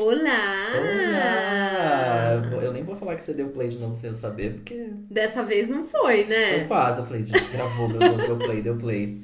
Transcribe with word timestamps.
Olá! 0.00 0.68
Olá! 0.78 2.40
Eu 2.62 2.72
nem 2.72 2.84
vou 2.84 2.94
falar 2.94 3.16
que 3.16 3.22
você 3.22 3.32
deu 3.34 3.48
play 3.48 3.66
de 3.66 3.78
novo 3.78 3.96
sem 3.96 4.10
eu 4.10 4.14
saber, 4.14 4.52
porque. 4.54 4.90
Dessa 5.10 5.42
vez 5.42 5.68
não 5.68 5.88
foi, 5.88 6.24
né? 6.24 6.58
Foi 6.58 6.64
quase. 6.68 7.00
Eu 7.00 7.04
falei, 7.06 7.22
gente, 7.24 7.44
gravou, 7.50 7.88
meu 7.88 7.98
Deus, 7.98 8.22
deu 8.22 8.36
play, 8.36 8.62
deu 8.62 8.76
play. 8.76 9.20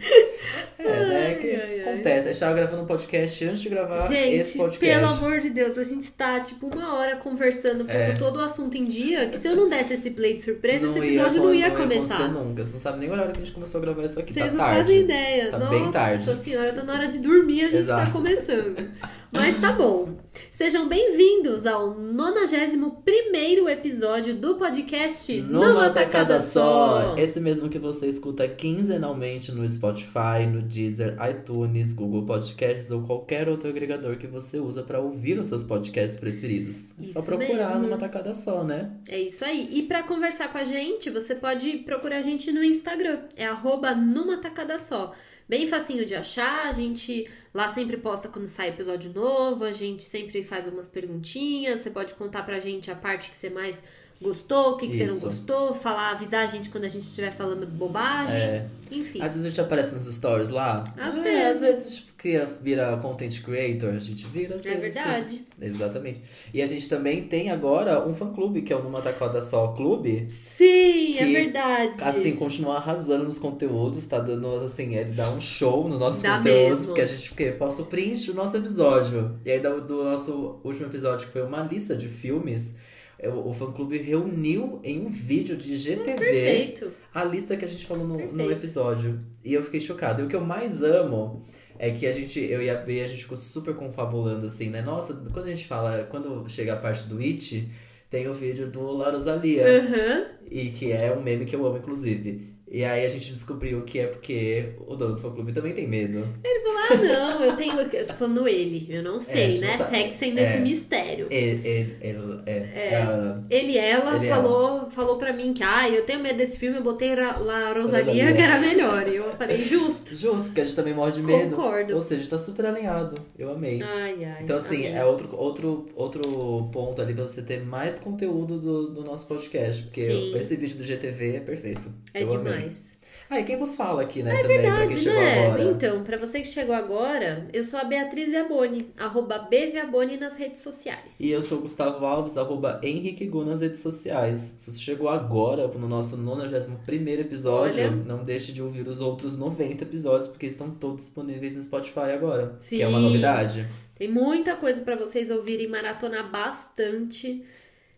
É, 0.76 1.06
né? 1.06 1.34
Que 1.36 1.50
ai, 1.54 1.80
ai. 1.86 1.92
acontece. 1.92 2.28
A 2.28 2.32
gente 2.32 2.40
tava 2.40 2.54
gravando 2.54 2.82
um 2.82 2.86
podcast 2.86 3.44
antes 3.44 3.60
de 3.60 3.68
gravar 3.68 4.08
Gente, 4.08 4.34
esse 4.36 4.58
podcast. 4.58 4.84
pelo 5.16 5.26
amor 5.26 5.40
de 5.40 5.50
Deus, 5.50 5.78
a 5.78 5.84
gente 5.84 6.10
tá 6.12 6.40
tipo 6.40 6.66
uma 6.66 6.94
hora 6.96 7.16
conversando, 7.16 7.84
pondo 7.84 7.90
É. 7.96 8.12
todo 8.14 8.36
o 8.38 8.40
assunto 8.42 8.76
em 8.76 8.84
dia, 8.84 9.28
que 9.28 9.38
se 9.38 9.46
eu 9.48 9.54
não 9.56 9.68
desse 9.68 9.94
esse 9.94 10.10
play 10.10 10.34
de 10.34 10.42
surpresa, 10.42 10.86
esse 10.88 10.98
Não 10.98 11.04
episódio 11.04 11.42
não 11.42 11.54
ia 11.54 11.68
acontecer 11.68 12.00
começar. 12.00 12.28
nunca. 12.28 12.64
Você 12.66 12.72
não 12.72 12.80
sabe 12.80 12.98
nem 12.98 13.08
a 13.08 13.12
hora 13.12 13.30
que 13.32 13.40
a 13.40 13.44
gente 13.44 13.52
começou 13.52 13.78
a 13.78 13.84
gravar 13.84 14.04
isso 14.04 14.18
aqui. 14.18 14.32
Vocês 14.32 14.46
tá 14.46 14.50
não 14.52 14.58
tarde. 14.58 14.78
fazem 14.80 15.00
ideia. 15.00 15.50
Tá 15.52 15.58
Nossa 15.58 15.70
bem 15.70 15.90
tarde. 15.90 16.36
senhora, 16.42 16.72
tá 16.72 16.82
na 16.82 16.92
hora 16.94 17.08
de 17.08 17.18
dormir, 17.18 17.60
a 17.64 17.70
gente 17.70 17.82
Exato. 17.84 18.06
tá 18.06 18.12
começando. 18.12 18.90
Mas 19.34 19.60
tá 19.60 19.72
bom. 19.72 20.14
Sejam 20.50 20.88
bem-vindos 20.88 21.66
ao 21.66 21.98
91 21.98 23.68
episódio 23.68 24.34
do 24.34 24.54
podcast 24.54 25.40
Numa 25.42 25.90
tacada 25.90 26.40
só. 26.40 27.16
Esse 27.18 27.40
mesmo 27.40 27.68
que 27.68 27.78
você 27.78 28.06
escuta 28.06 28.46
quinzenalmente 28.48 29.50
no 29.52 29.68
Spotify, 29.68 30.46
no 30.50 30.62
Deezer, 30.62 31.16
iTunes, 31.28 31.92
Google 31.92 32.24
Podcasts 32.24 32.90
ou 32.92 33.02
qualquer 33.02 33.48
outro 33.48 33.68
agregador 33.68 34.16
que 34.16 34.26
você 34.28 34.58
usa 34.58 34.82
pra 34.82 35.00
ouvir 35.00 35.38
os 35.38 35.48
seus 35.48 35.64
podcasts 35.64 36.18
preferidos. 36.18 36.92
É 37.00 37.04
só 37.04 37.20
Isso 37.20 37.28
procurar 37.28 37.70
mesmo. 37.70 37.82
numa 37.82 37.98
tacada 37.98 38.32
só, 38.34 38.62
né? 38.62 38.92
É 39.08 39.18
isso 39.20 39.44
aí. 39.44 39.68
E 39.72 39.82
pra 39.82 40.04
conversar 40.04 40.50
com 40.52 40.58
a 40.58 40.64
gente, 40.64 41.10
você 41.10 41.34
pode 41.34 41.78
procurar 41.78 42.18
a 42.18 42.22
gente 42.22 42.50
no 42.52 42.62
Instagram. 42.62 43.18
É 43.36 43.44
arroba 43.46 43.94
numa 43.94 44.36
tacada 44.38 44.78
só. 44.78 45.12
Bem 45.48 45.66
facinho 45.68 46.06
de 46.06 46.14
achar, 46.14 46.68
a 46.68 46.72
gente 46.72 47.28
lá 47.52 47.68
sempre 47.68 47.98
posta 47.98 48.28
quando 48.28 48.46
sai 48.46 48.70
episódio 48.70 49.12
novo, 49.12 49.64
a 49.64 49.72
gente 49.72 50.02
sempre 50.04 50.42
faz 50.42 50.66
umas 50.66 50.88
perguntinhas, 50.88 51.80
você 51.80 51.90
pode 51.90 52.14
contar 52.14 52.44
pra 52.44 52.58
gente 52.60 52.90
a 52.90 52.94
parte 52.94 53.30
que 53.30 53.36
você 53.36 53.50
mais 53.50 53.84
gostou, 54.22 54.72
o 54.72 54.76
que, 54.78 54.88
que 54.88 54.96
você 54.96 55.04
não 55.06 55.18
gostou, 55.20 55.74
falar, 55.74 56.12
avisar 56.12 56.44
a 56.44 56.46
gente 56.46 56.70
quando 56.70 56.84
a 56.84 56.88
gente 56.88 57.02
estiver 57.02 57.30
falando 57.30 57.66
bobagem, 57.66 58.40
É. 58.40 58.66
enfim. 58.90 59.20
Às 59.20 59.32
vezes 59.32 59.44
a 59.44 59.48
gente 59.50 59.60
aparece 59.60 59.94
nos 59.94 60.06
stories 60.06 60.48
lá. 60.48 60.82
Às 60.96 61.18
É, 61.18 61.22
vezes. 61.22 61.46
Às 61.46 61.60
vezes 61.60 62.13
cria, 62.24 62.48
vira 62.62 62.96
content 62.96 63.42
creator, 63.42 63.90
a 63.90 63.98
gente 63.98 64.26
vira 64.28 64.56
às 64.56 64.64
É 64.64 64.76
verdade. 64.76 65.34
sim. 65.34 65.44
Exatamente. 65.60 66.22
E 66.54 66.62
a 66.62 66.66
gente 66.66 66.88
também 66.88 67.24
tem 67.24 67.50
agora 67.50 68.06
um 68.08 68.14
fã 68.14 68.32
clube, 68.32 68.62
que 68.62 68.72
é 68.72 68.76
o 68.76 68.82
Numa 68.82 69.02
Tacada 69.02 69.42
Só 69.42 69.68
Clube. 69.68 70.24
Sim, 70.30 71.18
é 71.18 71.24
Que, 71.26 71.32
verdade. 71.32 71.92
Assim, 72.02 72.34
continua 72.34 72.76
arrasando 72.76 73.24
nos 73.24 73.38
conteúdos, 73.38 74.06
tá 74.06 74.18
dando, 74.18 74.48
assim, 74.64 74.94
ele 74.94 75.12
dá 75.12 75.30
um 75.30 75.40
show 75.40 75.86
nos 75.86 75.98
nossos 75.98 76.22
Dá 76.22 76.38
conteúdos, 76.38 76.70
mesmo. 76.70 76.86
porque 76.86 77.02
a 77.02 77.06
gente 77.06 77.28
porque, 77.28 77.52
posta 77.52 77.82
o 77.82 77.86
print 77.86 78.24
do 78.26 78.34
nosso 78.34 78.56
episódio. 78.56 79.38
E 79.44 79.50
aí, 79.50 79.60
do, 79.60 79.82
do 79.82 80.04
nosso 80.04 80.60
último 80.64 80.86
episódio, 80.86 81.26
que 81.26 81.32
foi 81.34 81.42
uma 81.42 81.60
lista 81.60 81.94
de 81.94 82.08
filmes, 82.08 82.74
é, 83.18 83.28
o, 83.28 83.48
o 83.48 83.52
fã-clube 83.52 83.98
reuniu 83.98 84.80
em 84.82 84.98
um 85.04 85.08
vídeo 85.10 85.56
de 85.58 85.76
GTV 85.76 86.16
Perfeito. 86.16 86.90
a 87.14 87.22
lista 87.22 87.54
que 87.54 87.66
a 87.66 87.68
gente 87.68 87.84
falou 87.84 88.06
no, 88.06 88.16
no 88.32 88.50
episódio. 88.50 89.20
E 89.44 89.52
eu 89.52 89.62
fiquei 89.62 89.78
chocada. 89.80 90.22
E 90.22 90.24
o 90.24 90.28
que 90.28 90.34
eu 90.34 90.40
mais 90.40 90.82
amo 90.82 91.42
é 91.84 91.90
que 91.90 92.06
a 92.06 92.12
gente, 92.12 92.40
eu 92.40 92.62
e 92.62 92.70
a 92.70 92.76
B, 92.76 93.02
a 93.02 93.06
gente 93.06 93.22
ficou 93.22 93.36
super 93.36 93.74
confabulando, 93.74 94.46
assim, 94.46 94.70
né? 94.70 94.80
Nossa, 94.80 95.12
quando 95.32 95.46
a 95.46 95.50
gente 95.50 95.66
fala, 95.66 96.04
quando 96.04 96.48
chega 96.48 96.72
a 96.72 96.76
parte 96.76 97.06
do 97.06 97.18
It, 97.18 97.68
tem 98.08 98.26
o 98.26 98.32
vídeo 98.32 98.70
do 98.70 98.96
La 98.96 99.10
Rosalia. 99.10 99.64
Aham. 99.66 100.26
E 100.50 100.70
que 100.70 100.92
é 100.92 101.14
um 101.14 101.22
meme 101.22 101.44
que 101.44 101.54
eu 101.54 101.66
amo, 101.66 101.76
inclusive. 101.76 102.53
E 102.74 102.82
aí 102.84 103.06
a 103.06 103.08
gente 103.08 103.30
descobriu 103.30 103.82
que 103.82 104.00
é 104.00 104.06
porque 104.08 104.70
o 104.84 104.96
dono 104.96 105.14
do 105.14 105.20
fã 105.20 105.30
clube 105.30 105.52
também 105.52 105.72
tem 105.72 105.86
medo. 105.86 106.26
Ele 106.42 106.60
falou, 106.60 106.78
ah, 106.90 106.96
não, 106.96 107.44
eu 107.44 107.54
tenho. 107.54 107.78
Eu 107.78 108.04
tô 108.08 108.14
falando 108.14 108.48
ele, 108.48 108.84
eu 108.90 109.00
não 109.00 109.20
sei, 109.20 109.44
a 109.44 109.50
gente 109.50 109.60
né? 109.60 109.76
não. 109.76 109.86
Segue 109.86 110.12
sendo 110.12 110.38
É. 110.40 110.42
esse 110.42 110.58
mistério. 110.58 111.28
Ele, 111.30 111.68
ele, 111.68 111.96
ele, 112.00 112.40
é, 112.46 112.88
ela- 112.94 113.42
Ele 113.48 113.78
ela 113.78 114.16
Ele, 114.16 114.28
falou, 114.28 114.90
falou 114.90 115.16
pra 115.18 115.32
mim 115.32 115.54
que, 115.54 115.62
ah, 115.62 115.88
eu 115.88 116.04
tenho 116.04 116.18
medo 116.18 116.36
desse 116.36 116.58
filme, 116.58 116.78
eu 116.78 116.82
botei 116.82 117.14
Ra- 117.14 117.38
La 117.38 117.72
Rosalia, 117.74 118.04
Rosalia. 118.12 118.32
que 118.34 118.42
era 118.42 118.58
melhor. 118.58 119.06
E 119.06 119.14
eu 119.16 119.30
falei, 119.36 119.62
justo. 119.62 120.16
Justo, 120.16 120.46
porque 120.46 120.62
a 120.62 120.64
gente 120.64 120.74
também 120.74 120.94
morre 120.94 121.12
de 121.12 121.22
medo. 121.22 121.54
Concordo. 121.54 121.94
Ou 121.94 122.00
seja, 122.00 122.28
tá 122.28 122.38
super 122.38 122.66
alinhado. 122.66 123.16
Eu 123.38 123.52
amei. 123.52 123.80
Ai, 123.82 124.18
ai. 124.24 124.42
Então, 124.42 124.56
assim, 124.56 124.78
amei. 124.88 124.92
é 124.98 125.04
outro, 125.04 125.28
outro, 125.36 125.86
outro 125.94 126.68
ponto 126.72 127.00
ali 127.00 127.14
pra 127.14 127.22
você 127.22 127.40
ter 127.40 127.64
mais 127.64 128.00
conteúdo 128.00 128.58
do, 128.58 128.90
do 128.90 129.04
nosso 129.04 129.28
podcast. 129.28 129.84
Porque 129.84 130.04
Sim. 130.06 130.34
esse 130.34 130.56
vídeo 130.56 130.76
do 130.78 130.82
GTV 130.84 131.36
é 131.36 131.40
perfeito. 131.40 131.88
É 132.12 132.24
eu 132.24 132.34
amei. 132.34 132.63
Demais. 132.68 132.94
Ah, 133.30 133.40
e 133.40 133.44
quem 133.44 133.56
vos 133.56 133.74
fala 133.74 134.02
aqui, 134.02 134.22
né? 134.22 134.30
também, 134.30 134.60
pra 134.60 134.86
quem 134.86 134.88
Verdade, 134.88 135.06
né? 135.06 135.46
agora. 135.46 135.64
Então, 135.64 136.04
pra 136.04 136.16
você 136.18 136.40
que 136.40 136.48
chegou 136.48 136.74
agora, 136.74 137.48
eu 137.52 137.64
sou 137.64 137.78
a 137.78 137.84
Beatriz 137.84 138.28
Viaboni, 138.28 138.92
arroba 138.98 139.38
Bviaboni 139.38 140.16
nas 140.16 140.36
redes 140.36 140.60
sociais. 140.60 141.16
E 141.18 141.30
eu 141.30 141.40
sou 141.40 141.58
o 141.58 141.60
Gustavo 141.62 142.04
Alves, 142.04 142.36
arroba 142.36 142.80
Henrique 142.82 143.26
Gu 143.26 143.44
nas 143.44 143.60
redes 143.60 143.80
sociais. 143.80 144.54
Se 144.58 144.70
você 144.70 144.78
chegou 144.78 145.08
agora 145.08 145.66
no 145.68 145.88
nosso 145.88 146.16
91 146.16 147.08
episódio, 147.20 147.84
Olha. 147.84 147.90
não 147.90 148.24
deixe 148.24 148.52
de 148.52 148.62
ouvir 148.62 148.86
os 148.86 149.00
outros 149.00 149.38
90 149.38 149.84
episódios, 149.84 150.26
porque 150.26 150.46
estão 150.46 150.70
todos 150.70 151.04
disponíveis 151.04 151.56
no 151.56 151.62
Spotify 151.62 152.12
agora. 152.14 152.56
Sim. 152.60 152.76
Que 152.76 152.82
é 152.82 152.88
uma 152.88 153.00
novidade. 153.00 153.66
Tem 153.96 154.08
muita 154.08 154.56
coisa 154.56 154.82
pra 154.82 154.96
vocês 154.96 155.30
ouvirem, 155.30 155.68
maratonar 155.68 156.30
bastante 156.30 157.44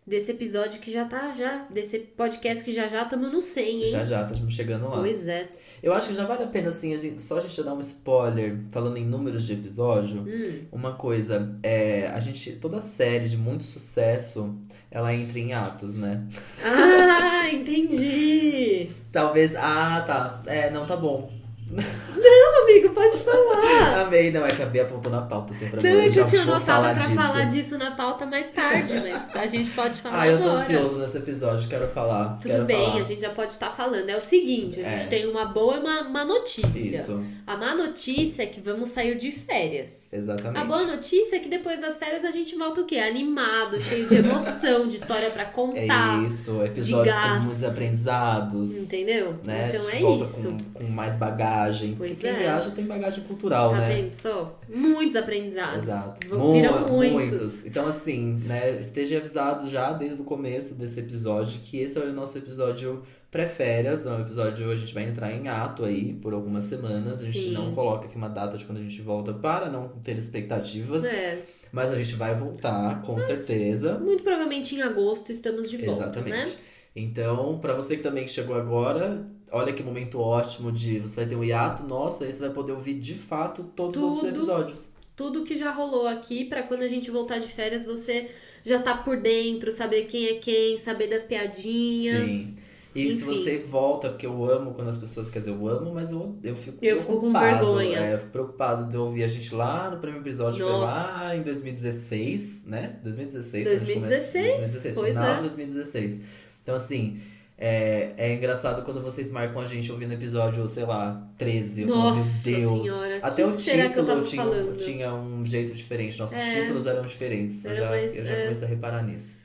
desse 0.06 0.30
episódio 0.30 0.80
que 0.80 0.92
já 0.92 1.04
tá 1.04 1.32
já, 1.32 1.66
desse 1.68 1.98
podcast 1.98 2.64
que 2.64 2.72
já 2.72 2.86
já 2.86 3.02
estamos 3.02 3.32
no 3.32 3.42
100, 3.42 3.82
hein? 3.82 3.90
Já 3.90 4.04
já, 4.04 4.22
estamos 4.22 4.54
chegando 4.54 4.88
lá. 4.88 4.98
Pois 4.98 5.26
é. 5.26 5.48
Eu 5.82 5.92
acho 5.92 6.08
que 6.08 6.14
já 6.14 6.24
vale 6.24 6.44
a 6.44 6.46
pena, 6.46 6.68
assim, 6.68 6.94
a 6.94 6.96
gente, 6.96 7.20
só 7.20 7.38
a 7.38 7.40
gente 7.40 7.60
dar 7.62 7.74
um 7.74 7.80
spoiler, 7.80 8.56
falando 8.70 8.96
em 8.98 9.04
números 9.04 9.44
de 9.46 9.54
episódio. 9.54 10.20
Hum. 10.20 10.60
Uma 10.70 10.92
coisa, 10.92 11.58
é, 11.62 12.06
a 12.06 12.20
gente, 12.20 12.52
toda 12.52 12.80
série 12.80 13.28
de 13.28 13.36
muito 13.36 13.64
sucesso, 13.64 14.54
ela 14.90 15.12
entra 15.12 15.38
em 15.40 15.52
atos, 15.52 15.96
né? 15.96 16.24
Ah, 16.64 17.50
entendi. 17.50 18.90
Talvez, 19.10 19.56
ah, 19.56 20.04
tá, 20.06 20.42
é, 20.46 20.70
não, 20.70 20.86
tá 20.86 20.96
bom. 20.96 21.45
Não, 21.68 22.62
amigo, 22.62 22.90
pode 22.94 23.18
falar. 23.18 24.02
Amei, 24.06 24.30
não, 24.30 24.44
é 24.46 24.48
que 24.48 24.62
a 24.62 24.66
Bia 24.66 24.82
apontou 24.82 25.10
na 25.10 25.22
pauta, 25.22 25.52
assim, 25.52 25.68
pra 25.68 25.82
Não, 25.82 25.90
mim, 25.90 25.96
é 25.96 26.06
eu 26.06 26.10
já 26.12 26.24
tinha 26.24 26.42
anotado 26.42 26.64
falar 26.64 26.94
pra 26.94 27.06
disso. 27.06 27.20
falar 27.22 27.44
disso 27.44 27.78
na 27.78 27.90
pauta 27.92 28.24
mais 28.26 28.46
tarde, 28.52 28.94
mas 29.00 29.34
a 29.34 29.46
gente 29.46 29.70
pode 29.70 30.00
falar 30.00 30.20
Ah, 30.22 30.28
eu 30.28 30.38
tô 30.38 30.44
agora. 30.48 30.60
ansioso 30.60 30.96
nesse 30.98 31.18
episódio, 31.18 31.68
quero 31.68 31.88
falar. 31.88 32.36
Tudo 32.40 32.50
quero 32.52 32.64
bem, 32.64 32.84
falar. 32.86 33.00
a 33.00 33.02
gente 33.02 33.20
já 33.20 33.30
pode 33.30 33.50
estar 33.50 33.70
falando. 33.70 34.08
É 34.08 34.16
o 34.16 34.20
seguinte, 34.20 34.80
a 34.80 34.88
gente 34.90 35.04
É. 35.06 35.08
tem 35.08 35.26
uma 35.26 35.46
boa 35.46 35.76
e 35.76 35.80
uma 35.80 36.04
má 36.04 36.24
notícia. 36.24 36.78
Isso, 36.78 37.24
A 37.46 37.56
má 37.56 37.74
notícia 37.74 38.44
é 38.44 38.46
que 38.46 38.60
vamos 38.60 38.90
sair 38.90 39.18
de 39.18 39.32
férias. 39.32 40.12
exatamente. 40.12 40.60
A 40.62 40.64
boa 40.64 40.84
notícia 40.84 41.36
é 41.36 41.38
que 41.40 41.48
depois 41.48 41.80
das 41.80 41.98
férias 41.98 42.24
a 42.24 42.30
gente 42.30 42.54
volta 42.56 42.80
o 42.80 42.84
quê? 42.84 42.98
Animado, 42.98 43.80
cheio 43.80 44.06
de 44.08 44.14
emoção, 44.16 44.86
de 44.86 44.96
história 44.96 45.30
pra 45.30 45.44
contar. 45.46 46.22
É 46.22 46.26
isso, 46.26 46.62
episódios 46.64 47.16
com 47.18 47.28
muitos 47.42 47.64
aprendizados. 47.64 48.72
Entendeu? 48.76 49.34
Né? 49.44 49.68
Então 49.72 49.86
A 49.86 49.90
gente 49.90 50.04
é 50.04 50.22
isso. 50.22 50.56
Com, 50.74 50.84
com 50.84 50.90
mais 50.92 51.16
bagagem. 51.16 51.55
Pois 51.96 52.10
porque 52.12 52.14
quem 52.14 52.30
é. 52.30 52.38
viaja 52.42 52.70
tem 52.70 52.84
bagagem 52.86 53.24
cultural, 53.24 53.70
Tá 53.70 53.78
né? 53.78 53.94
vendo 53.96 54.10
só? 54.10 54.58
Muitos 54.68 55.16
aprendizados. 55.16 55.86
Exato. 55.86 56.28
Vão- 56.28 56.38
Mu- 56.38 56.52
Viram 56.52 56.86
muitos. 56.88 57.64
Então, 57.66 57.86
assim, 57.86 58.40
né, 58.44 58.78
esteja 58.80 59.18
avisado 59.18 59.68
já 59.68 59.92
desde 59.92 60.22
o 60.22 60.24
começo 60.24 60.74
desse 60.74 61.00
episódio 61.00 61.60
que 61.60 61.78
esse 61.78 61.98
é 61.98 62.02
o 62.02 62.12
nosso 62.12 62.36
episódio 62.38 63.02
pré-férias. 63.30 64.06
É 64.06 64.10
um 64.10 64.20
episódio, 64.20 64.70
a 64.70 64.74
gente 64.74 64.94
vai 64.94 65.04
entrar 65.04 65.32
em 65.32 65.48
ato 65.48 65.84
aí 65.84 66.14
por 66.14 66.32
algumas 66.32 66.64
semanas. 66.64 67.20
A 67.20 67.24
gente 67.26 67.38
Sim. 67.48 67.52
não 67.52 67.72
coloca 67.74 68.06
aqui 68.06 68.16
uma 68.16 68.28
data 68.28 68.56
de 68.56 68.64
quando 68.64 68.78
a 68.78 68.82
gente 68.82 69.00
volta 69.02 69.32
para 69.34 69.68
não 69.68 69.88
ter 70.02 70.16
expectativas. 70.18 71.04
É, 71.04 71.40
Mas 71.72 71.90
a 71.90 71.96
gente 71.96 72.14
vai 72.14 72.34
voltar, 72.34 73.02
com 73.02 73.18
certeza. 73.20 73.98
muito 73.98 74.22
provavelmente 74.22 74.74
em 74.76 74.82
agosto 74.82 75.30
estamos 75.32 75.68
de 75.68 75.76
volta, 75.78 76.02
Exatamente. 76.04 76.30
né? 76.30 76.50
Então, 76.94 77.58
pra 77.58 77.74
você 77.74 77.96
que 77.96 78.02
também 78.02 78.26
chegou 78.26 78.56
agora, 78.56 79.26
olha 79.56 79.72
que 79.72 79.82
momento 79.82 80.20
ótimo 80.20 80.70
de 80.70 80.98
você 81.00 81.16
vai 81.16 81.26
ter 81.26 81.36
um 81.36 81.42
hiato, 81.44 81.84
nossa, 81.84 82.24
aí 82.24 82.32
você 82.32 82.40
vai 82.40 82.50
poder 82.50 82.72
ouvir 82.72 82.94
de 82.94 83.14
fato 83.14 83.64
todos 83.74 83.96
os 83.96 84.02
outros 84.02 84.20
Tudo. 84.22 84.36
episódios. 84.36 84.90
Tudo 85.16 85.44
que 85.44 85.56
já 85.56 85.70
rolou 85.72 86.06
aqui 86.06 86.44
pra 86.44 86.62
quando 86.62 86.82
a 86.82 86.88
gente 86.88 87.10
voltar 87.10 87.38
de 87.38 87.48
férias 87.48 87.86
você 87.86 88.28
já 88.62 88.80
tá 88.80 88.96
por 88.96 89.16
dentro, 89.16 89.72
saber 89.72 90.04
quem 90.04 90.26
é 90.26 90.34
quem, 90.34 90.76
saber 90.76 91.06
das 91.06 91.22
piadinhas. 91.22 92.30
Sim. 92.30 92.58
E 92.94 93.10
se 93.10 93.16
Enfim. 93.24 93.26
você 93.26 93.58
volta, 93.58 94.08
porque 94.08 94.24
eu 94.24 94.50
amo 94.50 94.72
quando 94.72 94.88
as 94.88 94.96
pessoas, 94.96 95.28
quer 95.28 95.40
dizer, 95.40 95.50
eu 95.50 95.68
amo, 95.68 95.92
mas 95.92 96.10
eu, 96.10 96.34
eu 96.42 96.56
fico 96.56 96.78
Eu 96.82 96.98
fico 96.98 97.20
com 97.20 97.30
vergonha. 97.30 97.98
É, 97.98 98.14
eu 98.14 98.18
fico 98.18 98.30
preocupado 98.30 98.88
de 98.90 98.96
ouvir 98.96 99.22
a 99.22 99.28
gente 99.28 99.54
lá 99.54 99.90
no 99.90 99.98
primeiro 99.98 100.24
episódio, 100.24 100.56
que 100.56 100.62
foi 100.62 100.72
Nossa. 100.72 100.94
lá 100.94 101.36
em 101.36 101.42
2016, 101.42 102.64
né? 102.64 102.96
2016. 103.02 103.64
quando 103.64 103.74
a 103.74 103.78
gente 103.78 103.94
come- 103.94 104.06
2016, 104.08 104.46
2016, 104.46 104.94
pois 104.94 105.14
final 105.14 105.30
é. 105.30 105.34
de 105.34 105.40
2016. 105.40 106.20
Então, 106.62 106.74
assim, 106.74 107.20
é, 107.58 108.12
é 108.16 108.34
engraçado 108.34 108.82
quando 108.84 109.00
vocês 109.02 109.30
marcam 109.30 109.60
a 109.60 109.64
gente 109.64 109.90
ouvindo 109.90 110.12
episódio, 110.12 110.66
sei 110.68 110.84
lá, 110.84 111.26
13. 111.38 111.82
Eu 111.82 111.88
falo, 111.88 112.00
Nossa 112.00 112.20
meu 112.20 112.30
Deus. 112.58 112.88
senhora, 112.88 113.18
Até 113.22 113.44
o 113.46 113.50
eu 113.50 113.56
título 113.56 114.22
tinha, 114.24 114.42
falando? 114.44 114.76
tinha 114.76 115.14
um 115.14 115.44
jeito 115.46 115.72
diferente. 115.72 116.18
Nossos 116.18 116.36
É. 116.36 116.60
títulos 116.60 116.86
eram 116.86 117.02
diferentes. 117.02 117.64
Eu 117.64 117.70
Era 117.72 117.80
já, 117.80 117.90
mais- 117.90 118.16
eu 118.16 118.26
já 118.26 118.32
é. 118.34 118.42
comecei 118.42 118.66
a 118.66 118.70
reparar 118.70 119.02
nisso. 119.02 119.38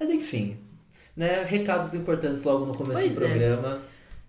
Mas 0.00 0.10
enfim, 0.10 0.56
né? 1.16 1.44
Recados 1.46 1.94
importantes 1.94 2.42
logo 2.42 2.66
no 2.66 2.74
começo 2.74 3.00
Pois 3.00 3.14
do 3.14 3.24
é. 3.24 3.28
programa. 3.28 3.82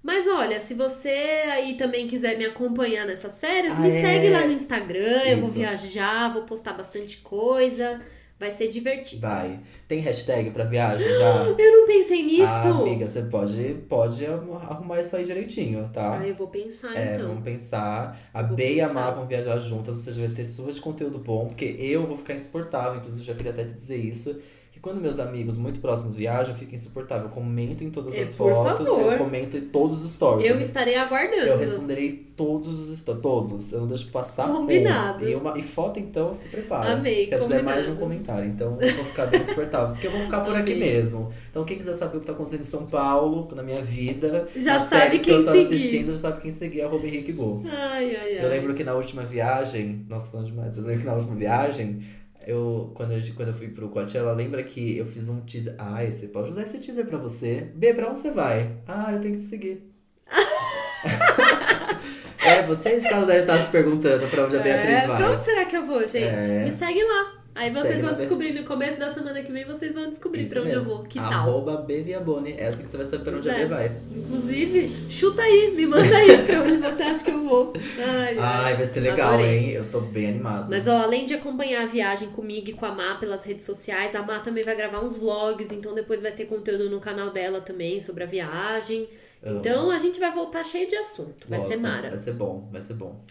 Mas 0.03 0.27
olha, 0.27 0.59
se 0.59 0.75
você 0.75 1.09
aí 1.09 1.73
também 1.77 2.05
quiser 2.05 2.37
me 2.37 2.45
acompanhar 2.45 3.07
nessas 3.07 3.39
férias, 3.39 3.73
Ah, 3.75 3.79
me 3.79 3.87
é. 3.89 4.01
segue 4.01 4.29
lá 4.29 4.45
no 4.45 4.51
Instagram, 4.53 5.23
eu 5.25 5.37
vou 5.37 5.47
Isso. 5.47 5.57
viajar, 5.57 6.31
vou 6.31 6.43
postar 6.43 6.73
bastante 6.73 7.17
coisa. 7.17 7.99
Vai 8.37 8.51
ser 8.51 8.67
divertido. 8.67 9.21
Vai. 9.21 9.61
Tem 9.87 9.99
hashtag 9.99 10.51
pra 10.51 10.65
viagem 10.65 11.07
já? 11.07 11.43
Eu 11.57 11.71
não 11.79 11.85
pensei 11.87 12.21
nisso. 12.23 12.43
Ah, 12.51 12.69
amiga, 12.81 13.07
você 13.07 13.21
pode, 13.23 13.75
pode 13.87 14.25
arrumar 14.25 14.99
isso 14.99 15.15
aí 15.15 15.23
direitinho, 15.23 15.89
tá? 15.93 16.19
Ah, 16.19 16.27
eu 16.27 16.35
vou 16.35 16.47
pensar 16.47 16.93
É, 16.95 17.13
então. 17.15 17.29
vamos 17.29 17.43
pensar. 17.43 18.19
A 18.33 18.41
Vou 18.43 18.57
B 18.57 18.75
e 18.75 18.81
a. 18.81 18.89
Má 18.89 19.09
vão 19.11 19.25
viajar 19.25 19.57
juntas, 19.59 19.97
ou 19.97 20.03
seja, 20.03 20.19
vai 20.27 20.35
ter 20.35 20.43
surra 20.43 20.73
de 20.73 20.81
conteúdo 20.81 21.17
bom, 21.19 21.47
porque 21.47 21.77
eu 21.79 22.05
vou 22.05 22.17
ficar 22.17 22.33
insuportável. 22.33 22.97
Inclusive, 22.99 23.25
já 23.25 23.33
queria 23.33 23.51
até 23.51 23.63
te 23.63 23.73
dizer 23.73 23.97
isso. 23.97 24.37
Quando 24.85 25.01
meus 25.01 25.17
amigos 25.19 25.57
muito 25.57 25.79
próximos 25.79 26.13
viajam, 26.15 26.53
eu 26.53 26.59
fico 26.59 26.75
insuportável. 26.75 27.25
Eu 27.25 27.31
comento 27.31 27.83
em 27.83 27.89
todas 27.89 28.13
É, 28.13 28.21
as 28.21 28.35
por 28.35 28.53
fotos, 28.53 28.87
favor. 28.87 29.13
eu 29.13 29.17
comento 29.17 29.57
em 29.57 29.61
todos 29.61 30.05
os 30.05 30.11
stories. 30.13 30.45
Eu 30.47 30.59
estarei 30.59 30.95
aguardando. 30.95 31.41
Eu 31.47 31.57
responderei 31.57 32.11
todos 32.35 32.77
os 32.79 32.95
stories, 32.99 33.21
todos. 33.23 33.73
Eu 33.73 33.79
não 33.79 33.87
deixo 33.87 34.11
passar. 34.11 34.47
Combinado. 34.47 35.27
E, 35.27 35.33
uma, 35.33 35.57
e 35.57 35.63
foto, 35.63 35.99
então, 35.99 36.31
se 36.31 36.47
prepara. 36.49 36.93
Amei, 36.93 37.25
Quer 37.25 37.39
dizer 37.39 37.63
mais 37.63 37.83
de 37.83 37.91
um 37.93 37.95
combinado. 37.95 37.99
comentário. 37.99 38.47
Então, 38.47 38.77
eu 38.79 38.95
vou 38.95 39.05
ficar 39.05 39.25
bem 39.25 39.41
insuportável. 39.41 39.87
Porque 39.95 40.05
eu 40.05 40.11
vou 40.11 40.21
ficar 40.21 40.41
por 40.41 40.55
aqui 40.55 40.73
Amei. 40.73 40.93
mesmo. 40.93 41.31
Então, 41.49 41.65
quem 41.65 41.77
quiser 41.79 41.93
saber 41.93 42.17
o 42.17 42.19
que 42.19 42.27
tá 42.27 42.33
acontecendo 42.33 42.61
em 42.61 42.65
São 42.65 42.85
Paulo, 42.85 43.47
na 43.55 43.63
minha 43.63 43.81
vida, 43.81 44.47
Já 44.55 44.77
sabe 44.77 44.89
séries 45.01 45.19
que 45.21 45.25
quem 45.25 45.33
eu 45.33 45.45
tô 45.45 45.51
seguir. 45.51 45.65
assistindo, 45.75 46.11
já 46.11 46.17
sabe 46.19 46.41
quem 46.41 46.51
seguir, 46.51 46.81
arroba 46.83 47.07
Henrique 47.07 47.31
Go. 47.31 47.63
Ai, 47.65 48.15
ai, 48.15 48.37
ai. 48.37 48.45
Eu 48.45 48.49
lembro 48.49 48.75
que 48.75 48.83
na 48.83 48.93
última 48.93 49.23
viagem, 49.23 50.05
nossa, 50.07 50.27
falando 50.27 50.45
demais, 50.45 50.77
eu 50.77 50.83
lembro 50.83 50.99
que 51.01 51.07
na 51.07 51.13
última 51.15 51.33
viagem, 51.35 52.03
eu, 52.45 52.91
quando, 52.93 53.13
eu, 53.13 53.21
quando 53.35 53.49
eu 53.49 53.53
fui 53.53 53.69
pro 53.69 53.89
Coachella, 53.89 54.31
lembra 54.31 54.63
que 54.63 54.97
eu 54.97 55.05
fiz 55.05 55.29
um 55.29 55.41
teaser. 55.41 55.75
Ah, 55.77 56.05
você 56.05 56.27
pode 56.27 56.49
usar 56.49 56.63
esse 56.63 56.79
teaser 56.79 57.05
pra 57.05 57.17
você. 57.17 57.71
B, 57.75 57.93
pra 57.93 58.09
onde 58.09 58.19
você 58.19 58.31
vai? 58.31 58.77
Ah, 58.87 59.13
eu 59.13 59.19
tenho 59.19 59.35
que 59.35 59.39
te 59.39 59.47
seguir. 59.47 59.91
é, 62.45 62.63
você 62.63 62.89
aí 62.89 62.99
de 62.99 63.09
casa 63.09 63.25
deve 63.25 63.41
estar 63.41 63.57
se 63.59 63.69
perguntando 63.69 64.27
pra 64.27 64.45
onde 64.45 64.57
a 64.57 64.61
Beatriz 64.61 65.03
é, 65.03 65.07
vai. 65.07 65.17
Pra 65.17 65.31
onde 65.31 65.43
será 65.43 65.65
que 65.65 65.75
eu 65.75 65.85
vou, 65.85 66.01
gente? 66.01 66.23
É. 66.23 66.63
Me 66.63 66.71
segue 66.71 67.03
lá. 67.03 67.44
Aí 67.55 67.69
vocês 67.71 67.87
Segue 67.87 68.01
vão 68.01 68.13
descobrir 68.15 68.53
no 68.53 68.65
começo 68.65 68.99
da 68.99 69.09
semana 69.09 69.41
que 69.41 69.49
vem, 69.49 69.63
vocês 69.63 69.93
vão 69.93 70.09
descobrir 70.09 70.43
Isso 70.43 70.53
pra 70.55 70.63
onde 70.63 70.71
mesmo. 70.73 70.91
eu 70.91 70.95
vou. 70.97 71.05
Que 71.05 71.17
tal? 71.17 71.31
Arroba 71.31 71.77
B 71.77 72.01
Viaboni. 72.01 72.53
É 72.57 72.67
assim 72.67 72.83
que 72.83 72.89
você 72.89 72.97
vai 72.97 73.05
saber 73.05 73.23
pra 73.23 73.37
onde 73.37 73.49
a 73.49 73.53
É. 73.57 73.59
B 73.59 73.65
vai. 73.67 73.91
Inclusive, 74.13 74.91
chuta 75.09 75.41
aí, 75.41 75.71
me 75.73 75.85
manda 75.85 76.17
aí 76.17 76.43
pra 76.45 76.61
onde 76.63 76.77
você 76.77 77.03
acha 77.03 77.23
que 77.23 77.31
eu 77.31 77.41
vou. 77.43 77.71
Ai, 77.97 78.37
Ai, 78.37 78.75
vai 78.75 78.85
ser 78.85 78.99
legal, 78.99 79.35
Adorei. 79.35 79.57
hein? 79.57 79.69
Eu 79.69 79.85
tô 79.89 80.01
bem 80.01 80.29
animado. 80.29 80.69
Mas 80.69 80.85
ó, 80.87 80.97
além 80.97 81.25
de 81.25 81.33
acompanhar 81.33 81.83
a 81.83 81.85
viagem 81.87 82.27
comigo 82.31 82.69
e 82.69 82.73
com 82.73 82.85
a 82.85 82.91
Má 82.93 83.15
pelas 83.15 83.45
redes 83.45 83.65
sociais, 83.65 84.13
a 84.15 84.21
Má 84.21 84.39
também 84.39 84.63
vai 84.63 84.75
gravar 84.75 84.99
uns 84.99 85.15
vlogs, 85.15 85.71
então 85.71 85.95
depois 85.95 86.21
vai 86.21 86.31
ter 86.33 86.45
conteúdo 86.45 86.89
no 86.89 86.99
canal 86.99 87.29
dela 87.31 87.61
também 87.61 88.01
sobre 88.01 88.23
a 88.25 88.27
viagem. 88.27 89.07
Eu 89.41 89.57
Então 89.59 89.91
a 89.91 89.97
gente 89.97 90.19
vai 90.19 90.31
voltar 90.33 90.63
cheio 90.65 90.89
de 90.89 90.95
assunto. 90.97 91.47
Vai 91.47 91.61
ser 91.61 91.67
gosto. 91.67 91.81
mara. 91.81 92.09
Vai 92.09 92.17
ser 92.17 92.33
bom, 92.33 92.67
vai 92.69 92.81
ser 92.81 92.95
bom. 92.95 93.23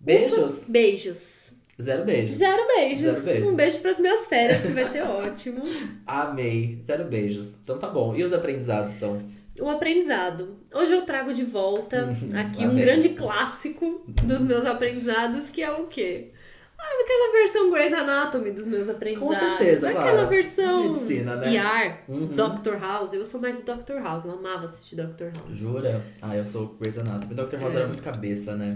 Beijos. 0.00 0.66
Beijos. 0.68 1.43
Zero 1.80 2.04
beijos. 2.04 2.36
Zero 2.38 2.66
beijos. 2.68 3.00
Zero 3.14 3.20
beijos. 3.22 3.48
Um 3.48 3.56
beijo 3.56 3.78
pras 3.80 3.98
minhas 3.98 4.26
férias, 4.26 4.62
que 4.62 4.68
vai 4.72 4.86
ser 4.88 5.02
ótimo. 5.02 5.62
Amei. 6.06 6.78
Zero 6.84 7.04
beijos. 7.04 7.56
Então 7.62 7.76
tá 7.78 7.88
bom. 7.88 8.14
E 8.14 8.22
os 8.22 8.32
aprendizados, 8.32 8.92
então? 8.92 9.20
O 9.60 9.68
aprendizado. 9.68 10.56
Hoje 10.72 10.92
eu 10.92 11.02
trago 11.02 11.32
de 11.32 11.44
volta 11.44 12.10
aqui 12.34 12.66
um 12.66 12.76
grande 12.76 13.10
clássico 13.10 14.04
dos 14.22 14.42
meus 14.42 14.64
aprendizados, 14.66 15.50
que 15.50 15.62
é 15.62 15.70
o 15.70 15.86
quê? 15.86 16.30
Ah, 16.76 17.02
aquela 17.02 17.32
versão 17.32 17.70
Grey's 17.70 17.92
Anatomy 17.92 18.50
dos 18.50 18.66
meus 18.66 18.88
aprendizados. 18.88 19.38
certeza, 19.38 19.88
Aquela 19.90 20.10
claro. 20.12 20.28
versão 20.28 20.82
Medicina, 20.92 21.36
né? 21.36 21.54
ER, 21.54 21.98
Uhum. 22.08 22.26
Dr. 22.26 22.74
House. 22.80 23.12
Eu 23.12 23.24
sou 23.24 23.40
mais 23.40 23.56
do 23.60 23.62
Dr. 23.74 24.02
House, 24.02 24.24
eu 24.24 24.32
amava 24.32 24.64
assistir 24.66 24.96
Dr. 24.96 25.24
House. 25.36 25.56
Jura? 25.56 26.04
Ah, 26.20 26.36
eu 26.36 26.44
sou 26.44 26.76
Grey's 26.78 26.98
Anatomy. 26.98 27.34
Dr. 27.34 27.56
House 27.58 27.74
É. 27.74 27.78
era 27.78 27.86
muito 27.86 28.02
cabeça, 28.02 28.54
né? 28.56 28.74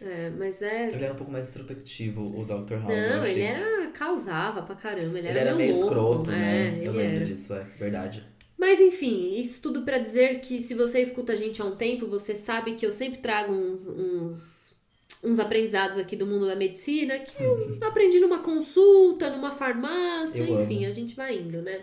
É, 0.00 0.30
mas 0.30 0.60
é. 0.60 0.88
Ele 0.92 1.04
era 1.04 1.12
um 1.12 1.16
pouco 1.16 1.30
mais 1.32 1.48
introspectivo, 1.50 2.20
o 2.20 2.44
Dr. 2.44 2.74
House. 2.74 3.10
Não, 3.10 3.24
ele 3.24 3.42
era. 3.42 3.86
causava 3.92 4.62
pra 4.62 4.74
caramba. 4.74 5.18
Ele, 5.18 5.28
Ele 5.28 5.38
era 5.38 5.54
meio 5.54 5.70
louco. 5.72 5.86
escroto, 5.86 6.30
é, 6.30 6.34
né? 6.34 6.74
Ele 6.78 6.86
Eu 6.88 6.92
lembro 6.92 7.16
era. 7.16 7.24
disso, 7.24 7.54
é 7.54 7.64
verdade. 7.78 8.24
Mas 8.58 8.80
enfim, 8.80 9.38
isso 9.38 9.60
tudo 9.60 9.82
pra 9.82 9.98
dizer 9.98 10.40
que 10.40 10.60
se 10.60 10.74
você 10.74 11.00
escuta 11.00 11.32
a 11.32 11.36
gente 11.36 11.60
há 11.60 11.64
um 11.64 11.76
tempo, 11.76 12.06
você 12.06 12.34
sabe 12.34 12.74
que 12.74 12.84
eu 12.86 12.92
sempre 12.92 13.18
trago 13.20 13.52
uns, 13.52 13.86
uns, 13.86 14.74
uns 15.22 15.38
aprendizados 15.38 15.98
aqui 15.98 16.16
do 16.16 16.26
mundo 16.26 16.46
da 16.46 16.56
medicina 16.56 17.18
que 17.18 17.42
eu 17.42 17.76
aprendi 17.86 18.20
numa 18.20 18.38
consulta, 18.38 19.30
numa 19.30 19.50
farmácia, 19.52 20.42
Eu 20.44 20.60
enfim, 20.62 20.78
amo. 20.78 20.86
a 20.88 20.92
gente 20.92 21.14
vai 21.14 21.36
indo, 21.38 21.60
né? 21.62 21.80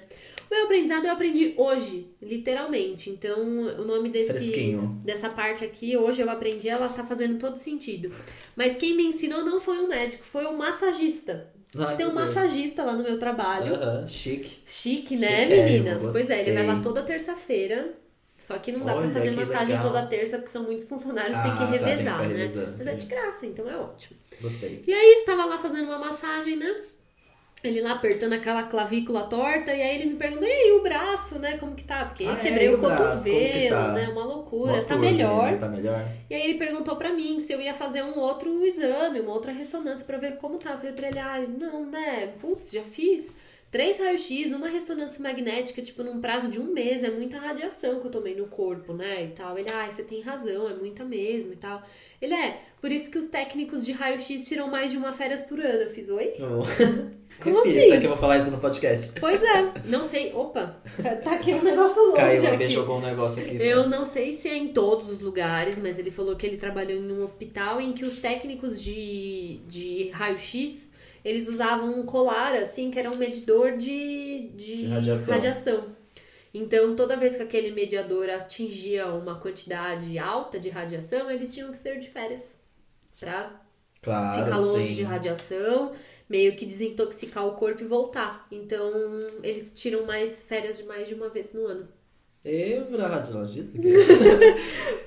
Meu 0.51 0.65
aprendizado 0.65 1.06
eu 1.06 1.12
aprendi 1.13 1.53
hoje, 1.56 2.07
literalmente. 2.21 3.09
Então, 3.09 3.39
o 3.42 3.86
nome 3.86 4.09
desse 4.09 4.33
Fresquinho. 4.33 5.00
dessa 5.01 5.30
parte 5.30 5.63
aqui, 5.63 5.95
hoje 5.95 6.21
eu 6.21 6.30
aprendi, 6.30 6.68
ela 6.68 6.89
tá 6.89 7.06
fazendo 7.06 7.39
todo 7.39 7.56
sentido. 7.56 8.13
Mas 8.53 8.75
quem 8.75 8.94
me 8.95 9.06
ensinou 9.06 9.45
não 9.45 9.62
foi 9.62 9.80
um 9.80 9.88
médico, 9.88 10.24
foi 10.25 10.45
um 10.45 10.57
massagista. 10.57 11.48
Ai, 11.77 11.95
Tem 11.95 12.06
um 12.06 12.13
Deus. 12.13 12.21
massagista 12.21 12.83
lá 12.83 12.92
no 12.94 13.03
meu 13.03 13.18
trabalho. 13.18 13.74
Aham, 13.75 14.06
chique. 14.06 14.57
Chique, 14.65 15.15
né, 15.15 15.44
Chiquérrimo, 15.44 15.63
meninas? 15.63 16.03
Pois 16.12 16.30
é, 16.30 16.42
ele 16.42 16.51
vai 16.51 16.68
lá 16.68 16.81
toda 16.81 17.01
terça-feira. 17.01 17.94
Só 18.38 18.57
que 18.57 18.71
não 18.71 18.83
dá 18.83 18.95
Olha, 18.95 19.03
pra 19.07 19.19
fazer 19.19 19.31
massagem 19.36 19.75
legal. 19.75 19.83
toda 19.92 20.06
terça, 20.07 20.38
porque 20.38 20.51
são 20.51 20.63
muitos 20.63 20.86
funcionários, 20.86 21.38
tem 21.39 21.51
Ah, 21.51 21.53
que 21.53 21.59
tá, 21.59 21.68
tem 21.68 21.77
que 21.80 21.86
revezar, 21.86 22.27
né? 22.27 22.74
Mas 22.77 22.88
é 22.88 22.94
de 22.95 23.06
graça, 23.06 23.45
então 23.45 23.69
é 23.69 23.77
ótimo. 23.77 24.19
Gostei. 24.42 24.81
E 24.86 24.92
aí, 24.92 25.13
estava 25.19 25.45
lá 25.45 25.59
fazendo 25.59 25.86
uma 25.86 26.00
massagem, 26.00 26.57
né? 26.57 26.75
Ele 27.63 27.80
lá 27.80 27.92
apertando 27.92 28.34
aquela 28.34 28.63
clavícula 28.63 29.24
torta, 29.24 29.72
e 29.72 29.81
aí 29.81 29.96
ele 29.96 30.06
me 30.12 30.16
perguntou, 30.16 30.48
e 30.48 30.52
aí 30.52 30.72
o 30.72 30.81
braço, 30.81 31.38
né? 31.38 31.58
Como 31.60 31.75
que 31.75 31.84
tá? 31.84 32.06
Porque 32.06 32.25
Ah, 32.25 32.31
é, 32.34 32.36
quebrei 32.38 32.68
e 32.68 32.69
o 32.72 32.78
o 32.78 32.80
cotovelo, 32.81 33.69
tá? 33.75 33.92
né? 33.92 34.10
Uma 34.10 34.25
loucura. 34.25 34.72
Motor 34.74 34.86
tá 34.88 34.98
melhor. 34.98 35.56
tá 35.56 35.68
melhor? 35.69 36.04
E 36.30 36.34
aí 36.34 36.42
ele 36.42 36.58
perguntou 36.58 36.96
pra 36.96 37.13
mim 37.13 37.40
se 37.40 37.54
eu 37.54 37.62
ia 37.62 37.74
fazer 37.74 38.02
um 38.04 38.18
outro 38.18 38.66
exame, 38.66 39.19
uma 39.19 39.34
outra 39.34 39.52
ressonância 39.52 40.06
pra 40.06 40.18
ver 40.18 40.38
como 40.38 40.58
tava. 40.58 40.75
Eu 40.78 40.80
falei 40.80 40.94
pra 40.94 41.08
ele, 41.10 41.19
ah, 41.19 41.40
não, 41.48 41.86
né? 41.86 42.34
Putz, 42.42 42.72
já 42.72 42.81
fiz 42.81 43.38
três 43.71 43.97
raios-x, 44.00 44.51
uma 44.51 44.68
ressonância 44.68 45.23
magnética, 45.23 45.81
tipo, 45.81 46.03
num 46.03 46.19
prazo 46.19 46.50
de 46.50 46.59
um 46.59 46.73
mês. 46.73 47.03
É 47.03 47.09
muita 47.09 47.39
radiação 47.39 48.01
que 48.01 48.07
eu 48.07 48.12
tomei 48.12 48.35
no 48.35 48.47
corpo, 48.47 48.94
né? 48.94 49.23
E 49.23 49.27
tal. 49.29 49.57
Ele, 49.57 49.69
ah, 49.71 49.89
você 49.89 50.03
tem 50.03 50.21
razão, 50.21 50.69
é 50.69 50.73
muita 50.73 51.06
mesmo 51.06 51.53
e 51.53 51.56
tal. 51.56 51.81
Ele 52.21 52.35
é, 52.35 52.59
por 52.79 52.91
isso 52.91 53.09
que 53.09 53.18
os 53.18 53.27
técnicos 53.27 53.83
de 53.83 53.94
raio-x 53.94 54.47
tiram 54.47 54.69
mais 54.69 54.91
de 54.91 54.97
uma 54.97 55.13
férias 55.13 55.41
por 55.44 55.59
ano. 55.59 55.83
Eu 55.83 55.89
fiz, 55.89 56.09
oi? 56.09 56.33
Oh. 56.39 57.12
Como 57.41 57.63
Repita 57.63 57.88
assim? 57.88 58.00
que 58.00 58.06
eu 58.06 58.09
vou 58.09 58.18
falar 58.18 58.38
isso 58.38 58.51
no 58.51 58.57
podcast. 58.57 59.19
Pois 59.19 59.41
é, 59.41 59.71
não 59.85 60.03
sei. 60.03 60.33
Opa, 60.33 60.81
tá 61.24 61.31
aqui 61.31 61.53
um 61.53 61.63
negócio 61.63 62.01
longe 62.07 62.17
Caiu, 62.17 62.45
a 62.45 62.47
aqui. 62.50 62.57
B 62.57 62.69
jogou 62.69 62.97
um 62.97 63.01
negócio 63.01 63.41
aqui. 63.41 63.56
Eu 63.56 63.88
não 63.88 64.06
sei 64.06 64.33
se 64.33 64.50
é 64.50 64.57
em 64.57 64.67
todos 64.67 65.09
os 65.09 65.21
lugares, 65.21 65.79
mas 65.79 65.97
ele 65.97 66.12
falou 66.12 66.35
que 66.35 66.45
ele 66.45 66.57
trabalhou 66.57 67.00
em 67.00 67.12
um 67.12 67.24
hospital 67.24 67.79
em 67.79 67.94
que 67.94 68.03
os 68.03 68.17
técnicos 68.17 68.81
de, 68.81 69.62
de 69.65 70.10
raio-x, 70.10 70.90
eles 71.24 71.48
usavam 71.48 72.00
um 72.00 72.06
colar, 72.06 72.54
assim, 72.56 72.92
que 72.92 73.00
era 73.00 73.10
um 73.12 73.18
medidor 73.18 73.78
de, 73.78 74.50
de, 74.56 74.78
De 74.78 74.86
radiação. 74.88 75.34
radiação. 75.34 75.96
Então, 76.54 76.96
toda 76.96 77.18
vez 77.18 77.38
que 77.38 77.44
aquele 77.44 77.72
mediador 77.72 78.30
atingia 78.30 79.08
uma 79.08 79.40
quantidade 79.40 80.18
alta 80.20 80.60
de 80.60 80.70
radiação, 80.70 81.32
eles 81.32 81.54
tinham 81.54 81.72
que 81.72 81.78
ser 81.80 82.00
de 82.00 82.10
férias. 82.10 82.60
Pra 83.20 83.62
Claro, 84.01 84.32
ficar 84.32 84.58
longe 84.58 84.94
sim. 84.94 84.94
de 84.96 85.04
radiação, 85.04 85.94
meio 86.30 86.56
que 86.56 86.66
desintoxicar 86.66 87.46
o 87.48 87.56
corpo 87.56 87.84
e 87.84 87.88
voltar. 87.88 88.48
Então, 88.51 88.92
eles 89.44 89.74
tiram 89.74 90.06
mais 90.06 90.42
férias 90.44 90.78
de 90.78 90.84
mais 90.86 91.08
de 91.08 91.16
uma 91.16 91.30
vez 91.30 91.54
no 91.54 91.66
ano. 91.68 91.88
Eu 92.43 92.86
virar 92.86 93.07
radiologista? 93.10 93.69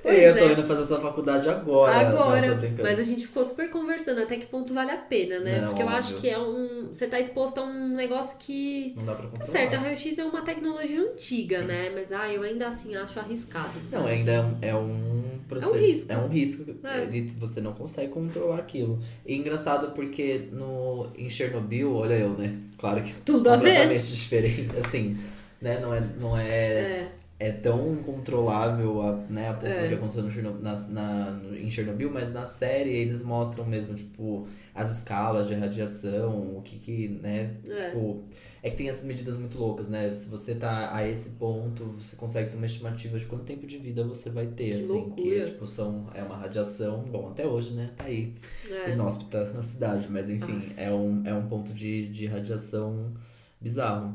Pois 0.03 0.19
eu 0.23 0.37
tô 0.39 0.45
é. 0.45 0.53
indo 0.53 0.63
fazer 0.65 0.83
essa 0.83 1.01
faculdade 1.01 1.49
agora. 1.49 2.09
Agora, 2.09 2.55
Não, 2.55 2.71
mas 2.85 2.99
a 2.99 3.03
gente 3.03 3.27
ficou 3.27 3.45
super 3.45 3.69
conversando 3.71 4.21
até 4.23 4.37
que 4.37 4.47
ponto 4.47 4.73
vale 4.73 4.93
a 4.93 4.97
pena, 4.97 5.41
né? 5.41 5.61
Não, 5.61 5.69
Porque 5.69 5.83
eu 5.83 5.87
óbvio. 5.87 5.99
acho 5.99 6.15
que 6.21 6.29
é 6.29 6.39
um. 6.39 6.89
Você 6.93 7.07
tá 7.09 7.19
exposto 7.19 7.59
a 7.59 7.65
um 7.65 7.89
negócio 7.89 8.39
que. 8.39 8.93
Não 8.97 9.05
dá 9.05 9.15
pra 9.15 9.23
Tá 9.25 9.29
controlar. 9.31 9.51
certo, 9.51 9.75
a 9.75 9.79
raio-x 9.79 10.19
é 10.19 10.25
uma 10.25 10.43
tecnologia 10.43 11.01
antiga, 11.01 11.63
né? 11.63 11.91
Mas 11.93 12.13
ah, 12.13 12.29
eu 12.33 12.43
ainda 12.43 12.69
assim 12.69 12.95
acho 12.95 13.19
arriscado. 13.19 13.83
sabe? 13.83 14.03
Não, 14.03 14.09
ainda 14.09 14.31
é 14.33 14.41
um, 14.41 14.59
é 14.63 14.75
um 14.77 15.25
processo. 15.49 15.75
risco. 15.75 16.13
É 16.13 16.17
um 16.19 16.29
risco. 16.29 16.71
É. 16.85 17.21
Você 17.41 17.61
não 17.61 17.73
consegue 17.73 18.13
controlar 18.13 18.59
aquilo. 18.59 19.01
E 19.27 19.35
engraçado 19.35 19.91
porque 19.93 20.49
no, 20.53 21.09
em 21.19 21.29
Chernobyl, 21.29 21.95
olha 21.95 22.15
eu, 22.15 22.31
né? 22.31 22.55
Claro 22.79 23.03
que 23.03 23.13
Tudo 23.25 23.49
a 23.51 23.57
ver. 23.57 23.71
completamente 23.71 24.07
diferente. 24.15 24.71
Assim, 24.79 25.17
né? 25.61 25.81
Não 25.81 25.95
é, 25.95 26.01
não 26.21 26.37
é, 26.39 26.49
É, 26.49 27.09
é 27.41 27.51
tão 27.51 27.93
incontrolável 27.95 29.03
a, 29.03 29.13
né, 29.29 29.49
a 29.49 29.55
ponto 29.55 29.67
É. 29.67 29.83
do 29.83 29.89
que 29.89 29.95
aconteceu 29.95 30.23
no 30.23 30.31
Chernobyl, 30.31 30.63
na, 30.63 30.77
na- 30.89 31.41
em 31.59 31.69
Chernobyl, 31.69 32.11
mas 32.11 32.31
na 32.33 32.45
série 32.45 32.91
eles 32.91 33.23
mostram 33.23 33.65
mesmo, 33.67 33.95
tipo, 33.95 34.47
as 34.75 34.99
escalas 34.99 35.49
de 35.49 35.55
radiação, 35.55 36.57
o 36.57 36.63
que 36.63 36.79
que, 36.79 37.09
né? 37.09 37.57
é. 37.69 37.87
Tipo, 37.91 38.23
é 38.63 38.71
que 38.71 38.77
tem 38.77 38.89
essas 38.89 39.05
medidas 39.05 39.37
muito 39.37 39.59
loucas, 39.59 39.89
né? 39.89 40.11
Se 40.13 40.29
você 40.29 40.55
tá 40.55 40.95
a 40.95 41.07
esse 41.07 41.31
ponto, 41.31 41.85
você 41.99 42.17
consegue 42.17 42.51
ter 42.51 42.57
uma 42.57 42.67
estimativa 42.67 43.19
de 43.19 43.27
quanto 43.27 43.45
tempo 43.45 43.67
de 43.67 43.77
vida 43.79 44.03
você 44.05 44.31
vai 44.31 44.47
ter, 44.47 44.71
Que 44.71 44.79
assim. 44.79 44.87
Que, 44.89 44.93
loucura. 44.93 45.45
tipo, 45.45 45.67
são, 45.67 46.07
é 46.15 46.23
uma 46.23 46.37
radiação, 46.37 47.03
bom, 47.03 47.29
até 47.29 47.45
hoje, 47.47 47.75
né? 47.75 47.91
Tá 47.97 48.05
aí, 48.05 48.33
é. 48.71 48.93
inóspita 48.93 49.53
na 49.53 49.63
cidade. 49.63 50.07
Mas, 50.09 50.31
enfim, 50.31 50.71
é, 50.77 50.91
um, 50.91 51.23
é 51.27 51.35
um 51.35 51.47
ponto 51.47 51.75
de, 51.75 52.07
de 52.09 52.27
radiação 52.27 53.13
bizarro. 53.61 54.15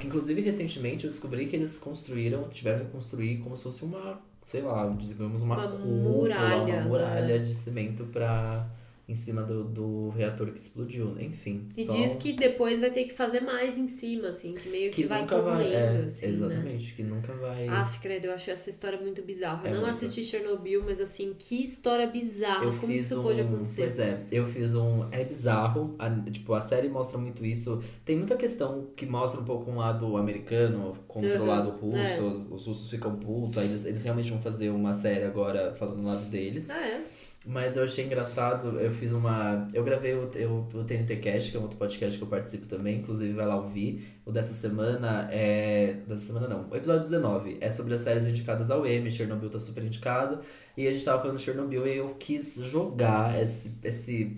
Que, 0.00 0.06
inclusive, 0.06 0.40
recentemente 0.40 1.04
eu 1.04 1.10
descobri 1.10 1.46
que 1.46 1.54
eles 1.54 1.78
construíram, 1.78 2.48
tiveram 2.48 2.86
que 2.86 2.90
construir 2.90 3.38
como 3.38 3.56
se 3.56 3.62
fosse 3.62 3.84
uma, 3.84 4.18
sei 4.42 4.62
lá, 4.62 4.88
digamos, 4.88 5.42
uma, 5.42 5.56
Uma 5.56 5.68
cúpula, 5.68 5.88
muralha, 5.88 6.74
uma 6.74 6.82
muralha 6.82 7.34
é. 7.34 7.38
de 7.38 7.52
cimento 7.52 8.04
pra 8.06 8.66
em 9.10 9.14
cima 9.14 9.42
do, 9.42 9.64
do 9.64 10.08
reator 10.10 10.50
que 10.52 10.58
explodiu, 10.58 11.20
enfim. 11.20 11.68
E 11.76 11.84
só- 11.84 11.92
diz 11.92 12.14
que 12.16 12.32
depois 12.32 12.80
vai 12.80 12.90
ter 12.90 13.04
que 13.04 13.12
fazer 13.12 13.40
mais 13.40 13.76
em 13.76 13.88
cima, 13.88 14.28
assim, 14.28 14.52
que 14.54 14.68
meio 14.68 14.90
que, 14.92 15.04
vai 15.04 15.22
nunca 15.22 15.40
corroendo, 15.40 15.74
é, 15.74 16.04
assim, 16.04 16.26
né? 16.26 16.32
Exatamente, 16.32 16.94
que 16.94 17.02
nunca 17.02 17.32
vai. 17.34 17.68
Aff, 17.68 17.98
credo, 18.00 18.26
eu 18.26 18.32
acho 18.34 18.50
essa 18.50 18.70
história 18.70 19.00
muito 19.00 19.22
bizarra. 19.22 19.62
É 19.66 19.70
Eu 19.70 19.74
não 19.74 19.80
muito. 19.82 19.94
assisti 19.94 20.22
Chernobyl, 20.24 20.82
mas 20.84 21.00
assim, 21.00 21.34
que 21.38 21.62
história 21.64 22.06
bizarra. 22.06 22.64
eu 22.64 22.72
Como 22.72 22.92
fiz 22.92 23.06
isso 23.06 23.20
um. 23.20 23.22
pode 23.22 23.40
acontecer? 23.40 23.82
Pois 23.82 23.98
é, 23.98 24.20
eu 24.30 24.46
fiz 24.46 24.74
um. 24.74 25.08
É 25.10 25.24
bizarro. 25.24 25.92
A, 25.98 26.08
tipo, 26.30 26.54
a 26.54 26.60
série 26.60 26.88
mostra 26.88 27.18
muito 27.18 27.44
isso. 27.44 27.82
Tem 28.04 28.16
muita 28.16 28.36
questão 28.36 28.90
que 28.96 29.06
mostra 29.06 29.40
um 29.40 29.44
pouco 29.44 29.70
um 29.70 29.76
lado 29.76 30.16
americano 30.16 30.96
contra 31.08 31.38
o 31.38 31.40
Uhum, 31.42 31.46
lado 31.46 31.70
russo. 31.70 31.96
é. 31.96 32.54
Os 32.54 32.66
russos 32.66 32.90
ficam 32.90 33.16
putos. 33.16 33.58
Aí 33.58 33.66
eles, 33.68 33.84
eles 33.84 34.02
realmente 34.04 34.30
vão 34.30 34.40
fazer 34.40 34.70
uma 34.70 34.92
série 34.92 35.24
agora 35.24 35.74
falando 35.74 36.00
do 36.00 36.06
lado 36.06 36.24
deles. 36.26 36.70
Ah, 36.70 36.86
é? 36.86 37.02
Mas 37.46 37.74
eu 37.74 37.84
achei 37.84 38.04
engraçado, 38.04 38.78
eu 38.78 38.90
fiz 38.90 39.12
uma. 39.12 39.66
Eu 39.72 39.82
gravei 39.82 40.14
o, 40.14 40.30
eu, 40.34 40.68
o 40.74 40.84
TNT 40.84 41.16
Cast, 41.16 41.50
que 41.50 41.56
é 41.56 41.60
um 41.60 41.62
outro 41.62 41.78
podcast 41.78 42.18
que 42.18 42.22
eu 42.22 42.28
participo 42.28 42.66
também, 42.66 42.98
inclusive 42.98 43.32
vai 43.32 43.46
lá 43.46 43.56
ouvir. 43.56 44.20
O 44.26 44.30
dessa 44.30 44.52
semana 44.52 45.26
é. 45.32 45.96
Dessa 46.06 46.26
semana 46.26 46.46
não. 46.46 46.68
O 46.70 46.76
episódio 46.76 47.00
19 47.00 47.56
é 47.58 47.70
sobre 47.70 47.94
as 47.94 48.02
séries 48.02 48.26
indicadas 48.26 48.70
ao 48.70 48.86
Emmy, 48.86 49.10
Chernobyl 49.10 49.48
tá 49.48 49.58
super 49.58 49.82
indicado. 49.82 50.40
E 50.76 50.86
a 50.86 50.90
gente 50.90 51.02
tava 51.02 51.22
falando 51.22 51.38
de 51.38 51.42
Chernobyl 51.42 51.86
e 51.86 51.96
eu 51.96 52.14
quis 52.18 52.56
jogar 52.56 53.40
esse. 53.40 53.74
esse 53.82 54.34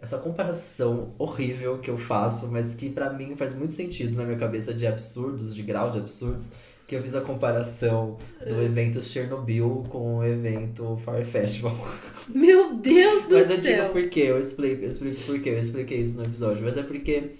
essa 0.00 0.18
comparação 0.18 1.14
horrível 1.18 1.78
que 1.78 1.88
eu 1.88 1.96
faço, 1.96 2.52
mas 2.52 2.74
que 2.74 2.90
pra 2.90 3.10
mim 3.10 3.36
faz 3.36 3.54
muito 3.54 3.72
sentido 3.72 4.14
na 4.18 4.24
minha 4.24 4.36
cabeça 4.36 4.74
de 4.74 4.86
absurdos, 4.86 5.54
de 5.54 5.62
grau 5.62 5.90
de 5.90 5.98
absurdos, 5.98 6.50
que 6.94 6.98
eu 6.98 7.02
fiz 7.02 7.14
a 7.16 7.20
comparação 7.20 8.16
do 8.46 8.60
É. 8.60 8.64
evento 8.64 9.02
Chernobyl 9.02 9.84
com 9.88 10.18
o 10.18 10.24
evento 10.24 10.96
Fire 10.96 11.24
Festival. 11.24 11.76
Meu 12.32 12.74
Deus 12.76 13.24
do 13.24 13.34
Mas 13.34 13.50
eu 13.50 13.60
céu! 13.60 13.82
digo 13.82 13.92
por 13.92 14.08
quê, 14.08 14.20
eu 14.28 14.38
explico, 14.38 14.82
eu 14.82 14.88
explico 14.88 15.20
por 15.22 15.40
quê, 15.40 15.50
eu 15.50 15.58
expliquei 15.58 15.98
isso 15.98 16.16
no 16.16 16.24
episódio. 16.24 16.62
Mas 16.64 16.76
é 16.76 16.82
porque 16.82 17.32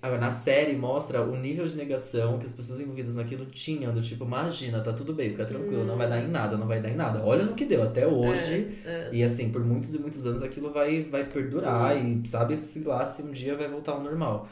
ah, 0.00 0.16
na 0.18 0.30
série 0.30 0.74
mostra 0.76 1.22
o 1.22 1.34
nível 1.36 1.64
de 1.64 1.76
negação 1.76 2.38
que 2.38 2.46
as 2.46 2.52
pessoas 2.52 2.80
envolvidas 2.80 3.14
naquilo 3.16 3.46
tinham. 3.46 3.92
Do 3.92 4.00
tipo, 4.02 4.24
imagina, 4.24 4.80
tá 4.80 4.92
tudo 4.92 5.12
bem, 5.14 5.30
fica 5.30 5.44
tranquilo, 5.44 5.84
não 5.84 5.96
vai 5.96 6.08
dar 6.08 6.20
em 6.20 6.28
nada, 6.28 6.56
não 6.56 6.66
vai 6.68 6.80
dar 6.80 6.90
em 6.90 6.94
nada. 6.96 7.22
Olha 7.24 7.44
no 7.44 7.54
que 7.54 7.64
deu 7.64 7.82
até 7.82 8.06
hoje. 8.06 8.78
É, 8.84 9.08
E 9.12 9.24
assim, 9.24 9.50
por 9.50 9.64
muitos 9.64 9.94
e 9.94 9.98
muitos 9.98 10.24
anos 10.26 10.42
aquilo 10.42 10.70
vai, 10.72 11.02
vai 11.04 11.24
perdurar 11.24 11.96
e 11.96 12.20
sabe 12.28 12.56
se 12.58 12.80
lá 12.84 13.04
se 13.06 13.22
um 13.22 13.30
dia 13.32 13.56
vai 13.56 13.66
voltar 13.68 13.92
ao 13.92 14.02
normal. 14.02 14.46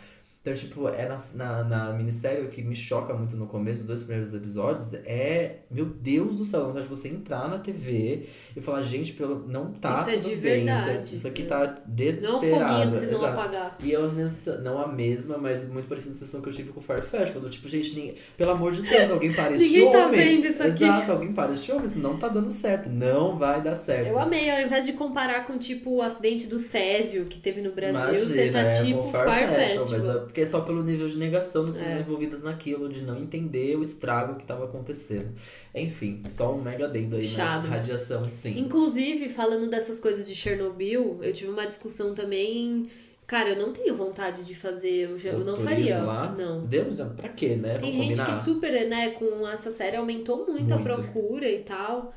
Então, 0.47 0.55
tipo, 0.55 0.89
é 0.89 1.09
na, 1.09 1.17
na, 1.35 1.65
na 1.65 1.93
minissérie 1.93 2.47
que 2.47 2.63
me 2.63 2.73
choca 2.75 3.13
muito 3.13 3.37
no 3.37 3.49
começo 3.49 3.81
dos 3.81 3.89
dois 3.89 4.05
primeiros 4.05 4.33
episódios 4.33 4.95
é, 5.05 5.57
meu 5.69 5.87
Deus 5.87 6.39
do 6.39 6.45
céu, 6.45 6.67
vontade 6.67 6.85
de 6.85 6.89
você 6.89 7.09
entrar 7.09 7.49
na 7.51 7.59
TV 7.59 8.27
e 8.57 8.61
falar, 8.61 8.81
gente, 8.83 9.13
pelo, 9.15 9.45
não 9.49 9.73
tá 9.73 10.03
Isso 10.03 10.11
é 10.11 10.17
tudo 10.19 10.29
de 10.29 10.37
bem, 10.37 10.73
isso, 10.73 10.89
é- 10.89 11.03
isso 11.03 11.27
aqui 11.27 11.43
tá 11.43 11.59
Não 11.59 11.65
é 11.65 11.71
um 11.73 11.95
desesperado. 11.97 12.49
foguinho 12.49 12.91
que 12.93 12.97
vocês 12.99 13.11
vão 13.11 13.25
apagar. 13.27 13.77
E 13.83 13.93
é 13.93 13.97
a 13.97 14.07
mesma, 14.09 14.55
não 14.59 14.79
a 14.79 14.87
mesma, 14.87 15.37
mas 15.37 15.69
muito 15.69 15.89
parecida 15.89 16.13
a 16.13 16.19
sensação 16.19 16.41
que 16.41 16.49
eu 16.49 16.53
tive 16.53 16.71
com 16.71 16.79
o 16.79 16.83
Fire 16.83 17.03
Festival. 17.03 17.43
Do 17.43 17.51
tipo, 17.51 17.69
gente, 17.69 17.97
ninguém, 17.97 18.15
pelo 18.37 18.53
amor 18.53 18.71
de 18.71 18.83
Deus, 18.83 19.11
alguém 19.11 19.33
para 19.33 19.53
este 19.53 19.67
Ninguém 19.67 19.91
tá 19.91 20.07
homem. 20.07 20.21
vendo 20.37 20.47
isso 20.47 20.63
aqui. 20.63 20.85
Exato, 20.85 21.11
alguém 21.11 21.33
para 21.33 21.53
este 21.55 21.73
homem, 21.73 21.87
isso 21.87 21.99
não 21.99 22.19
tá 22.19 22.29
dando 22.29 22.51
certo. 22.51 22.89
Não 22.89 23.37
vai 23.37 23.61
dar 23.61 23.75
certo. 23.75 24.11
Eu 24.11 24.19
amei, 24.21 24.49
ao 24.49 24.61
invés 24.61 24.87
de 24.87 24.93
comparar 24.93 25.45
com, 25.45 25.59
tipo, 25.59 25.91
o 25.97 26.03
acidente 26.03 26.47
do 26.47 26.61
Césio 26.61 27.25
que 27.25 27.41
teve 27.41 27.61
no 27.61 27.73
Brasil, 27.73 28.15
você 28.15 28.49
tá, 28.53 28.61
é, 28.61 28.83
tipo, 28.85 29.03
com 29.03 29.11
Fire, 29.11 29.47
Festival. 29.57 29.89
Mas 29.91 30.09
é 30.09 30.36
porque 30.37 30.43
é 30.43 30.47
só 30.47 30.61
pelo 30.61 30.83
nível 30.85 31.07
de 31.09 31.17
negação 31.17 31.65
das 31.65 31.75
pessoas 31.75 31.97
É. 31.97 32.01
envolvidas 32.01 32.43
naquilo, 32.43 32.91
de 32.91 33.03
não 33.03 33.17
entender 33.19 33.75
o 33.75 33.81
estrago 33.81 34.35
que 34.39 34.45
tava 34.45 34.67
acontecendo. 34.67 35.31
Enfim, 35.75 36.23
só 36.29 36.55
um 36.55 36.61
mega 36.61 36.87
dendo 36.87 37.17
aí, 37.17 37.23
Chato. 37.23 37.63
mas 37.63 37.71
radiação, 37.71 38.21
sim. 38.31 38.59
Inclusive, 38.59 39.31
falando 39.31 39.71
dessas 39.71 39.99
coisas 39.99 40.29
de 40.29 40.35
Chernobyl, 40.35 41.21
eu 41.23 41.33
tive 41.33 41.51
uma 41.51 41.65
discussão 41.67 42.15
também. 42.15 42.85
Cara, 43.27 43.49
eu 43.51 43.57
não 43.67 43.73
tenho 43.73 43.97
vontade 43.97 44.45
de 44.45 44.55
fazer. 44.55 45.09
Eu, 45.11 45.17
já- 45.17 45.31
eu 45.31 45.41
não 45.41 45.57
faria. 45.57 46.03
lá? 46.03 46.31
Não. 46.31 46.67
Deus, 46.67 46.99
pra 47.17 47.31
quê, 47.31 47.57
né? 47.57 47.79
Tem 47.79 47.93
Vamos 47.93 48.07
gente 48.07 48.19
combinar? 48.19 48.39
que 48.39 48.45
super, 48.45 48.87
né, 48.89 49.11
com 49.13 49.49
essa 49.49 49.71
série 49.71 49.97
aumentou 49.97 50.45
muito, 50.47 50.71
a 50.71 50.77
Muito. 50.77 50.83
procura 50.83 51.49
e 51.51 51.61
tal. 51.61 52.13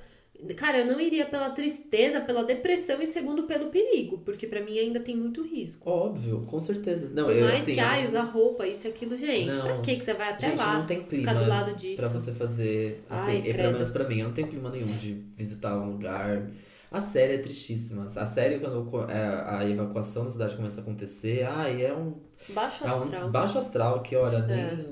Cara, 0.55 0.79
eu 0.79 0.86
não 0.86 1.00
iria 1.01 1.25
pela 1.25 1.50
tristeza, 1.50 2.22
pela 2.22 2.43
depressão 2.46 3.01
e 3.01 3.08
segundo 3.08 3.43
pelo 3.43 3.67
perigo, 3.67 4.19
porque 4.19 4.48
pra 4.48 4.62
mim 4.62 4.79
ainda 4.79 5.00
tem 5.01 5.15
muito 5.15 5.41
risco. 5.43 5.89
Óbvio, 5.89 6.43
com 6.48 6.62
certeza. 6.62 7.10
Não, 7.13 7.25
Por 7.25 7.36
eu 7.36 7.43
mais 7.46 7.60
assim. 7.60 7.74
que, 7.74 7.79
ai, 7.81 8.08
usar 8.08 8.22
roupa, 8.24 8.65
isso 8.65 8.88
e 8.88 8.89
aquilo, 8.89 9.17
gente, 9.17 9.48
Não. 9.51 9.62
pra 9.63 9.81
que 9.81 9.98
que 9.98 10.03
você 10.03 10.13
vai 10.13 10.29
até 10.29 10.50
Gente, 10.51 10.60
lá? 10.60 10.77
não 10.79 10.86
tem 10.86 11.01
clima 11.03 11.31
ficar 11.31 11.43
do 11.43 11.50
lado 11.50 11.75
disso. 11.75 11.98
pra 11.98 12.08
você 12.08 12.31
fazer. 12.31 13.03
Assim, 13.10 13.31
Ai, 13.31 13.43
e 13.46 13.53
pelo 13.53 13.74
menos 13.74 13.91
pra 13.91 14.05
mim, 14.08 14.19
eu 14.19 14.27
não 14.27 14.34
tenho 14.34 14.48
clima 14.48 14.69
nenhum 14.69 14.88
de 14.88 15.13
visitar 15.36 15.77
um 15.77 15.91
lugar. 15.91 16.48
A 16.89 17.00
série 17.01 17.34
é 17.34 17.38
tristíssima. 17.38 18.05
A 18.15 18.25
série, 18.25 18.60
quando 18.60 19.12
é, 19.12 19.43
a 19.46 19.69
evacuação 19.69 20.24
da 20.24 20.31
cidade 20.31 20.55
começa 20.55 20.79
a 20.79 20.84
acontecer, 20.84 21.43
ai, 21.46 21.84
é 21.86 21.93
um, 21.93 22.13
Baixo 22.50 22.86
é 22.86 22.88
astral. 22.88 23.27
um 23.27 23.31
baixo 23.31 23.58
astral 23.60 24.01
que, 24.01 24.15
olha, 24.15 24.39
nem, 24.39 24.58
É. 24.58 24.86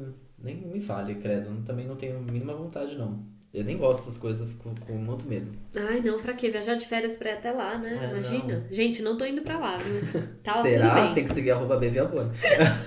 nem 0.43 0.55
me 0.57 0.79
fale, 0.81 1.15
credo. 1.15 1.63
Também 1.65 1.87
não 1.87 1.95
tenho 1.95 2.17
a 2.17 2.21
mínima 2.31 2.53
vontade, 2.53 2.95
não. 2.97 3.25
Eu 3.53 3.63
nem 3.63 3.77
gosto 3.77 4.01
dessas 4.01 4.17
coisas, 4.17 4.41
eu 4.41 4.47
fico 4.49 4.69
com 4.85 4.93
muito 4.93 5.25
medo. 5.27 5.49
Ai, 5.75 6.01
não, 6.01 6.19
pra 6.19 6.33
quê? 6.33 6.49
Viajar 6.51 6.75
de 6.75 6.85
férias 6.85 7.15
pra 7.15 7.29
ir 7.31 7.33
até 7.33 7.51
lá, 7.51 7.77
né? 7.77 7.97
É, 8.01 8.11
Imagina. 8.11 8.67
Gente, 8.69 9.01
não 9.01 9.17
tô 9.17 9.25
indo 9.25 9.41
pra 9.41 9.57
lá, 9.57 9.77
viu? 9.77 10.21
Tá 10.43 10.61
Será? 10.61 11.13
Tem 11.13 11.23
que 11.23 11.29
seguir 11.31 11.51
arroba 11.51 11.77
BVAbona. 11.77 12.31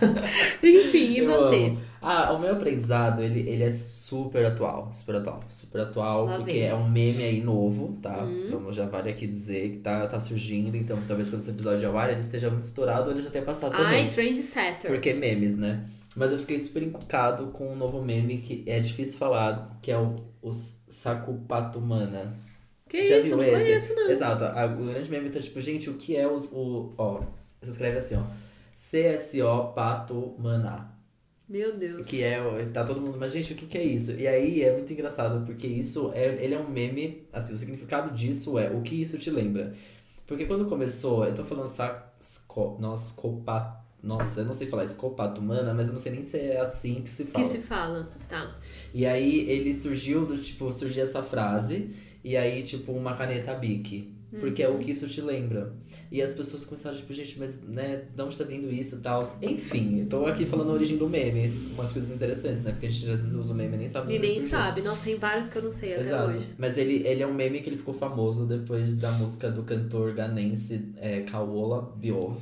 Enfim, 0.62 1.12
e 1.12 1.18
Eu 1.18 1.26
você? 1.26 1.64
amo. 1.66 1.90
Ah, 2.02 2.32
o 2.32 2.38
meu 2.38 2.52
aprendizado, 2.52 3.22
ele, 3.22 3.40
ele 3.40 3.62
é 3.62 3.70
super 3.70 4.44
atual, 4.46 4.90
super 4.90 5.16
atual, 5.16 5.40
super 5.48 5.82
atual, 5.82 6.24
Lá 6.24 6.36
porque 6.36 6.52
vem. 6.52 6.62
é 6.66 6.74
um 6.74 6.88
meme 6.88 7.22
aí 7.22 7.42
novo, 7.42 7.94
tá? 8.00 8.22
Hum. 8.24 8.44
Então 8.46 8.72
já 8.72 8.86
vale 8.86 9.10
aqui 9.10 9.26
dizer 9.26 9.70
que 9.72 9.78
tá, 9.78 10.06
tá 10.06 10.18
surgindo, 10.18 10.76
então 10.78 10.98
talvez 11.06 11.28
quando 11.28 11.42
esse 11.42 11.50
episódio 11.50 11.86
ao 11.86 11.98
ar 11.98 12.10
ele 12.10 12.20
esteja 12.20 12.48
muito 12.48 12.62
estourado 12.62 13.10
ou 13.10 13.14
ele 13.14 13.22
já 13.22 13.28
tenha 13.28 13.44
passado 13.44 13.72
também. 13.72 14.04
Ai, 14.04 14.08
trendsetter. 14.08 14.90
Porque 14.90 15.12
memes, 15.12 15.56
né? 15.58 15.84
Mas 16.16 16.32
eu 16.32 16.38
fiquei 16.38 16.58
super 16.58 16.82
encucado 16.82 17.48
com 17.48 17.72
um 17.72 17.76
novo 17.76 18.02
meme 18.02 18.38
que 18.38 18.64
é 18.66 18.80
difícil 18.80 19.18
falar, 19.18 19.78
que 19.80 19.92
é 19.92 19.98
o, 19.98 20.16
o 20.42 20.52
Sakupatumana. 20.52 22.36
Que 22.88 23.02
Já 23.04 23.18
isso? 23.18 23.28
viu 23.28 23.36
Não 23.36 23.44
esse? 23.44 23.64
conheço, 23.64 23.94
não. 23.94 24.10
Exato. 24.10 24.44
A, 24.44 24.66
o 24.66 24.84
grande 24.84 25.10
meme 25.10 25.30
tá 25.30 25.38
tipo, 25.40 25.60
gente, 25.60 25.88
o 25.88 25.94
que 25.94 26.16
é 26.16 26.26
os, 26.26 26.50
o. 26.52 26.92
Ó, 26.98 27.22
você 27.60 27.70
escreve 27.70 27.98
assim, 27.98 28.16
ó. 28.16 28.24
CSO 28.74 29.72
Pato 29.74 30.34
Maná. 30.38 30.90
Meu 31.48 31.76
Deus. 31.76 32.06
Que 32.06 32.22
é, 32.22 32.40
tá 32.72 32.84
todo 32.84 33.00
mundo, 33.00 33.18
mas 33.18 33.32
gente, 33.32 33.52
o 33.52 33.56
que 33.56 33.66
que 33.66 33.76
é 33.76 33.82
isso? 33.84 34.12
E 34.12 34.26
aí 34.26 34.62
é 34.62 34.72
muito 34.72 34.92
engraçado, 34.92 35.44
porque 35.44 35.66
isso 35.66 36.12
é, 36.14 36.42
ele 36.42 36.54
é 36.54 36.58
um 36.58 36.68
meme, 36.70 37.26
assim, 37.32 37.52
o 37.52 37.56
significado 37.56 38.14
disso 38.14 38.56
é 38.58 38.70
o 38.70 38.82
que 38.82 39.00
isso 39.00 39.18
te 39.18 39.30
lembra. 39.30 39.74
Porque 40.28 40.46
quando 40.46 40.66
começou, 40.66 41.26
eu 41.26 41.34
tô 41.34 41.44
falando 41.44 41.66
sasco, 41.66 42.76
nossa, 42.80 43.20
copa, 43.20 43.84
nossa, 44.02 44.40
eu 44.40 44.44
não 44.44 44.52
sei 44.52 44.66
falar 44.66 44.84
escopato 44.84 45.40
humana, 45.40 45.72
mas 45.74 45.88
eu 45.88 45.92
não 45.94 46.00
sei 46.00 46.12
nem 46.12 46.22
se 46.22 46.36
é 46.38 46.60
assim 46.60 47.02
que 47.02 47.10
se 47.10 47.24
Que 47.26 47.30
fala. 47.32 47.48
se 47.48 47.58
fala. 47.58 48.10
Tá. 48.28 48.56
E 48.94 49.04
aí 49.06 49.48
ele 49.48 49.72
surgiu 49.74 50.24
do 50.26 50.36
tipo, 50.36 50.70
surgiu 50.72 51.02
essa 51.02 51.22
frase, 51.22 51.90
e 52.24 52.36
aí, 52.36 52.62
tipo, 52.62 52.92
uma 52.92 53.14
caneta 53.14 53.54
Bic. 53.54 54.14
Porque 54.38 54.62
é 54.62 54.68
o 54.68 54.78
que 54.78 54.92
isso 54.92 55.08
te 55.08 55.20
lembra. 55.20 55.72
E 56.08 56.22
as 56.22 56.32
pessoas 56.32 56.64
começaram, 56.64 56.96
tipo, 56.96 57.12
gente, 57.12 57.36
mas, 57.36 57.60
né, 57.62 58.02
de 58.14 58.22
onde 58.22 58.36
tá 58.38 58.44
vindo 58.44 58.70
isso 58.72 58.94
e 58.94 58.98
tal? 59.00 59.22
Enfim, 59.42 60.06
tô 60.08 60.24
aqui 60.24 60.46
falando 60.46 60.70
a 60.70 60.74
origem 60.74 60.96
do 60.96 61.08
meme. 61.08 61.72
Umas 61.74 61.92
coisas 61.92 62.12
interessantes, 62.14 62.62
né? 62.62 62.70
Porque 62.70 62.86
a 62.86 62.90
gente 62.90 63.10
às 63.10 63.22
vezes 63.22 63.34
usa 63.34 63.52
o 63.52 63.56
meme 63.56 63.74
e 63.74 63.78
nem 63.78 63.88
sabe 63.88 64.14
E 64.14 64.18
nem 64.20 64.30
surgiu. 64.34 64.50
sabe. 64.50 64.82
Nossa, 64.82 65.02
tem 65.04 65.16
vários 65.16 65.48
que 65.48 65.58
eu 65.58 65.62
não 65.62 65.72
sei 65.72 65.94
até 65.94 66.02
Exato. 66.02 66.30
hoje. 66.30 66.48
Mas 66.56 66.78
ele, 66.78 67.02
ele 67.08 67.24
é 67.24 67.26
um 67.26 67.34
meme 67.34 67.60
que 67.60 67.68
ele 67.70 67.76
ficou 67.76 67.92
famoso 67.92 68.46
depois 68.46 68.94
da 68.94 69.10
música 69.10 69.50
do 69.50 69.64
cantor 69.64 70.14
ganense 70.14 70.92
é, 70.98 71.22
Kaola 71.22 71.92
Biov, 71.96 72.36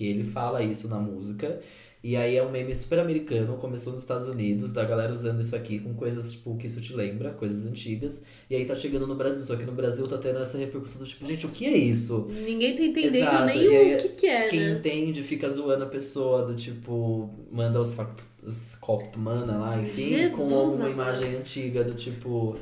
que 0.00 0.06
ele 0.06 0.24
fala 0.24 0.62
isso 0.62 0.88
na 0.88 0.98
música. 0.98 1.60
E 2.02 2.16
aí 2.16 2.34
é 2.34 2.42
um 2.42 2.50
meme 2.50 2.74
super 2.74 2.98
americano, 2.98 3.58
começou 3.58 3.92
nos 3.92 4.00
Estados 4.00 4.26
Unidos, 4.26 4.72
da 4.72 4.82
galera 4.82 5.12
usando 5.12 5.38
isso 5.42 5.54
aqui 5.54 5.78
com 5.78 5.92
coisas 5.92 6.32
tipo 6.32 6.56
que 6.56 6.66
isso 6.66 6.80
te 6.80 6.94
lembra, 6.94 7.32
coisas 7.32 7.66
antigas. 7.66 8.22
E 8.48 8.56
aí 8.56 8.64
tá 8.64 8.74
chegando 8.74 9.06
no 9.06 9.14
Brasil, 9.14 9.44
só 9.44 9.54
que 9.56 9.66
no 9.66 9.72
Brasil 9.72 10.08
tá 10.08 10.16
tendo 10.16 10.38
essa 10.38 10.56
repercussão 10.56 11.02
do 11.02 11.06
tipo, 11.06 11.26
gente, 11.26 11.44
o 11.44 11.50
que 11.50 11.66
é 11.66 11.76
isso? 11.76 12.26
Ninguém 12.30 12.74
tá 12.74 12.82
entendendo 12.82 13.16
Exato, 13.16 13.44
nem 13.44 13.76
aí, 13.76 13.94
o 13.94 13.98
que 13.98 14.08
que 14.08 14.26
é, 14.26 14.48
Quem 14.48 14.60
né? 14.60 14.70
entende 14.72 15.22
fica 15.22 15.50
zoando 15.50 15.84
a 15.84 15.88
pessoa 15.88 16.46
do 16.46 16.56
tipo, 16.56 17.28
manda 17.52 17.78
os, 17.78 17.94
os 18.42 18.78
mana 19.18 19.58
lá, 19.58 19.78
enfim, 19.82 20.08
Jesus 20.08 20.34
com 20.36 20.44
uma 20.46 20.74
amado. 20.76 20.90
imagem 20.90 21.36
antiga 21.36 21.84
do 21.84 21.92
tipo. 21.92 22.56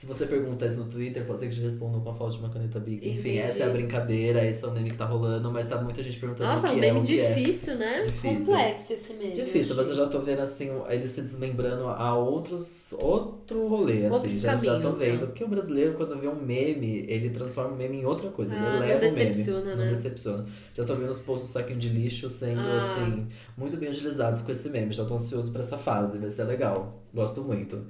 Se 0.00 0.06
você 0.06 0.24
pergunta 0.24 0.64
isso 0.64 0.78
no 0.82 0.86
Twitter, 0.86 1.26
pode 1.26 1.40
ser 1.40 1.48
que 1.50 1.56
te 1.56 1.60
respondam 1.60 2.00
com 2.00 2.08
a 2.08 2.14
falta 2.14 2.32
de 2.32 2.38
uma 2.38 2.48
caneta 2.48 2.80
Bic. 2.80 3.06
Enfim, 3.06 3.18
Entendi. 3.18 3.38
essa 3.38 3.64
é 3.64 3.66
a 3.66 3.68
brincadeira, 3.68 4.42
esse 4.46 4.64
é 4.64 4.68
o 4.68 4.70
meme 4.70 4.90
que 4.90 4.96
tá 4.96 5.04
rolando, 5.04 5.52
mas 5.52 5.66
tá 5.66 5.76
muita 5.76 6.02
gente 6.02 6.18
perguntando 6.18 6.48
Nossa, 6.48 6.68
o 6.68 6.70
é 6.70 6.72
que 6.72 6.76
um 6.76 6.78
é, 6.78 6.86
meme 6.86 7.00
o 7.00 7.02
que 7.02 7.20
é. 7.20 7.34
difícil, 7.34 7.74
né? 7.76 8.02
Difícil. 8.06 8.46
Complexo 8.54 8.92
esse 8.94 9.12
meme. 9.12 9.30
Difícil, 9.30 9.76
mas 9.76 9.88
eu 9.90 9.96
já 9.96 10.06
tô 10.06 10.18
vendo 10.20 10.40
assim, 10.40 10.70
ele 10.88 11.06
se 11.06 11.20
desmembrando 11.20 11.86
a 11.86 12.14
outros. 12.16 12.94
outro 12.94 13.68
rolê, 13.68 14.06
assim. 14.06 14.14
Outros 14.14 14.40
já, 14.40 14.52
já 14.56 14.56
tô 14.56 14.80
caminhos, 14.80 15.00
vendo. 15.00 15.20
já. 15.20 15.26
Porque 15.26 15.44
o 15.44 15.48
brasileiro, 15.48 15.92
quando 15.92 16.18
vê 16.18 16.28
um 16.28 16.34
meme, 16.42 17.04
ele 17.06 17.28
transforma 17.28 17.74
o 17.74 17.76
meme 17.76 17.98
em 17.98 18.06
outra 18.06 18.30
coisa. 18.30 18.54
Ah, 18.54 18.56
ele 18.56 18.64
não 18.64 18.76
eleva 18.84 19.00
o 19.00 19.02
meme. 19.12 19.14
decepciona, 19.26 19.70
Não 19.76 19.84
né? 19.84 19.86
decepciona. 19.86 20.46
Já 20.74 20.82
tô 20.84 20.94
vendo 20.94 21.10
os 21.10 21.18
posts 21.18 21.50
do 21.50 21.52
saquinho 21.52 21.78
de 21.78 21.90
lixo 21.90 22.26
sendo, 22.30 22.58
Ah. 22.58 22.76
assim, 22.78 23.26
muito 23.54 23.76
bem 23.76 23.90
utilizados 23.90 24.40
com 24.40 24.50
esse 24.50 24.66
meme. 24.70 24.94
Já 24.94 25.04
tô 25.04 25.12
ansioso 25.12 25.52
pra 25.52 25.60
essa 25.60 25.76
fase, 25.76 26.16
vai 26.16 26.30
ser 26.30 26.44
legal. 26.44 27.02
Gosto 27.12 27.42
muito. 27.42 27.84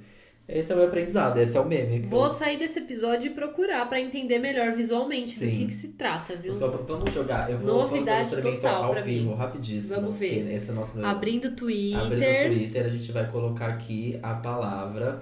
Esse 0.47 0.71
é 0.71 0.75
o 0.75 0.79
meu 0.79 0.87
aprendizado, 0.87 1.37
esse 1.39 1.55
é 1.55 1.59
o 1.61 1.65
meme. 1.65 1.99
Vou 2.07 2.25
eu- 2.25 2.29
sair 2.29 2.57
desse 2.57 2.79
episódio 2.79 3.27
e 3.27 3.33
procurar 3.33 3.87
pra 3.87 4.01
entender 4.01 4.37
melhor 4.39 4.73
visualmente 4.73 5.33
do 5.35 5.45
Sim. 5.45 5.51
que, 5.51 5.65
que 5.67 5.73
se 5.73 5.89
trata, 5.93 6.35
viu? 6.35 6.51
Só 6.51 6.67
vamos 6.67 7.13
jogar. 7.13 7.49
Eu 7.49 7.57
vou 7.59 7.67
Novidade 7.67 8.29
fazer 8.29 8.35
um 8.35 8.39
experimento 8.39 8.67
ao 8.67 8.93
vivo, 9.01 9.29
mim. 9.29 9.35
rapidíssimo. 9.35 9.95
Vamos 10.01 10.17
ver. 10.17 10.51
Esse 10.51 10.71
é 10.71 10.73
nosso 10.73 11.05
Abrindo 11.05 11.45
o 11.49 11.55
Twitter. 11.55 12.01
Abrindo 12.01 12.51
o 12.51 12.55
Twitter, 12.57 12.85
a 12.85 12.89
gente 12.89 13.11
vai 13.13 13.31
colocar 13.31 13.67
aqui 13.67 14.19
a 14.21 14.33
palavra 14.33 15.21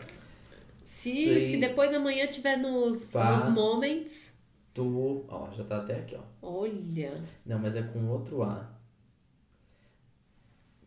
Se, 0.81 1.41
se 1.43 1.57
depois 1.57 1.93
amanhã 1.93 2.25
tiver 2.25 2.57
nos, 2.57 3.11
Pá. 3.11 3.33
nos 3.35 3.49
moments. 3.49 4.35
tu. 4.73 5.25
Ó, 5.27 5.51
já 5.51 5.63
tá 5.63 5.77
até 5.77 5.95
aqui, 5.97 6.15
ó. 6.15 6.21
Olha. 6.41 7.13
Não, 7.45 7.59
mas 7.59 7.75
é 7.75 7.83
com 7.83 8.07
outro 8.07 8.41
A. 8.41 8.67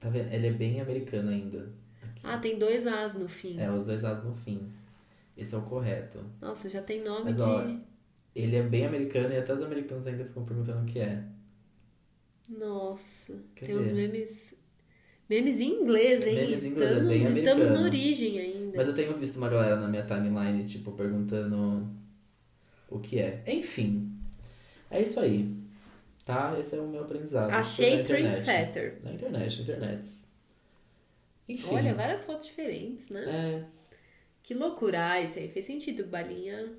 Tá 0.00 0.08
vendo? 0.08 0.32
Ele 0.32 0.48
é 0.48 0.52
bem 0.52 0.80
americano 0.80 1.30
ainda. 1.30 1.70
Ah, 2.22 2.38
tem 2.38 2.58
dois 2.58 2.86
As 2.86 3.14
no 3.14 3.28
fim. 3.28 3.58
É, 3.58 3.70
os 3.70 3.84
dois 3.84 4.04
As 4.04 4.24
no 4.24 4.34
fim. 4.34 4.70
Esse 5.36 5.54
é 5.54 5.58
o 5.58 5.62
correto. 5.62 6.24
Nossa, 6.40 6.68
já 6.68 6.82
tem 6.82 7.02
nome 7.02 7.24
Mas, 7.24 7.36
de. 7.36 7.42
ó, 7.42 7.66
Ele 8.34 8.56
é 8.56 8.62
bem 8.62 8.86
americano 8.86 9.32
e 9.32 9.36
até 9.38 9.52
os 9.52 9.62
americanos 9.62 10.06
ainda 10.06 10.24
ficam 10.24 10.44
perguntando 10.44 10.82
o 10.82 10.86
que 10.86 11.00
é. 11.00 11.24
Nossa, 12.48 13.34
Quer 13.54 13.66
tem 13.66 13.78
uns 13.78 13.88
ver? 13.88 13.94
memes. 13.94 14.54
Memes 15.28 15.60
em 15.60 15.82
inglês, 15.82 16.26
hein? 16.26 16.34
Memes 16.34 16.64
em 16.64 16.68
inglês, 16.68 16.90
é 16.90 16.98
estamos, 16.98 17.08
bem 17.32 17.38
estamos 17.38 17.68
na 17.70 17.80
origem 17.82 18.38
ainda. 18.38 18.76
Mas 18.76 18.86
eu 18.88 18.94
tenho 18.94 19.16
visto 19.16 19.36
uma 19.36 19.48
galera 19.48 19.76
na 19.76 19.88
minha 19.88 20.04
timeline, 20.04 20.64
tipo, 20.66 20.92
perguntando 20.92 21.88
o 22.90 22.98
que 22.98 23.18
é. 23.18 23.42
Enfim, 23.46 24.12
é 24.90 25.00
isso 25.00 25.18
aí. 25.20 25.50
Tá? 26.24 26.54
Esse 26.58 26.76
é 26.76 26.80
o 26.80 26.86
meu 26.86 27.02
aprendizado. 27.02 27.50
Achei 27.50 27.96
na 27.96 28.02
internet. 28.02 28.32
trendsetter. 28.44 29.00
Na 29.02 29.12
internet, 29.12 29.62
internet. 29.62 30.08
Enfim. 31.48 31.74
Olha, 31.74 31.94
várias 31.94 32.24
fotos 32.24 32.46
diferentes, 32.46 33.10
né? 33.10 33.24
É, 33.26 33.64
Que 34.42 34.54
loucura. 34.54 35.10
Ah, 35.12 35.20
isso 35.20 35.38
aí 35.38 35.48
fez 35.48 35.64
sentido. 35.66 36.04
Balinha. 36.04 36.72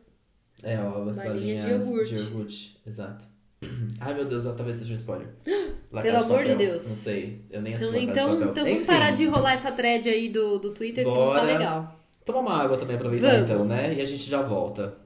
é, 0.63 0.79
ó, 0.79 1.07
as 1.09 1.17
Balinha 1.17 1.55
de 1.57 1.61
balinhas 1.61 1.83
iogurte. 1.85 2.09
de 2.15 2.21
iogurte. 2.21 2.77
Exato. 2.85 3.25
Ai, 3.99 4.13
meu 4.13 4.25
Deus, 4.25 4.43
talvez 4.43 4.77
seja 4.77 4.91
um 4.91 4.95
spoiler. 4.95 5.27
Pelo 6.01 6.17
amor 6.17 6.43
de. 6.43 6.55
Deus. 6.55 6.83
Não 6.87 6.95
sei, 6.95 7.41
eu 7.51 7.61
nem 7.61 7.73
Então, 7.73 7.89
assisto 7.89 8.09
então, 8.09 8.29
Papel. 8.31 8.49
então 8.49 8.65
vamos 8.65 8.83
parar 8.83 9.11
de 9.11 9.25
rolar 9.25 9.53
essa 9.53 9.71
thread 9.71 10.09
aí 10.09 10.27
do, 10.29 10.57
do 10.57 10.71
Twitter 10.73 11.03
que 11.03 11.09
não 11.09 11.17
tá 11.17 11.23
Bora. 11.25 11.41
legal. 11.43 11.99
Tomar 12.25 12.39
uma 12.39 12.63
água 12.63 12.77
também, 12.77 12.95
aproveitar 12.95 13.39
então, 13.39 13.65
né? 13.65 13.93
E 13.95 14.01
a 14.01 14.05
gente 14.05 14.29
já 14.29 14.41
volta. 14.41 14.97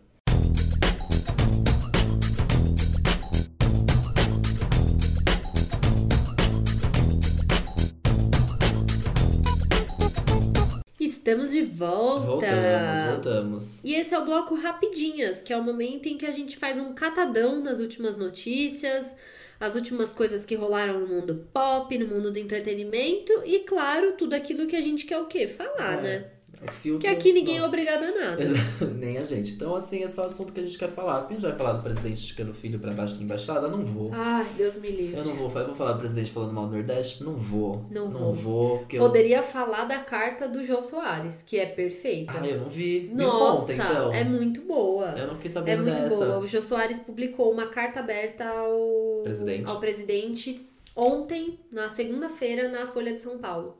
Estamos 11.28 11.52
de 11.52 11.62
volta. 11.62 12.26
Voltamos, 12.26 13.12
voltamos. 13.12 13.84
E 13.84 13.94
esse 13.94 14.16
é 14.16 14.18
o 14.18 14.24
bloco 14.24 14.56
Rapidinhas, 14.56 15.42
que 15.42 15.52
é 15.52 15.58
o 15.58 15.62
momento 15.62 16.08
em 16.08 16.18
que 16.18 16.26
a 16.26 16.32
gente 16.32 16.56
faz 16.56 16.80
um 16.80 16.94
catadão 16.94 17.62
nas 17.62 17.80
últimas 17.80 18.16
notícias, 18.16 19.14
as 19.60 19.76
últimas 19.76 20.14
coisas 20.14 20.46
que 20.46 20.56
rolaram 20.56 21.02
no 21.02 21.06
mundo 21.06 21.46
pop, 21.52 21.98
no 21.98 22.08
mundo 22.08 22.32
do 22.32 22.40
entretenimento 22.40 23.34
e, 23.44 23.60
claro, 23.60 24.14
tudo 24.14 24.36
aquilo 24.36 24.68
que 24.68 24.76
a 24.78 24.82
gente 24.82 25.06
quer 25.06 25.20
o 25.20 25.26
quê? 25.26 25.50
Falar, 25.50 26.00
É, 26.00 26.02
né? 26.02 26.26
O 26.60 26.72
filtro, 26.72 27.02
Que 27.02 27.08
aqui 27.08 27.32
ninguém 27.34 27.56
é 27.58 27.60
nossa. 27.60 27.68
obrigado 27.70 28.04
a 28.04 28.12
nada. 28.12 28.44
Nem 28.98 29.18
a 29.18 29.24
gente. 29.24 29.52
Então, 29.54 29.76
assim, 29.76 30.04
é 30.04 30.08
só 30.08 30.26
assunto 30.26 30.52
que 30.52 30.60
a 30.60 30.64
gente 30.64 30.78
quer 30.78 30.90
falar. 30.90 31.28
A 31.28 31.32
gente 31.32 31.42
vai 31.44 31.54
falar 31.54 31.74
do 31.74 31.84
presidente 31.84 32.18
esticando 32.18 32.50
o 32.50 32.54
filho 32.54 32.80
pra 32.80 32.92
baixo 32.94 33.16
da 33.16 33.24
embaixada? 33.24 33.68
Não 33.68 33.86
vou. 33.86 34.10
Ai, 34.12 34.48
Deus 34.58 34.80
me 34.80 34.90
livre. 34.90 35.18
Eu 35.20 35.26
não 35.26 35.36
vou. 35.36 35.52
Eu 35.60 35.66
vou 35.68 35.76
falar 35.76 35.94
do 35.94 36.00
presidente 36.00 36.32
falando 36.32 36.54
mal 36.54 36.66
do 36.66 36.74
Nordeste? 36.74 37.24
Não 37.24 37.36
vou. 37.36 37.86
Não 37.92 38.10
Não 38.10 38.32
vou. 38.32 38.84
eu... 38.92 39.00
Poderia 39.00 39.44
falar 39.44 39.86
da 39.86 40.00
carta 40.00 40.48
do 40.48 40.64
Jô 40.64 40.82
Soares, 40.82 41.44
que 41.46 41.60
é 41.60 41.66
perfeita. 41.68 42.34
Ah, 42.42 42.48
eu 42.48 42.62
não 42.62 42.70
vi. 42.70 43.12
Nossa, 43.14 43.74
conta, 43.74 43.74
então. 43.92 44.14
é 44.14 44.24
muito 44.24 44.62
boa. 44.62 45.14
Eu 45.18 45.28
não 45.28 45.36
fiquei 45.36 45.52
É 45.52 45.54
sabendo 45.54 45.84
muito 45.84 46.02
dessa. 46.02 46.16
boa. 46.16 46.40
O 46.40 46.48
Jô 46.48 46.62
Soares 46.64 47.00
publicou 47.00 47.52
uma 47.52 47.68
carta 47.68 48.00
aberta 48.00 48.46
ao 48.46 49.22
Presidente. 49.24 49.70
ao 49.70 49.80
presidente 49.80 50.66
ontem, 50.96 51.60
na 51.72 51.88
segunda-feira, 51.90 52.68
na 52.70 52.88
Folha 52.88 53.14
de 53.14 53.22
São 53.22 53.38
Paulo. 53.38 53.78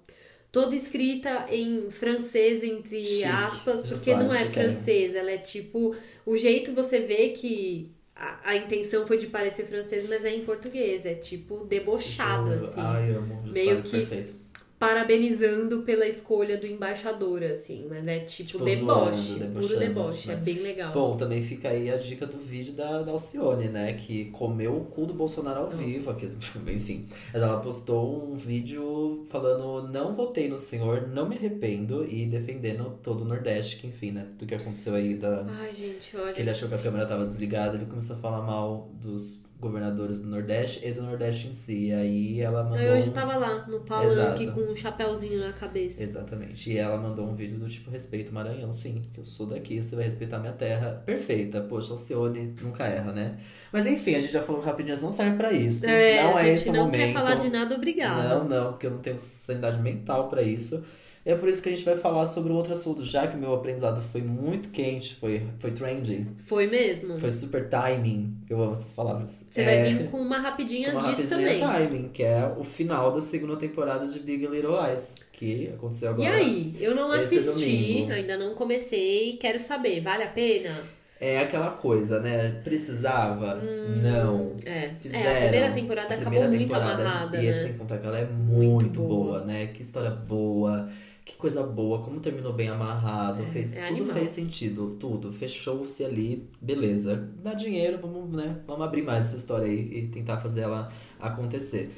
Toda 0.62 0.76
escrita 0.76 1.46
em 1.52 1.90
francês, 1.92 2.64
entre 2.64 3.06
Chique. 3.06 3.24
aspas, 3.26 3.86
porque 3.86 4.14
não 4.16 4.34
é 4.34 4.46
francês, 4.46 5.14
ela 5.16 5.32
é 5.32 5.38
tipo. 5.38 5.96
O 6.26 6.36
jeito 6.36 6.74
você 6.74 7.00
vê 7.00 7.30
que 7.30 7.92
a, 8.16 8.52
a 8.52 8.56
intenção 8.58 9.06
foi 9.06 9.18
de 9.18 9.28
parecer 9.28 9.68
francês, 9.68 10.08
mas 10.10 10.26
é 10.26 10.34
em 10.36 10.44
português. 10.44 11.06
É 11.06 11.14
tipo 11.14 11.66
debochado, 11.66 12.52
assim. 12.54 12.80
Ai, 12.82 13.12
eu 13.12 13.18
amo 13.20 13.44
Meio 13.54 13.82
que- 13.82 13.90
perfeito. 13.90 14.34
Parabenizando 14.80 15.82
pela 15.82 16.06
escolha 16.08 16.56
do 16.58 16.66
embaixador, 16.68 17.44
assim. 17.44 17.88
Mas 17.90 18.08
é 18.08 18.20
tipo, 18.20 18.48
Tipo, 18.50 18.64
deboche. 18.66 19.34
zoando, 19.40 19.60
puro 19.60 19.80
deboche. 19.80 20.28
né? 20.28 20.34
É 20.34 20.38
bem 20.38 20.60
legal. 20.60 20.94
Bom, 20.94 21.16
também 21.16 21.42
fica 21.42 21.70
aí 21.70 21.90
a 21.92 21.98
dica 21.98 22.26
do 22.26 22.38
vídeo 22.38 22.74
da, 22.74 23.02
da 23.02 23.12
Alcione, 23.12 23.68
né? 23.70 23.94
Que 23.94 24.26
comeu 24.26 24.78
o 24.78 24.86
cu 24.86 25.06
do 25.06 25.14
Bolsonaro 25.14 25.60
ao 25.62 25.66
Nossa. 25.66 25.78
vivo. 25.78 26.10
Aqui, 26.12 26.28
enfim. 26.74 27.06
Ela 27.34 27.60
postou 27.60 28.32
um 28.32 28.36
vídeo 28.36 29.26
falando: 29.30 29.88
Não 29.92 30.14
votei 30.14 30.48
no 30.48 30.58
senhor, 30.58 31.08
não 31.08 31.28
me 31.28 31.36
arrependo. 31.36 32.06
E 32.08 32.26
defendendo 32.26 32.98
todo 33.02 33.22
o 33.22 33.26
Nordeste, 33.26 33.78
que 33.78 33.88
enfim, 33.88 34.12
né? 34.12 34.28
Do 34.38 34.46
que 34.46 34.56
aconteceu 34.56 34.96
aí. 34.96 35.16
Da... 35.16 35.46
Ai, 35.60 35.74
gente, 35.74 36.16
olha. 36.16 36.34
Que 36.34 36.42
ele 36.42 36.50
achou 36.50 36.70
que 36.70 36.76
a 36.76 36.80
câmera 36.80 37.06
tava 37.06 37.26
desligada. 37.26 37.76
Ele 37.76 37.86
começou 37.86 38.16
a 38.16 38.20
falar 38.20 38.42
mal 38.42 38.90
dos 39.02 39.40
governadores 39.60 40.22
do 40.22 40.28
Nordeste 40.30 40.88
e 40.88 40.92
do 40.92 41.02
Nordeste 41.02 41.48
em 41.48 41.54
si. 41.54 41.88
E 41.88 41.94
aí 41.94 42.42
ela 42.42 42.64
mandou. 42.64 42.78
Eu 42.80 42.98
hoje 42.98 43.10
um- 43.10 43.14
tava 43.14 43.36
lá, 43.38 43.66
no 43.68 43.80
palanque, 43.82 44.48
com 44.52 44.62
um 44.62 44.76
chapéuzinho 44.76 45.40
na 45.40 45.52
cabeça. 45.54 46.04
Exatamente. 46.04 46.72
E 46.72 46.78
ela 46.78 46.98
mandou 46.98 47.26
um 47.28 47.34
vídeo 47.36 47.58
do 47.58 47.68
tipo, 47.68 47.90
respeito 47.90 48.34
Maranhão, 48.34 48.72
sim, 48.72 49.02
que 49.14 49.20
eu 49.20 49.26
sou 49.26 49.46
daqui, 49.48 49.82
você 49.82 49.96
vai 49.96 50.06
respeitar 50.06 50.38
minha 50.40 50.54
terra. 50.54 51.02
Perfeita. 51.06 51.62
Poxa, 51.62 51.94
Alcione 51.94 52.56
nunca 52.62 52.86
erra, 52.86 53.12
né? 53.12 53.38
Mas 53.72 53.86
enfim, 53.88 54.16
a 54.16 54.20
gente 54.20 54.32
já 54.34 54.44
falou 54.44 54.62
que 54.62 54.68
rapidinhas 54.68 55.02
não 55.02 55.12
serve 55.12 55.38
pra 55.38 55.52
isso. 55.52 55.86
É, 55.88 56.24
não 56.24 56.38
é 56.38 56.50
esse 56.54 56.70
o 56.70 56.74
não 56.74 56.86
momento. 56.86 56.98
quer 57.02 57.14
falar 57.14 57.36
de 57.36 57.50
nada, 57.50 57.76
obrigado. 57.76 58.30
Não, 58.30 58.44
não, 58.48 58.72
porque 58.74 58.86
eu 58.88 58.92
não 58.92 59.00
tenho 59.00 59.18
sanidade 59.18 59.82
mental 59.82 60.30
pra 60.30 60.42
isso. 60.42 60.84
É 61.30 61.36
por 61.36 61.50
isso 61.50 61.62
que 61.62 61.68
a 61.68 61.72
gente 61.76 61.84
vai 61.84 61.98
falar 61.98 62.26
sobre 62.26 62.54
outro 62.54 62.72
assunto, 62.72 63.04
já 63.04 63.28
que 63.28 63.36
o 63.36 63.40
meu 63.40 63.54
aprendizado 63.54 64.02
foi 64.02 64.22
muito 64.22 64.70
quente, 64.70 65.16
foi, 65.16 65.44
foi 65.60 65.72
trending, 65.72 66.26
Foi 66.46 66.68
mesmo? 66.68 67.20
foi 67.20 67.30
super 67.32 67.68
timing. 67.68 68.34
Eu 68.50 68.62
amo 68.64 68.72
essas 68.72 68.94
palavras. 68.94 69.44
Você 69.52 69.60
É, 69.60 69.66
vai 69.66 69.94
vir 69.94 70.10
com 70.10 70.22
uma 70.22 70.38
rapidinhas 70.38 70.94
uma 70.94 71.14
disso 71.14 71.36
rapidinha 71.36 71.60
também. 71.68 71.88
timing, 71.90 72.08
que 72.14 72.24
é 72.24 72.50
o 72.58 72.64
final 72.64 73.12
da 73.12 73.20
segunda 73.20 73.58
temporada 73.58 74.06
de 74.08 74.20
Big 74.20 74.48
Little 74.48 74.72
Lies, 74.82 75.16
que 75.34 75.68
aconteceu 75.76 76.12
agora. 76.12 76.30
E 76.30 76.32
aí? 76.34 76.74
Eu 76.80 76.96
não 76.96 77.12
assisti, 77.12 77.94
domingo. 77.96 78.14
ainda 78.14 78.38
não 78.38 78.54
comecei, 78.56 79.36
quero 79.36 79.60
saber, 79.60 80.00
vale 80.00 80.24
a 80.24 80.30
pena? 80.30 80.80
É 81.20 81.40
aquela 81.40 81.72
coisa, 81.72 82.20
né? 82.22 82.62
Precisava? 82.64 83.56
não. 83.56 84.52
É, 84.64 84.90
Fizeram. 85.00 85.26
é 85.26 85.38
a 85.38 85.42
primeira 85.42 85.72
temporada 85.72 86.14
A 86.14 86.18
acabou 86.18 86.40
primeira 86.40 86.48
muito 86.48 86.62
temporada, 86.70 87.02
amarrada, 87.04 87.42
E 87.42 87.46
né? 87.48 87.54
sem 87.54 87.74
contar 87.74 87.98
que 87.98 88.06
ela 88.08 88.20
é 88.20 88.26
muito, 88.26 88.56
Muito 88.56 89.00
boa. 89.02 89.40
boa. 89.40 89.46
né? 89.46 89.68
Que 89.74 89.82
história 89.82 90.12
boa. 90.12 90.88
Que 91.28 91.36
coisa 91.36 91.62
boa, 91.62 92.02
como 92.02 92.22
terminou 92.22 92.54
bem 92.54 92.70
amarrado, 92.70 93.44
É, 93.44 93.46
fez, 93.48 93.76
é 93.76 93.88
tudo 93.88 93.98
animal. 93.98 94.16
fez 94.16 94.32
sentido, 94.32 94.96
tudo. 94.98 95.34
Fechou-se 95.34 96.06
ali, 96.06 96.48
beleza. 96.62 97.30
Dá 97.44 97.54
dinheiro, 97.54 98.00
vamos, 98.02 98.32
né? 98.32 98.62
Vamos 98.66 98.86
abrir 98.88 99.02
mais 99.02 99.26
essa 99.26 99.36
história 99.36 99.68
aí 99.68 99.92
e 99.94 100.08
tentar 100.08 100.38
fazer 100.40 100.62
ela 100.62 100.90
acontecer. 101.20 101.92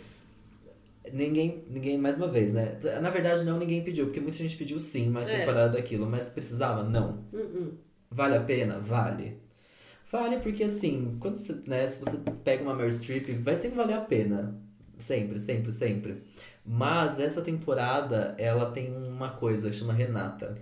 Ninguém, 1.13 1.63
ninguém, 1.69 1.97
mais 1.99 2.17
uma 2.17 2.27
vez, 2.27 2.51
né? 2.53 2.77
Na 3.01 3.11
verdade, 3.11 3.43
não, 3.43 3.57
ninguém 3.59 3.83
pediu, 3.83 4.05
porque 4.05 4.19
muita 4.19 4.37
gente 4.37 4.57
pediu 4.57 4.79
sim, 4.79 5.09
mais 5.09 5.27
É. 5.29 5.39
temporada 5.39 5.73
daquilo, 5.73 6.07
mas 6.07 6.29
precisava? 6.29 6.83
Não. 6.83 7.23
Uh-uh. 7.31 7.73
Vale 8.09 8.35
a 8.35 8.41
pena? 8.41 8.79
Vale. 8.79 9.37
Vale 10.11 10.37
porque, 10.37 10.63
assim, 10.63 11.17
quando 11.19 11.37
você, 11.37 11.55
né, 11.67 11.87
se 11.87 11.99
você 12.03 12.17
pega 12.43 12.63
uma 12.63 12.73
Meryl 12.73 12.91
Streep, 12.91 13.29
vai 13.43 13.55
sempre 13.55 13.77
valer 13.77 13.93
a 13.93 14.01
pena. 14.01 14.59
Sempre, 14.97 15.39
sempre, 15.39 15.71
sempre. 15.71 16.23
Mas 16.71 17.17
essa 17.19 17.41
temporada, 17.41 18.36
ela 18.38 18.69
tem 18.69 18.95
uma 18.95 19.29
coisa 19.29 19.71
chama 19.73 19.91
Renata. 19.91 20.53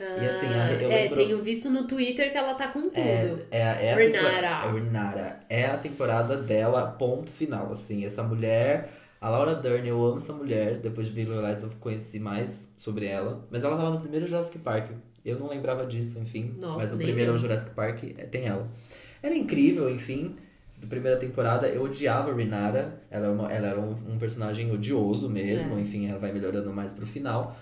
E 0.00 0.24
assim, 0.26 0.46
a- 0.46 0.72
eu 0.72 0.90
é, 0.90 1.02
lembro- 1.02 1.16
tenho 1.16 1.42
visto 1.42 1.68
no 1.68 1.86
Twitter 1.86 2.30
que 2.30 2.38
ela 2.38 2.54
tá 2.54 2.68
com 2.68 2.82
tudo. 2.82 2.94
É, 2.94 3.34
é, 3.50 3.86
é 3.86 3.92
a 3.92 3.96
Renata. 3.96 4.66
é 4.68 4.72
Renata. 4.72 5.40
É 5.48 5.66
a 5.66 5.76
temporada 5.76 6.36
dela, 6.36 6.86
ponto 6.92 7.30
final, 7.30 7.70
assim. 7.72 8.04
Essa 8.04 8.22
mulher, 8.22 8.88
a 9.20 9.28
Laura 9.28 9.54
Dern, 9.54 9.86
eu 9.88 10.04
amo 10.04 10.16
essa 10.18 10.32
mulher. 10.32 10.78
Depois 10.78 11.08
de 11.08 11.12
Big 11.12 11.28
Little 11.28 11.46
Lies 11.46 11.62
eu 11.62 11.70
conheci 11.80 12.18
mais 12.18 12.68
sobre 12.76 13.06
ela. 13.06 13.46
Mas 13.50 13.62
ela 13.64 13.76
tava 13.76 13.90
no 13.90 14.00
primeiro 14.00 14.26
Jurassic 14.26 14.58
Park. 14.58 14.90
Eu 15.24 15.38
não 15.38 15.48
lembrava 15.48 15.86
disso, 15.86 16.18
enfim. 16.20 16.54
Nossa, 16.58 16.78
mas 16.78 16.92
o 16.92 16.96
primeiro 16.98 17.32
eu. 17.32 17.38
Jurassic 17.38 17.72
Park 17.74 18.02
é, 18.16 18.24
tem 18.26 18.46
ela. 18.46 18.68
Ela 19.22 19.34
é 19.34 19.38
incrível, 19.38 19.88
enfim. 19.88 20.36
Da 20.82 20.88
primeira 20.88 21.16
temporada, 21.16 21.68
eu 21.68 21.82
odiava 21.84 22.30
a 22.30 22.34
Renata. 22.34 22.92
Ela, 23.10 23.26
é 23.26 23.30
uma- 23.30 23.50
ela 23.52 23.68
era 23.68 23.80
um, 23.80 23.94
um 24.12 24.18
personagem 24.18 24.70
odioso 24.70 25.30
mesmo. 25.30 25.76
É. 25.78 25.80
Enfim, 25.80 26.08
ela 26.08 26.18
vai 26.18 26.32
melhorando 26.32 26.72
mais 26.72 26.92
pro 26.92 27.06
final. 27.06 27.56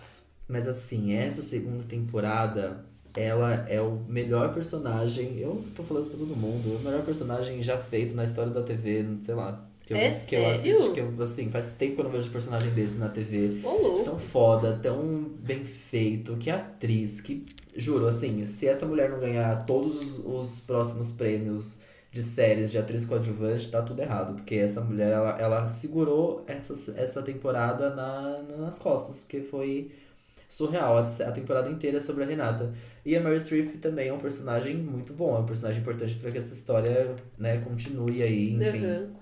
Mas 0.48 0.66
assim, 0.66 1.12
essa 1.12 1.42
segunda 1.42 1.84
temporada, 1.84 2.84
ela 3.14 3.64
é 3.68 3.80
o 3.80 4.00
melhor 4.08 4.52
personagem. 4.54 5.38
Eu 5.38 5.62
tô 5.74 5.82
falando 5.82 6.04
isso 6.04 6.10
pra 6.16 6.18
todo 6.18 6.34
mundo. 6.34 6.76
O 6.76 6.80
melhor 6.82 7.02
personagem 7.02 7.60
já 7.62 7.76
feito 7.78 8.14
na 8.14 8.24
história 8.24 8.50
da 8.52 8.62
TV, 8.62 9.04
sei 9.22 9.34
lá. 9.34 9.66
Que 9.86 9.92
eu, 9.92 9.96
É 9.98 10.10
que 10.10 10.34
eu 10.36 10.40
sério? 10.40 10.50
assisto, 10.50 10.92
que 10.92 11.00
eu, 11.00 11.14
assim, 11.22 11.50
faz 11.50 11.68
tempo 11.70 11.96
que 11.96 12.00
eu 12.00 12.04
não 12.04 12.10
vejo 12.12 12.30
personagem 12.30 12.70
desse 12.72 12.96
na 12.96 13.08
TV. 13.08 13.60
Ô. 13.64 14.02
Tão 14.04 14.18
foda, 14.18 14.78
tão 14.80 15.24
bem 15.40 15.64
feito, 15.64 16.36
que 16.36 16.48
atriz, 16.50 17.20
que 17.20 17.44
juro, 17.76 18.06
assim, 18.06 18.44
se 18.44 18.66
essa 18.66 18.86
mulher 18.86 19.10
não 19.10 19.18
ganhar 19.20 19.66
todos 19.66 19.96
os, 19.96 20.24
os 20.24 20.58
próximos 20.60 21.10
prêmios 21.10 21.80
de 22.12 22.22
séries 22.22 22.70
de 22.70 22.78
atriz 22.78 23.04
coadjuvante, 23.04 23.70
tá 23.70 23.82
tudo 23.82 24.00
errado. 24.00 24.34
Porque 24.34 24.56
essa 24.56 24.80
mulher, 24.80 25.12
ela, 25.12 25.40
ela 25.40 25.68
segurou 25.68 26.44
essa, 26.46 26.92
essa 27.00 27.22
temporada 27.22 27.94
na, 27.94 28.42
nas 28.58 28.78
costas, 28.78 29.20
porque 29.20 29.40
foi 29.42 29.92
surreal. 30.48 30.98
A, 30.98 31.32
temporada 31.32 31.70
inteira 31.70 31.98
é 31.98 32.00
sobre 32.00 32.24
a 32.24 32.26
Renata. 32.26 32.72
E 33.06 33.16
a 33.16 33.22
Mary 33.22 33.38
Streep 33.38 33.76
também 33.78 34.08
é 34.08 34.12
um 34.12 34.18
personagem 34.18 34.76
muito 34.76 35.12
bom, 35.12 35.36
é 35.36 35.38
um 35.38 35.46
personagem 35.46 35.80
importante 35.80 36.16
para 36.16 36.30
que 36.30 36.38
essa 36.38 36.52
história 36.52 37.14
né, 37.38 37.58
continue 37.58 38.22
aí, 38.22 38.54
enfim. 38.54 38.84
Uhum. 38.84 39.20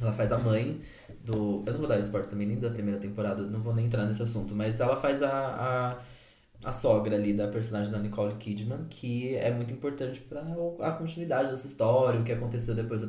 Ela 0.00 0.12
faz 0.12 0.30
a 0.30 0.38
mãe 0.38 0.78
do. 1.24 1.64
Eu 1.66 1.72
não 1.72 1.80
vou 1.80 1.88
dar 1.88 1.98
spoiler 1.98 2.28
também, 2.28 2.46
nem 2.46 2.58
da 2.58 2.70
primeira 2.70 3.00
temporada, 3.00 3.42
não 3.42 3.60
vou 3.60 3.74
nem 3.74 3.86
entrar 3.86 4.06
nesse 4.06 4.22
assunto, 4.22 4.54
mas 4.54 4.78
ela 4.78 4.96
faz 4.96 5.20
a, 5.22 5.28
a, 5.28 5.98
a 6.68 6.72
sogra 6.72 7.16
ali 7.16 7.32
da 7.32 7.48
personagem 7.48 7.90
da 7.90 7.98
Nicole 7.98 8.34
Kidman, 8.34 8.84
que 8.90 9.34
é 9.36 9.50
muito 9.50 9.72
importante 9.72 10.20
para 10.20 10.42
a 10.80 10.92
continuidade 10.92 11.48
dessa 11.48 11.66
história, 11.66 12.20
o 12.20 12.24
que 12.24 12.32
aconteceu 12.32 12.74
depois 12.74 13.00
do, 13.00 13.08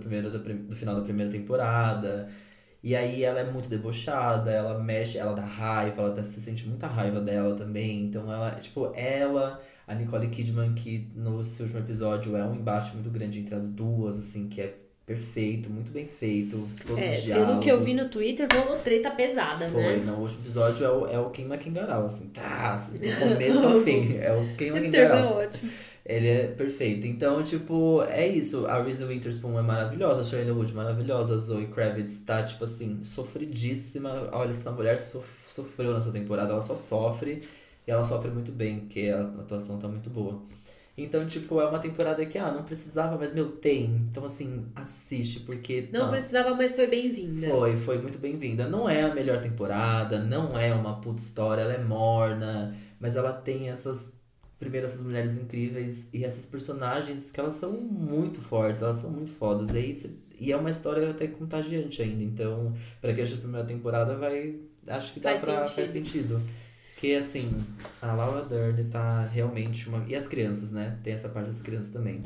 final 0.76 0.96
da 0.96 1.02
primeira 1.02 1.30
temporada. 1.30 2.28
E 2.82 2.96
aí 2.96 3.24
ela 3.24 3.42
é 3.42 3.52
muito 3.52 3.70
debochada, 3.70 4.50
ela 4.50 4.80
mexe, 4.82 5.18
ela 5.18 5.34
dá 5.34 5.44
raiva, 5.44 6.04
ela 6.04 6.24
se 6.24 6.40
sente 6.42 6.66
muita 6.68 6.88
raiva 6.88 7.20
dela 7.20 7.54
também. 7.56 8.06
Então 8.06 8.32
ela, 8.32 8.52
tipo, 8.52 8.94
ela, 8.96 9.60
a 9.86 9.94
Nicole 9.94 10.30
Kidman, 10.30 10.74
que 10.74 11.12
no 11.14 11.44
seu 11.44 11.66
último 11.66 11.84
episódio 11.84 12.38
é 12.38 12.44
um 12.46 12.56
embate 12.56 12.94
muito 12.94 13.10
grande 13.10 13.40
entre 13.40 13.56
as 13.56 13.68
duas, 13.68 14.18
assim, 14.18 14.48
que 14.48 14.62
é 14.62 14.78
perfeito, 15.14 15.70
muito 15.72 15.92
bem 15.92 16.06
feito, 16.08 16.70
todos 16.86 17.02
É, 17.04 17.12
os 17.16 17.24
diálogos. 17.24 17.50
pelo 17.50 17.62
que 17.64 17.72
eu 17.72 17.84
vi 17.84 17.94
no 17.96 18.08
Twitter, 18.10 18.48
rolou 18.54 18.78
treta 18.78 19.10
pesada, 19.12 19.68
Foi, 19.68 19.82
né? 19.98 20.04
no 20.06 20.14
último 20.18 20.42
episódio 20.42 20.86
é 20.86 20.90
o, 20.92 21.08
é 21.08 21.20
o 21.20 21.30
Queima 21.32 21.58
Quingaral, 21.58 22.06
assim, 22.06 22.28
tá, 22.30 22.74
assim, 22.74 22.94
do 23.00 23.00
começo 23.20 23.66
ao 23.68 23.82
fim, 23.82 24.18
é 24.18 24.32
o 24.32 24.56
Queima 24.56 24.78
Esse 24.78 24.90
termo 24.92 25.16
é 25.16 25.24
ótimo. 25.46 25.72
Ele 26.06 26.28
é 26.28 26.48
perfeito. 26.48 27.06
Então, 27.06 27.44
tipo, 27.44 28.02
é 28.10 28.28
isso. 28.28 28.66
A 28.66 28.82
Reese 28.82 29.04
Witherspoon 29.04 29.60
é 29.60 29.62
maravilhosa, 29.62 30.22
a 30.22 30.24
Shailene 30.24 30.52
Wood 30.58 30.74
maravilhosa, 30.74 31.36
a 31.36 31.38
Zoe 31.38 31.68
Kravitz 31.68 32.22
tá, 32.22 32.42
tipo 32.42 32.64
assim, 32.64 33.04
sofridíssima. 33.04 34.28
Olha, 34.32 34.50
essa 34.50 34.72
mulher 34.72 34.98
sof- 34.98 35.28
sofreu 35.44 35.94
nessa 35.94 36.12
temporada, 36.12 36.52
ela 36.52 36.62
só 36.64 36.74
sofre. 36.74 37.44
E 37.88 37.92
ela 37.92 38.04
sofre 38.04 38.32
muito 38.32 38.52
bem, 38.52 38.80
porque 38.80 39.10
a 39.10 39.22
atuação 39.22 39.78
tá 39.78 39.88
muito 39.88 40.10
boa. 40.10 40.42
Então, 41.04 41.26
tipo, 41.28 41.60
é 41.62 41.68
uma 41.68 41.80
temporada 41.80 42.26
que, 42.26 42.38
ah, 42.38 42.52
não 42.52 42.64
precisava, 42.64 43.18
mas, 43.18 43.34
meu, 43.34 43.52
tem. 43.52 43.86
Então, 44.12 44.26
assim, 44.26 44.66
assiste, 44.76 45.42
porque... 45.42 45.88
Não 45.92 46.02
tá- 46.06 46.12
precisava, 46.12 46.54
mas 46.56 46.76
foi 46.76 46.88
bem-vinda. 46.88 47.48
foi, 47.50 47.78
foi 47.78 47.98
muito 48.00 48.18
bem-vinda. 48.18 48.68
Não 48.68 48.90
é 48.90 49.04
a 49.04 49.14
melhor 49.14 49.40
temporada, 49.42 50.20
não 50.20 50.58
é 50.58 50.74
uma 50.74 51.00
puta 51.00 51.22
história, 51.22 51.62
ela 51.62 51.74
é 51.74 51.84
morna, 51.84 52.76
mas 53.00 53.16
ela 53.16 53.32
tem 53.34 53.70
essas 53.70 54.18
primeiro 54.60 54.86
essas 54.88 55.02
mulheres 55.04 55.38
incríveis 55.38 56.08
e 56.14 56.26
essas 56.26 56.46
personagens 56.46 57.32
que 57.32 57.40
elas 57.40 57.54
são 57.54 57.72
muito 57.80 58.42
fortes, 58.42 58.82
elas 58.82 58.98
são 58.98 59.10
muito 59.10 59.32
fodas. 59.32 59.70
E, 59.74 59.78
aí 59.78 59.94
cê- 59.94 60.10
e 60.38 60.52
é 60.52 60.58
uma 60.58 60.70
história 60.70 61.10
até 61.10 61.28
contagiante 61.28 62.02
ainda. 62.02 62.24
Então, 62.24 62.74
pra 63.02 63.14
quem 63.14 63.24
achou 63.24 63.38
a 63.38 63.42
primeira 63.42 63.66
temporada, 63.66 64.16
vai. 64.18 64.56
Acho 64.88 65.14
que 65.14 65.20
dá 65.22 65.30
Faz 65.38 65.42
pra. 65.42 65.66
sentido. 65.66 65.76
Faz 65.76 65.90
sentido. 65.90 66.42
Porque 67.00 67.14
assim, 67.14 67.64
a 68.02 68.12
Laura 68.14 68.44
Dern 68.44 68.84
tá 68.90 69.26
realmente 69.26 69.88
uma. 69.88 70.04
E 70.06 70.14
as 70.14 70.28
crianças, 70.28 70.70
né? 70.70 70.98
Tem 71.02 71.14
essa 71.14 71.30
parte 71.30 71.48
das 71.48 71.62
crianças 71.62 71.94
também. 71.94 72.22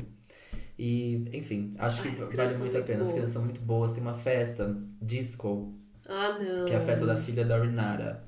E, 0.80 1.26
enfim, 1.32 1.76
acho 1.78 2.02
Ai, 2.02 2.08
que 2.08 2.10
as 2.16 2.18
vale 2.24 2.32
crianças 2.32 2.60
muito 2.60 2.78
a 2.78 2.82
pena. 2.82 2.98
muito 2.98 3.08
As 3.08 3.14
crianças 3.14 3.34
são 3.34 3.42
boas. 3.44 3.52
muito 3.54 3.66
boas. 3.68 3.92
Tem 3.92 4.02
uma 4.02 4.16
festa, 4.16 4.76
disco, 5.00 5.72
Ah, 6.10 6.40
não. 6.40 6.66
que 6.66 6.74
é 6.74 6.78
a 6.78 6.82
festa 6.82 7.06
da 7.06 7.16
filha 7.16 7.46
da 7.46 7.62
Renata. 7.64 8.24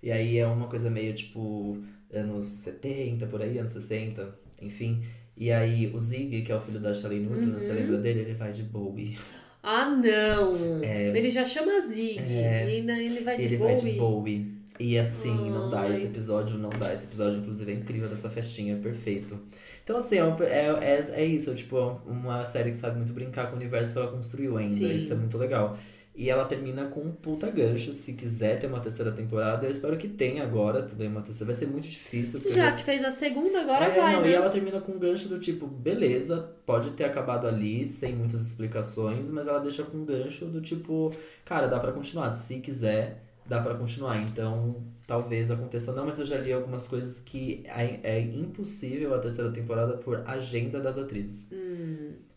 E 0.00 0.12
aí 0.12 0.38
é 0.38 0.46
uma 0.46 0.68
coisa 0.68 0.88
meio 0.88 1.12
tipo 1.14 1.76
anos 2.14 2.46
70, 2.46 3.26
por 3.26 3.42
aí, 3.42 3.58
anos 3.58 3.72
60, 3.72 4.32
enfim. 4.62 5.02
E 5.36 5.50
aí 5.50 5.90
o 5.92 5.98
Zig, 5.98 6.42
que 6.42 6.52
é 6.52 6.56
o 6.56 6.60
filho 6.60 6.78
da 6.78 6.94
Shailene 6.94 7.26
Woodley, 7.26 7.52
você 7.54 7.70
Uhum. 7.70 7.74
lembra 7.74 7.98
dele? 7.98 8.20
Ele 8.20 8.34
vai 8.34 8.52
de 8.52 8.62
Bowie. 8.62 9.18
Ah, 9.64 9.90
não. 9.90 10.80
Ele 10.84 11.28
já 11.28 11.44
chama 11.44 11.80
Zig. 11.88 12.20
É. 12.20 12.68
E 12.70 12.76
ainda 12.76 12.92
ele 12.96 13.20
vai 13.24 13.36
de 13.36 13.42
ele 13.42 13.56
Bowie. 13.56 13.74
vai 13.76 13.84
de 13.92 13.98
Bowie. 13.98 14.57
E 14.78 14.96
assim, 14.98 15.50
não 15.50 15.68
dá 15.68 15.88
esse 15.90 16.04
episódio, 16.04 16.56
não 16.56 16.70
dá. 16.70 16.92
Esse 16.94 17.04
episódio, 17.06 17.38
inclusive, 17.38 17.72
é 17.72 17.74
incrível 17.74 18.08
dessa 18.08 18.30
festinha, 18.30 18.74
é 18.74 18.78
perfeito. 18.78 19.38
Então, 19.82 19.96
assim, 19.96 20.16
é, 20.18 20.24
um- 20.24 20.36
é, 20.42 20.66
é, 20.80 21.10
é 21.22 21.24
isso, 21.24 21.54
tipo, 21.54 21.76
é 21.76 22.10
uma 22.10 22.44
série 22.44 22.70
que 22.70 22.76
sabe 22.76 22.96
muito 22.96 23.12
brincar 23.12 23.46
com 23.48 23.54
o 23.54 23.56
universo 23.56 23.92
que 23.92 23.98
ela 23.98 24.08
construiu 24.12 24.56
ainda. 24.56 24.72
Sim. 24.72 24.94
Isso 24.94 25.12
é 25.12 25.16
muito 25.16 25.36
legal. 25.36 25.76
E 26.14 26.28
ela 26.28 26.44
termina 26.44 26.84
com 26.86 27.00
um 27.00 27.12
puta 27.12 27.48
gancho. 27.48 27.92
Se 27.92 28.12
quiser 28.12 28.58
ter 28.58 28.66
uma 28.66 28.80
terceira 28.80 29.12
temporada, 29.12 29.66
eu 29.66 29.70
espero 29.70 29.96
que 29.96 30.08
tenha 30.08 30.42
agora 30.42 30.82
também 30.82 31.06
uma 31.06 31.22
terceira. 31.22 31.52
Vai 31.52 31.54
ser 31.54 31.66
muito 31.68 31.86
difícil. 31.88 32.40
Já 32.44 32.68
já 32.70 32.76
que 32.76 32.82
fez 32.82 33.04
a 33.04 33.10
segunda, 33.12 33.60
agora 33.60 33.84
é, 33.84 33.96
vai, 34.00 34.14
não, 34.14 34.22
né? 34.22 34.30
E 34.30 34.34
ela 34.34 34.50
termina 34.50 34.80
com 34.80 34.92
um 34.92 34.98
gancho 34.98 35.28
do 35.28 35.38
tipo, 35.38 35.66
beleza, 35.68 36.50
pode 36.66 36.90
ter 36.92 37.04
acabado 37.04 37.46
ali, 37.46 37.86
sem 37.86 38.16
muitas 38.16 38.42
explicações, 38.46 39.30
mas 39.30 39.46
ela 39.46 39.60
deixa 39.60 39.84
com 39.84 39.96
um 39.98 40.04
gancho 40.04 40.46
do 40.46 40.60
tipo, 40.60 41.12
cara, 41.44 41.68
dá 41.68 41.78
pra 41.78 41.92
continuar. 41.92 42.30
Se 42.32 42.58
quiser, 42.58 43.22
dá 43.48 43.60
pra 43.62 43.74
continuar. 43.74 44.18
Então, 44.18 44.84
talvez 45.08 45.50
aconteça 45.50 45.92
não, 45.94 46.04
mas 46.06 46.18
eu 46.20 46.26
já 46.26 46.36
li 46.38 46.52
algumas 46.52 46.86
coisas 46.86 47.18
que 47.18 47.62
é, 47.64 47.98
é 48.02 48.20
impossível 48.20 49.14
a 49.14 49.18
terceira 49.18 49.50
temporada 49.50 49.94
por 49.96 50.22
agenda 50.28 50.78
das 50.80 50.98
atrizes. 50.98 51.48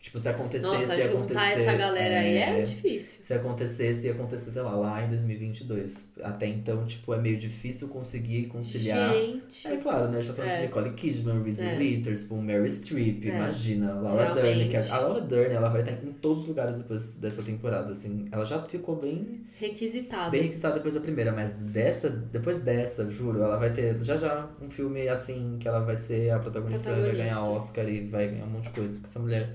Tipo, 0.00 0.18
se 0.18 0.28
acontecesse, 0.28 0.66
Hum. 0.68 0.72
Nossa, 0.78 0.96
juntar 0.96 1.04
acontecer. 1.10 1.60
essa 1.62 1.74
galera 1.74 2.18
aí 2.18 2.36
é 2.38 2.62
difícil. 2.62 3.20
Se 3.22 3.34
acontecesse, 3.34 4.06
ia 4.06 4.12
acontecer, 4.12 4.50
sei 4.50 4.62
lá, 4.62 4.74
lá 4.74 5.04
em 5.04 5.08
2022. 5.08 6.08
Até 6.22 6.48
então, 6.48 6.84
tipo, 6.86 7.14
é 7.14 7.18
meio 7.20 7.36
difícil 7.36 7.86
conseguir 7.88 8.46
conciliar. 8.46 9.12
Gente. 9.14 9.68
É 9.68 9.76
claro, 9.76 10.10
né? 10.10 10.18
A 10.18 10.20
gente 10.20 10.30
tá 10.30 10.34
falando 10.34 10.50
É. 10.52 10.56
de 10.56 10.62
Nicole 10.62 10.90
Kidman, 10.94 11.42
Reese 11.44 11.64
É. 11.64 11.78
Witherspoon, 11.78 12.42
Mary 12.42 12.68
Streep, 12.68 13.24
É. 13.26 13.28
imagina, 13.36 13.94
Laura 13.94 14.32
Realmente. 14.34 14.42
Dern. 14.42 14.68
Que 14.70 14.76
a, 14.76 14.94
a 14.96 14.98
Laura 15.00 15.20
Dern, 15.20 15.54
ela 15.54 15.68
vai 15.68 15.82
estar 15.82 15.92
em 15.92 16.12
todos 16.14 16.42
os 16.42 16.48
lugares 16.48 16.78
depois 16.78 17.14
dessa 17.14 17.42
temporada, 17.42 17.92
assim. 17.92 18.26
Ela 18.32 18.44
já 18.44 18.60
ficou 18.62 18.96
bem, 18.96 19.42
Requisitada. 19.56 20.30
bem 20.30 20.42
requisitada 20.42 20.74
depois 20.74 20.94
da 20.94 21.00
primeira, 21.00 21.30
mas 21.30 21.58
dessa, 21.58 22.10
depois 22.10 22.58
dessa, 22.62 23.08
juro, 23.10 23.42
ela 23.42 23.56
vai 23.58 23.70
ter 23.72 23.96
já 24.02 24.16
já 24.16 24.48
um 24.60 24.70
filme, 24.70 25.08
assim, 25.08 25.56
que 25.60 25.68
ela 25.68 25.80
vai 25.80 25.96
ser 25.96 26.30
a 26.30 26.38
protagonista, 26.38 26.90
vai 26.90 27.00
Protagonista. 27.00 27.34
ganhar 27.34 27.48
Oscar 27.50 27.88
e 27.88 28.06
vai 28.08 28.28
ganhar 28.28 28.44
um 28.44 28.50
monte 28.50 28.64
de 28.64 28.70
coisa. 28.70 28.94
Porque 28.94 29.06
essa 29.08 29.18
mulher, 29.20 29.54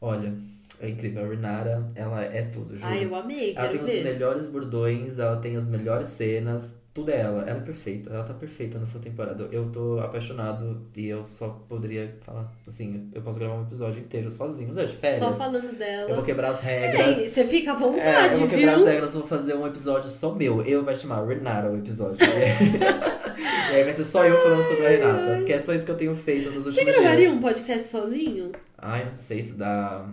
olha, 0.00 0.34
é 0.80 0.88
incrível. 0.88 1.24
A 1.24 1.28
Renata, 1.28 1.90
ela 1.94 2.22
é 2.24 2.42
tudo, 2.42 2.76
juro. 2.76 2.88
Ai, 2.88 3.04
eu 3.04 3.14
amei, 3.14 3.54
Ela 3.56 3.68
tem 3.68 3.80
os 3.82 3.90
ver. 3.90 4.04
melhores 4.04 4.46
bordões, 4.48 5.18
ela 5.18 5.36
tem 5.36 5.56
as 5.56 5.68
melhores 5.68 6.08
cenas, 6.08 6.74
tudo 6.98 7.10
é 7.10 7.20
ela. 7.20 7.42
Ela 7.42 7.58
é 7.58 7.62
perfeita, 7.62 8.10
ela 8.10 8.24
tá 8.24 8.34
perfeita 8.34 8.78
nessa 8.78 8.98
temporada. 8.98 9.48
Eu 9.52 9.68
tô 9.70 9.98
apaixonado 10.00 10.82
e 10.96 11.06
eu 11.08 11.26
só 11.26 11.48
poderia 11.68 12.16
falar, 12.20 12.52
assim, 12.66 13.08
eu 13.14 13.22
posso 13.22 13.38
gravar 13.38 13.54
um 13.54 13.62
episódio 13.62 14.00
inteiro 14.00 14.30
sozinho, 14.30 14.72
Zé, 14.72 14.84
de 14.84 14.96
férias. 14.96 15.20
Só 15.20 15.32
falando 15.32 15.76
dela. 15.76 16.08
Eu 16.10 16.16
vou 16.16 16.24
quebrar 16.24 16.50
as 16.50 16.60
regras. 16.60 17.16
Você 17.30 17.44
fica 17.46 17.72
à 17.72 17.74
É, 17.74 17.78
vontade, 17.78 18.34
eu 18.34 18.40
vou 18.40 18.48
quebrar 18.48 18.74
viu? 18.74 18.84
as 18.84 18.90
regras, 18.90 19.14
vou 19.14 19.26
fazer 19.26 19.54
um 19.54 19.66
episódio 19.66 20.10
só 20.10 20.34
meu. 20.34 20.62
Eu 20.62 20.84
vai 20.84 20.94
chamar 20.94 21.24
Renata 21.26 21.70
o 21.70 21.76
episódio. 21.76 22.18
e 22.26 23.74
aí 23.74 23.82
vai 23.84 23.92
ser 23.92 24.04
só 24.04 24.24
eu 24.24 24.36
falando 24.42 24.62
sobre 24.62 24.86
a 24.86 24.88
Renata. 24.90 25.36
Porque 25.36 25.52
é 25.52 25.58
só 25.58 25.72
isso 25.74 25.84
que 25.84 25.90
eu 25.90 25.96
tenho 25.96 26.14
feito 26.16 26.50
nos 26.50 26.64
Você 26.64 26.70
últimos 26.80 26.94
gravaria 26.94 27.26
dias. 27.28 27.32
um 27.34 27.40
podcast 27.40 27.88
sozinho? 27.90 28.52
Ai, 28.76 29.04
não 29.06 29.16
sei 29.16 29.42
se 29.42 29.54
dá. 29.54 30.06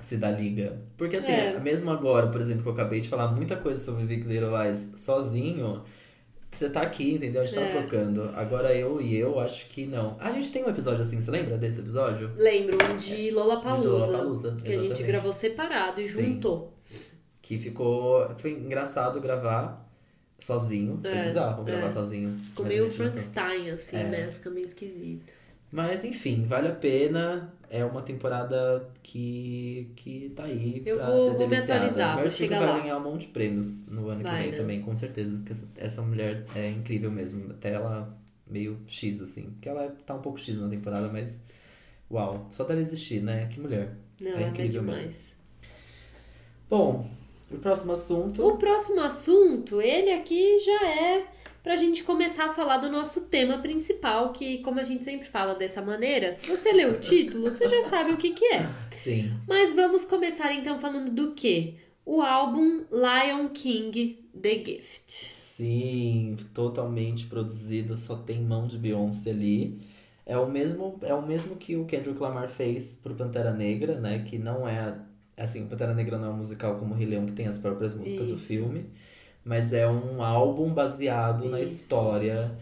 Se 0.00 0.16
dá 0.16 0.30
liga. 0.30 0.78
Porque 0.96 1.16
assim, 1.16 1.32
É. 1.32 1.58
mesmo 1.60 1.90
agora, 1.90 2.28
por 2.28 2.40
exemplo, 2.40 2.62
que 2.62 2.68
eu 2.68 2.72
acabei 2.72 3.00
de 3.00 3.08
falar 3.08 3.28
muita 3.32 3.56
coisa 3.56 3.82
sobre 3.82 4.04
Big 4.04 4.22
Little 4.26 4.50
Lies 4.62 4.92
sozinho, 4.96 5.82
você 6.50 6.68
tá 6.68 6.80
aqui, 6.82 7.12
entendeu? 7.14 7.42
A 7.42 7.44
gente 7.44 7.58
É. 7.58 7.66
tá 7.66 7.78
trocando. 7.80 8.30
Agora 8.34 8.74
eu 8.74 9.00
e 9.00 9.14
eu 9.16 9.38
acho 9.38 9.68
que 9.68 9.86
não. 9.86 10.16
A 10.18 10.30
gente 10.30 10.50
tem 10.50 10.64
um 10.64 10.68
episódio 10.68 11.02
assim, 11.02 11.20
você 11.20 11.30
lembra 11.30 11.56
desse 11.58 11.80
episódio? 11.80 12.30
Lembro, 12.36 12.76
um 12.92 12.96
de 12.96 13.30
Lollapalooza. 13.30 13.82
De 13.82 13.88
Lollapalooza, 13.88 14.50
que 14.62 14.68
a 14.68 14.72
gente 14.72 14.84
exatamente. 14.86 15.02
gravou 15.04 15.32
separado 15.32 16.00
e 16.00 16.08
Sim. 16.08 16.22
juntou. 16.34 16.74
Que 17.42 17.58
ficou. 17.58 18.28
Foi 18.36 18.52
engraçado 18.52 19.20
gravar 19.20 19.88
sozinho. 20.38 20.98
Foi 21.02 21.10
É, 21.10 21.24
bizarro 21.24 21.62
gravar 21.64 21.86
é. 21.86 21.90
sozinho. 21.90 22.36
Ficou 22.48 22.66
meio. 22.66 22.90
Frankenstein, 22.90 23.70
assim, 23.70 23.96
É. 23.96 24.04
né? 24.04 24.28
Fica 24.28 24.48
meio 24.50 24.64
esquisito. 24.64 25.32
Mas 25.70 26.04
enfim, 26.04 26.44
vale 26.48 26.68
a 26.68 26.72
pena. 26.74 27.52
É 27.72 27.84
uma 27.84 28.02
temporada 28.02 28.84
que, 29.00 29.92
que 29.94 30.30
tá 30.34 30.42
aí 30.42 30.82
Eu 30.84 30.96
pra 30.96 31.06
vou- 31.06 31.18
ser 31.30 31.36
vou 31.36 31.48
me 31.48 31.54
deliciada. 31.54 32.28
Streep 32.28 32.30
chegar 32.50 32.58
vai 32.58 32.68
lá. 32.68 32.80
ganhar 32.80 32.96
um 32.98 33.00
monte 33.04 33.20
de 33.22 33.26
prêmios 33.28 33.86
no 33.86 34.08
ano 34.08 34.22
Vai, 34.24 34.36
que 34.36 34.42
vem 34.42 34.50
né? 34.50 34.56
também, 34.56 34.82
com 34.82 34.96
certeza. 34.96 35.36
Porque 35.36 35.52
essa, 35.52 35.68
mulher 36.02 36.44
é 36.56 36.68
incrível 36.68 37.12
mesmo. 37.12 37.48
Até 37.52 37.72
ela 37.74 38.12
meio 38.44 38.80
X, 38.88 39.22
assim. 39.22 39.50
Porque 39.50 39.68
ela 39.68 39.88
tá 40.04 40.14
um 40.16 40.20
pouco 40.20 40.38
X 40.40 40.58
na 40.58 40.68
temporada, 40.68 41.08
mas. 41.12 41.40
Uau, 42.10 42.48
só 42.50 42.64
dela 42.64 42.80
existir, 42.80 43.22
né? 43.22 43.46
Que 43.46 43.60
mulher. 43.60 43.94
Não, 44.20 44.32
É 44.32 44.42
é 44.42 44.48
incrível 44.48 44.80
demais. 44.80 45.02
mesmo. 45.02 45.36
Bom, 46.68 47.08
o 47.52 47.58
próximo 47.58 47.92
assunto. 47.92 48.44
O 48.46 48.56
próximo 48.56 49.00
assunto, 49.00 49.80
ele 49.80 50.10
aqui 50.12 50.58
já 50.58 50.88
é 50.88 51.26
pra 51.62 51.76
gente 51.76 52.02
começar 52.02 52.46
a 52.46 52.52
falar 52.52 52.78
do 52.78 52.90
nosso 52.90 53.22
tema 53.22 53.58
principal, 53.58 54.32
que, 54.32 54.58
como 54.58 54.80
a 54.80 54.84
gente 54.84 55.04
sempre 55.04 55.26
fala 55.26 55.54
dessa 55.54 55.82
maneira, 55.82 56.32
se 56.32 56.46
você 56.46 56.72
lê 56.72 56.86
o 56.86 56.98
título, 56.98 57.50
você 57.50 57.68
já 57.68 57.82
sabe 57.88 58.12
o 58.12 58.16
que, 58.16 58.30
que 58.30 58.44
é. 58.46 58.68
Sim. 58.92 59.32
Mas 59.46 59.74
vamos 59.74 60.04
começar 60.04 60.52
então 60.52 60.78
falando 60.78 61.10
do 61.10 61.32
quê? 61.32 61.74
O 62.04 62.22
álbum 62.22 62.84
Lion 62.90 63.48
King 63.50 64.24
The 64.40 64.64
Gift. 64.64 65.10
Sim, 65.60 66.36
totalmente 66.54 67.26
produzido, 67.26 67.96
só 67.96 68.16
tem 68.16 68.42
mão 68.42 68.66
de 68.66 68.78
Beyoncé 68.78 69.30
ali. 69.30 69.80
É 70.24 70.38
o 70.38 70.48
mesmo, 70.48 70.98
é 71.02 71.12
o 71.12 71.26
mesmo 71.26 71.56
que 71.56 71.76
o 71.76 71.84
Kendrick 71.84 72.20
Lamar 72.20 72.48
fez 72.48 72.96
pro 73.02 73.14
Pantera 73.14 73.52
Negra, 73.52 74.00
né? 74.00 74.20
Que 74.20 74.38
não 74.38 74.66
é. 74.66 74.96
Assim, 75.36 75.64
o 75.64 75.66
Pantera 75.66 75.92
Negra 75.92 76.16
não 76.18 76.28
é 76.28 76.30
um 76.30 76.36
musical 76.36 76.76
como 76.76 76.94
o 76.94 76.96
Rei 76.96 77.06
Leão, 77.06 77.26
que 77.26 77.32
tem 77.32 77.46
as 77.46 77.58
próprias 77.58 77.94
músicas 77.94 78.28
do 78.28 78.34
Isso. 78.34 78.46
filme. 78.46 78.86
Mas 79.44 79.72
é 79.72 79.88
um 79.88 80.22
álbum 80.22 80.72
baseado 80.72 81.48
na 81.48 81.60
Isso. 81.60 81.82
história 81.82 82.52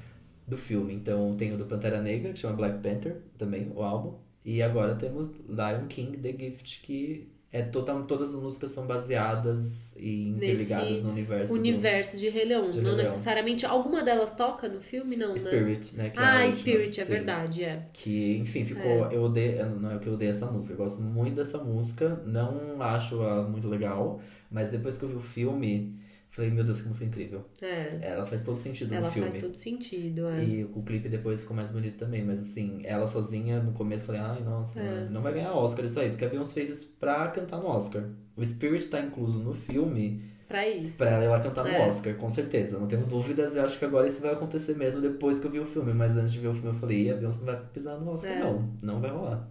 do 0.47 0.57
filme. 0.57 0.95
Então 0.95 1.35
tem 1.37 1.53
o 1.53 1.57
do 1.57 1.65
Pantera 1.67 2.01
Negra, 2.01 2.33
que 2.33 2.39
chama 2.39 2.57
Black 2.57 2.79
Panther, 2.79 3.17
também, 3.37 3.71
o 3.75 3.83
álbum. 3.83 4.15
E 4.45 4.63
agora 4.63 4.95
temos 4.95 5.29
Lion 5.49 5.87
King, 5.89 6.17
The 6.19 6.33
Gift, 6.39 6.81
que 6.83 7.29
é 7.53 7.63
total, 7.63 8.05
todas 8.05 8.35
as 8.35 8.41
músicas 8.43 8.71
são 8.71 8.87
baseadas 8.87 9.95
e 9.97 10.29
interligadas 10.29 10.89
Nesse 10.91 11.03
no 11.03 11.11
universo. 11.11 11.53
do- 11.55 11.59
Universo 11.59 12.17
de 12.19 12.29
Rei 12.29 12.45
Leão. 12.45 12.71
De 12.71 12.79
não 12.81 12.91
Rei 12.91 13.03
Leão. 13.03 13.11
necessariamente. 13.11 13.67
Alguma 13.67 14.03
delas 14.03 14.35
toca 14.35 14.69
no 14.69 14.81
filme? 14.81 15.17
Não, 15.17 15.31
né? 15.33 15.39
Spirit, 15.39 15.97
né? 15.97 16.11
que 16.11 16.19
é 16.19 16.23
a 16.23 16.29
Ah, 16.31 16.45
última, 16.45 16.53
Spirit, 16.53 17.01
é 17.01 17.05
sim. 17.05 17.11
verdade, 17.13 17.65
é. 17.65 17.87
Que, 17.93 18.37
enfim, 18.39 18.65
ficou. 18.65 19.11
Eu 19.11 19.23
odeio. 19.25 19.69
Não 19.81 19.91
é 19.93 19.99
que 19.99 20.07
eu 20.07 20.15
odeio 20.15 20.31
essa 20.31 20.47
música. 20.47 20.75
Eu 20.75 20.79
gosto 20.79 21.03
muito 21.03 21.37
dessa 21.37 21.59
música. 21.59 22.23
Não 22.25 22.81
acho 22.81 23.17
ela 23.23 23.43
muito 23.49 23.69
legal. 23.69 24.21
Mas 24.51 24.71
depois 24.71 24.97
que 24.97 25.05
eu 25.05 25.09
vi 25.09 25.17
o 25.17 25.21
filme, 25.21 25.95
falei, 26.31 26.51
meu 26.51 26.63
Deus, 26.65 26.81
que 26.81 26.89
música 26.89 27.07
incrível. 27.07 27.45
É. 27.61 27.99
Ela 28.03 28.27
faz 28.27 28.45
todo 28.45 28.57
sentido 28.57 28.95
Ela 28.95 29.07
no 29.07 29.13
filme. 29.13 29.31
faz 29.31 29.43
todo 29.43 29.55
sentido, 29.55 30.29
é. 30.29 30.45
E 30.45 30.65
o 30.65 30.83
clipe 30.83 31.09
depois 31.09 31.41
ficou 31.43 31.57
mais 31.57 31.71
bonito 31.71 31.97
também. 31.97 32.25
Mas 32.25 32.41
assim, 32.41 32.81
ela 32.85 33.07
sozinha 33.07 33.61
no 33.63 33.73
começo 33.73 34.07
falei, 34.07 34.21
ai, 34.21 34.43
nossa, 34.43 34.79
É. 34.81 35.09
não 35.11 35.23
vai 35.23 35.33
ganhar 35.33 35.53
Oscar 35.53 35.85
isso 35.85 35.99
aí. 36.01 36.11
Porque 36.11 36.25
a 36.25 36.29
Beyoncé 36.29 36.55
fez 36.55 36.69
isso 36.71 36.97
pra 37.01 37.29
cantar 37.29 37.59
no 37.59 37.67
Oscar. 37.67 38.05
O 38.37 38.45
Spirit 38.45 38.89
tá 38.89 39.01
incluso 39.01 39.39
no 39.41 39.53
filme 39.55 40.23
Pra 40.47 40.67
isso. 40.69 40.97
pra 40.99 41.11
ela 41.11 41.25
ir 41.25 41.29
lá 41.29 41.41
cantar 41.41 41.65
no 41.65 41.71
É. 41.71 41.87
Oscar, 41.87 42.15
com 42.15 42.31
certeza. 42.31 42.79
Não 42.79 42.87
tenho 42.87 43.05
dúvidas. 43.07 43.57
Eu 43.57 43.65
acho 43.65 43.79
que 43.79 43.85
agora 43.85 44.07
isso 44.07 44.23
vai 44.23 44.33
acontecer 44.33 44.77
mesmo 44.77 45.01
depois 45.03 45.41
que 45.41 45.47
eu 45.47 45.51
vi 45.51 45.59
o 45.59 45.65
filme. 45.67 45.93
Mas 45.93 46.17
antes 46.17 46.33
de 46.33 46.39
ver 46.39 46.49
o 46.49 46.53
filme 46.55 46.69
eu 46.69 46.75
falei, 46.75 47.03
"Ih, 47.07 47.11
a 47.11 47.17
Beyoncé 47.17 47.39
não 47.41 47.47
vai 47.47 47.57
pisar 47.73 47.99
no 47.99 48.11
Oscar, 48.13 48.31
É. 48.33 48.39
não. 48.41 48.71
Não 48.83 49.01
vai 49.01 49.11
rolar. 49.11 49.49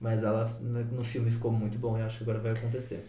Mas 0.00 0.22
ela 0.24 0.44
no 0.60 1.02
filme 1.04 1.30
ficou 1.30 1.50
muito 1.52 1.78
bom 1.78 1.96
e 1.96 2.02
acho 2.02 2.18
que 2.18 2.22
agora 2.24 2.38
vai 2.40 2.52
acontecer. 2.52 3.04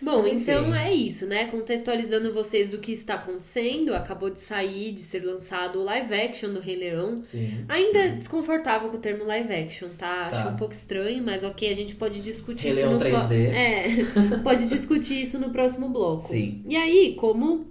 Bom, 0.00 0.18
Mas, 0.22 0.26
então 0.26 0.74
é 0.74 0.92
isso, 0.92 1.26
né? 1.26 1.46
Contextualizando 1.46 2.32
vocês 2.32 2.68
do 2.68 2.76
que 2.78 2.92
está 2.92 3.14
acontecendo, 3.14 3.94
acabou 3.94 4.28
de 4.28 4.40
sair, 4.40 4.92
de 4.92 5.00
ser 5.00 5.24
lançado 5.24 5.78
o 5.80 5.84
live 5.84 6.12
action 6.14 6.52
do 6.52 6.60
Rei 6.60 6.76
Leão. 6.76 7.24
Sim. 7.24 7.64
Ainda 7.66 8.08
desconfortável 8.10 8.90
com 8.90 8.98
o 8.98 9.00
termo 9.00 9.24
live 9.24 9.50
action, 9.52 9.88
tá? 9.96 10.28
Tá. 10.28 10.36
Acho 10.38 10.48
um 10.50 10.56
pouco 10.56 10.74
estranho, 10.74 11.22
mas 11.24 11.42
ok, 11.44 11.70
a 11.70 11.74
gente 11.74 11.94
pode 11.94 12.20
discutir 12.20 12.64
Rei 12.64 12.72
isso 12.72 12.80
Leão 12.82 12.92
no 12.92 12.98
pro- 12.98 13.08
3D. 13.08 13.46
É, 13.46 13.86
pode 14.44 14.68
discutir 14.68 15.22
isso 15.22 15.38
no 15.38 15.48
próximo 15.50 15.88
bloco. 15.88 16.20
Sim. 16.28 16.62
E 16.68 16.76
aí, 16.76 17.14
como 17.18 17.66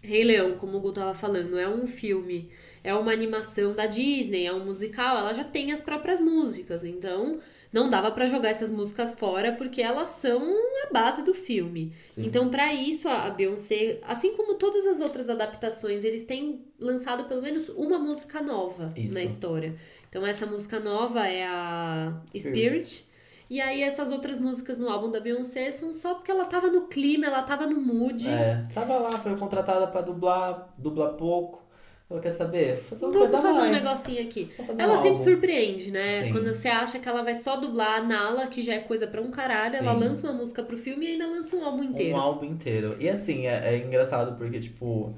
Rei 0.00 0.22
Leão, 0.22 0.52
como 0.52 0.76
o 0.76 0.80
Gu 0.80 0.92
tava 0.92 1.12
falando, 1.12 1.58
é 1.58 1.68
um 1.68 1.88
filme, 1.88 2.50
é 2.84 2.94
uma 2.94 3.12
animação 3.12 3.74
da 3.74 3.86
Disney, 3.86 4.46
é 4.46 4.54
um 4.54 4.64
musical, 4.64 5.18
ela 5.18 5.34
já 5.34 5.42
tem 5.42 5.72
as 5.72 5.80
próprias 5.82 6.20
músicas, 6.20 6.84
então 6.84 7.40
não 7.72 7.90
dava 7.90 8.10
pra 8.10 8.26
jogar 8.26 8.48
essas 8.48 8.72
músicas 8.72 9.14
fora 9.14 9.52
porque 9.52 9.82
elas 9.82 10.08
são 10.08 10.40
a 10.86 10.92
base 10.92 11.22
do 11.22 11.34
filme. 11.34 11.94
Sim. 12.10 12.26
Então, 12.26 12.48
pra 12.48 12.72
isso, 12.72 13.08
a 13.08 13.30
Beyoncé, 13.30 13.98
assim 14.06 14.34
como 14.36 14.54
todas 14.54 14.86
as 14.86 15.00
outras 15.00 15.28
adaptações, 15.28 16.04
eles 16.04 16.24
têm 16.24 16.64
lançado 16.78 17.24
pelo 17.24 17.42
menos 17.42 17.68
uma 17.70 17.98
música 17.98 18.40
nova 18.40 18.92
Isso. 18.96 19.14
na 19.14 19.22
história. 19.22 19.76
Então, 20.08 20.26
essa 20.26 20.46
música 20.46 20.80
nova 20.80 21.26
é 21.26 21.46
a 21.46 22.20
Spirit. 22.30 22.48
Spirit. 22.48 23.08
E 23.50 23.60
aí, 23.60 23.82
essas 23.82 24.10
outras 24.10 24.38
músicas 24.38 24.76
no 24.78 24.88
álbum 24.88 25.10
da 25.10 25.20
Beyoncé 25.20 25.70
são 25.70 25.94
só 25.94 26.14
porque 26.14 26.30
ela 26.30 26.44
tava 26.44 26.68
no 26.68 26.82
clima, 26.86 27.26
ela 27.26 27.42
tava 27.42 27.66
no 27.66 27.80
mood. 27.80 28.28
É, 28.28 28.62
tava 28.74 28.98
lá, 28.98 29.12
foi 29.12 29.36
contratada 29.36 29.86
pra 29.86 30.02
dublar, 30.02 30.74
dubla 30.76 31.14
pouco. 31.14 31.67
Ela 32.10 32.20
quer 32.20 32.30
saber? 32.30 32.76
Fazer 32.76 33.04
uma 33.04 33.12
Vamos 33.12 33.30
coisa 33.30 33.38
a 33.38 33.42
fazer 33.52 33.66
um 33.66 33.70
mais. 33.70 33.82
negocinho 33.84 34.22
aqui. 34.22 34.50
Vou 34.56 34.66
fazer 34.66 34.80
Ela 34.82 34.92
um 34.94 34.96
sempre 34.96 35.10
álbum. 35.10 35.24
surpreende, 35.24 35.90
né? 35.90 36.22
Sim. 36.24 36.32
Quando 36.32 36.54
você 36.54 36.68
acha 36.68 36.98
que 36.98 37.06
ela 37.08 37.22
vai 37.22 37.34
só 37.42 37.56
dublar 37.56 37.98
a 38.00 38.02
Nala, 38.02 38.46
que 38.46 38.62
já 38.62 38.74
é 38.74 38.78
coisa 38.78 39.06
pra 39.06 39.20
um 39.20 39.30
caralho, 39.30 39.76
ela 39.76 39.92
Sim. 39.92 40.00
lança 40.00 40.26
uma 40.26 40.32
música 40.38 40.62
pro 40.62 40.76
filme 40.78 41.04
e 41.06 41.10
ainda 41.12 41.26
lança 41.26 41.54
um 41.54 41.62
álbum 41.64 41.82
inteiro. 41.84 42.16
Um 42.16 42.20
álbum 42.20 42.46
inteiro. 42.46 42.96
E 42.98 43.10
assim, 43.10 43.46
é, 43.46 43.74
é 43.74 43.76
engraçado 43.86 44.36
porque, 44.38 44.58
tipo, 44.58 45.12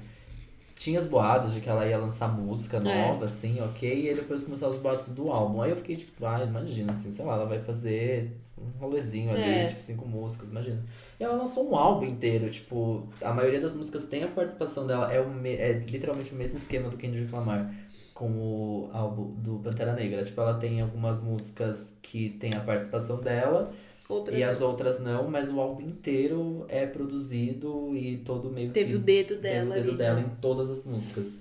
tinha 0.75 0.99
as 0.99 1.05
boatos 1.05 1.53
de 1.53 1.61
que 1.61 1.69
ela 1.69 1.87
ia 1.87 1.97
lançar 1.97 2.27
música 2.27 2.75
É. 2.77 2.81
nova, 2.81 3.23
assim, 3.23 3.61
ok? 3.61 3.87
E 4.03 4.09
aí 4.09 4.15
depois 4.15 4.43
começaram 4.43 4.73
os 4.73 4.79
boatos 4.79 5.13
do 5.13 5.31
álbum. 5.31 5.61
Aí 5.61 5.69
eu 5.69 5.77
fiquei, 5.77 5.95
tipo, 5.95 6.25
ah, 6.25 6.43
imagina, 6.43 6.91
assim, 6.91 7.09
sei 7.09 7.23
lá, 7.23 7.35
ela 7.35 7.45
vai 7.45 7.59
fazer 7.59 8.31
um 8.57 8.79
rolezinho 8.81 9.31
ali, 9.31 9.41
É. 9.41 9.65
tipo, 9.65 9.81
cinco 9.81 10.05
músicas, 10.05 10.49
imagina. 10.49 10.83
E 11.21 11.23
ela 11.23 11.35
lançou 11.35 11.69
um 11.69 11.75
álbum 11.75 12.03
inteiro, 12.05 12.49
tipo, 12.49 13.07
a 13.21 13.31
maioria 13.31 13.61
das 13.61 13.75
músicas 13.75 14.05
tem 14.05 14.23
a 14.23 14.27
participação 14.27 14.87
dela, 14.87 15.13
é, 15.13 15.21
o 15.21 15.29
me- 15.29 15.53
é 15.53 15.73
literalmente 15.73 16.33
o 16.33 16.35
mesmo 16.35 16.57
esquema 16.57 16.89
do 16.89 16.97
Kendrick 16.97 17.31
Lamar 17.31 17.71
com 18.15 18.31
o 18.31 18.89
álbum 18.91 19.35
do 19.35 19.59
Pantera 19.59 19.93
Negra. 19.93 20.23
Tipo, 20.23 20.41
ela 20.41 20.55
tem 20.55 20.81
algumas 20.81 21.21
músicas 21.21 21.95
que 22.01 22.29
tem 22.31 22.55
a 22.55 22.61
participação 22.61 23.21
dela, 23.21 23.71
Outra 24.09 24.35
e 24.35 24.43
as 24.43 24.61
outras 24.61 24.99
não, 24.99 25.29
mas 25.29 25.51
o 25.53 25.61
álbum 25.61 25.81
inteiro 25.83 26.65
é 26.67 26.87
produzido 26.87 27.95
e 27.95 28.17
todo 28.17 28.49
meio 28.49 28.71
Teve 28.71 28.89
que 28.89 28.95
o 28.95 28.99
dedo 28.99 29.35
teve 29.35 29.41
dela 29.43 29.69
o 29.69 29.73
dedo 29.75 29.89
ali. 29.89 29.97
dela 29.97 30.19
né? 30.21 30.25
em 30.25 30.41
todas 30.41 30.71
as 30.71 30.83
músicas. 30.85 31.39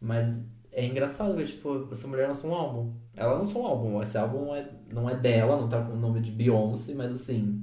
Mas 0.00 0.40
é 0.70 0.86
engraçado 0.86 1.34
ver, 1.34 1.46
tipo, 1.46 1.88
essa 1.90 2.06
mulher 2.06 2.28
lançou 2.28 2.50
um 2.50 2.54
álbum. 2.54 2.92
Ela 3.16 3.34
lançou 3.34 3.62
um 3.62 3.66
álbum. 3.66 4.00
Esse 4.02 4.16
álbum 4.16 4.54
é, 4.54 4.68
não 4.92 5.10
é 5.10 5.16
dela, 5.16 5.60
não 5.60 5.68
tá 5.68 5.82
com 5.82 5.94
o 5.94 5.96
nome 5.96 6.20
de 6.20 6.30
Beyoncé, 6.30 6.94
mas 6.94 7.10
assim, 7.10 7.60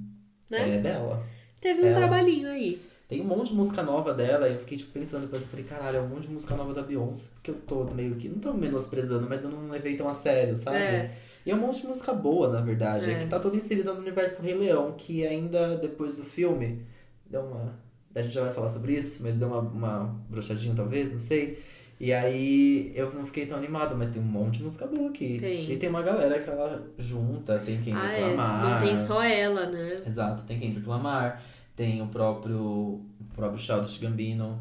Né? 0.49 0.78
é 0.78 0.82
dela. 0.82 1.23
Teve 1.63 1.82
um 1.82 1.86
Ela- 1.88 1.95
trabalhinho 1.95 2.49
aí. 2.49 2.82
Tem 3.08 3.21
um 3.21 3.26
monte 3.26 3.49
de 3.49 3.56
música 3.56 3.82
nova 3.84 4.13
dela, 4.13 4.47
e 4.49 4.54
eu 4.54 4.60
fiquei, 4.60 4.78
tipo, 4.78 4.91
pensando 4.91 5.21
depois, 5.23 5.43
eu 5.43 5.47
falei, 5.49 5.65
caralho, 5.65 5.97
é 5.97 6.02
um 6.02 6.08
monte 6.08 6.28
de 6.28 6.34
música 6.34 6.56
nova 6.56 6.73
da 6.73 6.82
Beyoncé, 6.82 7.30
porque 7.36 7.52
eu 7.52 7.56
tô 7.67 7.84
meio 7.86 8.15
que, 8.15 8.28
não 8.28 8.39
tô 8.39 8.54
menosprezando, 8.54 9.28
mas 9.30 9.43
eu 9.43 9.49
não 9.49 9.69
levei 9.69 9.95
tão 9.95 10.08
a 10.08 10.13
sério, 10.13 10.56
sabe? 10.56 10.78
É. 10.78 11.12
E 11.45 11.52
é 11.52 11.56
um 11.56 11.60
monte 11.60 11.82
de 11.82 11.88
música 11.88 12.12
boa, 12.13 12.49
na 12.49 12.62
verdade, 12.62 13.10
é. 13.10 13.13
É. 13.13 13.19
que 13.19 13.28
tá 13.28 13.39
toda 13.39 13.56
inserida 13.56 13.93
no 13.93 13.99
universo 13.99 14.41
Rei 14.41 14.56
Leão, 14.56 14.93
que 14.97 15.26
ainda 15.28 15.78
depois 15.78 16.17
do 16.17 16.23
filme 16.23 16.82
deu 17.30 17.41
uma. 17.41 17.73
A 18.15 18.21
gente 18.21 18.34
já 18.34 18.41
vai 18.43 18.54
falar 18.54 18.69
sobre 18.69 18.93
isso, 18.93 19.21
mas 19.23 19.36
deu 19.38 19.47
uma, 19.47 19.60
uma 19.60 20.15
brochadinha 20.30 20.73
talvez, 20.76 21.12
não 21.12 21.19
sei. 21.19 21.62
E 21.99 22.12
aí 22.12 22.91
eu 22.95 23.12
não 23.13 23.26
fiquei 23.26 23.45
tão 23.45 23.58
animado, 23.58 23.95
mas 23.95 24.10
tem 24.10 24.21
um 24.21 24.26
monte 24.26 24.58
de 24.58 24.63
música 24.63 24.86
boa 24.88 25.10
aqui. 25.10 25.38
Tem. 25.39 25.71
E 25.71 25.78
tem 25.78 25.89
uma 25.89 26.02
galera 26.02 26.39
que 26.41 26.49
ela 26.49 26.84
junta, 26.97 27.60
tem 27.60 27.80
quem 27.82 27.93
Ah, 27.93 28.12
é. 28.12 28.15
reclamar. 28.15 28.69
Não 28.71 28.88
tem 28.88 28.97
só 28.97 29.21
ela, 29.23 29.65
né? 29.67 29.95
Exato, 30.06 30.43
tem 30.43 30.60
Kendrick 30.60 30.88
Lamar, 30.88 31.41
tem 31.75 32.01
o 32.01 32.07
próprio, 32.07 32.57
o 32.59 33.05
próprio 33.36 33.59
Childish 33.59 33.97
Gambino. 33.97 34.59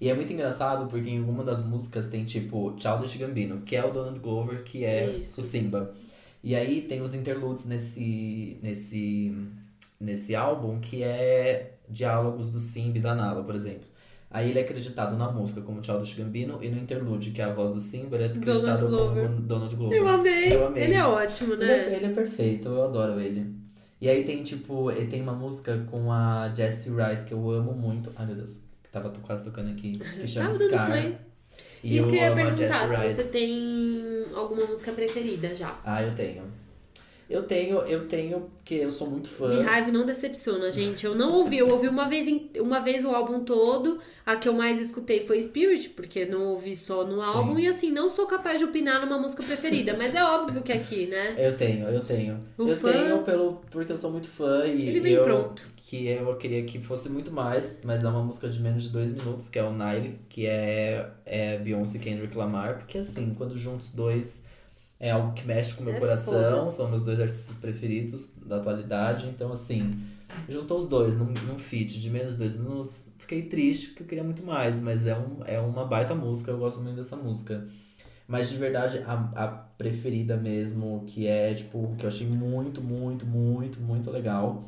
E 0.00 0.08
é 0.08 0.14
muito 0.14 0.32
engraçado 0.32 0.86
porque 0.88 1.08
em 1.08 1.18
alguma 1.18 1.44
das 1.44 1.64
músicas 1.64 2.06
tem 2.08 2.24
tipo 2.24 2.74
Childish 2.78 3.16
Gambino, 3.16 3.60
que 3.62 3.76
é 3.76 3.84
o 3.84 3.90
Donald 3.90 4.18
Glover, 4.18 4.62
que 4.62 4.84
é 4.84 5.08
Isso. 5.10 5.40
o 5.40 5.44
Simba. 5.44 5.92
E 6.42 6.54
aí 6.54 6.82
tem 6.82 7.00
os 7.00 7.14
interludes 7.14 7.64
nesse, 7.64 8.58
nesse, 8.62 9.34
nesse 10.00 10.34
álbum 10.34 10.78
que 10.80 11.02
é 11.02 11.74
diálogos 11.88 12.48
do 12.50 12.60
Simba 12.60 12.98
e 12.98 13.00
da 13.00 13.14
Nala, 13.14 13.42
por 13.42 13.54
exemplo. 13.54 13.88
Aí 14.30 14.50
ele 14.50 14.58
é 14.58 14.62
acreditado 14.62 15.16
na 15.16 15.30
música 15.30 15.60
como 15.60 15.82
Childish 15.82 16.14
Gambino 16.14 16.58
e 16.60 16.68
no 16.68 16.76
interlude, 16.76 17.30
que 17.30 17.40
é 17.40 17.44
a 17.44 17.54
voz 17.54 17.70
do 17.70 17.78
Simba, 17.80 18.16
ele 18.16 18.24
é 18.24 18.28
Donald 18.28 18.50
acreditado 18.50 18.88
Glover. 18.88 19.28
como 19.28 19.40
Donald 19.42 19.76
Glover. 19.76 19.96
Eu 19.98 20.08
amei. 20.08 20.52
Eu 20.52 20.66
amei. 20.66 20.82
Ele 20.84 20.94
é 20.94 21.06
ótimo, 21.06 21.52
Ele 21.54 21.64
né? 21.66 21.72
é, 21.78 21.96
ele 21.96 22.06
é 22.06 22.12
perfeito, 22.12 22.68
eu 22.68 22.84
adoro 22.84 23.20
ele. 23.20 23.54
E 24.04 24.08
aí 24.10 24.22
tem, 24.22 24.42
tipo, 24.42 24.92
tem 25.08 25.22
uma 25.22 25.32
música 25.32 25.82
com 25.90 26.12
a 26.12 26.52
Jessie 26.54 26.92
Rice 26.92 27.24
que 27.24 27.32
eu 27.32 27.50
amo 27.50 27.72
muito. 27.72 28.12
Ai, 28.14 28.26
meu 28.26 28.34
Deus, 28.34 28.60
que 28.82 28.90
tava 28.90 29.08
quase 29.22 29.42
tocando 29.44 29.70
aqui. 29.70 29.92
Que 29.92 30.26
chama 30.28 30.50
dando 30.50 30.66
Scar. 30.68 30.90
play. 30.90 31.16
E 31.82 31.96
Isso 31.96 32.04
eu 32.04 32.10
que 32.10 32.16
eu 32.18 32.22
ia 32.22 32.34
perguntar, 32.34 32.86
se 32.86 32.96
Rice. 32.96 33.14
você 33.14 33.28
tem 33.30 34.26
alguma 34.34 34.66
música 34.66 34.92
preferida 34.92 35.54
já. 35.54 35.80
Ah, 35.82 36.02
eu 36.02 36.14
tenho. 36.14 36.42
Eu 37.28 37.42
tenho, 37.44 37.78
eu 37.78 38.06
tenho, 38.06 38.50
porque 38.56 38.74
eu 38.74 38.90
sou 38.90 39.08
muito 39.10 39.28
fã. 39.28 39.48
Beehive 39.48 39.90
não 39.90 40.04
decepciona, 40.04 40.70
gente. 40.70 41.06
Eu 41.06 41.14
não 41.14 41.32
ouvi, 41.32 41.58
eu 41.58 41.68
ouvi 41.70 41.88
uma 41.88 42.08
vez, 42.08 42.26
uma 42.60 42.80
vez 42.80 43.04
o 43.04 43.10
álbum 43.10 43.40
todo. 43.40 43.98
A 44.26 44.36
que 44.36 44.48
eu 44.48 44.54
mais 44.54 44.80
escutei 44.80 45.20
foi 45.26 45.40
Spirit, 45.42 45.90
porque 45.90 46.24
não 46.24 46.46
ouvi 46.48 46.74
só 46.74 47.04
no 47.06 47.20
álbum. 47.20 47.58
E 47.58 47.66
assim, 47.66 47.90
não 47.90 48.08
sou 48.08 48.26
capaz 48.26 48.58
de 48.58 48.64
opinar 48.64 49.00
numa 49.04 49.18
música 49.18 49.42
preferida. 49.42 49.94
Mas 49.98 50.14
é 50.14 50.24
óbvio 50.24 50.62
que 50.62 50.72
aqui, 50.72 51.06
né? 51.06 51.34
Eu 51.38 51.56
tenho, 51.56 51.86
eu 51.88 52.00
tenho. 52.00 52.40
O 52.56 52.68
eu 52.68 52.76
fã- 52.76 52.90
tenho 52.92 53.22
pelo, 53.22 53.60
porque 53.70 53.92
eu 53.92 53.96
sou 53.98 54.10
muito 54.10 54.28
fã 54.28 54.66
e 54.66 54.88
Ele 54.88 55.00
vem 55.00 55.12
eu, 55.12 55.24
pronto. 55.24 55.62
que 55.76 56.06
eu 56.06 56.34
queria 56.36 56.62
que 56.64 56.78
fosse 56.78 57.10
muito 57.10 57.30
mais, 57.30 57.80
mas 57.84 58.02
é 58.04 58.08
uma 58.08 58.22
música 58.22 58.48
de 58.48 58.60
menos 58.60 58.84
de 58.84 58.88
dois 58.90 59.10
minutos, 59.12 59.48
que 59.50 59.58
é 59.58 59.62
o 59.64 59.72
Nile, 59.72 60.18
que 60.28 60.46
é, 60.46 61.10
é 61.26 61.58
Beyoncé 61.58 61.98
e 61.98 62.00
Kendrick 62.00 62.36
Lamar, 62.36 62.78
porque 62.78 62.98
assim, 62.98 63.34
quando 63.36 63.56
juntos 63.56 63.90
dois 63.90 64.42
é 65.06 65.10
algo 65.10 65.32
que 65.34 65.46
mexe 65.46 65.74
com 65.74 65.82
o 65.82 65.84
meu 65.86 65.94
É 65.94 66.00
coração, 66.00 66.60
foda. 66.60 66.70
são 66.70 66.88
meus 66.88 67.02
dois 67.02 67.20
artistas 67.20 67.56
preferidos 67.58 68.32
da 68.44 68.56
atualidade, 68.56 69.28
então 69.28 69.52
assim, 69.52 70.00
juntou 70.48 70.78
os 70.78 70.88
dois 70.88 71.16
num, 71.16 71.26
num 71.46 71.58
feat 71.58 72.00
de 72.00 72.10
menos 72.10 72.32
de 72.32 72.38
dois 72.38 72.54
minutos, 72.56 73.08
fiquei 73.18 73.42
triste 73.42 73.88
porque 73.88 74.02
eu 74.02 74.06
queria 74.06 74.24
muito 74.24 74.42
mais, 74.42 74.80
mas 74.80 75.06
é, 75.06 75.16
um, 75.16 75.44
é 75.44 75.58
uma 75.60 75.84
baita 75.84 76.14
música, 76.14 76.50
eu 76.50 76.58
gosto 76.58 76.80
muito 76.80 76.96
dessa 76.96 77.16
música. 77.16 77.64
Mas 78.26 78.48
de 78.50 78.56
verdade, 78.56 78.98
a, 79.06 79.12
a 79.44 79.48
preferida 79.48 80.36
mesmo, 80.36 81.04
que 81.06 81.26
é, 81.26 81.52
tipo, 81.54 81.94
que 81.98 82.04
eu 82.04 82.08
achei 82.08 82.26
muito, 82.26 82.80
muito, 82.80 83.26
muito, 83.26 83.80
muito 83.80 84.10
legal, 84.10 84.64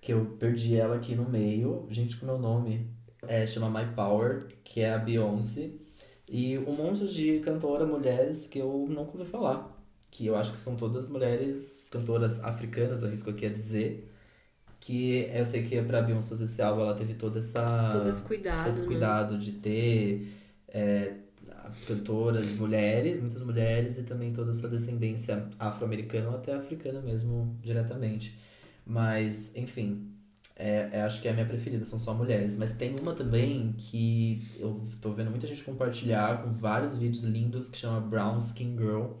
que 0.00 0.12
eu 0.12 0.36
perdi 0.38 0.74
ela 0.76 0.96
aqui 0.96 1.14
no 1.14 1.28
meio, 1.30 1.86
gente, 1.90 2.16
com 2.16 2.26
meu 2.26 2.38
nome, 2.38 2.90
é, 3.26 3.46
chama 3.46 3.70
My 3.70 3.92
Power, 3.94 4.46
que 4.64 4.80
é 4.80 4.92
a 4.94 4.98
Beyoncé, 4.98 5.70
e 6.28 6.58
um 6.58 6.72
monte 6.74 7.06
de 7.06 7.38
cantora 7.40 7.86
mulheres 7.86 8.48
que 8.48 8.58
eu 8.58 8.86
nunca 8.88 9.12
ouvi 9.16 9.24
falar, 9.30 9.75
que 10.16 10.24
eu 10.24 10.34
acho 10.34 10.52
que 10.52 10.56
são 10.56 10.76
todas 10.76 11.10
mulheres 11.10 11.84
cantoras 11.90 12.42
africanas, 12.42 13.04
arrisco 13.04 13.28
aqui 13.28 13.44
a 13.44 13.50
dizer. 13.50 14.10
Que 14.80 15.28
eu 15.30 15.44
sei 15.44 15.62
que 15.62 15.80
pra 15.82 16.00
Beyoncé 16.00 16.30
fazer 16.30 16.44
esse 16.44 16.62
álbum, 16.62 16.80
ela 16.80 16.94
teve 16.94 17.12
toda 17.14 17.38
essa, 17.38 17.90
Todo 17.92 18.08
esse 18.08 18.22
cuidado. 18.22 18.66
esse 18.66 18.80
né? 18.80 18.86
cuidado 18.86 19.36
de 19.36 19.52
ter 19.52 20.32
é, 20.68 21.16
cantoras 21.86 22.56
mulheres, 22.56 23.20
muitas 23.20 23.42
mulheres, 23.42 23.98
e 23.98 24.04
também 24.04 24.32
toda 24.32 24.52
essa 24.52 24.66
descendência 24.68 25.46
afro-americana 25.58 26.30
ou 26.30 26.36
até 26.36 26.54
africana 26.54 27.02
mesmo, 27.02 27.54
diretamente. 27.60 28.38
Mas, 28.86 29.50
enfim, 29.54 30.10
é, 30.56 30.88
é, 30.92 31.02
acho 31.02 31.20
que 31.20 31.28
é 31.28 31.30
a 31.32 31.34
minha 31.34 31.46
preferida, 31.46 31.84
são 31.84 31.98
só 31.98 32.14
mulheres. 32.14 32.56
Mas 32.56 32.72
tem 32.72 32.96
uma 32.98 33.12
também 33.12 33.74
que 33.76 34.40
eu 34.58 34.82
tô 35.02 35.12
vendo 35.12 35.30
muita 35.30 35.46
gente 35.46 35.62
compartilhar 35.62 36.42
com 36.42 36.54
vários 36.54 36.96
vídeos 36.96 37.24
lindos 37.24 37.68
que 37.68 37.76
chama 37.76 38.00
Brown 38.00 38.38
Skin 38.38 38.78
Girl, 38.78 39.16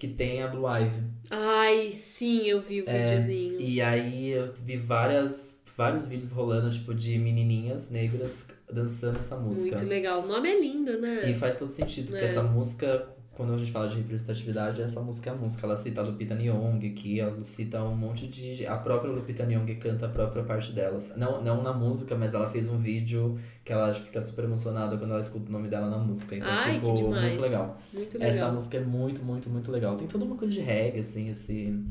que 0.00 0.08
tem 0.08 0.42
a 0.42 0.48
Blue 0.48 0.66
Ivy. 0.66 1.02
Ai, 1.30 1.92
sim, 1.92 2.46
eu 2.46 2.60
vi 2.60 2.80
o 2.80 2.84
É, 2.88 3.04
videozinho. 3.04 3.60
E 3.60 3.82
aí 3.82 4.30
eu 4.30 4.50
vi 4.64 4.78
várias, 4.78 5.62
vários 5.76 6.08
vídeos 6.08 6.30
rolando, 6.32 6.70
tipo, 6.70 6.94
de 6.94 7.18
menininhas 7.18 7.90
negras 7.90 8.46
dançando 8.72 9.18
essa 9.18 9.36
música. 9.36 9.76
Muito 9.76 9.88
legal. 9.88 10.22
O 10.22 10.26
nome 10.26 10.48
é 10.48 10.58
lindo, 10.58 10.98
né? 10.98 11.30
E 11.30 11.34
faz 11.34 11.56
todo 11.56 11.70
sentido, 11.70 12.06
porque 12.06 12.22
É. 12.22 12.24
essa 12.24 12.42
música, 12.42 13.08
quando 13.40 13.54
a 13.54 13.56
gente 13.56 13.72
fala 13.72 13.88
de 13.88 13.96
representatividade, 13.96 14.82
essa 14.82 15.00
música 15.00 15.30
é 15.30 15.32
a 15.32 15.36
música. 15.36 15.66
Ela 15.66 15.74
cita 15.74 16.02
a 16.02 16.04
Lupita 16.04 16.34
Nyong'o 16.34 16.76
aqui, 16.86 17.20
ela 17.20 17.40
cita 17.40 17.82
um 17.82 17.96
monte 17.96 18.28
de... 18.28 18.66
A 18.66 18.76
própria 18.76 19.10
Lupita 19.10 19.46
Nyong'o 19.46 19.76
canta 19.80 20.04
a 20.04 20.08
própria 20.10 20.42
parte 20.42 20.72
delas. 20.72 21.10
Não, 21.16 21.42
não 21.42 21.62
na 21.62 21.72
música, 21.72 22.14
mas 22.14 22.34
ela 22.34 22.46
fez 22.46 22.68
um 22.68 22.76
vídeo 22.76 23.40
que 23.64 23.72
ela 23.72 23.94
fica 23.94 24.20
super 24.20 24.44
emocionada 24.44 24.98
quando 24.98 25.12
ela 25.12 25.22
escuta 25.22 25.48
o 25.48 25.52
nome 25.52 25.68
dela 25.68 25.88
na 25.88 25.96
música. 25.96 26.36
Então, 26.36 26.50
Ai, 26.50 26.74
tipo, 26.74 26.92
que 26.92 27.02
muito 27.02 27.40
legal. 27.40 27.78
Muito 27.94 28.18
legal. 28.18 28.28
Essa 28.28 28.52
música 28.52 28.76
é 28.76 28.80
muito, 28.80 29.24
muito, 29.24 29.48
muito 29.48 29.72
legal. 29.72 29.96
Tem 29.96 30.06
toda 30.06 30.26
uma 30.26 30.36
coisa 30.36 30.52
de 30.52 30.60
reggae, 30.60 30.98
assim, 30.98 31.30
esse, 31.30 31.82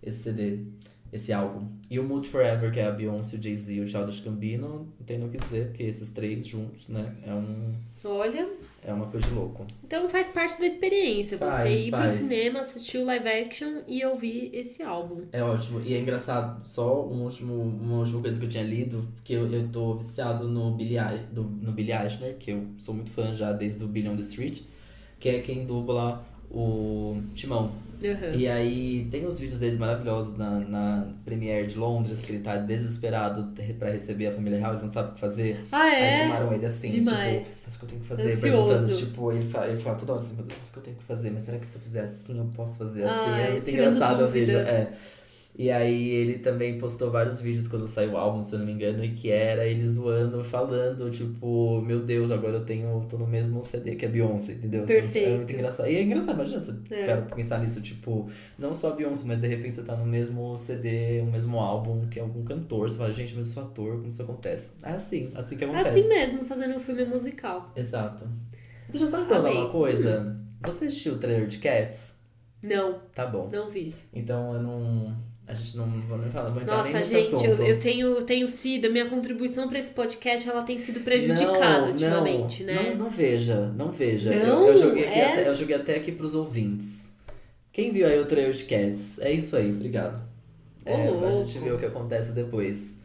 esse 0.00 0.22
CD, 0.22 0.60
esse 1.12 1.32
álbum. 1.32 1.66
E 1.90 1.98
o 1.98 2.04
Mood 2.04 2.28
Forever, 2.28 2.70
que 2.70 2.78
é 2.78 2.86
a 2.86 2.92
Beyoncé, 2.92 3.38
o 3.38 3.42
Jay-Z 3.42 3.74
e 3.74 3.80
o 3.80 3.88
Childish 3.88 4.20
Gambino, 4.20 4.86
não 5.00 5.04
tem 5.04 5.18
no 5.18 5.28
que 5.28 5.38
dizer, 5.38 5.66
porque 5.66 5.82
esses 5.82 6.10
três 6.10 6.46
juntos, 6.46 6.86
né, 6.86 7.12
é, 7.26 7.34
um, 7.34 7.74
Olha, 8.04 8.48
é 8.84 8.92
uma 8.92 9.06
coisa 9.06 9.26
de 9.26 9.32
louco. 9.32 9.64
então 9.84 10.08
faz 10.08 10.28
parte 10.28 10.58
da 10.58 10.66
experiência. 10.66 11.38
Faz, 11.38 11.54
você 11.54 11.86
ir 11.86 11.90
faz. 11.90 12.18
pro 12.18 12.26
cinema, 12.26 12.60
assistir 12.60 12.98
o 12.98 13.04
live 13.04 13.28
action 13.28 13.82
e 13.86 14.04
ouvir 14.04 14.50
esse 14.52 14.82
álbum. 14.82 15.22
É 15.32 15.42
ótimo. 15.42 15.80
E 15.84 15.94
é 15.94 16.00
engraçado, 16.00 16.66
só 16.66 17.06
um 17.06 17.22
último, 17.22 17.54
uma 17.54 17.98
última 17.98 18.20
coisa 18.20 18.38
que 18.38 18.44
eu 18.44 18.48
tinha 18.48 18.64
lido, 18.64 19.06
que 19.22 19.32
eu, 19.32 19.50
eu 19.52 19.68
tô 19.68 19.94
viciado 19.94 20.48
no 20.48 20.72
Billy, 20.72 20.96
do, 21.30 21.44
no 21.44 21.72
Billy 21.72 21.92
Eichner, 21.92 22.36
que 22.38 22.50
eu 22.50 22.66
sou 22.76 22.94
muito 22.94 23.10
fã 23.10 23.34
já 23.34 23.52
desde 23.52 23.84
o 23.84 23.86
Billy 23.86 24.08
on 24.08 24.16
the 24.16 24.22
Street, 24.22 24.62
que 25.20 25.28
é 25.28 25.40
quem 25.40 25.64
dubla 25.64 26.24
o 26.50 27.22
Timão. 27.34 27.70
Aham. 28.04 28.34
E 28.34 28.48
aí 28.48 29.08
tem 29.10 29.26
os 29.26 29.38
vídeos 29.38 29.58
deles 29.58 29.76
maravilhosos 29.76 30.36
na, 30.36 30.60
na 30.60 31.06
Premiere 31.24 31.66
de 31.66 31.76
Londres, 31.78 32.20
que 32.20 32.32
ele 32.32 32.42
tá 32.42 32.56
desesperado 32.56 33.52
pra 33.78 33.90
receber 33.90 34.26
a 34.26 34.32
família 34.32 34.58
real, 34.58 34.72
ele 34.72 34.80
não 34.82 34.88
sabe 34.88 35.10
o 35.10 35.14
que 35.14 35.20
fazer. 35.20 35.64
Ah, 35.70 35.82
Aí 35.82 36.02
é? 36.04 36.18
filmaram 36.20 36.52
ele 36.52 36.66
assim, 36.66 36.88
Demais. 36.88 37.44
tipo, 37.44 37.56
mas 37.66 37.74
o 37.74 37.78
que 37.78 37.84
eu 37.84 37.88
tenho 37.88 38.00
que 38.02 38.06
fazer? 38.08 38.32
Ansioso. 38.32 38.42
Perguntando, 38.66 38.96
tipo, 38.96 39.32
ele 39.32 39.46
fala, 39.48 39.68
ele 39.68 39.80
fala 39.80 39.96
toda 39.96 40.12
hora 40.12 40.20
assim, 40.22 40.34
meu 40.36 40.44
Deus, 40.44 40.68
o 40.68 40.72
que 40.72 40.78
eu 40.78 40.82
tenho 40.82 40.96
que 40.96 41.04
fazer? 41.04 41.30
Mas 41.30 41.42
será 41.44 41.58
que 41.58 41.66
se 41.66 41.76
eu 41.76 41.82
fizer 41.82 42.00
assim, 42.00 42.38
eu 42.38 42.44
posso 42.56 42.78
fazer 42.78 43.04
assim? 43.04 43.30
Ai, 43.30 43.42
é 43.46 43.50
muito 43.52 43.70
engraçado 43.70 44.24
o 44.24 44.28
vídeo. 44.28 44.58
É. 44.58 44.92
E 45.54 45.70
aí 45.70 46.08
ele 46.08 46.38
também 46.38 46.78
postou 46.78 47.10
vários 47.10 47.38
vídeos 47.40 47.68
quando 47.68 47.86
saiu 47.86 48.12
o 48.12 48.16
álbum, 48.16 48.42
se 48.42 48.54
eu 48.54 48.60
não 48.60 48.64
me 48.66 48.72
engano, 48.72 49.04
e 49.04 49.10
que 49.10 49.30
era 49.30 49.66
ele 49.66 49.86
zoando, 49.86 50.42
falando, 50.42 51.10
tipo, 51.10 51.78
meu 51.82 52.00
Deus, 52.02 52.30
agora 52.30 52.54
eu 52.54 52.64
tenho, 52.64 53.04
tô 53.06 53.18
no 53.18 53.26
mesmo 53.26 53.62
CD 53.62 53.94
que 53.94 54.06
a 54.06 54.08
Beyoncé, 54.08 54.52
entendeu? 54.54 54.84
Perfeito. 54.86 55.28
É 55.28 55.36
muito 55.36 55.52
engraçado. 55.52 55.88
E 55.90 55.96
é 55.96 56.02
engraçado, 56.02 56.36
imagina 56.36 56.58
você 56.58 56.72
É. 56.90 57.04
quero 57.04 57.26
pensar 57.34 57.58
nisso, 57.58 57.82
tipo, 57.82 58.30
não 58.58 58.72
só 58.72 58.92
a 58.92 58.96
Beyoncé, 58.96 59.24
mas 59.26 59.40
de 59.40 59.46
repente 59.46 59.74
você 59.74 59.82
tá 59.82 59.94
no 59.94 60.06
mesmo 60.06 60.56
CD, 60.56 61.20
o 61.20 61.26
mesmo 61.26 61.58
álbum 61.60 62.06
que 62.08 62.18
algum 62.18 62.42
cantor, 62.44 62.88
você 62.88 62.96
fala, 62.96 63.12
gente, 63.12 63.34
mas 63.34 63.48
eu 63.48 63.52
sou 63.52 63.62
ator, 63.64 63.96
como 63.96 64.08
isso 64.08 64.22
acontece? 64.22 64.72
É 64.82 64.92
assim, 64.92 65.30
assim 65.34 65.58
que 65.58 65.64
acontece. 65.64 65.98
Assim 65.98 66.08
mesmo, 66.08 66.44
fazendo 66.46 66.76
um 66.76 66.80
filme 66.80 67.04
musical. 67.04 67.70
Exato. 67.76 68.26
Deixa 68.88 69.04
eu 69.04 69.08
só 69.08 69.22
falar 69.26 69.50
uma 69.50 69.68
coisa. 69.68 70.34
Você 70.64 70.86
assistiu 70.86 71.12
o 71.12 71.18
trailer 71.18 71.46
de 71.46 71.58
Cats? 71.58 72.14
Não, 72.62 73.00
Tá 73.14 73.26
bom. 73.26 73.48
não 73.52 73.68
vi. 73.68 73.94
Então 74.14 74.54
eu 74.54 74.62
não. 74.62 75.16
A 75.52 75.54
gente 75.54 75.76
não 75.76 75.86
vou 76.08 76.16
nem 76.16 76.30
falar, 76.30 76.48
vou 76.48 76.64
nem 76.64 76.66
Nossa, 76.66 76.92
nesse 76.98 77.12
gente, 77.20 77.26
assunto. 77.34 77.44
eu, 77.60 77.66
eu 77.66 77.78
tenho, 77.78 78.22
tenho 78.22 78.48
sido, 78.48 78.86
a 78.86 78.88
minha 78.88 79.06
contribuição 79.06 79.68
pra 79.68 79.78
esse 79.78 79.92
podcast, 79.92 80.48
ela 80.48 80.62
tem 80.62 80.78
sido 80.78 81.00
prejudicada 81.00 81.82
não, 81.82 81.90
ultimamente, 81.90 82.64
não, 82.64 82.72
né? 82.74 82.90
Não, 82.90 82.96
não 83.04 83.10
veja, 83.10 83.72
não 83.76 83.92
veja. 83.92 84.30
Não? 84.30 84.66
eu, 84.66 84.72
eu 84.72 84.76
joguei 84.78 85.04
aqui 85.06 85.18
É? 85.18 85.32
até, 85.32 85.48
eu 85.48 85.54
joguei 85.54 85.76
até 85.76 85.96
aqui 85.96 86.10
pros 86.10 86.34
ouvintes. 86.34 87.10
Quem 87.70 87.90
viu 87.90 88.06
aí 88.06 88.18
o 88.18 88.24
trailer 88.24 88.54
de 88.54 88.64
Cats? 88.64 89.18
É 89.18 89.30
isso 89.30 89.54
aí, 89.54 89.70
obrigado. 89.70 90.22
É, 90.86 91.08
a 91.08 91.30
gente 91.30 91.58
vê 91.58 91.70
o 91.70 91.78
que 91.78 91.84
acontece 91.86 92.32
depois. 92.32 92.96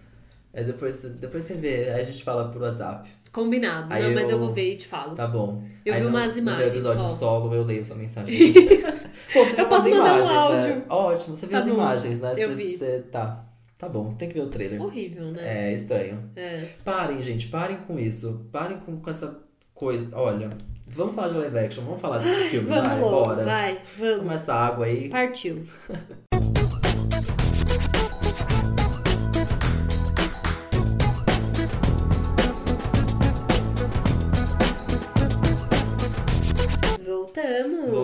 Mas 0.54 0.68
depois, 0.68 1.02
depois 1.02 1.44
você 1.44 1.54
vê, 1.54 1.90
a 1.90 2.02
gente 2.02 2.24
fala 2.24 2.50
por 2.50 2.62
WhatsApp. 2.62 3.10
Combinado. 3.44 3.94
Aí 3.94 4.04
não, 4.04 4.14
mas 4.16 4.30
eu 4.30 4.36
eu- 4.36 4.40
vou 4.46 4.54
ver 4.54 4.74
e 4.74 4.78
te 4.78 4.88
falo. 4.88 5.14
Tá 5.16 5.28
bom. 5.28 5.62
Eu 5.86 5.94
Aí 5.94 6.00
vi 6.02 6.06
no- 6.06 6.10
umas 6.12 6.34
No 6.34 6.40
imagens 6.40 6.68
episódio 6.70 7.02
só. 7.02 7.08
solo 7.08 7.54
eu 7.54 7.64
leio 7.64 7.86
sua 7.86 7.96
mensagem. 7.96 8.34
Isso. 8.36 9.08
Pô, 9.34 9.46
você 9.46 9.62
Eu 9.62 9.68
posso 9.68 9.90
mandar 9.90 10.14
um 10.14 10.18
imagens, 10.18 10.38
áudio. 10.38 10.76
Né? 10.76 10.84
Ótimo, 10.90 11.38
você 11.38 11.46
viu 11.46 11.52
Tá 11.54 11.60
as 11.60 11.66
bom. 11.70 11.74
imagens, 11.74 12.20
né? 12.20 12.34
Eu 12.36 12.50
Você- 12.50 12.56
vi. 12.56 12.78
você- 12.78 13.04
tá. 13.12 13.44
Tá 13.78 13.88
bom, 13.88 14.10
você 14.10 14.18
tem 14.18 14.28
que 14.28 14.34
ver 14.34 14.42
o 14.42 14.48
trailer. 14.48 14.82
Horrível, 14.82 15.26
né? 15.32 15.70
É 15.70 15.74
estranho. 15.74 16.20
É. 16.36 16.66
Parem, 16.84 17.22
gente, 17.22 17.48
parem 17.48 17.78
com 17.88 18.00
isso. 18.00 18.48
Parem 18.52 18.78
com, 18.80 18.98
com 19.00 19.10
essa 19.10 19.40
coisa. 19.74 20.10
Olha, 20.18 20.50
vamos 20.88 21.14
falar 21.14 21.28
de 21.30 21.38
live 21.38 21.60
action, 21.60 21.84
vamos 21.84 22.02
falar 22.02 22.18
desse 22.18 22.50
filme, 22.50 22.68
Vamos 22.70 22.84
vai, 22.90 23.00
logo, 23.00 23.12
bora. 23.28 23.44
vai, 23.46 23.78
vamos. 24.00 24.18
Toma 24.18 24.34
essa 24.34 24.54
água 24.56 24.86
aí. 24.88 25.10
Partiu. 25.10 25.62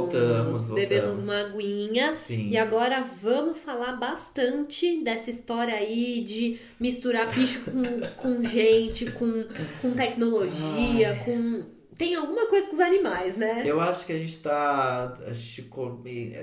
Voltamos. 0.03 0.69
Voltamos, 0.69 0.69
Bebemos 0.71 1.19
uma 1.25 1.39
aguinha. 1.41 2.15
Sim. 2.15 2.49
E 2.49 2.57
agora 2.57 3.01
vamos 3.21 3.57
falar 3.57 3.93
bastante 3.93 5.03
dessa 5.03 5.29
história 5.29 5.73
aí 5.75 6.23
de 6.23 6.59
misturar 6.79 7.29
bicho 7.33 7.61
com, 7.71 7.81
com 8.21 8.43
gente, 8.43 9.11
com, 9.11 9.45
com 9.81 9.91
tecnologia, 9.91 11.19
com. 11.25 11.73
Tem 11.95 12.15
alguma 12.15 12.47
coisa 12.47 12.67
com 12.69 12.73
os 12.73 12.79
animais, 12.81 13.37
né? 13.37 13.61
Eu 13.63 13.79
acho 13.79 14.07
que 14.07 14.13
a 14.13 14.17
gente 14.17 14.39
tá. 14.39 15.13
A 15.27 15.31
gente 15.31 15.63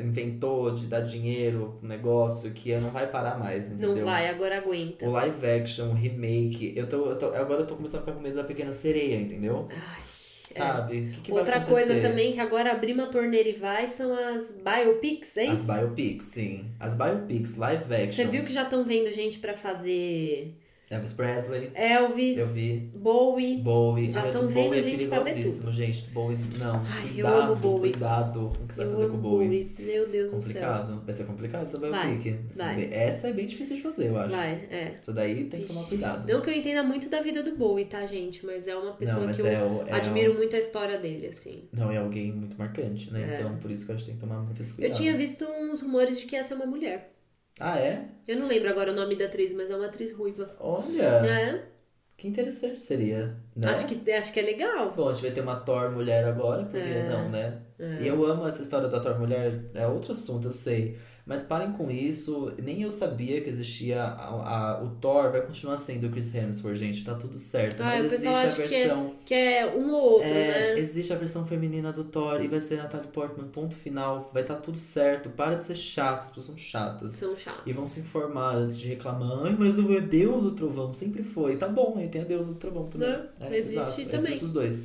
inventou 0.01 0.71
de 0.73 0.87
dar 0.87 1.01
dinheiro 1.01 1.77
pro 1.81 1.89
negócio 1.89 2.53
que 2.53 2.73
não 2.77 2.91
vai 2.91 3.09
parar 3.09 3.37
mais, 3.37 3.67
entendeu? 3.67 3.97
Não 3.97 4.05
vai, 4.05 4.29
agora 4.29 4.59
aguenta. 4.59 5.05
O 5.09 5.11
live 5.11 5.47
action, 5.47 5.89
o 5.91 5.93
remake. 5.93 6.73
Eu 6.77 6.89
tô, 6.89 7.07
eu 7.11 7.17
tô- 7.19 7.35
agora 7.35 7.63
eu 7.63 7.67
tô 7.67 7.75
começando 7.75 8.03
a 8.03 8.05
ficar 8.05 8.17
com 8.17 8.23
medo 8.23 8.37
da 8.37 8.45
pequena 8.45 8.73
sereia, 8.73 9.17
entendeu? 9.17 9.67
Ai, 9.71 10.03
Sabe? 10.55 10.99
O 11.01 11.11
que, 11.13 11.21
que 11.23 11.33
Outra 11.33 11.61
coisa 11.61 12.01
também 12.01 12.33
que 12.33 12.41
agora 12.41 12.73
abrir 12.73 12.93
uma 12.93 13.07
torneira 13.07 13.49
e 13.49 13.53
vai 13.53 13.87
são 13.87 14.13
as 14.13 14.53
biopics, 14.53 15.37
é 15.37 15.47
As 15.47 15.61
isso? 15.61 15.73
biopics, 15.73 16.25
sim. 16.27 16.65
As 16.79 16.95
biopics, 16.95 17.57
live 17.57 17.95
action. 17.95 18.13
Você 18.13 18.25
viu 18.27 18.45
que 18.45 18.53
já 18.53 18.63
estão 18.65 18.85
vendo 18.85 19.13
gente 19.13 19.39
pra 19.39 19.55
fazer 19.55 20.53
Elvis 20.91 21.13
Presley, 21.13 21.71
Elvis, 21.73 22.37
eu 22.37 22.47
vi. 22.49 22.91
Bowie. 22.97 23.59
Bowie. 23.59 24.13
Já 24.13 24.23
Ai, 24.25 24.31
tão 24.33 24.45
o 24.47 24.49
vendo 24.49 24.65
Bowie 24.65 24.81
é 24.81 24.83
gente 24.83 25.05
ver 25.07 25.21
perigosíssimo, 25.23 25.73
gente. 25.73 26.11
Bowie, 26.11 26.37
não. 26.59 26.83
Ai, 26.85 27.05
eu 27.11 27.13
cuidado, 27.13 27.43
amo 27.43 27.55
Bowie. 27.57 27.93
cuidado 27.93 28.53
com 28.59 28.65
o 28.65 28.67
que 28.67 28.75
você 28.75 28.81
vai 28.85 28.87
Eu 28.93 28.97
fazer 28.99 29.09
com 29.11 29.15
o 29.15 29.21
Bowie. 29.21 29.47
Bowie. 29.49 29.87
Meu 29.87 30.09
Deus 30.09 30.33
do 30.33 30.41
céu. 30.41 30.53
Complicado. 30.53 31.03
Vai 31.05 31.15
ser 31.15 31.25
complicado 31.27 31.63
essa 31.63 31.79
Vai, 31.79 31.91
biopic. 32.17 32.41
Essa 32.51 32.65
vai. 32.65 32.83
é 32.83 33.05
Essa 33.07 33.29
é 33.29 33.33
bem 33.33 33.47
difícil 33.47 33.77
de 33.77 33.83
fazer, 33.83 34.09
eu 34.09 34.19
acho. 34.19 34.35
Vai, 34.35 34.51
é. 34.69 34.95
Essa 35.01 35.13
daí 35.13 35.45
tem 35.45 35.61
que 35.61 35.69
tomar 35.69 35.85
cuidado. 35.85 36.29
Não 36.33 36.41
que 36.41 36.51
eu 36.51 36.55
entenda 36.55 36.83
muito 36.83 37.09
da 37.09 37.23
vida 37.23 37.41
do 37.45 37.55
Bowie, 37.55 37.85
tá, 37.85 38.05
gente? 38.07 38.45
Mas 38.45 38.67
é 38.67 38.75
uma 38.75 38.95
pessoa 38.95 39.27
Não, 39.27 39.33
que 39.33 39.41
eu 39.43 39.47
é 39.47 39.63
o- 39.63 39.83
é 39.87 39.93
admiro 39.93 40.33
o- 40.33 40.35
muito 40.35 40.57
a 40.57 40.59
história 40.59 40.99
dele, 40.99 41.29
assim. 41.29 41.69
Não, 41.73 41.93
é 41.93 41.99
alguém 41.99 42.33
muito 42.33 42.59
marcante, 42.59 43.13
né? 43.13 43.37
É. 43.37 43.41
Então, 43.41 43.57
por 43.59 43.71
isso 43.71 43.87
que 43.87 43.93
a 43.93 43.95
gente 43.95 44.07
tem 44.07 44.15
que 44.17 44.21
tomar 44.21 44.41
muito 44.41 44.61
esse 44.61 44.73
Eu 44.73 44.77
cuidado. 44.77 44.97
tinha 44.97 45.17
visto 45.17 45.45
uns 45.45 45.81
rumores 45.83 46.19
de 46.19 46.27
que 46.27 46.35
ia 46.35 46.43
ser 46.43 46.55
uma 46.55 46.67
mulher. 46.67 47.13
Ah, 47.61 47.79
é? 47.79 48.09
Eu 48.27 48.39
não 48.39 48.47
lembro 48.47 48.69
agora 48.71 48.93
o 48.93 48.95
nome 48.95 49.17
da 49.17 49.27
atriz, 49.27 49.53
mas 49.55 49.71
é 49.71 49.77
uma 49.77 49.87
atriz 49.87 50.13
ruiva. 50.13 50.55
Olha, 50.59 51.27
É, 51.27 51.63
que 52.17 52.29
interessante 52.29 52.79
seria, 52.79 53.35
né? 53.57 53.69
acho, 53.71 53.87
que, 53.87 54.13
acho 54.13 54.33
que 54.33 54.41
é 54.41 54.43
legal. 54.43 54.93
Bom, 54.93 55.09
a 55.09 55.13
gente 55.13 55.23
vai 55.23 55.31
ter 55.31 55.41
uma 55.41 55.57
Thor 55.57 55.91
mulher 55.91 56.25
agora, 56.25 56.65
porque 56.65 56.79
É. 56.79 57.09
não, 57.09 57.29
né? 57.31 57.61
E 58.01 58.07
eu 58.07 58.25
amo 58.25 58.47
essa 58.47 58.63
história 58.63 58.89
da 58.89 59.01
Thor 59.01 59.19
mulher, 59.19 59.59
é 59.75 59.87
outro 59.87 60.13
assunto, 60.13 60.49
eu 60.49 60.53
sei. 60.53 60.99
Mas 61.27 61.43
parem 61.43 61.73
com 61.73 61.91
isso, 61.91 62.53
nem 62.63 62.83
eu 62.83 62.91
sabia 62.91 63.41
que 63.41 63.49
existia 63.49 64.03
a, 64.03 64.75
a- 64.79 64.83
o 64.83 64.89
Thor, 65.01 65.31
vai 65.31 65.43
continuar 65.43 65.77
sendo 65.77 66.07
o 66.07 66.11
Chris 66.11 66.35
Hemsworth, 66.35 66.75
gente, 66.77 67.05
tá 67.05 67.15
tudo 67.15 67.39
certo. 67.39 67.81
Ah, 67.83 67.87
mas 67.87 68.07
existe 68.13 68.27
a 68.29 68.41
acha 68.43 68.57
que 68.67 68.75
é- 68.75 68.79
versão. 68.87 69.15
Que 69.27 69.35
é 69.35 69.67
um 69.77 69.93
ou 69.93 70.03
outro, 70.15 70.29
É, 70.29 70.75
né? 70.75 70.79
existe 70.81 71.13
a 71.13 71.17
versão 71.17 71.47
feminina 71.47 71.93
do 71.93 72.03
Thor 72.05 72.43
e 72.43 72.49
vai 72.49 72.61
ser 72.61 72.79
Natalie 72.79 73.09
Portman, 73.09 73.47
ponto 73.49 73.77
final. 73.77 74.31
Vai 74.33 74.43
estar 74.43 74.57
tudo 74.57 74.79
certo. 74.79 75.29
Para 75.31 75.57
de 75.57 75.65
ser 75.65 75.75
chato, 75.77 76.23
as 76.25 76.29
pessoas 76.31 76.47
são 76.47 76.57
chatas. 76.57 77.13
São 77.13 77.37
chatos. 77.37 77.63
E 77.67 77.73
vão 77.73 77.87
se 77.87 78.01
informar 78.01 78.57
antes 78.57 78.79
de 78.79 78.89
reclamar. 78.89 79.45
Ai, 79.45 79.55
mas 79.59 79.79
o 79.79 79.93
é 79.97 80.01
Deus 80.01 80.45
o 80.45 80.51
trovão 80.53 80.93
sempre 80.95 81.23
foi. 81.23 81.57
Tá 81.57 81.69
bom, 81.69 81.95
aí 81.99 82.09
tem 82.09 82.23
a 82.23 82.25
Deus 82.25 82.49
o 82.49 82.55
trovão 82.55 82.87
também. 82.89 83.09
Né? 83.11 83.27
É, 83.41 83.57
Existe 83.57 83.79
exato. 83.79 83.97
também. 84.11 84.19
Existe 84.31 84.45
os 84.45 84.53
dois. 84.53 84.85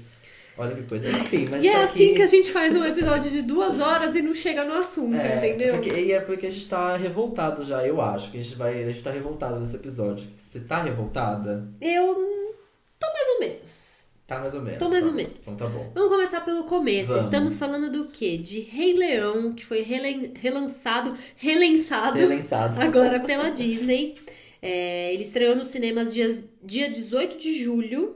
Olha 0.58 0.74
que 0.76 0.84
coisa. 0.84 1.10
Enfim, 1.10 1.48
mas 1.52 1.64
E 1.64 1.68
é 1.68 1.84
assim 1.84 2.06
aqui... 2.06 2.16
que 2.16 2.22
a 2.22 2.28
gente 2.28 2.52
faz 2.52 2.74
um 2.76 2.86
episódio 2.86 3.30
de 3.30 3.42
duas 3.42 3.80
horas 3.80 4.16
e 4.16 4.22
não 4.22 4.34
chega 4.34 4.64
no 4.64 4.74
assunto, 4.74 5.16
É, 5.16 5.38
entendeu? 5.38 5.74
Porque, 5.74 5.90
e 5.92 6.12
é 6.14 6.20
porque 6.22 6.46
a 6.48 6.50
gente 6.50 6.68
tá 6.68 6.96
revoltado 6.96 7.64
já, 7.66 7.86
eu 7.86 8.00
acho. 8.00 8.32
Que 8.32 8.38
a 8.38 8.42
gente 8.42 8.56
vai. 8.56 8.82
A 8.84 8.88
gente 8.88 9.04
tá 9.04 9.12
revoltado 9.12 9.60
nesse 9.60 9.76
episódio. 9.76 10.28
Você 10.38 10.60
tá 10.62 10.82
revoltada? 10.82 11.68
Eu 11.82 12.56
tô 13.00 13.08
mais 13.08 13.28
ou 13.34 13.40
menos. 13.42 13.96
Tá 14.26 14.40
mais 14.40 14.56
ou 14.56 14.62
menos. 14.62 14.80
Tô 14.80 14.90
mais 14.90 15.04
tá 15.04 15.10
ou 15.10 15.16
menos. 15.16 15.34
Então 15.42 15.56
tá 15.58 15.66
bom. 15.68 15.92
Vamos 15.94 16.10
começar 16.10 16.42
pelo 16.42 16.64
começo. 16.64 17.10
Vamos. 17.10 17.26
Estamos 17.26 17.60
falando 17.60 17.92
do 17.92 18.06
quê? 18.06 18.38
De 18.38 18.60
Rei 18.62 18.94
Leão, 18.94 19.54
que 19.54 19.64
foi 19.66 19.82
relen- 19.82 20.32
relançado, 20.36 21.16
relançado 21.36 22.18
Relançado. 22.18 22.82
agora 22.82 23.20
pela 23.20 23.50
Disney. 23.50 24.16
É, 24.62 25.14
ele 25.14 25.22
estreou 25.24 25.56
nos 25.56 25.68
cinemas 25.68 26.12
dias, 26.14 26.44
dia 26.64 26.90
18 26.90 27.38
de 27.38 27.62
julho. 27.64 28.16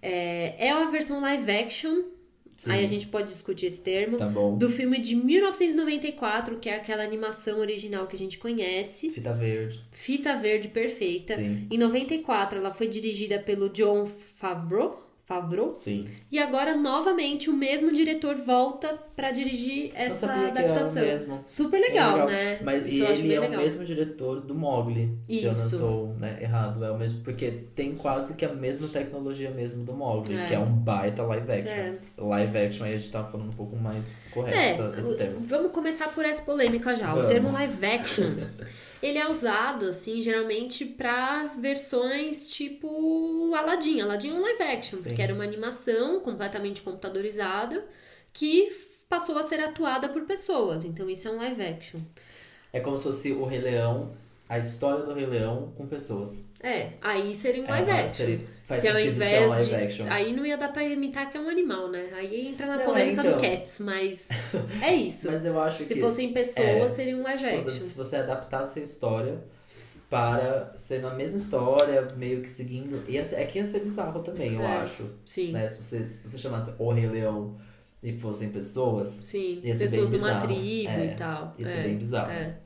É, 0.00 0.68
é 0.68 0.74
uma 0.74 0.90
versão 0.90 1.20
live 1.20 1.50
action. 1.50 2.02
Sim. 2.56 2.72
Aí 2.72 2.84
a 2.84 2.88
gente 2.88 3.06
pode 3.06 3.28
discutir 3.28 3.66
esse 3.66 3.80
termo. 3.80 4.16
Tá. 4.16 4.26
Do 4.26 4.68
filme 4.68 4.98
de 4.98 5.14
1994, 5.14 6.58
que 6.58 6.68
é 6.68 6.74
aquela 6.74 7.04
animação 7.04 7.60
original 7.60 8.08
que 8.08 8.16
a 8.16 8.18
gente 8.18 8.36
conhece. 8.36 9.10
Fita 9.10 9.32
verde. 9.32 9.80
Fita 9.92 10.34
Verde 10.34 10.66
Perfeita. 10.66 11.36
Sim. 11.36 11.68
Em 11.70 11.78
94, 11.78 12.58
ela 12.58 12.74
foi 12.74 12.88
dirigida 12.88 13.38
pelo 13.38 13.68
John 13.68 14.06
Favreau. 14.06 15.07
Favreau. 15.28 15.74
Sim. 15.74 16.06
E 16.32 16.38
agora, 16.38 16.74
novamente, 16.74 17.50
o 17.50 17.52
mesmo 17.52 17.92
diretor 17.92 18.34
volta 18.36 18.98
pra 19.14 19.30
dirigir 19.30 19.90
essa 19.94 20.26
adaptação. 20.32 21.02
o 21.02 21.04
mesmo. 21.06 21.44
Super 21.46 21.78
legal, 21.78 22.10
É 22.20 22.24
legal. 22.24 22.26
né? 22.28 22.58
Mas 22.62 22.86
Isso 22.86 22.96
e 22.96 23.02
ele 23.04 23.34
é 23.34 23.40
legal. 23.40 23.60
o 23.60 23.62
mesmo 23.62 23.84
diretor 23.84 24.40
do 24.40 24.54
Mogli, 24.54 25.18
se 25.28 25.44
eu 25.44 25.52
não 25.52 25.66
estou 25.66 26.14
né, 26.18 26.38
errado. 26.40 26.82
É 26.82 26.90
o 26.90 26.96
mesmo, 26.98 27.20
porque 27.20 27.50
tem 27.74 27.94
quase 27.94 28.32
que 28.32 28.44
a 28.46 28.54
mesma 28.54 28.88
tecnologia 28.88 29.50
mesmo 29.50 29.84
do 29.84 29.92
Mogli, 29.94 30.34
É. 30.34 30.46
que 30.46 30.54
é 30.54 30.58
um 30.58 30.72
baita 30.72 31.22
live 31.24 31.52
action. 31.52 31.74
É. 31.74 31.98
Live 32.16 32.58
action 32.58 32.86
aí 32.86 32.94
a 32.94 32.96
gente 32.96 33.12
tá 33.12 33.22
falando 33.22 33.48
um 33.48 33.56
pouco 33.56 33.76
mais 33.76 34.06
correto 34.32 34.82
É, 34.96 34.98
esse 34.98 35.10
o- 35.10 35.14
termo. 35.16 35.40
vamos 35.40 35.72
começar 35.72 36.08
por 36.08 36.24
essa 36.24 36.40
polêmica 36.40 36.96
já. 36.96 37.12
O 37.12 37.16
Vamos. 37.16 37.30
termo 37.30 37.52
live 37.52 37.84
action, 37.86 38.24
ele 39.02 39.18
é 39.18 39.28
usado, 39.28 39.86
assim, 39.86 40.20
geralmente 40.22 40.84
pra 40.84 41.46
versões 41.58 42.48
tipo 42.48 43.54
Aladdin. 43.54 44.00
Aladdin 44.00 44.30
é 44.30 44.34
um 44.34 44.42
live 44.42 44.62
action, 44.62 44.98
Sim. 44.98 45.04
porque 45.04 45.22
era 45.22 45.34
uma 45.34 45.44
animação 45.44 46.20
completamente 46.20 46.82
computadorizada 46.82 47.84
que 48.32 48.70
passou 49.08 49.38
a 49.38 49.42
ser 49.42 49.60
atuada 49.60 50.08
por 50.08 50.22
pessoas. 50.22 50.84
Então 50.84 51.08
isso 51.08 51.28
é 51.28 51.30
um 51.30 51.36
live 51.36 51.62
action. 51.62 52.00
É 52.72 52.80
como 52.80 52.96
se 52.96 53.04
fosse 53.04 53.32
o 53.32 53.44
Rei 53.44 53.60
Leão, 53.60 54.12
a 54.48 54.58
história 54.58 55.04
do 55.04 55.12
Rei 55.14 55.26
Leão 55.26 55.72
com 55.76 55.86
pessoas. 55.86 56.44
É, 56.62 56.92
aí 57.02 57.34
seria 57.34 57.62
um 57.62 57.66
É, 57.66 57.70
live 57.70 57.90
action. 57.90 58.10
seria- 58.26 58.40
faz 58.64 58.80
Se 58.80 58.88
ao 58.88 58.98
sentido 58.98 59.14
ser 59.22 59.24
um 59.24 59.26
invés 59.28 59.48
live 59.50 59.66
de. 59.68 59.74
action. 59.74 60.06
Aí 60.10 60.32
não 60.32 60.44
ia 60.46 60.56
dar 60.56 60.68
pra 60.72 60.82
imitar 60.84 61.30
que 61.30 61.36
é 61.36 61.40
um 61.40 61.48
animal, 61.48 61.88
né? 61.90 62.10
Aí 62.14 62.48
entra 62.48 62.66
na 62.66 62.74
Não, 62.76 62.82
é, 62.82 62.84
polêmica 62.84 63.22
do 63.22 63.28
então. 63.28 63.40
Cats, 63.40 63.80
mas 63.80 64.28
é 64.82 64.94
isso. 64.94 65.30
Mas 65.30 65.44
eu 65.44 65.60
acho 65.60 65.84
Se 65.84 65.94
que 65.94 66.00
fossem 66.00 66.32
pessoas, 66.32 66.66
é, 66.66 66.88
seria 66.88 67.16
um 67.16 67.22
live 67.22 67.42
tipo, 67.44 67.68
action. 67.68 67.86
se 67.86 67.94
você 67.94 68.16
adaptasse 68.16 68.80
a 68.80 68.82
história 68.82 69.38
para 70.10 70.72
ser 70.74 71.02
na 71.02 71.12
mesma 71.14 71.36
história, 71.36 72.08
meio 72.16 72.40
que 72.40 72.48
seguindo. 72.48 73.04
Ia 73.08 73.24
ser, 73.24 73.36
é 73.36 73.44
que 73.44 73.58
ia 73.58 73.64
ser 73.66 73.80
bizarro 73.80 74.22
também, 74.22 74.54
eu 74.54 74.62
É. 74.62 74.76
acho. 74.78 75.04
Sim, 75.24 75.52
Né? 75.52 75.68
Se, 75.68 75.82
você, 75.82 76.08
se 76.12 76.26
você 76.26 76.38
chamasse 76.38 76.72
O 76.78 76.90
Rei 76.92 77.06
Leão 77.06 77.56
e 78.02 78.16
fossem 78.18 78.48
pessoas, 78.48 79.08
sim. 79.08 79.60
Ia 79.62 79.76
ser 79.76 79.90
Pessoas 79.90 80.08
bem 80.10 80.18
de 80.18 80.24
uma 80.24 80.40
tribo 80.40 80.88
É, 80.90 81.04
e 81.06 81.14
tal. 81.16 81.54
ia 81.58 81.68
ser 81.68 81.78
é, 81.78 81.82
bem 81.82 81.96
bizarro. 81.98 82.30
É. 82.32 82.56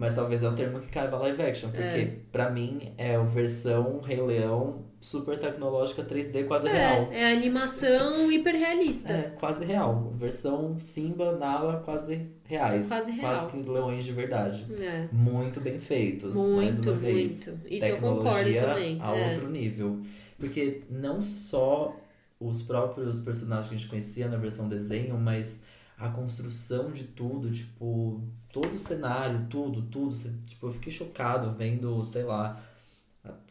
Mas 0.00 0.14
talvez 0.14 0.42
é 0.42 0.48
um 0.48 0.54
termo 0.54 0.80
que 0.80 0.88
caiba 0.88 1.18
live 1.18 1.42
action, 1.42 1.68
porque 1.68 1.82
É. 1.82 2.16
pra 2.32 2.48
mim 2.48 2.90
é 2.96 3.16
a 3.16 3.22
versão 3.22 4.00
Rei 4.00 4.18
Leão 4.18 4.86
super 4.98 5.38
tecnológica 5.38 6.02
3D 6.02 6.44
quase 6.44 6.68
real. 6.68 7.08
É, 7.12 7.20
é 7.24 7.32
animação 7.34 8.32
hiperrealista. 8.32 9.12
É, 9.12 9.22
quase 9.38 9.62
real. 9.62 10.14
Versão 10.16 10.78
Simba, 10.78 11.36
Nala, 11.36 11.82
quase 11.84 12.26
reais. 12.44 12.88
Quase 12.88 13.10
real. 13.10 13.34
Quase 13.34 13.50
que 13.50 13.68
leões 13.70 14.04
de 14.06 14.12
verdade. 14.12 14.66
É. 14.80 15.06
Muito 15.12 15.60
bem 15.60 15.78
feitos, 15.78 16.34
mais 16.34 16.76
Muito, 16.78 16.90
uma 16.92 16.98
vez. 16.98 17.46
muito. 17.46 17.60
Isso 17.68 17.84
eu 17.84 17.96
concordo 17.98 18.24
Tecnologia 18.24 18.62
também. 18.62 18.98
a 19.02 19.14
é. 19.16 19.30
outro 19.32 19.50
nível. 19.50 20.00
Porque 20.38 20.82
não 20.88 21.20
só 21.20 21.94
os 22.40 22.62
próprios 22.62 23.20
personagens 23.20 23.68
que 23.68 23.74
a 23.74 23.78
gente 23.78 23.90
conhecia 23.90 24.28
na 24.28 24.38
versão 24.38 24.66
desenho, 24.66 25.18
mas 25.18 25.60
a 26.00 26.08
construção 26.08 26.90
de 26.90 27.04
tudo, 27.04 27.50
tipo, 27.50 28.22
todo 28.52 28.74
o 28.74 28.78
cenário, 28.78 29.46
tudo, 29.50 29.82
tudo. 29.82 30.14
Tipo, 30.46 30.66
eu 30.68 30.72
fiquei 30.72 30.90
chocado 30.92 31.52
vendo, 31.56 32.02
sei 32.04 32.24
lá, 32.24 32.60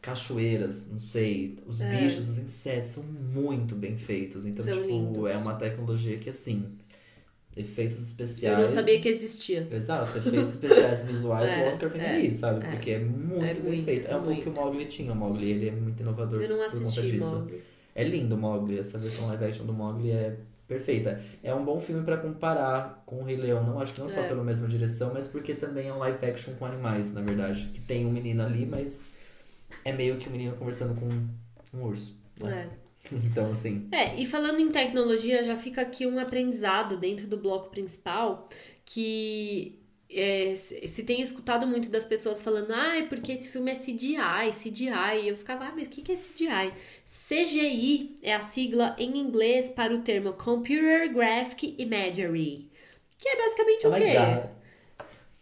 cachoeiras, 0.02 0.88
não 0.88 1.00
sei, 1.00 1.60
os 1.66 1.80
É. 1.80 1.90
bichos, 1.96 2.28
os 2.30 2.38
insetos 2.40 2.92
são 2.92 3.04
muito 3.04 3.76
bem 3.76 3.98
feitos. 3.98 4.46
Então, 4.46 4.66
São 4.66 4.74
tipo, 4.74 4.88
lindos. 4.88 5.30
é 5.30 5.38
uma 5.38 5.54
tecnologia 5.56 6.18
que 6.18 6.30
assim, 6.30 6.66
efeitos 7.56 8.02
especiais. 8.08 8.58
Eu 8.58 8.64
não 8.64 8.70
sabia 8.70 9.00
que 9.00 9.10
existia. 9.10 9.68
Exato, 9.72 10.18
efeitos 10.18 10.50
especiais 10.52 11.04
visuais, 11.04 11.52
É, 11.54 11.64
o 11.64 11.68
Oscar 11.68 11.90
vem 11.90 12.02
é, 12.02 12.16
ali, 12.16 12.32
sabe? 12.32 12.66
é. 12.66 12.72
Porque 12.72 12.92
é 12.92 13.00
muito 13.00 13.46
É 13.46 13.54
bem 13.54 13.64
muito, 13.64 13.86
feito. 13.86 14.08
É 14.08 14.16
um 14.18 14.24
pouco 14.24 14.42
que 14.42 14.50
o 14.50 14.54
Mogli 14.54 14.86
tinha. 14.86 15.12
O 15.12 15.16
Mogli 15.16 15.52
ele 15.52 15.68
é 15.70 15.72
muito 15.72 16.02
inovador 16.02 16.42
Eu 16.42 16.50
não 16.50 16.58
por 16.58 16.66
conta 16.66 16.76
assisti, 16.78 17.12
disso. 17.12 17.36
Mogli. 17.40 17.62
É 17.94 18.04
lindo 18.04 18.36
o 18.36 18.38
Mogli, 18.40 18.80
essa 18.80 18.98
versão 18.98 19.28
live 19.28 19.46
action 19.46 19.66
do 19.66 19.74
Mogli 19.74 20.10
é 20.12 20.38
perfeita. 20.70 21.22
É 21.44 21.54
um 21.54 21.66
bom 21.66 21.82
filme 21.82 22.04
pra 22.06 22.16
comparar 22.16 23.04
com 23.06 23.18
o 23.20 23.24
Rei 23.24 23.36
Leão. 23.36 23.62
Não 23.66 23.80
acho 23.82 23.94
que 23.94 24.00
não 24.00 24.08
só 24.08 24.22
É. 24.22 24.28
pela 24.30 24.44
mesma 24.44 24.68
direção, 24.68 25.12
mas 25.14 25.28
porque 25.28 25.54
também 25.54 25.88
é 25.90 25.94
um 25.94 25.98
live 25.98 26.26
action 26.26 26.54
com 26.54 26.66
animais, 26.66 27.14
na 27.14 27.22
verdade. 27.22 27.68
Que 27.74 27.82
tem 27.82 28.06
um 28.06 28.12
menino 28.12 28.44
ali, 28.44 28.66
mas 28.66 29.02
é 29.84 29.92
meio 29.92 30.18
que 30.18 30.30
um 30.30 30.32
menino 30.32 30.56
conversando 30.56 30.98
com 30.98 31.08
um 31.78 31.84
urso. 31.84 32.18
né? 32.42 32.70
É. 32.76 32.90
Então, 33.12 33.50
assim. 33.52 33.88
É, 33.94 34.16
e 34.16 34.26
falando 34.26 34.60
em 34.60 34.70
tecnologia, 34.70 35.42
já 35.44 35.56
fica 35.56 35.82
aqui 35.82 36.06
um 36.06 36.20
aprendizado 36.20 36.98
dentro 36.98 37.28
do 37.28 37.38
bloco 37.38 37.70
principal 37.70 38.50
que 38.86 39.79
é, 40.10 40.56
se 40.56 41.04
tem 41.04 41.22
escutado 41.22 41.68
muito 41.68 41.90
das 41.90 42.06
pessoas 42.06 42.42
falando, 42.42 42.72
ah, 42.72 42.98
é 42.98 43.04
porque 43.04 43.32
esse 43.32 43.50
filme 43.50 43.72
é 43.72 43.76
CGI, 43.76 44.52
CGI. 44.52 45.22
E 45.24 45.28
eu 45.30 45.38
ficava, 45.38 45.66
ah, 45.66 45.74
mas 45.76 45.88
o 45.88 45.90
que 45.90 46.02
que 46.02 46.12
é 46.12 46.16
CGI? 46.16 46.74
CGI 47.06 48.16
é 48.24 48.34
a 48.34 48.42
sigla 48.42 48.96
em 48.98 49.18
inglês 49.18 49.70
para 49.70 49.94
o 49.94 50.02
termo 50.02 50.34
Computer 50.34 51.12
Graphic 51.14 51.76
Imagery, 51.78 52.70
que 53.18 53.30
é 53.30 53.38
basicamente 53.38 53.88
o 53.88 53.90
Oh 53.90 53.94
my 53.94 54.00
quê? 54.00 54.50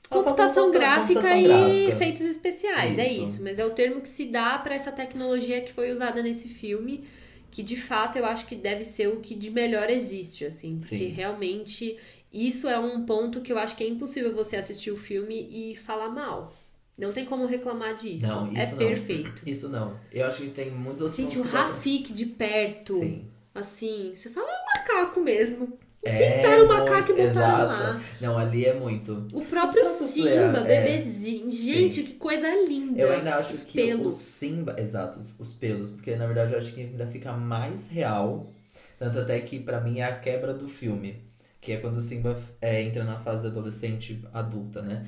Computação 0.10 0.72
Computação 0.72 0.72
gráfica 0.72 1.36
e 1.38 1.44
gráfica. 1.44 1.90
efeitos 1.90 2.22
especiais, 2.22 2.98
é 2.98 3.08
Isso. 3.08 3.24
isso. 3.24 3.44
Mas 3.44 3.60
é 3.60 3.66
o 3.66 3.72
termo 3.72 4.02
que 4.02 4.08
se 4.10 4.26
dá 4.26 4.58
para 4.58 4.74
essa 4.76 4.92
tecnologia 4.92 5.62
que 5.62 5.72
foi 5.74 5.92
usada 5.92 6.24
nesse 6.24 6.48
filme, 6.48 7.04
que 7.52 7.62
de 7.62 7.76
fato 7.76 8.18
eu 8.18 8.26
acho 8.26 8.48
que 8.48 8.56
deve 8.56 8.84
ser 8.86 9.08
o 9.10 9.20
que 9.20 9.36
de 9.36 9.50
melhor 9.52 9.90
existe, 9.90 10.46
assim, 10.46 10.78
porque 10.80 10.98
Sim. 10.98 11.08
realmente 11.10 11.98
isso 12.32 12.68
é 12.68 12.78
um 12.80 13.06
ponto 13.06 13.42
que 13.42 13.52
eu 13.52 13.58
acho 13.58 13.76
que 13.76 13.84
é 13.84 13.88
impossível 13.88 14.34
você 14.34 14.56
assistir 14.58 14.92
o 14.92 14.98
filme 14.98 15.48
e 15.52 15.76
falar 15.76 16.10
mal. 16.10 16.54
Não 16.98 17.14
tem 17.14 17.26
como 17.26 17.46
reclamar 17.46 17.94
disso. 17.96 18.26
Não, 18.28 18.48
é 18.56 18.64
isso 18.64 18.72
não. 18.72 18.78
perfeito. 18.80 19.42
Isso 19.46 19.70
não. 19.70 19.96
Eu 20.12 20.26
acho 20.26 20.42
que 20.42 20.50
tem 20.50 20.72
muitos 20.72 21.02
outros 21.02 21.18
Gente, 21.18 21.38
o 21.40 21.44
Rafik 21.44 22.12
de 22.12 22.26
perto, 22.26 22.96
Sim. 22.96 23.26
assim, 23.54 24.14
você 24.16 24.30
fala, 24.32 24.48
é 24.48 24.52
um 24.52 24.66
macaco 24.80 25.20
mesmo. 25.22 25.78
É 26.04 26.38
Pintaram 26.38 26.66
o 26.66 26.68
macaco 26.70 27.08
muito- 27.14 27.22
e 27.22 27.28
botaram 27.28 27.72
exato. 27.72 27.84
lá. 27.84 28.02
Não, 28.22 28.38
ali 28.38 28.66
é 28.66 28.74
muito. 28.74 29.28
O 29.34 29.44
próprio 29.46 29.86
Simba, 29.86 30.30
Leia, 30.30 30.40
é. 30.40 30.86
bebezinho. 30.86 31.52
Gente, 31.52 32.02
que 32.04 32.14
coisa 32.14 32.48
linda. 32.66 33.00
Eu 33.02 33.12
ainda 33.12 33.36
acho 33.36 33.54
Os 33.54 33.64
que 33.66 33.74
pelos. 33.74 34.14
o 34.14 34.16
Simba. 34.18 34.76
Exato, 34.80 35.20
os, 35.20 35.38
os 35.40 35.54
pelos. 35.54 35.90
Porque 35.90 36.16
na 36.16 36.26
verdade 36.26 36.54
eu 36.54 36.58
acho 36.60 36.74
que 36.74 36.82
ainda 36.82 37.06
fica 37.08 37.34
mais 37.34 37.88
real. 37.88 38.54
Tanto 38.98 39.20
até 39.20 39.40
que 39.42 39.60
pra 39.60 39.82
mim 39.82 40.00
é 40.00 40.06
a 40.06 40.18
quebra 40.18 40.54
do 40.54 40.68
filme. 40.68 41.22
Que 41.68 41.74
é 41.74 41.78
quando 41.82 41.98
o 41.98 42.00
Simba 42.02 42.34
é, 42.62 42.82
entra 42.82 43.04
na 43.04 43.20
fase 43.20 43.46
adolescente 43.46 44.24
adulta, 44.34 44.82
né? 44.82 45.06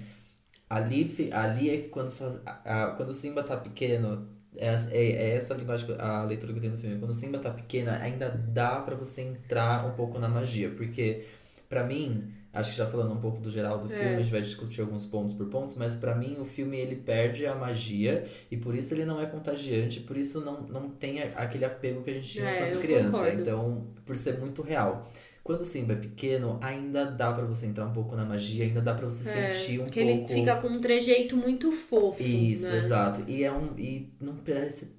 Ali, 0.69 1.29
ali 1.31 1.69
é 1.69 1.77
que 1.77 1.87
quando, 1.87 2.11
faz, 2.11 2.37
a- 2.45 2.59
a- 2.65 2.91
quando 2.97 3.07
o 3.07 3.13
Simba 3.13 3.41
tá 3.43 3.55
pequeno. 3.55 4.27
É, 4.57 4.67
é, 4.91 5.05
é 5.11 5.35
essa 5.37 5.53
a 5.53 5.57
linguagem, 5.57 5.95
a 5.97 6.25
leitura 6.25 6.51
que 6.51 6.57
eu 6.57 6.61
tenho 6.61 6.73
no 6.73 6.79
filme. 6.79 6.99
Quando 6.99 7.11
o 7.11 7.13
Simba 7.13 7.39
tá 7.39 7.49
pequeno, 7.49 7.91
ainda 7.91 8.27
dá 8.29 8.75
pra 8.81 8.93
você 8.93 9.21
entrar 9.21 9.85
um 9.85 9.91
pouco 9.93 10.19
na 10.19 10.27
magia. 10.27 10.69
Porque, 10.71 11.23
pra 11.69 11.85
mim, 11.85 12.29
acho 12.51 12.71
que 12.71 12.77
já 12.77 12.85
falando 12.85 13.13
um 13.13 13.21
pouco 13.21 13.39
do 13.39 13.49
geral 13.49 13.79
do 13.79 13.87
É. 13.93 13.97
filme, 13.97 14.15
a 14.15 14.17
gente 14.21 14.31
vai 14.31 14.41
discutir 14.41 14.81
alguns 14.81 15.05
pontos 15.05 15.33
por 15.33 15.47
pontos, 15.47 15.75
mas 15.77 15.95
pra 15.95 16.13
mim 16.13 16.35
o 16.41 16.43
filme 16.45 16.77
ele 16.77 16.97
perde 16.97 17.45
a 17.45 17.55
magia 17.55 18.25
e 18.51 18.57
por 18.57 18.75
isso 18.75 18.93
ele 18.93 19.05
não 19.05 19.21
é 19.21 19.25
contagiante, 19.27 20.01
por 20.01 20.17
isso 20.17 20.41
não, 20.41 20.63
não 20.63 20.89
tem 20.89 21.21
aquele 21.21 21.63
apego 21.63 22.03
que 22.03 22.09
a 22.09 22.13
gente 22.15 22.27
tinha 22.29 22.49
É, 22.49 22.67
quando 22.69 22.81
criança. 22.81 23.17
concordo. 23.17 23.41
Então, 23.41 23.87
por 24.05 24.13
ser 24.17 24.37
muito 24.39 24.61
real. 24.61 25.09
Quando 25.49 25.61
o 25.61 25.65
Simba 25.65 25.93
é 25.93 25.95
pequeno, 25.95 26.59
ainda 26.61 27.05
dá 27.05 27.33
pra 27.33 27.43
você 27.43 27.65
entrar 27.65 27.83
um 27.87 27.91
pouco 27.91 28.15
na 28.15 28.23
magia, 28.23 28.63
ainda 28.65 28.81
dá 28.81 28.93
pra 28.93 29.07
você 29.07 29.27
É, 29.31 29.51
sentir 29.55 29.79
um 29.79 29.85
porque 29.85 29.99
pouco. 30.03 30.15
ele 30.19 30.27
fica 30.41 30.55
com 30.57 30.67
um 30.67 30.79
trejeito 30.79 31.35
muito 31.35 31.71
fofo. 31.71 32.21
Isso, 32.21 32.69
né? 32.69 32.77
exato. 32.77 33.23
E 33.27 33.43
é 33.43 33.51
um. 33.51 33.73
E 33.75 34.13
não 34.21 34.35
parece. 34.35 34.93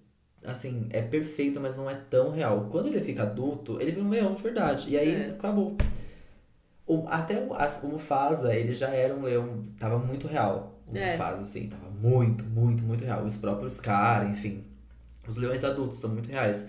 Assim, 0.44 0.88
é 0.90 1.02
perfeito, 1.02 1.60
mas 1.60 1.76
não 1.76 1.88
é 1.88 1.94
tão 1.94 2.32
real. 2.32 2.66
Quando 2.68 2.88
ele 2.88 3.00
fica 3.00 3.22
adulto, 3.22 3.80
ele 3.80 3.92
vira 3.92 4.04
um 4.04 4.08
leão 4.08 4.34
de 4.34 4.42
verdade. 4.42 4.90
E 4.90 4.98
aí 4.98 5.14
É. 5.14 5.30
acabou. 5.30 5.76
O, 6.84 7.06
até 7.06 7.40
o, 7.44 7.54
as- 7.54 7.84
o 7.84 7.86
Mufasa, 7.86 8.52
ele 8.52 8.72
já 8.72 8.88
era 8.88 9.14
um 9.14 9.22
leão. 9.22 9.62
Tava 9.78 10.00
muito 10.00 10.26
real. 10.26 10.80
O 10.92 10.96
É. 10.98 11.12
Mufasa, 11.12 11.42
assim, 11.42 11.68
tava 11.68 11.88
muito, 11.90 12.42
muito, 12.42 12.82
muito 12.82 13.04
real. 13.04 13.24
Os 13.24 13.36
próprios 13.36 13.78
caras, 13.78 14.30
enfim. 14.30 14.64
Os 15.28 15.36
leões 15.36 15.62
adultos 15.62 15.98
estão 15.98 16.10
muito 16.10 16.28
reais. 16.28 16.66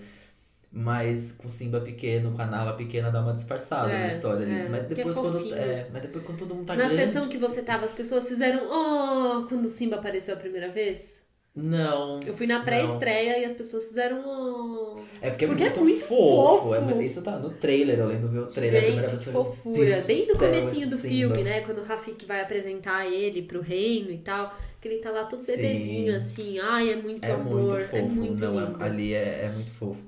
Mas 0.74 1.32
com 1.32 1.50
Simba 1.50 1.80
pequeno, 1.80 2.32
com 2.32 2.40
a 2.40 2.46
Nala 2.46 2.72
pequena, 2.72 3.10
dá 3.10 3.20
uma 3.20 3.34
disfarçada 3.34 3.92
É, 3.92 3.98
na 4.00 4.08
história 4.08 4.46
ali. 4.46 4.54
é, 4.60 4.68
mas 4.70 4.80
é 4.80 4.84
depois 4.86 5.16
quando. 5.16 5.32
fofinho. 5.38 5.54
É, 5.54 5.86
mas 5.92 6.02
depois 6.02 6.24
quando 6.24 6.38
todo 6.38 6.54
mundo 6.54 6.66
tá 6.66 6.74
Na 6.74 6.86
grande. 6.88 6.96
sessão 7.04 7.28
que 7.28 7.36
você 7.36 7.60
tava, 7.62 7.84
as 7.84 7.92
pessoas 7.92 8.26
fizeram 8.26 8.62
oh 8.70 9.46
quando 9.46 9.66
o 9.66 9.68
Simba 9.68 9.96
apareceu 9.96 10.32
a 10.34 10.38
primeira 10.38 10.70
vez? 10.70 11.20
Não. 11.54 12.18
Eu 12.26 12.32
fui 12.32 12.46
na 12.46 12.60
pré-estreia 12.62 13.38
e 13.38 13.44
as 13.44 13.52
pessoas 13.52 13.84
fizeram 13.84 14.22
oh. 14.26 15.00
É 15.20 15.28
porque 15.28 15.44
é 15.44 15.48
Porque 15.48 15.62
é 15.64 15.66
muito, 15.66 15.80
muito 15.82 16.00
fofo. 16.06 16.68
fofo. 16.70 16.74
É- 16.98 17.04
isso 17.04 17.22
tá 17.22 17.38
no 17.38 17.50
trailer, 17.50 17.98
eu 17.98 18.06
lembro 18.06 18.28
ver 18.28 18.38
o 18.38 18.46
trailer. 18.46 18.80
a 18.80 18.84
primeira 18.86 19.08
Gente, 19.08 19.22
que 19.24 19.28
eu 19.28 19.32
falei, 19.34 19.50
fofura. 19.52 19.76
"Meu 19.78 19.94
Deus 19.96 20.06
Desde 20.06 20.32
o 20.32 20.38
comecinho 20.38 20.88
do 20.88 20.94
esse 20.96 21.08
filme, 21.08 21.36
Simba." 21.36 21.50
né? 21.50 21.60
Quando 21.60 21.80
o 21.80 21.84
Rafik 21.84 22.24
vai 22.24 22.40
apresentar 22.40 23.06
ele 23.06 23.42
pro 23.42 23.60
reino 23.60 24.10
e 24.10 24.18
tal. 24.18 24.56
Que 24.80 24.88
ele 24.88 24.96
tá 25.02 25.10
lá 25.10 25.24
todo 25.24 25.38
Sim. 25.40 25.54
bebezinho, 25.54 26.16
assim. 26.16 26.58
Ai, 26.58 26.90
é 26.92 26.96
muito 26.96 27.22
É 27.22 27.30
amor. 27.32 27.54
muito 27.60 27.78
fofo, 27.84 27.96
é 27.96 28.02
muito 28.02 28.40
não, 28.42 28.58
é- 28.58 28.64
lindo. 28.64 28.82
ali 28.84 29.12
é, 29.14 29.42
é 29.44 29.50
muito 29.54 29.70
fofo. 29.72 30.00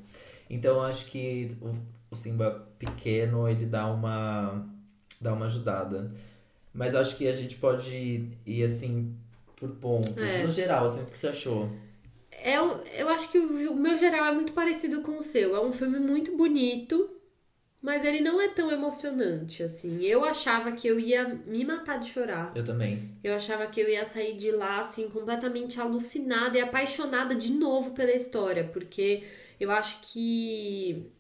Então 0.54 0.76
eu 0.76 0.82
acho 0.82 1.06
que 1.06 1.56
o, 1.60 1.72
o 2.10 2.14
Simba 2.14 2.68
pequeno, 2.78 3.48
ele 3.48 3.66
dá 3.66 3.86
uma 3.86 4.64
dá 5.20 5.32
uma 5.32 5.46
ajudada. 5.46 6.12
Mas 6.72 6.94
acho 6.94 7.16
que 7.16 7.26
a 7.26 7.32
gente 7.32 7.56
pode 7.56 8.28
ir 8.46 8.62
assim 8.62 9.14
por 9.56 9.70
pontos. 9.70 10.22
É. 10.22 10.44
No 10.44 10.50
geral, 10.50 10.84
assim, 10.84 11.02
o 11.02 11.06
que 11.06 11.18
você 11.18 11.28
achou? 11.28 11.68
É, 12.30 12.56
eu 12.56 13.08
acho 13.08 13.30
que 13.30 13.38
o 13.38 13.74
meu 13.74 13.98
geral 13.98 14.26
é 14.26 14.32
muito 14.32 14.52
parecido 14.52 15.00
com 15.00 15.18
o 15.18 15.22
seu. 15.22 15.56
É 15.56 15.60
um 15.60 15.72
filme 15.72 15.98
muito 15.98 16.36
bonito, 16.36 17.10
mas 17.82 18.04
ele 18.04 18.20
não 18.20 18.40
é 18.40 18.48
tão 18.48 18.70
emocionante, 18.70 19.62
assim. 19.62 20.02
Eu 20.02 20.24
achava 20.24 20.70
que 20.72 20.86
eu 20.86 21.00
ia 21.00 21.40
me 21.46 21.64
matar 21.64 21.98
de 21.98 22.10
chorar. 22.10 22.52
Eu 22.54 22.64
também. 22.64 23.10
Eu 23.22 23.34
achava 23.34 23.66
que 23.66 23.80
eu 23.80 23.88
ia 23.88 24.04
sair 24.04 24.36
de 24.36 24.50
lá, 24.50 24.80
assim, 24.80 25.08
completamente 25.08 25.80
alucinada 25.80 26.58
e 26.58 26.60
apaixonada 26.60 27.34
de 27.34 27.52
novo 27.52 27.92
pela 27.92 28.12
história, 28.12 28.64
porque 28.72 29.24
eu 29.58 29.70
acho 29.70 30.00
que, 30.02 31.10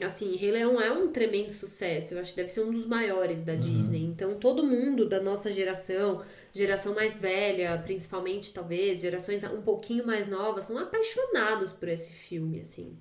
assim, 0.00 0.36
Rei 0.36 0.50
Leão 0.50 0.80
é 0.80 0.90
um 0.90 1.08
tremendo 1.08 1.50
sucesso. 1.52 2.14
Eu 2.14 2.20
acho 2.20 2.30
que 2.30 2.36
deve 2.36 2.48
ser 2.48 2.60
um 2.62 2.70
dos 2.70 2.86
maiores 2.86 3.42
da 3.44 3.54
Disney. 3.54 4.04
Então, 4.04 4.34
todo 4.38 4.64
mundo 4.64 5.08
da 5.08 5.20
nossa 5.20 5.50
geração, 5.52 6.22
geração 6.52 6.94
mais 6.94 7.18
velha, 7.18 7.80
principalmente, 7.84 8.52
talvez, 8.52 9.00
gerações 9.00 9.44
um 9.44 9.62
pouquinho 9.62 10.06
mais 10.06 10.28
novas, 10.28 10.64
são 10.64 10.78
apaixonados 10.78 11.72
por 11.72 11.88
esse 11.88 12.12
filme, 12.12 12.60
assim. 12.60 12.96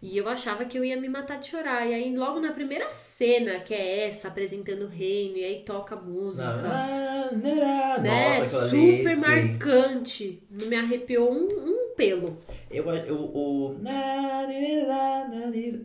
E 0.00 0.16
eu 0.18 0.28
achava 0.28 0.64
que 0.64 0.76
eu 0.76 0.84
ia 0.84 1.00
me 1.00 1.08
matar 1.08 1.38
de 1.38 1.46
chorar. 1.48 1.86
E 1.88 1.94
aí, 1.94 2.16
logo 2.16 2.40
na 2.40 2.50
primeira 2.52 2.90
cena, 2.90 3.60
que 3.60 3.72
é 3.72 4.08
essa, 4.08 4.26
apresentando 4.26 4.82
o 4.86 4.88
reino, 4.88 5.36
e 5.36 5.44
aí 5.44 5.62
toca 5.64 5.94
a 5.94 6.00
música 6.00 6.48
Ah, 6.48 7.30
né? 7.30 7.98
né? 8.00 8.28
Nossa, 8.40 8.42
aquela 8.46 8.64
ali, 8.64 8.96
Super 8.96 9.14
sim. 9.14 9.20
marcante. 9.20 10.42
Não 10.50 10.66
me 10.66 10.74
arrepiou 10.74 11.32
um, 11.32 11.46
um 11.46 11.81
pelo. 12.06 12.38
Eu, 12.70 12.88
eu, 12.90 13.16
o... 13.16 13.76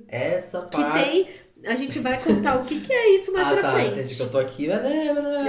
Essa 0.07 0.61
Que 0.63 0.82
parte... 0.82 1.03
tem. 1.09 1.28
A 1.65 1.76
gente 1.76 1.97
vai 1.99 2.22
contar 2.22 2.57
o 2.59 2.63
que, 2.65 2.80
que 2.82 2.93
é 2.93 3.15
isso 3.15 3.34
mais 3.34 3.47
ah, 3.47 3.53
pra 3.53 3.61
tá, 3.63 3.72
frente. 3.74 3.91
entendi 3.93 4.15
que 4.15 4.22
eu 4.22 4.30
tô 4.30 4.38
aqui. 4.38 4.65
E 4.68 4.72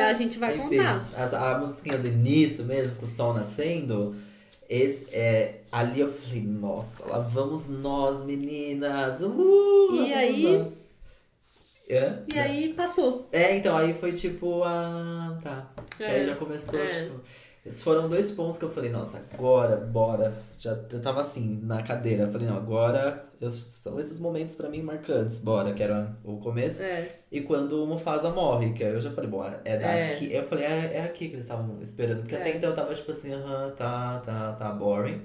a 0.01 0.13
gente 0.15 0.39
vai 0.39 0.57
Enfim, 0.57 0.79
contar. 0.79 1.07
as- 1.17 1.35
a 1.35 1.59
musiquinha 1.59 1.99
do 1.99 2.09
início 2.09 2.65
mesmo, 2.65 2.97
com 2.97 3.05
o 3.05 3.07
sol 3.07 3.35
nascendo, 3.35 4.17
esse, 4.71 5.07
é, 5.15 5.61
ali 5.71 6.01
eu 6.01 6.09
falei, 6.11 6.41
nossa, 6.43 7.05
lá 7.05 7.19
vamos 7.19 7.69
nós, 7.69 8.25
meninas. 8.25 9.21
Lá 9.21 9.31
E 10.07 10.13
aí- 10.15 10.59
nós. 10.59 10.73
É? 11.91 12.19
E 12.35 12.39
aí 12.39 12.75
passou. 12.75 13.27
É, 13.33 13.57
então, 13.57 13.77
aí 13.77 13.95
foi 13.95 14.13
tipo, 14.13 14.63
ah, 14.65 15.39
tá. 15.43 15.71
É, 16.01 16.07
Aí 16.17 16.25
já 16.25 16.35
começou, 16.35 16.81
é. 16.81 16.87
tipo. 16.87 17.21
Esses 17.69 17.83
foram 17.83 18.09
dois 18.09 18.31
pontos 18.31 18.59
que 18.59 18.65
eu 18.65 18.71
falei, 18.71 18.91
nossa, 18.91 19.21
agora, 19.35 19.77
bora. 19.77 20.33
Já 20.59 20.71
eu 20.91 21.01
tava 21.03 21.21
assim, 21.21 21.61
na 21.63 21.83
cadeira. 21.83 22.25
Eu 22.25 22.33
falei, 22.33 22.49
não, 22.49 22.57
agora 22.57 23.25
eu- 23.41 23.51
são 23.51 24.01
esses 24.01 24.19
momentos 24.19 24.55
pra 24.57 24.69
mim 24.69 24.83
marcantes, 24.83 25.39
bora, 25.39 25.73
que 25.75 25.83
era 25.83 26.17
o 26.25 26.39
começo. 26.39 26.83
É. 26.83 27.09
E 27.31 27.43
quando 27.43 27.85
o 27.85 27.87
Mufasa 27.87 28.31
morre, 28.31 28.73
que 28.73 28.83
eu 28.83 28.99
já 28.99 29.11
falei, 29.11 29.29
bora, 29.31 29.61
é 29.65 29.77
daqui. 29.77 30.33
Eu 30.33 30.43
falei, 30.45 30.65
é, 30.65 30.95
é 30.97 31.03
aqui 31.03 31.29
que 31.29 31.35
eles 31.35 31.45
estavam 31.45 31.79
esperando. 31.81 32.21
Porque 32.21 32.35
É. 32.35 32.41
até 32.41 32.57
então 32.57 32.71
eu 32.71 32.75
tava 32.77 32.95
tipo 32.95 33.11
assim, 33.11 33.33
aham, 33.35 33.71
tá, 33.77 34.19
tá, 34.25 34.53
tá 34.53 34.73
boring. 34.73 35.21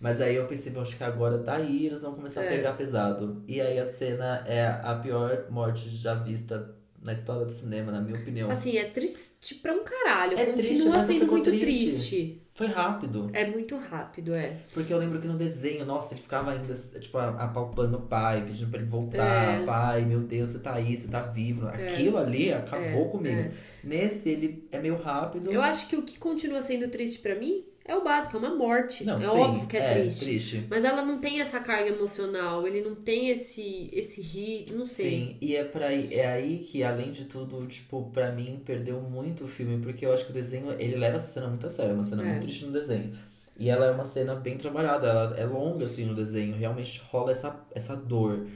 Mas 0.00 0.20
aí 0.20 0.34
eu 0.34 0.46
pensei, 0.46 0.76
acho 0.80 0.96
que 0.96 1.04
agora 1.04 1.38
tá 1.38 1.54
aí, 1.56 1.86
eles 1.86 2.02
vão 2.02 2.14
começar 2.14 2.40
a 2.40 2.44
É. 2.46 2.48
pegar 2.48 2.72
pesado. 2.72 3.42
E 3.46 3.60
aí 3.60 3.78
a 3.78 3.84
cena 3.84 4.42
é 4.46 4.66
a 4.66 4.94
pior 4.96 5.44
morte 5.48 5.88
já 5.90 6.14
vista 6.14 6.74
na 7.02 7.12
história 7.12 7.44
do 7.44 7.52
cinema, 7.52 7.90
na 7.90 8.00
minha 8.00 8.16
opinião. 8.18 8.50
Assim, 8.50 8.76
é 8.76 8.84
triste 8.84 9.56
pra 9.56 9.72
um 9.72 9.82
caralho. 9.82 10.38
É 10.38 10.46
Continua 10.46 10.56
triste, 10.56 10.88
mas 10.88 11.02
sendo 11.02 11.26
muito 11.26 11.50
triste. 11.50 11.66
triste. 11.90 12.42
Foi 12.54 12.66
rápido. 12.66 13.30
É 13.32 13.46
muito 13.46 13.76
rápido, 13.76 14.34
é. 14.34 14.58
Porque 14.74 14.92
eu 14.92 14.98
lembro 14.98 15.18
que 15.18 15.26
no 15.26 15.36
desenho, 15.36 15.84
nossa, 15.86 16.12
ele 16.14 16.20
ficava 16.22 16.52
ainda, 16.52 16.72
tipo, 17.00 17.18
apalpando 17.18 17.96
o 17.96 18.02
pai, 18.02 18.44
pedindo 18.44 18.70
pra 18.70 18.78
ele 18.78 18.88
voltar. 18.88 19.62
É. 19.62 19.64
Pai, 19.64 20.04
meu 20.04 20.20
Deus, 20.20 20.50
você 20.50 20.58
tá 20.58 20.74
aí, 20.74 20.96
você 20.96 21.08
tá 21.08 21.22
vivo. 21.22 21.66
Aquilo 21.66 22.18
ali 22.18 22.52
acabou 22.52 23.06
É, 23.06 23.08
comigo. 23.08 23.36
é. 23.40 23.50
Nesse, 23.82 24.28
ele 24.28 24.68
é 24.70 24.78
meio 24.78 24.96
rápido. 24.96 25.50
Eu 25.50 25.62
acho 25.62 25.88
que 25.88 25.96
o 25.96 26.02
que 26.02 26.18
continua 26.18 26.60
sendo 26.62 26.86
triste 26.88 27.18
pra 27.20 27.34
mim 27.34 27.64
é 27.84 27.94
o 27.96 28.02
básico, 28.04 28.36
é 28.36 28.40
uma 28.40 28.54
morte. 28.54 29.04
Não, 29.04 29.18
é 29.18 29.22
sim, 29.22 29.26
óbvio 29.28 29.66
que 29.66 29.76
é, 29.76 29.94
triste. 30.02 30.20
triste. 30.24 30.66
Mas 30.70 30.84
ela 30.84 31.02
não 31.02 31.18
tem 31.18 31.40
essa 31.40 31.60
carga 31.60 31.88
emocional, 31.90 32.66
ele 32.66 32.80
não 32.82 32.94
tem 32.94 33.28
esse 33.30 33.88
esse 33.92 34.20
ri, 34.20 34.64
não 34.72 34.86
sei. 34.86 35.10
Sim, 35.10 35.36
e 35.40 35.56
é, 35.56 35.64
pra, 35.64 35.86
aí- 35.88 36.12
é 36.14 36.26
aí 36.26 36.58
que, 36.58 36.82
além 36.84 37.10
de 37.12 37.24
tudo, 37.26 37.66
tipo, 37.66 38.10
pra 38.12 38.30
mim, 38.32 38.60
perdeu 38.64 39.00
muito 39.00 39.44
o 39.44 39.48
filme, 39.48 39.78
porque 39.82 40.06
eu 40.06 40.12
acho 40.12 40.24
que 40.24 40.30
o 40.30 40.34
desenho, 40.34 40.72
ele 40.78 40.96
leva 40.96 41.16
essa 41.16 41.28
cena 41.34 41.48
muito 41.48 41.66
a 41.66 41.70
sério, 41.70 41.92
é 41.92 41.94
uma 41.94 42.04
cena 42.04 42.22
É. 42.22 42.26
muito 42.26 42.42
triste 42.42 42.64
no 42.64 42.72
desenho. 42.72 43.18
E 43.58 43.68
ela 43.68 43.86
é 43.86 43.90
uma 43.90 44.04
cena 44.04 44.34
bem 44.34 44.54
trabalhada, 44.54 45.06
ela 45.08 45.36
é 45.36 45.44
longa, 45.46 45.84
assim, 45.84 46.04
no 46.06 46.14
desenho, 46.14 46.56
realmente 46.56 47.00
rola 47.10 47.30
essa, 47.32 47.64
essa 47.74 47.94
dor. 47.96 48.46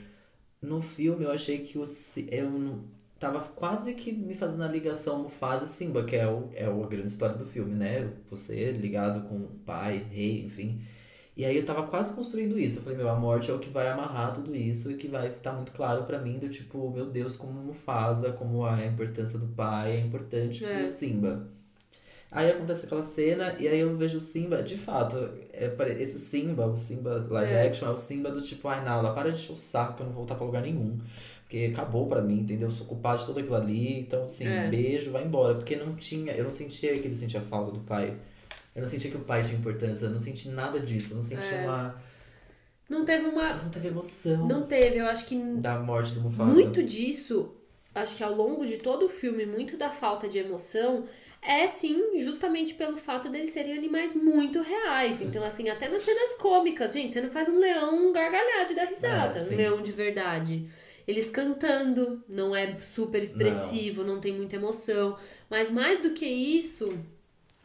No 0.60 0.80
filme, 0.80 1.24
eu 1.24 1.30
achei 1.30 1.58
que 1.58 1.78
o, 1.78 1.84
eu 2.30 2.50
não- 2.50 2.84
tava 3.18 3.40
quase 3.40 3.94
que 3.94 4.12
me 4.12 4.34
fazendo 4.34 4.62
a 4.62 4.68
ligação 4.68 5.22
Mufasa 5.22 5.64
e 5.64 5.68
Simba, 5.68 6.04
que 6.04 6.16
é, 6.16 6.26
o, 6.28 6.48
é 6.54 6.64
a 6.66 6.86
grande 6.86 7.10
história 7.10 7.34
do 7.36 7.44
filme, 7.46 7.74
né? 7.74 8.10
Você 8.30 8.70
ligado 8.72 9.26
com 9.28 9.36
o 9.36 9.48
pai, 9.64 10.04
rei, 10.10 10.44
enfim. 10.44 10.80
E 11.36 11.44
aí 11.44 11.56
eu 11.56 11.64
tava 11.66 11.82
quase 11.86 12.14
construindo 12.14 12.58
isso. 12.58 12.78
Eu 12.78 12.82
falei, 12.82 12.96
meu, 12.98 13.08
a 13.10 13.14
morte 13.14 13.50
é 13.50 13.54
o 13.54 13.58
que 13.58 13.68
vai 13.68 13.88
amarrar 13.88 14.32
tudo 14.32 14.54
isso 14.56 14.90
e 14.90 14.94
que 14.94 15.06
vai 15.06 15.28
estar 15.28 15.52
muito 15.52 15.70
claro 15.72 16.04
pra 16.04 16.18
mim 16.18 16.38
do 16.38 16.48
tipo, 16.48 16.90
meu 16.90 17.06
Deus, 17.06 17.36
como 17.36 17.52
Mufasa, 17.52 18.32
como 18.32 18.64
a 18.64 18.84
importância 18.86 19.38
do 19.38 19.46
pai 19.48 19.92
é 19.96 20.00
importante 20.00 20.64
É. 20.64 20.78
pro 20.80 20.90
Simba. 20.90 21.46
Aí 22.30 22.50
acontece 22.50 22.86
aquela 22.86 23.02
cena 23.02 23.54
e 23.58 23.68
aí 23.68 23.78
eu 23.78 23.94
vejo 23.96 24.16
o 24.16 24.20
Simba, 24.20 24.62
de 24.62 24.76
fato, 24.76 25.16
é, 25.52 25.72
esse 26.00 26.18
Simba, 26.18 26.66
o 26.66 26.76
Simba 26.76 27.24
live 27.30 27.52
É. 27.52 27.66
action, 27.68 27.86
é 27.88 27.90
o 27.90 27.96
Simba 27.96 28.30
do 28.30 28.40
tipo, 28.42 28.66
ai 28.68 28.82
Nala, 28.84 29.14
para 29.14 29.30
de 29.30 29.38
encher 29.38 29.52
o 29.52 29.56
saco 29.56 29.94
que 29.94 30.02
eu 30.02 30.06
não 30.06 30.12
vou 30.12 30.22
voltar 30.22 30.34
pra 30.34 30.44
lugar 30.46 30.62
nenhum. 30.62 30.98
Porque 31.46 31.70
acabou 31.72 32.08
pra 32.08 32.20
mim, 32.20 32.40
entendeu? 32.40 32.66
Eu 32.66 32.72
sou 32.72 32.86
culpado 32.88 33.20
de 33.20 33.26
tudo 33.26 33.38
aquilo 33.38 33.54
ali, 33.54 34.00
então 34.00 34.24
assim, 34.24 34.48
É. 34.48 34.66
beijo, 34.68 35.12
vai 35.12 35.24
embora. 35.24 35.54
Porque 35.54 35.76
não 35.76 35.94
tinha, 35.94 36.32
eu 36.32 36.42
não 36.42 36.50
sentia 36.50 36.92
que 36.94 37.06
ele 37.06 37.14
sentia 37.14 37.40
falta 37.40 37.70
do 37.70 37.78
pai. 37.80 38.16
Eu 38.74 38.80
não 38.80 38.88
sentia 38.88 39.10
que 39.10 39.16
o 39.16 39.20
pai 39.20 39.42
tinha 39.42 39.56
importância, 39.56 40.06
eu 40.06 40.10
não 40.10 40.18
senti 40.18 40.48
nada 40.48 40.80
disso, 40.80 41.12
eu 41.12 41.16
não 41.16 41.22
senti 41.22 41.54
É. 41.54 41.62
uma. 41.62 42.02
Não 42.88 43.04
teve 43.04 43.26
uma. 43.26 43.54
Não 43.54 43.70
teve 43.70 43.88
emoção 43.88 44.46
Não 44.46 44.66
teve, 44.66 44.98
eu 44.98 45.06
acho 45.06 45.24
que 45.26 45.36
da 45.36 45.78
morte 45.78 46.12
do 46.14 46.20
Mufasa. 46.20 46.52
muito 46.52 46.82
disso, 46.82 47.52
acho 47.94 48.16
que 48.16 48.24
ao 48.24 48.34
longo 48.34 48.66
de 48.66 48.78
todo 48.78 49.06
o 49.06 49.08
filme, 49.08 49.46
muito 49.46 49.76
da 49.76 49.90
falta 49.90 50.28
de 50.28 50.38
emoção 50.38 51.04
é 51.40 51.68
sim 51.68 52.18
justamente 52.24 52.74
pelo 52.74 52.96
fato 52.96 53.28
deles 53.30 53.52
serem 53.52 53.76
animais 53.78 54.16
muito 54.16 54.60
reais. 54.62 55.22
Então, 55.22 55.44
assim, 55.44 55.68
até 55.68 55.88
nas 55.88 56.02
cenas 56.02 56.34
cômicas, 56.34 56.92
gente, 56.92 57.12
você 57.12 57.20
não 57.20 57.30
faz 57.30 57.48
um 57.48 57.56
leão 57.58 58.12
gargalhar 58.12 58.66
de 58.66 58.74
dar 58.74 58.86
risada, 58.86 59.44
sim. 59.44 59.54
um 59.54 59.56
leão 59.56 59.80
de 59.82 59.92
verdade. 59.92 60.68
Eles 61.06 61.30
cantando, 61.30 62.24
não 62.28 62.54
é 62.54 62.78
super 62.80 63.22
expressivo, 63.22 64.02
não. 64.02 64.20
tem 64.20 64.32
muita 64.32 64.56
emoção. 64.56 65.16
Mas 65.48 65.70
mais 65.70 66.00
do 66.00 66.10
que 66.10 66.26
isso, 66.26 66.98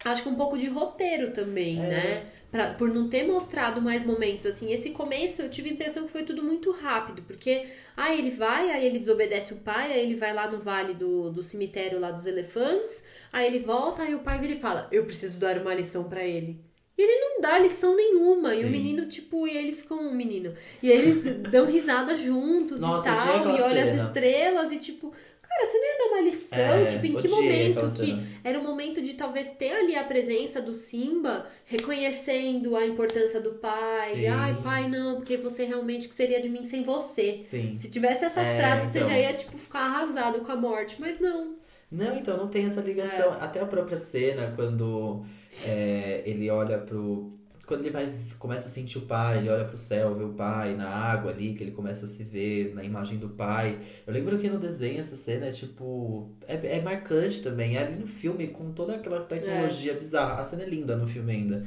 acho 0.05 0.23
que 0.23 0.29
um 0.29 0.35
pouco 0.35 0.57
de 0.57 0.67
roteiro 0.67 1.31
também, 1.31 1.79
É. 1.83 1.87
né? 1.87 2.25
Pra, 2.51 2.73
por 2.73 2.89
não 2.93 3.07
ter 3.07 3.25
mostrado 3.25 3.81
mais 3.81 4.05
momentos 4.05 4.45
assim. 4.45 4.73
Esse 4.73 4.89
começo 4.89 5.41
eu 5.41 5.49
tive 5.49 5.69
a 5.69 5.73
impressão 5.73 6.05
que 6.05 6.11
foi 6.11 6.23
tudo 6.23 6.43
muito 6.43 6.69
rápido, 6.69 7.21
porque 7.21 7.65
aí 7.95 8.19
ele 8.19 8.29
vai, 8.29 8.69
aí 8.69 8.85
ele 8.85 8.99
desobedece 8.99 9.53
o 9.53 9.57
pai, 9.59 9.93
aí 9.93 10.01
ele 10.03 10.15
vai 10.15 10.33
lá 10.33 10.51
no 10.51 10.59
vale 10.59 10.93
do, 10.93 11.29
do 11.31 11.41
cemitério 11.41 11.97
lá 11.97 12.11
dos 12.11 12.25
elefantes, 12.25 13.05
aí 13.31 13.47
ele 13.47 13.59
volta, 13.59 14.03
aí 14.03 14.13
o 14.13 14.19
pai 14.19 14.37
vira 14.37 14.51
e 14.53 14.59
fala: 14.59 14.89
Eu 14.91 15.05
preciso 15.05 15.37
dar 15.37 15.57
uma 15.59 15.73
lição 15.73 16.03
pra 16.09 16.25
ele. 16.25 16.59
E 17.01 17.03
ele 17.03 17.19
não 17.19 17.41
dá 17.41 17.57
lição 17.57 17.95
nenhuma. 17.95 18.53
E 18.53 18.59
o 18.59 18.63
Sim. 18.63 18.69
menino, 18.69 19.05
tipo, 19.07 19.47
e 19.47 19.57
eles 19.57 19.81
ficam 19.81 19.97
um 19.97 20.13
menino. 20.13 20.53
E 20.83 20.89
eles 20.91 21.23
dão 21.49 21.65
risada 21.65 22.15
juntos 22.15 22.79
Nossa, 22.79 23.09
e 23.09 23.15
tal, 23.15 23.57
e 23.57 23.61
olha 23.61 23.83
as 23.83 23.95
estrelas 23.95 24.71
e 24.71 24.77
tipo. 24.77 25.11
Cara, 25.41 25.65
você 25.65 25.77
não 25.79 25.85
ia 25.85 25.97
dar 25.97 26.05
uma 26.05 26.21
lição? 26.21 26.57
É, 26.59 26.85
tipo, 26.85 27.05
em 27.07 27.15
que 27.17 27.27
momento 27.27 27.81
que 27.81 28.05
cena. 28.05 28.23
era 28.41 28.57
o 28.57 28.63
momento 28.63 29.01
de 29.01 29.15
talvez 29.15 29.49
ter 29.49 29.71
ali 29.73 29.97
a 29.97 30.03
presença 30.05 30.61
do 30.61 30.73
Simba, 30.73 31.45
reconhecendo 31.65 32.73
a 32.75 32.85
importância 32.87 33.41
do 33.41 33.51
pai. 33.55 34.13
Sim. 34.15 34.27
Ai, 34.27 34.61
pai, 34.63 34.87
não, 34.89 35.15
porque 35.15 35.35
você 35.35 35.65
realmente, 35.65 36.07
que 36.07 36.15
seria 36.15 36.39
de 36.41 36.47
mim 36.49 36.63
sem 36.65 36.83
você? 36.83 37.41
Sim. 37.43 37.75
Se 37.77 37.89
tivesse 37.89 38.23
essa 38.23 38.39
É, 38.41 38.57
frase, 38.57 38.91
você 38.93 38.99
então. 38.99 39.09
já 39.09 39.19
ia, 39.19 39.33
tipo, 39.33 39.57
ficar 39.57 39.79
arrasado 39.81 40.39
com 40.39 40.51
a 40.53 40.55
morte. 40.55 40.95
Mas 40.99 41.19
não. 41.19 41.55
Não, 41.91 42.15
então 42.17 42.37
não 42.37 42.47
tem 42.47 42.65
essa 42.65 42.79
ligação. 42.79 43.33
Até 43.33 43.59
a 43.59 43.65
própria 43.65 43.97
cena, 43.97 44.53
quando 44.55 45.25
é, 45.65 46.23
ele 46.25 46.49
olha 46.49 46.77
pro. 46.77 47.37
quando 47.65 47.81
ele 47.81 47.91
vai, 47.91 48.11
começa 48.39 48.67
a 48.67 48.71
sentir 48.71 48.97
o 48.97 49.01
pai, 49.01 49.39
ele 49.39 49.49
olha 49.49 49.65
pro 49.65 49.77
céu, 49.77 50.15
vê 50.15 50.23
o 50.23 50.33
pai 50.33 50.75
na 50.75 50.87
água 50.87 51.31
ali, 51.31 51.53
que 51.53 51.63
ele 51.63 51.71
começa 51.71 52.05
a 52.05 52.07
se 52.07 52.23
ver 52.23 52.73
na 52.73 52.83
imagem 52.83 53.17
do 53.17 53.29
pai. 53.29 53.79
Eu 54.05 54.13
lembro 54.13 54.37
que 54.37 54.49
no 54.49 54.57
desenho 54.57 54.99
essa 54.99 55.15
cena 55.15 55.47
é 55.47 55.51
tipo. 55.51 56.29
É, 56.47 56.77
é 56.77 56.81
marcante 56.81 57.41
também. 57.41 57.77
É 57.77 57.83
ali 57.83 57.95
no 57.95 58.07
filme, 58.07 58.47
com 58.47 58.71
toda 58.71 58.95
aquela 58.95 59.21
tecnologia 59.21 59.91
é. 59.91 59.95
bizarra. 59.95 60.39
A 60.39 60.43
cena 60.43 60.63
é 60.63 60.69
linda 60.69 60.95
no 60.95 61.07
filme 61.07 61.31
ainda. 61.33 61.65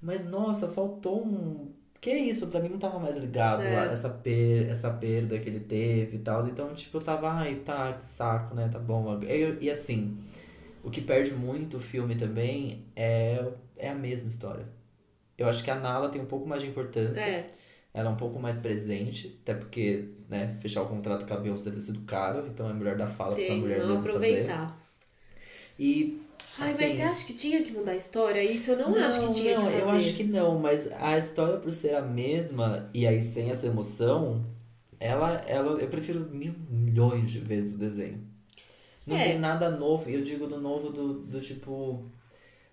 Mas 0.00 0.26
nossa, 0.26 0.68
faltou 0.68 1.24
um. 1.24 1.72
Que 2.00 2.10
é 2.10 2.18
isso? 2.18 2.48
Pra 2.48 2.60
mim 2.60 2.68
não 2.68 2.78
tava 2.78 2.98
mais 2.98 3.16
ligado 3.16 3.62
é. 3.62 3.78
a 3.78 3.84
essa, 3.86 4.10
per... 4.10 4.68
essa 4.68 4.90
perda 4.90 5.38
que 5.38 5.48
ele 5.48 5.60
teve 5.60 6.16
e 6.16 6.20
tal. 6.20 6.46
Então, 6.46 6.74
tipo, 6.74 6.98
eu 6.98 7.00
tava, 7.00 7.30
ai, 7.30 7.56
tá, 7.64 7.94
que 7.94 8.04
saco, 8.04 8.54
né? 8.54 8.68
Tá 8.70 8.78
bom. 8.78 9.22
Eu, 9.22 9.56
e 9.58 9.70
assim, 9.70 10.18
o 10.84 10.90
que 10.90 11.00
perde 11.00 11.32
muito 11.32 11.78
o 11.78 11.80
filme 11.80 12.14
também 12.14 12.84
é, 12.94 13.42
é 13.76 13.88
a 13.88 13.94
mesma 13.94 14.28
história. 14.28 14.68
Eu 15.36 15.48
acho 15.48 15.64
que 15.64 15.70
a 15.70 15.74
Nala 15.74 16.10
tem 16.10 16.20
um 16.20 16.26
pouco 16.26 16.46
mais 16.46 16.62
de 16.62 16.68
importância. 16.68 17.20
É. 17.20 17.46
Ela 17.92 18.10
é 18.10 18.12
um 18.12 18.16
pouco 18.16 18.38
mais 18.40 18.58
presente, 18.58 19.38
até 19.42 19.54
porque, 19.54 20.08
né, 20.28 20.56
fechar 20.60 20.82
o 20.82 20.88
contrato 20.88 21.26
com 21.26 21.32
a 21.32 21.36
Beyoncé 21.36 21.64
deve 21.64 21.76
ter 21.76 21.82
sido 21.82 22.00
caro, 22.00 22.44
então 22.48 22.68
é 22.68 22.72
melhor 22.72 22.96
dar 22.96 23.06
fala 23.06 23.36
tem, 23.36 23.44
pra 23.44 23.54
essa 23.54 23.60
mulher 23.62 23.86
mesmo 23.86 23.98
aproveitar. 23.98 24.68
fazer. 24.68 24.74
E 25.78 26.20
Ai, 26.58 26.70
assim, 26.70 26.84
mas 26.84 26.96
você 26.96 27.02
acha 27.02 27.26
que 27.26 27.34
tinha 27.34 27.62
que 27.62 27.72
mudar 27.72 27.92
a 27.92 27.96
história? 27.96 28.42
Isso 28.42 28.72
eu 28.72 28.78
não, 28.78 28.90
não 28.90 29.04
acho 29.04 29.20
que 29.20 29.30
tinha 29.30 29.58
não, 29.58 29.66
que 29.66 29.72
fazer. 29.72 29.82
Eu 29.82 29.90
acho 29.90 30.16
que 30.16 30.24
não, 30.24 30.58
mas 30.58 30.90
a 30.92 31.16
história 31.16 31.58
por 31.58 31.72
ser 31.72 31.94
a 31.94 32.02
mesma 32.02 32.90
e 32.92 33.06
aí 33.06 33.22
sem 33.22 33.48
essa 33.48 33.66
emoção, 33.66 34.44
ela, 34.98 35.44
ela 35.46 35.80
eu 35.80 35.88
prefiro 35.88 36.28
mil 36.30 36.54
milhões 36.68 37.30
de 37.30 37.38
vezes 37.38 37.74
o 37.74 37.78
desenho. 37.78 38.33
Não 39.06 39.16
é. 39.16 39.24
tem 39.24 39.38
nada 39.38 39.70
novo, 39.70 40.08
eu 40.08 40.22
digo 40.22 40.46
do 40.46 40.60
novo 40.60 40.90
do, 40.90 41.20
do 41.20 41.40
tipo 41.40 42.10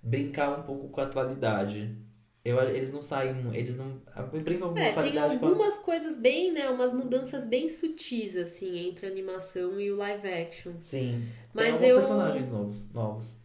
brincar 0.01 0.59
um 0.59 0.63
pouco 0.63 0.89
com 0.89 1.01
a 1.01 1.03
atualidade. 1.03 1.95
Eu, 2.43 2.59
eles 2.59 2.91
não 2.91 3.03
saem, 3.03 3.35
eles 3.53 3.77
não 3.77 4.01
brincam 4.43 4.73
com 4.73 4.79
é, 4.79 4.87
a 4.87 4.91
atualidade. 4.91 5.37
Tem 5.37 5.47
algumas 5.47 5.77
a... 5.77 5.83
coisas 5.83 6.17
bem, 6.17 6.51
né, 6.51 6.69
umas 6.69 6.91
mudanças 6.91 7.45
bem 7.45 7.69
sutis 7.69 8.35
assim 8.35 8.87
entre 8.87 9.05
a 9.05 9.09
animação 9.09 9.79
e 9.79 9.91
o 9.91 9.97
live 9.97 10.27
action. 10.27 10.73
Sim. 10.79 11.27
Mas 11.53 11.79
tem 11.79 11.89
eu 11.89 11.97
personagens 11.97 12.49
novos, 12.49 12.91
novos. 12.93 13.37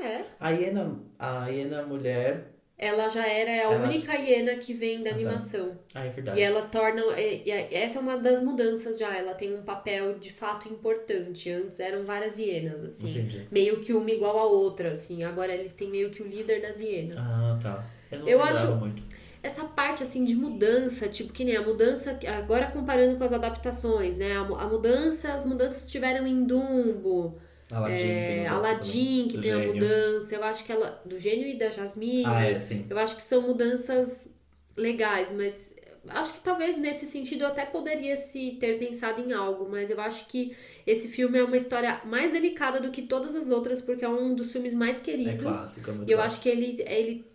É. 0.00 0.24
A 0.40 0.50
hiena, 0.50 0.98
a 1.18 1.48
hiena 1.48 1.84
mulher. 1.84 2.57
Ela 2.78 3.08
já 3.08 3.26
era 3.26 3.50
a 3.50 3.74
ela... 3.74 3.84
única 3.84 4.14
hiena 4.16 4.54
que 4.54 4.72
vem 4.72 5.02
da 5.02 5.10
ah, 5.10 5.12
tá. 5.12 5.18
animação. 5.18 5.70
Tá. 5.92 6.00
Ah, 6.00 6.04
é 6.04 6.10
verdade. 6.10 6.38
E 6.38 6.42
ela 6.42 6.62
torna. 6.62 7.02
E, 7.18 7.50
essa 7.50 7.98
é 7.98 8.02
uma 8.02 8.16
das 8.16 8.40
mudanças 8.40 8.98
já. 8.98 9.16
Ela 9.16 9.34
tem 9.34 9.52
um 9.52 9.62
papel 9.62 10.16
de 10.18 10.32
fato 10.32 10.68
importante. 10.68 11.50
Antes 11.50 11.80
eram 11.80 12.04
várias 12.04 12.38
hienas, 12.38 12.84
assim. 12.84 13.10
Entendi. 13.10 13.48
Meio 13.50 13.80
que 13.80 13.92
uma 13.92 14.08
igual 14.08 14.38
a 14.38 14.44
outra, 14.44 14.92
assim. 14.92 15.24
Agora 15.24 15.52
eles 15.52 15.72
têm 15.72 15.88
meio 15.88 16.10
que 16.10 16.22
o 16.22 16.26
líder 16.26 16.62
das 16.62 16.80
hienas. 16.80 17.16
Ah, 17.18 17.58
tá. 17.60 17.84
Eu, 18.12 18.20
não 18.20 18.28
eu 18.28 18.42
acho. 18.42 18.66
Muito. 18.76 19.02
Essa 19.42 19.64
parte 19.64 20.02
assim 20.02 20.24
de 20.24 20.34
mudança, 20.34 21.08
tipo 21.08 21.32
que 21.32 21.44
nem 21.44 21.56
a 21.56 21.62
mudança, 21.62 22.18
agora 22.36 22.66
comparando 22.66 23.16
com 23.16 23.24
as 23.24 23.32
adaptações, 23.32 24.18
né? 24.18 24.36
A, 24.36 24.40
a 24.40 24.66
mudança, 24.66 25.32
as 25.32 25.44
mudanças 25.44 25.86
tiveram 25.86 26.26
em 26.26 26.44
Dumbo, 26.44 27.38
Aladdin, 27.70 27.94
é, 27.94 28.46
Aladdin 28.46 29.28
que 29.28 29.38
tem 29.38 29.52
gênio. 29.52 29.70
a 29.70 29.74
mudança. 29.74 30.34
Eu 30.34 30.44
acho 30.44 30.64
que 30.64 30.72
ela. 30.72 31.02
Do 31.04 31.18
gênio 31.18 31.46
e 31.46 31.54
da 31.54 31.70
Jasmine. 31.70 32.24
Ah, 32.26 32.44
é, 32.44 32.58
sim. 32.58 32.86
Eu 32.88 32.98
acho 32.98 33.16
que 33.16 33.22
são 33.22 33.42
mudanças 33.42 34.34
legais, 34.76 35.32
mas 35.32 35.74
acho 36.08 36.34
que 36.34 36.40
talvez 36.40 36.76
nesse 36.76 37.06
sentido 37.06 37.42
eu 37.42 37.48
até 37.48 37.66
poderia 37.66 38.16
se 38.16 38.52
ter 38.52 38.78
pensado 38.78 39.20
em 39.20 39.32
algo, 39.32 39.68
mas 39.68 39.90
eu 39.90 40.00
acho 40.00 40.26
que 40.26 40.56
esse 40.86 41.08
filme 41.08 41.38
é 41.38 41.44
uma 41.44 41.56
história 41.56 42.00
mais 42.04 42.32
delicada 42.32 42.80
do 42.80 42.90
que 42.90 43.02
todas 43.02 43.34
as 43.34 43.50
outras, 43.50 43.82
porque 43.82 44.04
é 44.04 44.08
um 44.08 44.34
dos 44.34 44.52
filmes 44.52 44.74
mais 44.74 45.00
queridos. 45.00 45.34
É 45.34 45.36
clássico, 45.36 45.90
é 45.90 45.94
e 46.06 46.10
eu 46.10 46.20
acho 46.20 46.40
que 46.40 46.48
ele, 46.48 46.82
ele 46.86 47.26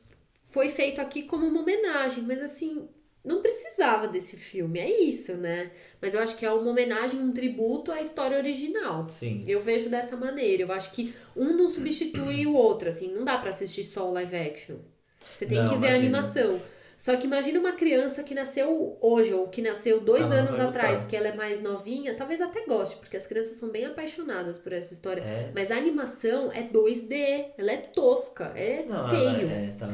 foi 0.49 0.69
feito 0.69 0.99
aqui 0.99 1.23
como 1.23 1.45
uma 1.45 1.61
homenagem, 1.61 2.23
mas 2.23 2.41
assim, 2.41 2.87
não 3.23 3.41
precisava 3.41 4.07
desse 4.07 4.37
filme, 4.37 4.79
é 4.79 5.01
isso, 5.01 5.35
né? 5.35 5.71
Mas 6.03 6.13
eu 6.13 6.19
acho 6.19 6.35
que 6.35 6.45
é 6.45 6.51
uma 6.51 6.69
homenagem, 6.69 7.17
um 7.17 7.31
tributo 7.31 7.89
à 7.89 8.01
história 8.01 8.37
original. 8.37 9.07
Sim. 9.07 9.41
Eu 9.47 9.61
vejo 9.61 9.87
dessa 9.87 10.17
maneira. 10.17 10.63
Eu 10.63 10.71
acho 10.73 10.91
que 10.91 11.15
um 11.33 11.55
não 11.55 11.69
substitui 11.69 12.45
o 12.45 12.53
outro, 12.53 12.89
assim, 12.89 13.07
não 13.07 13.23
dá 13.23 13.37
para 13.37 13.51
assistir 13.51 13.85
só 13.85 14.09
o 14.09 14.11
live 14.11 14.35
action. 14.35 14.75
Você 15.33 15.45
tem 15.45 15.59
não, 15.59 15.69
que 15.69 15.75
ver 15.75 15.87
imagina. 15.87 15.95
a 15.95 15.99
animação. 15.99 16.61
Só 16.97 17.15
que 17.15 17.25
imagina 17.25 17.57
uma 17.57 17.71
criança 17.71 18.21
que 18.21 18.35
nasceu 18.35 18.97
hoje, 18.99 19.33
ou 19.33 19.47
que 19.47 19.61
nasceu 19.61 20.01
dois 20.01 20.29
ah, 20.29 20.35
anos 20.35 20.59
atrás, 20.59 20.95
gostar. 20.95 21.07
que 21.07 21.15
ela 21.15 21.29
é 21.29 21.35
mais 21.35 21.61
novinha, 21.61 22.13
talvez 22.15 22.41
até 22.41 22.65
goste, 22.65 22.97
porque 22.97 23.15
as 23.15 23.25
crianças 23.25 23.55
são 23.55 23.69
bem 23.69 23.85
apaixonadas 23.85 24.59
por 24.59 24.73
essa 24.73 24.91
história. 24.91 25.21
É. 25.21 25.51
Mas 25.55 25.71
a 25.71 25.77
animação 25.77 26.51
é 26.51 26.63
2D, 26.63 27.45
ela 27.57 27.71
é 27.71 27.77
tosca, 27.77 28.51
é 28.57 28.83
não, 28.85 29.09
feio. 29.09 29.49
É, 29.49 29.73
tá. 29.77 29.87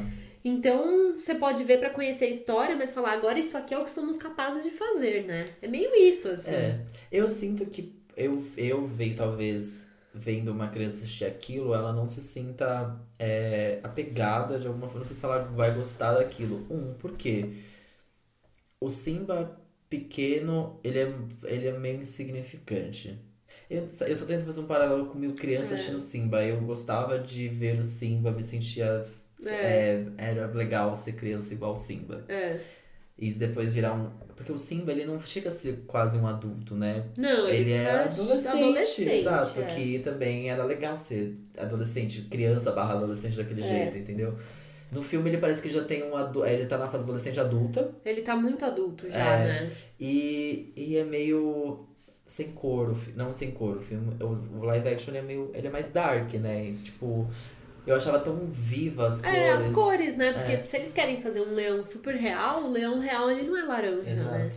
Então, 0.44 1.14
você 1.14 1.36
pode 1.36 1.64
ver 1.64 1.80
para 1.80 1.90
conhecer 1.90 2.26
a 2.26 2.30
história, 2.30 2.76
mas 2.76 2.94
falar, 2.94 3.14
agora 3.14 3.38
isso 3.38 3.58
aqui 3.58 3.74
é 3.74 3.78
o 3.78 3.84
que 3.84 3.92
somos 3.92 4.16
capazes 4.16 4.64
de 4.64 4.72
fazer, 4.72 5.26
né? 5.26 5.46
É 5.62 5.68
meio 5.68 5.94
isso, 5.96 6.30
assim. 6.30 6.56
É. 6.56 6.82
Eu 7.12 7.28
sinto 7.28 7.66
que 7.66 7.94
eu, 8.16 8.44
eu 8.56 8.86
vejo, 8.86 9.16
talvez, 9.16 9.92
vendo 10.14 10.52
uma 10.52 10.70
criança 10.70 10.98
assistir 10.98 11.26
aquilo, 11.26 11.74
ela 11.74 11.92
não 11.94 12.08
se 12.08 12.22
sinta 12.22 13.00
é, 13.18 13.80
apegada 13.84 14.58
de 14.58 14.68
alguma 14.68 14.88
forma. 14.88 15.00
Não 15.00 15.06
sei 15.06 15.16
se 15.16 15.26
ela 15.26 15.40
vai 15.40 15.74
gostar 15.74 16.14
daquilo. 16.14 16.66
Um, 16.70 16.94
por 16.94 17.18
quê? 17.18 17.54
O 18.80 18.90
Simba 18.90 19.60
pequeno, 19.90 20.80
ele 20.84 21.00
é, 21.00 21.14
ele 21.44 21.68
é 21.68 21.78
meio 21.78 22.00
insignificante. 22.00 23.20
Eu, 23.70 23.88
eu 24.08 24.18
tô 24.18 24.26
tentando 24.26 24.46
fazer 24.46 24.62
um 24.62 24.68
paralelo 24.68 25.08
com 25.08 25.18
mil 25.18 25.34
crianças 25.34 25.72
é. 25.72 25.76
assistindo 25.76 26.00
Simba. 26.00 26.44
Eu 26.44 26.62
gostava 26.62 27.20
de 27.20 27.48
ver 27.48 27.78
o 27.78 27.84
Simba, 27.84 28.32
me 28.32 28.42
sentia 28.42 29.06
é. 29.46 29.52
É, 29.52 30.06
era 30.18 30.48
legal 30.48 30.96
ser 30.96 31.14
criança 31.14 31.54
igual 31.54 31.74
o 31.74 31.76
Simba. 31.76 32.24
É. 32.28 32.60
E 33.18 33.32
depois 33.32 33.74
virar 33.74 33.94
um. 33.94 34.10
Porque 34.36 34.52
o 34.52 34.58
Simba, 34.58 34.92
ele 34.92 35.06
não 35.06 35.20
chega 35.20 35.50
a 35.50 35.52
ser 35.52 35.84
quase 35.86 36.18
um 36.18 36.26
adulto, 36.26 36.76
né? 36.76 37.04
Não, 37.18 37.48
ele, 37.48 37.72
ele 37.72 37.74
é 37.74 37.92
adolescente. 38.04 38.48
adolescente 38.48 39.10
exato. 39.10 39.60
É. 39.60 39.66
Que 39.66 40.00
também 40.00 40.50
era 40.50 40.64
legal 40.64 40.98
ser 40.98 41.36
adolescente, 41.58 42.22
criança 42.24 42.72
barra 42.72 42.94
adolescente 42.94 43.36
daquele 43.36 43.62
é. 43.62 43.68
jeito, 43.68 43.98
entendeu? 43.98 44.38
No 44.92 45.02
filme 45.02 45.30
ele 45.30 45.38
parece 45.38 45.62
que 45.62 45.70
já 45.70 45.84
tem 45.84 46.04
um 46.04 46.16
adulto. 46.16 46.48
Ele 46.48 46.66
tá 46.66 46.78
na 46.78 46.88
fase 46.88 47.04
adolescente 47.04 47.40
adulta. 47.40 47.92
Ele 48.04 48.22
tá 48.22 48.36
muito 48.36 48.64
adulto 48.66 49.10
já, 49.10 49.34
é, 49.34 49.48
né? 49.48 49.72
E, 50.00 50.72
e 50.76 50.98
é 50.98 51.04
meio 51.04 51.86
sem 52.26 52.52
cor, 52.52 52.96
não 53.16 53.34
sem 53.34 53.52
cor. 53.52 53.78
O 53.78 53.82
filme, 53.82 54.16
o, 54.24 54.64
live 54.64 54.88
action 54.88 55.14
é 55.14 55.22
meio. 55.22 55.52
Ele 55.54 55.68
é 55.68 55.70
mais 55.70 55.92
dark, 55.92 56.34
né? 56.36 56.74
Tipo, 56.84 57.30
eu 57.92 57.96
achava 57.96 58.20
tão 58.20 58.48
viva 58.50 59.08
as 59.08 59.22
cores. 59.22 59.38
É, 59.38 59.52
as 59.52 59.68
cores, 59.70 60.18
né? 60.18 60.34
Porque 60.34 60.54
é. 60.54 60.64
se 60.64 60.78
eles 60.78 60.92
querem 60.92 61.22
fazer 61.22 61.42
um 61.42 61.54
leão 61.54 61.84
super 61.84 62.16
real, 62.16 62.66
o 62.66 62.72
leão 62.72 63.00
real 63.00 63.30
ele 63.32 63.44
não 63.44 63.58
é 63.58 63.64
laranja, 63.64 64.10
Exato. 64.10 64.32
né? 64.32 64.50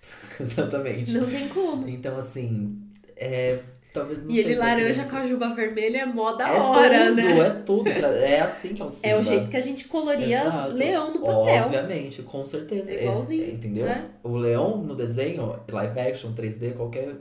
Exatamente. 0.40 1.12
Não 1.12 1.26
tem 1.26 1.48
como. 1.48 1.88
Então, 1.88 2.16
assim, 2.16 2.80
é, 3.16 3.58
talvez 3.92 4.24
não 4.24 4.30
E 4.30 4.38
ele 4.38 4.54
laranja 4.54 5.04
com 5.04 5.16
a 5.16 5.24
juba 5.24 5.54
vermelha 5.54 5.98
é 5.98 6.06
mó 6.06 6.32
da 6.32 6.48
é 6.48 6.58
hora, 6.58 7.06
tudo, 7.06 7.14
né? 7.14 7.38
É 7.38 7.50
tudo, 7.50 7.88
é 7.88 8.40
assim 8.40 8.74
que 8.74 8.82
é 8.82 8.84
o 8.84 8.88
Simba. 8.88 9.08
É 9.08 9.18
o 9.18 9.22
jeito 9.22 9.50
que 9.50 9.56
a 9.56 9.60
gente 9.60 9.86
coloria 9.86 10.40
Exato. 10.40 10.74
leão 10.74 11.12
no 11.12 11.20
papel. 11.20 11.64
Obviamente, 11.64 12.22
com 12.22 12.46
certeza. 12.46 12.90
É 12.90 13.04
igualzinho. 13.04 13.44
É, 13.44 13.50
entendeu? 13.50 13.86
É. 13.86 14.04
O 14.22 14.36
leão 14.36 14.78
no 14.78 14.94
desenho, 14.94 15.60
live 15.68 16.00
action, 16.00 16.32
3D, 16.32 16.74
qualquer... 16.74 17.14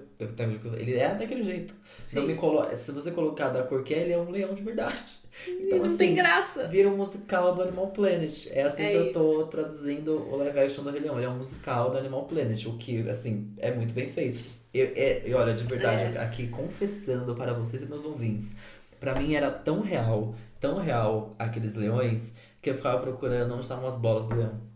Ele 0.78 0.96
é 0.96 1.14
daquele 1.16 1.44
jeito. 1.44 1.76
Não 2.16 2.26
me 2.26 2.36
colo... 2.36 2.66
Se 2.76 2.92
você 2.92 3.12
colocar 3.12 3.50
da 3.50 3.64
cor 3.64 3.84
que 3.84 3.94
é, 3.94 4.00
ele 4.00 4.14
é 4.14 4.18
um 4.18 4.30
leão 4.30 4.54
de 4.54 4.64
verdade. 4.64 5.20
Então, 5.48 5.80
não 5.80 5.86
assim, 5.86 5.98
tem 5.98 6.16
graça. 6.16 6.68
Vira 6.68 6.90
um 6.90 6.98
musical 6.98 7.54
do 7.54 7.62
Animal 7.62 7.88
Planet. 7.88 8.48
É 8.52 8.64
assim 8.64 8.84
é 8.84 8.92
que 8.92 8.96
eu 8.96 9.14
tô 9.14 9.46
traduzindo 9.48 10.14
o 10.16 10.36
live 10.38 10.60
action 10.60 10.84
do 10.84 10.90
Rei 10.90 11.02
Leão. 11.02 11.18
Ele 11.18 11.26
é 11.26 11.30
um 11.30 11.38
musical 11.38 11.92
do 11.92 11.98
Animal 11.98 12.26
Planet, 12.26 12.66
o 12.66 12.78
que, 12.78 13.08
assim, 13.08 13.54
é 13.58 13.72
muito 13.72 13.94
bem 13.94 14.10
feito. 14.10 14.40
Eu, 14.74 14.92
é, 14.96 15.28
e 15.28 15.34
olha, 15.34 15.54
de 15.54 15.64
verdade, 15.64 16.18
é. 16.18 16.22
aqui 16.22 16.48
confessando 16.48 17.34
para 17.36 17.54
vocês 17.54 17.82
e 17.82 17.86
meus 17.86 18.06
ouvintes, 18.06 18.56
para 19.00 19.16
mim 19.16 19.34
era 19.34 19.50
tão 19.50 19.82
real, 19.82 20.36
tão 20.60 20.78
real 20.78 21.36
aqueles 21.40 21.76
leões, 21.76 22.34
que 22.62 22.70
eu 22.70 22.76
ficava 22.76 23.00
procurando 23.00 23.54
onde 23.54 23.62
estavam 23.62 23.88
as 23.88 23.98
bolas 23.98 24.26
do 24.26 24.36
leão. 24.36 24.69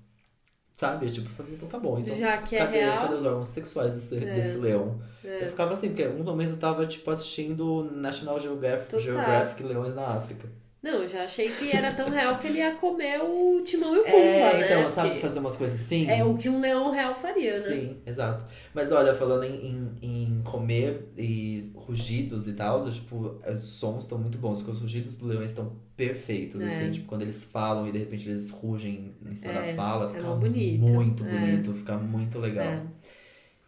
Sabe? 0.88 1.10
Tipo, 1.10 1.30
fazer, 1.30 1.54
então 1.56 1.68
tá 1.68 1.80
bom. 1.80 1.98
Então, 2.00 2.16
Já 2.16 2.38
que 2.38 2.56
é 2.56 2.60
cadê, 2.60 2.80
real? 2.80 3.02
cadê 3.02 3.16
os 3.16 3.26
órgãos 3.26 3.48
sexuais 3.48 3.94
desse, 3.94 4.16
é. 4.16 4.36
desse 4.36 4.58
leão? 4.58 5.00
É. 5.24 5.46
Eu 5.46 5.50
ficava 5.50 5.74
assim, 5.74 5.90
porque 5.90 6.08
um 6.08 6.24
momento 6.24 6.52
eu 6.52 6.58
tava, 6.58 6.86
tipo, 6.86 7.10
assistindo 7.10 7.90
National 7.96 8.40
Geographic, 8.40 9.00
Geographic 9.00 9.64
Leões 9.64 9.94
na 9.96 10.08
África. 10.08 10.48
Não, 10.84 11.02
eu 11.02 11.08
já 11.08 11.24
achei 11.24 11.50
que 11.50 11.72
era 11.74 11.94
tão 11.94 12.10
real 12.10 12.38
que 12.38 12.48
ele 12.48 12.58
ia 12.58 12.76
comer 12.76 13.22
o 13.22 13.62
timão 13.62 13.96
e 13.96 14.00
o 14.00 14.04
pumba, 14.04 14.18
é, 14.18 14.60
né? 14.60 14.66
então, 14.66 14.90
sabe 14.90 15.18
fazer 15.18 15.40
umas 15.40 15.56
coisas 15.56 15.80
assim? 15.80 16.10
É 16.10 16.26
o 16.26 16.36
que 16.36 16.50
um 16.50 16.60
leão 16.60 16.92
real 16.92 17.16
faria, 17.16 17.54
né? 17.54 17.60
Sim, 17.60 17.98
exato. 18.06 18.44
Mas 18.74 18.92
olha, 18.92 19.16
falando 19.16 19.46
em, 19.46 19.66
em, 19.66 19.98
em 20.02 20.42
comer 20.44 21.08
e 21.18 21.72
rugidos 21.74 22.50
e 22.50 22.54
tal, 22.54 22.78
tipo, 22.92 23.40
os 23.50 23.60
sons 23.60 24.04
estão 24.04 24.18
muito 24.18 24.38
bons, 24.38 24.58
porque 24.58 24.72
os 24.72 24.82
rugidos 24.82 25.16
do 25.16 25.26
leão 25.26 25.42
estão 25.42 25.72
perfeitos, 25.96 26.60
é. 26.60 26.68
assim, 26.68 26.92
tipo, 26.92 27.08
quando 27.08 27.22
eles 27.22 27.46
falam 27.46 27.88
e 27.88 27.92
de 27.94 28.00
repente 28.00 28.28
eles 28.28 28.50
rugem 28.50 29.16
em 29.26 29.34
cima 29.34 29.54
é, 29.54 29.68
da 29.68 29.74
fala, 29.76 30.10
fica 30.10 30.28
é 30.28 30.36
bonito. 30.36 30.82
muito 30.82 31.24
bonito, 31.24 31.72
é. 31.72 31.74
fica 31.76 31.98
muito 31.98 32.40
legal. 32.40 32.68
É. 32.68 32.84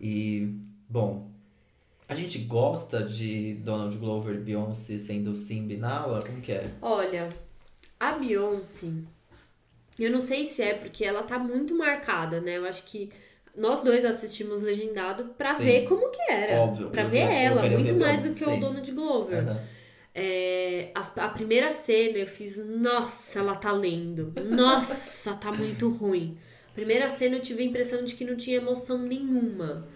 E, 0.01 0.53
bom, 0.89 1.31
a 2.07 2.15
gente 2.15 2.39
gosta 2.39 3.03
de 3.03 3.55
Donald 3.55 3.97
Glover 3.97 4.35
e 4.35 4.39
Beyoncé 4.39 4.97
sendo 4.97 5.33
e 5.49 5.77
Nala? 5.77 6.21
Como 6.21 6.41
que 6.41 6.51
é? 6.51 6.71
Olha, 6.81 7.35
a 7.99 8.13
Beyoncé, 8.13 8.87
Eu 9.97 10.11
não 10.11 10.19
sei 10.21 10.43
se 10.45 10.61
é 10.61 10.73
porque 10.73 11.05
ela 11.05 11.23
tá 11.23 11.39
muito 11.39 11.75
marcada, 11.75 12.41
né? 12.41 12.57
Eu 12.57 12.65
acho 12.65 12.83
que 12.83 13.11
nós 13.55 13.81
dois 13.81 14.03
assistimos 14.03 14.61
legendado 14.61 15.33
pra 15.37 15.53
Sim. 15.53 15.63
ver 15.63 15.87
como 15.87 16.09
que 16.11 16.21
era. 16.29 16.55
Óbvio, 16.61 16.89
Pra 16.89 17.03
ver 17.05 17.27
vi- 17.27 17.33
ela, 17.33 17.63
muito 17.69 17.93
ver 17.93 17.99
mais 17.99 18.23
do 18.23 18.35
que 18.35 18.43
o 18.43 18.49
sim. 18.53 18.59
Donald 18.59 18.91
Glover. 18.91 19.39
Aham. 19.39 19.61
É, 20.13 20.91
a, 20.95 21.01
a 21.25 21.29
primeira 21.29 21.71
cena 21.71 22.17
eu 22.17 22.27
fiz, 22.27 22.57
nossa, 22.57 23.39
ela 23.39 23.55
tá 23.55 23.71
lendo. 23.71 24.33
Nossa, 24.49 25.33
tá 25.35 25.51
muito 25.51 25.89
ruim. 25.89 26.37
Primeira 26.73 27.09
cena 27.09 27.37
eu 27.37 27.41
tive 27.41 27.63
a 27.63 27.65
impressão 27.65 28.03
de 28.03 28.15
que 28.15 28.25
não 28.25 28.35
tinha 28.35 28.57
emoção 28.57 28.97
nenhuma. 28.99 29.87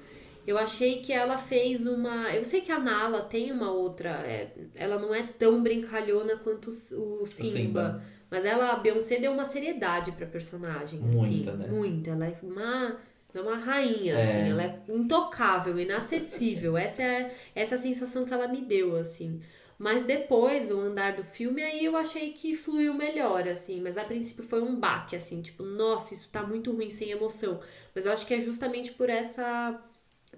Eu 0.50 0.58
achei 0.58 1.00
que 1.02 1.14
ela 1.14 1.38
fez 1.38 1.86
uma. 1.86 2.34
Eu 2.34 2.43
sei 2.43 2.62
que 2.62 2.72
a 2.72 2.80
Nala 2.80 3.22
tem 3.22 3.52
uma 3.52 3.72
outra. 3.72 4.10
é, 4.26 4.52
ela 4.74 4.97
não 4.97 5.14
é 5.14 5.22
tão 5.22 5.62
brincalhona 5.62 6.38
quanto 6.38 6.72
o, 6.72 7.22
o 7.22 7.26
Simba. 7.28 7.52
Simba. 7.52 8.04
Mas 8.32 8.45
ela, 8.45 8.72
a 8.72 8.76
Beyoncé 8.78 9.20
deu 9.20 9.32
uma 9.32 9.45
seriedade 9.45 10.12
pra 10.12 10.26
personagem. 10.26 11.00
Muita, 11.00 11.52
assim, 11.52 11.60
né? 11.60 11.68
Muita. 11.68 12.10
Ela 12.10 12.28
é 12.30 12.39
uma. 12.41 12.97
É 13.32 13.39
uma 13.41 13.58
rainha, 13.58 14.16
É. 14.16 14.24
assim, 14.24 14.50
ela 14.50 14.64
é 14.64 14.80
intocável, 14.89 15.80
inacessível. 15.80 16.76
Essa 16.76 17.04
é, 17.04 17.36
essa 17.54 17.76
é 17.76 17.78
a 17.78 17.82
sensação 17.82 18.26
que 18.26 18.34
ela 18.34 18.47
me 18.47 18.62
deu, 18.62 18.95
assim. 18.95 19.39
Mas 19.78 20.02
depois, 20.04 20.72
o 20.72 20.80
andar 20.82 21.14
do 21.16 21.24
filme, 21.24 21.62
aí 21.62 21.86
eu 21.86 21.95
achei 21.95 22.34
que 22.34 22.56
fluiu 22.56 22.95
melhor, 22.95 23.47
assim. 23.47 23.82
Mas 23.82 24.00
a 24.00 24.04
princípio 24.04 24.43
foi 24.43 24.64
um 24.64 24.76
baque, 24.76 25.16
assim, 25.16 25.43
tipo, 25.43 25.62
nossa, 25.62 26.16
isso 26.16 26.28
tá 26.32 26.41
muito 26.41 26.72
ruim, 26.72 26.89
sem 26.89 27.12
emoção. 27.12 27.60
Mas 27.93 28.08
eu 28.08 28.12
acho 28.12 28.26
que 28.26 28.34
é 28.34 28.39
justamente 28.39 28.91
por 28.93 29.10
essa. 29.12 29.80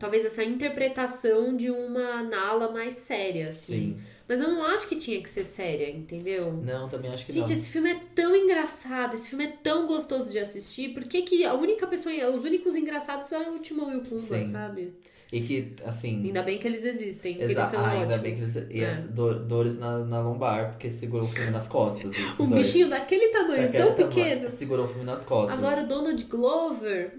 Talvez 0.01 0.25
essa 0.25 0.43
interpretação 0.43 1.55
de 1.55 1.69
uma 1.69 2.23
Nala 2.23 2.71
mais 2.71 2.95
séria, 2.95 3.49
assim. 3.49 3.95
Sim. 3.95 3.97
Mas 4.27 4.39
eu 4.39 4.47
não 4.49 4.63
acho 4.65 4.87
que 4.87 4.95
tinha 4.95 5.21
que 5.21 5.29
ser 5.29 5.43
séria, 5.43 5.89
entendeu? 5.89 6.53
Não, 6.53 6.87
também 6.89 7.11
acho 7.11 7.25
que 7.25 7.33
Gente, 7.33 7.49
não. 7.49 7.53
esse 7.55 7.69
filme 7.69 7.91
é 7.91 7.99
tão 8.15 8.35
engraçado, 8.35 9.13
esse 9.13 9.29
filme 9.29 9.43
é 9.45 9.53
tão 9.61 9.85
gostoso 9.87 10.31
de 10.31 10.39
assistir. 10.39 10.89
Por 10.93 11.03
que, 11.03 11.21
que 11.23 11.45
a 11.45 11.53
única 11.53 11.85
pessoa, 11.85 12.13
os 12.29 12.43
únicos 12.43 12.75
engraçados 12.75 13.27
são 13.27 13.55
o 13.55 13.59
Timão 13.59 13.91
e 13.93 13.97
o 13.97 14.01
Pumba, 14.01 14.43
sabe? 14.45 14.93
E 15.33 15.39
que, 15.41 15.73
assim. 15.85 16.25
Ainda 16.25 16.43
bem 16.43 16.57
que 16.57 16.67
eles 16.67 16.83
existem, 16.83 17.35
porque 17.35 17.53
eles 17.53 17.65
são 17.65 17.79
ah, 17.79 17.91
ainda 17.91 18.17
bem 18.17 18.35
que 18.35 18.41
eles. 18.41 18.55
E 18.69 18.83
É. 18.83 18.95
do- 18.95 19.39
dores 19.45 19.77
na, 19.79 19.99
na 19.99 20.21
lombar, 20.21 20.71
porque 20.71 20.91
segurou 20.91 21.25
o 21.25 21.29
filme 21.31 21.51
nas 21.51 21.69
costas. 21.69 22.13
Um 22.37 22.49
dois. 22.49 22.67
bichinho 22.67 22.89
daquele 22.89 23.29
tamanho, 23.29 23.63
Daquele 23.63 23.83
tão 23.83 23.95
tamanho, 23.95 24.09
pequeno. 24.13 24.49
Segurou 24.49 24.85
o 24.85 24.87
filme 24.89 25.05
nas 25.05 25.23
costas. 25.23 25.57
Agora 25.57 25.83
o 25.83 25.87
Donald 25.87 26.21
Glover 26.25 27.13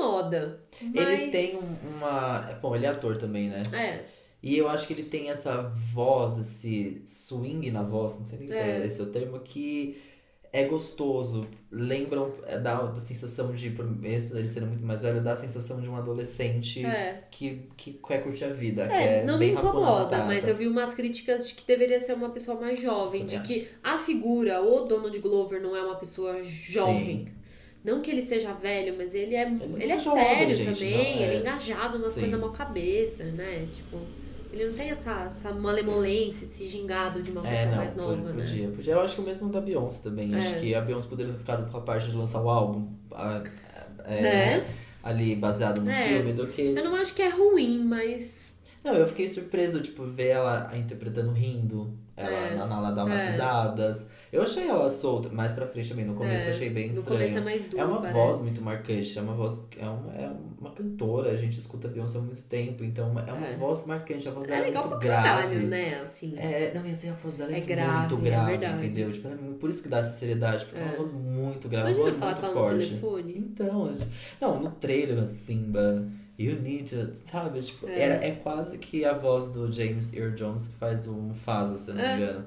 incomoda. 0.00 0.60
Ele 0.80 0.90
mas- 0.94 1.30
tem 1.30 1.56
um- 1.56 1.96
uma. 1.96 2.40
Bom, 2.60 2.74
ele 2.74 2.86
é 2.86 2.88
ator 2.88 3.16
também, 3.16 3.48
né? 3.48 3.62
É, 3.72 4.04
E 4.42 4.56
eu 4.56 4.70
acho 4.70 4.86
que 4.86 4.94
ele 4.94 5.02
tem 5.02 5.28
essa 5.28 5.60
voz, 5.92 6.38
esse 6.38 7.02
swing 7.04 7.70
na 7.70 7.82
voz, 7.82 8.18
não 8.18 8.26
sei 8.26 8.38
nem 8.38 8.48
se 8.48 8.56
é 8.56 8.80
É. 8.80 8.86
esse 8.86 9.02
o 9.02 9.06
termo, 9.06 9.38
que 9.40 10.00
é 10.50 10.64
gostoso. 10.64 11.46
Lembram, 11.70 12.32
é, 12.46 12.58
dá 12.58 12.80
da 12.86 13.00
sensação 13.00 13.52
de, 13.52 13.68
por 13.68 13.84
mesmo 13.84 14.38
ele 14.38 14.48
sendo 14.48 14.64
muito 14.66 14.82
mais 14.84 15.02
velho, 15.02 15.22
dá 15.22 15.32
a 15.32 15.36
sensação 15.36 15.78
de 15.82 15.90
um 15.90 15.94
adolescente 15.94 16.84
é. 16.86 17.22
que, 17.30 17.68
que 17.76 17.92
quer 17.92 18.22
curtir 18.22 18.44
a 18.44 18.48
vida. 18.48 18.84
É, 18.90 19.18
é 19.18 19.24
não 19.26 19.38
me 19.38 19.50
incomoda, 19.52 20.24
mas 20.24 20.48
eu 20.48 20.56
vi 20.56 20.66
umas 20.66 20.94
críticas 20.94 21.46
de 21.46 21.54
que 21.54 21.66
deveria 21.66 22.00
ser 22.00 22.14
uma 22.14 22.30
pessoa 22.30 22.58
mais 22.58 22.80
jovem, 22.80 23.26
de 23.26 23.36
Também 23.36 23.46
que 23.46 23.68
a 23.82 23.98
figura, 23.98 24.62
o 24.62 24.86
Donald 24.86 25.18
Glover, 25.18 25.60
não 25.62 25.76
é 25.76 25.82
uma 25.82 25.96
pessoa 25.96 26.42
jovem. 26.42 27.28
Não 27.82 28.02
que 28.02 28.10
ele 28.10 28.20
seja 28.20 28.52
velho, 28.52 28.94
mas 28.96 29.14
ele 29.14 29.34
é, 29.34 29.42
ele 29.50 29.92
é 29.92 29.96
é 29.96 29.98
jovem, 29.98 30.22
sério 30.22 30.54
gente, 30.54 30.74
também, 30.74 30.92
não 31.16 31.22
é- 31.22 31.26
ele 31.26 31.36
é 31.36 31.40
engajado 31.40 31.96
umas 31.98 32.12
Sim. 32.12 32.20
coisas 32.20 32.38
mal 32.40 32.52
cabeça, 32.52 33.24
né? 33.24 33.66
Tipo, 33.72 33.98
ele 34.52 34.66
não 34.66 34.74
tem 34.74 34.90
essa, 34.90 35.22
essa 35.22 35.50
malemolência, 35.52 36.44
esse 36.44 36.66
gingado 36.68 37.22
de 37.22 37.30
uma 37.30 37.46
É, 37.46 37.50
pessoa 37.50 37.70
não, 37.70 37.76
mais 37.76 37.96
nova, 37.96 38.16
podia, 38.16 38.32
né? 38.32 38.42
podia, 38.44 38.68
podia. 38.68 38.92
Eu 38.94 39.00
acho 39.00 39.14
que 39.14 39.20
o 39.22 39.24
mesmo 39.24 39.48
da 39.48 39.60
Beyoncé 39.62 40.02
também. 40.02 40.34
É. 40.34 40.36
Acho 40.36 40.60
que 40.60 40.74
a 40.74 40.80
Beyoncé 40.82 41.08
poderia 41.08 41.32
ter 41.32 41.38
ficado 41.38 41.70
com 41.70 41.78
a 41.78 41.80
parte 41.80 42.10
de 42.10 42.16
lançar 42.16 42.42
o 42.42 42.50
álbum 42.50 42.88
a- 43.12 43.42
é, 44.04 44.20
Né? 44.20 44.66
ali 45.02 45.34
baseado 45.36 45.80
no 45.80 45.90
É. 45.90 46.06
filme 46.08 46.32
do 46.34 46.46
que. 46.48 46.60
Eu 46.76 46.84
não 46.84 46.94
acho 46.96 47.14
que 47.14 47.22
é 47.22 47.28
ruim, 47.30 47.82
mas. 47.82 48.54
Não, 48.84 48.94
eu 48.94 49.06
fiquei 49.06 49.26
surpreso, 49.28 49.80
tipo, 49.80 50.04
ver 50.04 50.28
ela 50.28 50.70
interpretando 50.76 51.32
rindo. 51.32 51.94
Ela 52.16 52.30
É. 52.48 52.54
na 52.56 52.66
Nala 52.66 52.90
dar 52.90 53.04
umas 53.06 53.20
É. 53.22 53.30
risadas. 53.30 54.06
Eu 54.32 54.42
achei 54.42 54.68
ela 54.68 54.88
solta, 54.88 55.28
mais 55.28 55.52
pra 55.52 55.66
frente 55.66 55.88
também. 55.88 56.04
No 56.04 56.14
começo 56.14 56.46
É, 56.46 56.50
eu 56.50 56.54
achei 56.54 56.70
bem 56.70 56.86
No 56.88 56.92
estranho. 56.94 57.18
começo 57.18 57.38
é 57.38 57.40
mais 57.40 57.64
duro. 57.64 57.78
É 57.80 57.84
uma 57.84 57.96
parece. 58.00 58.14
voz 58.14 58.40
muito 58.42 58.62
marcante, 58.62 59.18
é 59.18 59.22
uma 59.22 59.34
voz. 59.34 59.66
É 59.76 59.88
uma, 59.88 60.12
é 60.14 60.32
uma 60.60 60.70
cantora, 60.70 61.30
a 61.30 61.36
gente 61.36 61.58
escuta 61.58 61.88
Beyoncé 61.88 62.18
há 62.18 62.20
muito 62.20 62.42
tempo, 62.44 62.84
então 62.84 63.06
é 63.26 63.32
uma 63.32 63.46
É. 63.48 63.56
voz 63.56 63.86
marcante, 63.86 64.28
a 64.28 64.30
voz 64.30 64.46
dela 64.46 64.58
É 64.60 64.62
é, 64.62 64.66
legal 64.66 64.84
muito 64.86 64.98
pra 65.00 65.08
grave. 65.08 65.28
caralho, 65.48 65.66
né? 65.66 65.94
Assim. 66.00 66.34
É, 66.38 66.72
não, 66.74 66.86
e 66.86 66.90
assim, 66.92 67.08
a 67.10 67.14
voz 67.14 67.34
dela 67.34 67.52
é, 67.52 67.58
É 67.58 67.60
grave, 67.60 67.98
muito 68.14 68.26
é 68.26 68.30
grave, 68.30 68.50
verdade. 68.56 68.84
entendeu? 68.86 69.10
Tipo, 69.12 69.28
é 69.28 69.34
muito- 69.34 69.58
por 69.58 69.68
isso 69.68 69.82
que 69.82 69.88
dá 69.88 69.98
essa 69.98 70.16
seriedade, 70.18 70.64
porque 70.64 70.78
é, 70.80 70.82
É. 70.82 70.86
uma 70.90 70.96
voz 70.96 71.10
muito 71.10 71.68
grave, 71.68 71.90
Imagina 71.92 72.04
uma 72.04 72.26
voz 72.26 72.40
muito 72.40 72.46
no 72.46 72.52
forte. 72.52 72.86
telefone. 72.88 73.34
Então, 73.36 73.92
não, 74.40 74.60
no 74.62 74.70
trailer, 74.70 75.18
a 75.22 75.26
Simba, 75.26 76.06
you 76.38 76.54
need 76.62 76.84
to, 76.94 77.10
sabe? 77.28 77.60
Tipo, 77.62 77.88
É. 77.88 78.00
era, 78.00 78.24
é 78.24 78.30
quase 78.30 78.78
que 78.78 79.04
a 79.04 79.12
voz 79.12 79.50
do 79.50 79.72
James 79.72 80.12
Earl 80.14 80.34
Jones 80.36 80.68
que 80.68 80.76
faz 80.76 81.08
o 81.08 81.14
Mufasa, 81.14 81.76
se 81.76 81.90
eu 81.90 81.96
não 81.96 82.04
É. 82.04 82.16
me 82.16 82.22
engano. 82.22 82.44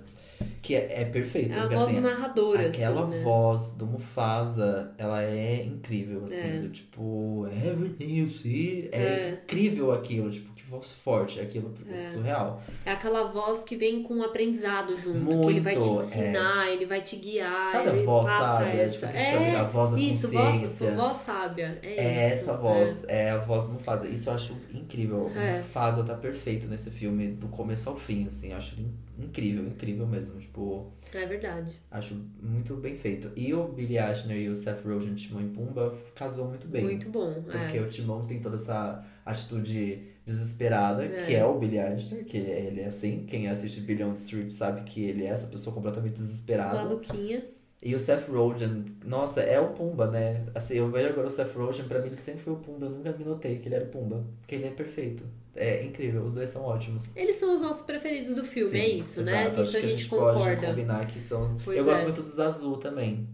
Que 0.62 0.76
é, 0.76 1.02
é 1.02 1.06
perfeito, 1.06 1.54
É 1.56 1.60
a 1.60 1.62
porque 1.62 1.76
voz 1.76 1.88
assim, 1.88 1.96
do 1.96 2.02
narrador, 2.02 2.60
aquela 2.60 3.06
assim, 3.06 3.18
né? 3.18 3.24
voz 3.24 3.70
do 3.76 3.86
Mufasa, 3.86 4.92
ela 4.98 5.22
é 5.24 5.64
incrível, 5.64 6.24
assim, 6.24 6.36
É. 6.58 6.60
do 6.60 6.70
tipo, 6.70 7.48
everything 7.48 8.16
you 8.20 8.30
see, 8.30 8.90
é, 8.92 8.98
É. 9.02 9.40
incrível 9.44 9.92
aquilo, 9.92 10.30
tipo, 10.30 10.53
voz 10.74 10.92
forte, 10.94 11.40
aquilo 11.40 11.74
é 11.90 11.96
surreal. 11.96 12.62
É 12.86 12.92
aquela 12.92 13.24
voz 13.32 13.64
que 13.64 13.76
vem 13.76 14.02
com 14.04 14.16
um 14.16 14.24
aprendizado 14.24 14.96
junto, 14.98 15.26
que 15.42 15.48
ele 15.50 15.60
vai 15.62 15.76
te 15.78 15.86
Muito, 15.88 16.04
ensinar, 16.06 16.70
ele 16.72 16.86
vai 16.86 17.02
te 17.02 17.16
guiar. 17.16 17.72
Sabe 17.72 17.90
a 17.90 17.94
voz 18.04 18.28
sábia? 18.28 18.90
Tipo, 18.90 19.00
que 19.00 19.06
a 19.18 19.22
gente 19.22 19.36
vai 19.38 19.46
virar 19.46 19.62
a 19.62 19.64
voz 19.66 19.92
da 19.92 20.00
isso, 20.00 20.32
consciência. 20.32 20.92
voz, 20.92 20.96
voz 21.08 21.18
sábia. 21.18 21.80
É, 21.82 21.96
É 21.96 22.28
isso, 22.28 22.34
essa 22.50 22.58
voz, 22.58 23.04
é. 23.08 23.30
a 23.32 23.38
voz 23.38 23.64
do 23.66 23.74
Mufasa. 23.74 24.08
Isso 24.08 24.30
eu 24.30 24.34
acho 24.34 24.58
incrível. 24.74 25.26
O 25.34 25.38
É. 25.40 25.58
Mufasa 25.60 26.04
tá 26.04 26.16
perfeito 26.16 26.68
nesse 26.68 26.90
filme, 26.92 27.28
do 27.30 27.48
começo 27.48 27.90
ao 27.90 27.96
fim, 27.96 28.26
assim. 28.26 28.52
Eu 28.52 28.58
acho 28.58 28.80
in- 28.80 28.94
incrível, 29.20 29.66
incrível 29.68 30.08
mesmo. 30.08 30.40
Tipo, 30.40 30.92
É, 31.14 31.24
é 31.24 31.26
verdade. 31.28 31.74
acho 31.92 32.16
muito 32.42 32.76
bem 32.78 32.96
feito. 32.96 33.32
E 33.36 33.54
o 33.54 33.68
Billy 33.68 33.98
Ashner 33.98 34.38
e 34.38 34.50
o 34.50 34.56
Seth 34.56 34.84
Rogen, 34.86 35.14
Timão 35.16 35.42
e 35.42 35.50
Pumba, 35.50 35.94
casou 36.16 36.48
muito 36.50 36.68
bem. 36.68 36.84
Muito 36.84 37.10
bom. 37.10 37.34
Porque 37.44 37.78
é. 37.78 37.82
o 37.82 37.88
Timão 37.88 38.26
tem 38.26 38.40
toda 38.40 38.56
essa 38.56 39.04
atitude 39.26 40.13
desesperada, 40.26 41.04
É. 41.04 41.26
que 41.26 41.36
é 41.36 41.46
o 41.46 41.58
Billy 41.58 41.80
Ashner, 41.80 42.24
que 42.26 42.38
ele 42.38 42.82
é 42.82 42.86
assim. 42.86 43.26
Quem 43.28 43.48
assiste 43.50 43.82
Billion 43.82 44.14
Street 44.14 44.50
sabe 44.50 44.82
que 44.82 45.04
ele 45.04 45.24
é 45.26 45.28
essa 45.28 45.48
pessoa 45.48 45.74
completamente 45.74 46.14
desesperada. 46.14 46.76
Maluquinha. 46.84 47.44
E 47.86 47.94
o 47.94 48.00
Seth 48.00 48.30
Rogen, 48.30 48.86
nossa, 49.06 49.42
é 49.42 49.60
o 49.60 49.72
Pumba, 49.74 50.10
né? 50.10 50.46
Assim, 50.56 50.76
eu 50.76 50.90
vejo 50.90 51.10
agora 51.10 51.28
o 51.28 51.30
Seth 51.30 51.54
Rogen, 51.54 51.84
pra 51.86 52.00
mim 52.00 52.06
ele 52.06 52.16
sempre 52.16 52.42
foi 52.42 52.54
o 52.54 52.56
Pumba, 52.56 52.86
eu 52.86 52.90
nunca 52.92 53.12
me 53.12 53.26
notei 53.26 53.58
que 53.60 53.68
ele 53.68 53.76
era 53.76 53.84
o 53.84 53.90
Pumba. 53.90 54.24
Porque 54.40 54.56
ele 54.56 54.68
é 54.68 54.70
perfeito. 54.70 55.26
É 55.54 55.84
incrível, 55.84 56.24
os 56.24 56.32
dois 56.32 56.50
são 56.50 56.64
ótimos. 56.64 57.14
Eles 57.16 57.36
são 57.36 57.54
os 57.54 57.60
nossos 57.60 57.82
preferidos 57.86 58.38
do 58.38 58.44
filme, 58.44 58.72
Sim, 58.72 58.78
é 58.78 58.88
isso, 58.88 59.22
né? 59.24 59.42
exato. 59.44 59.62
Isso 59.62 59.70
Acho 59.70 59.78
a 59.78 59.82
que 59.82 59.88
gente, 59.90 60.10
pode 60.10 60.38
concorda. 60.40 60.68
combinar 60.68 61.08
que 61.08 61.20
são. 61.20 61.58
Pois 61.64 61.78
eu 61.78 61.84
gosto 61.84 62.02
é. 62.02 62.04
muito 62.06 62.22
dos 62.22 62.40
azul 62.40 62.78
também. 62.78 63.28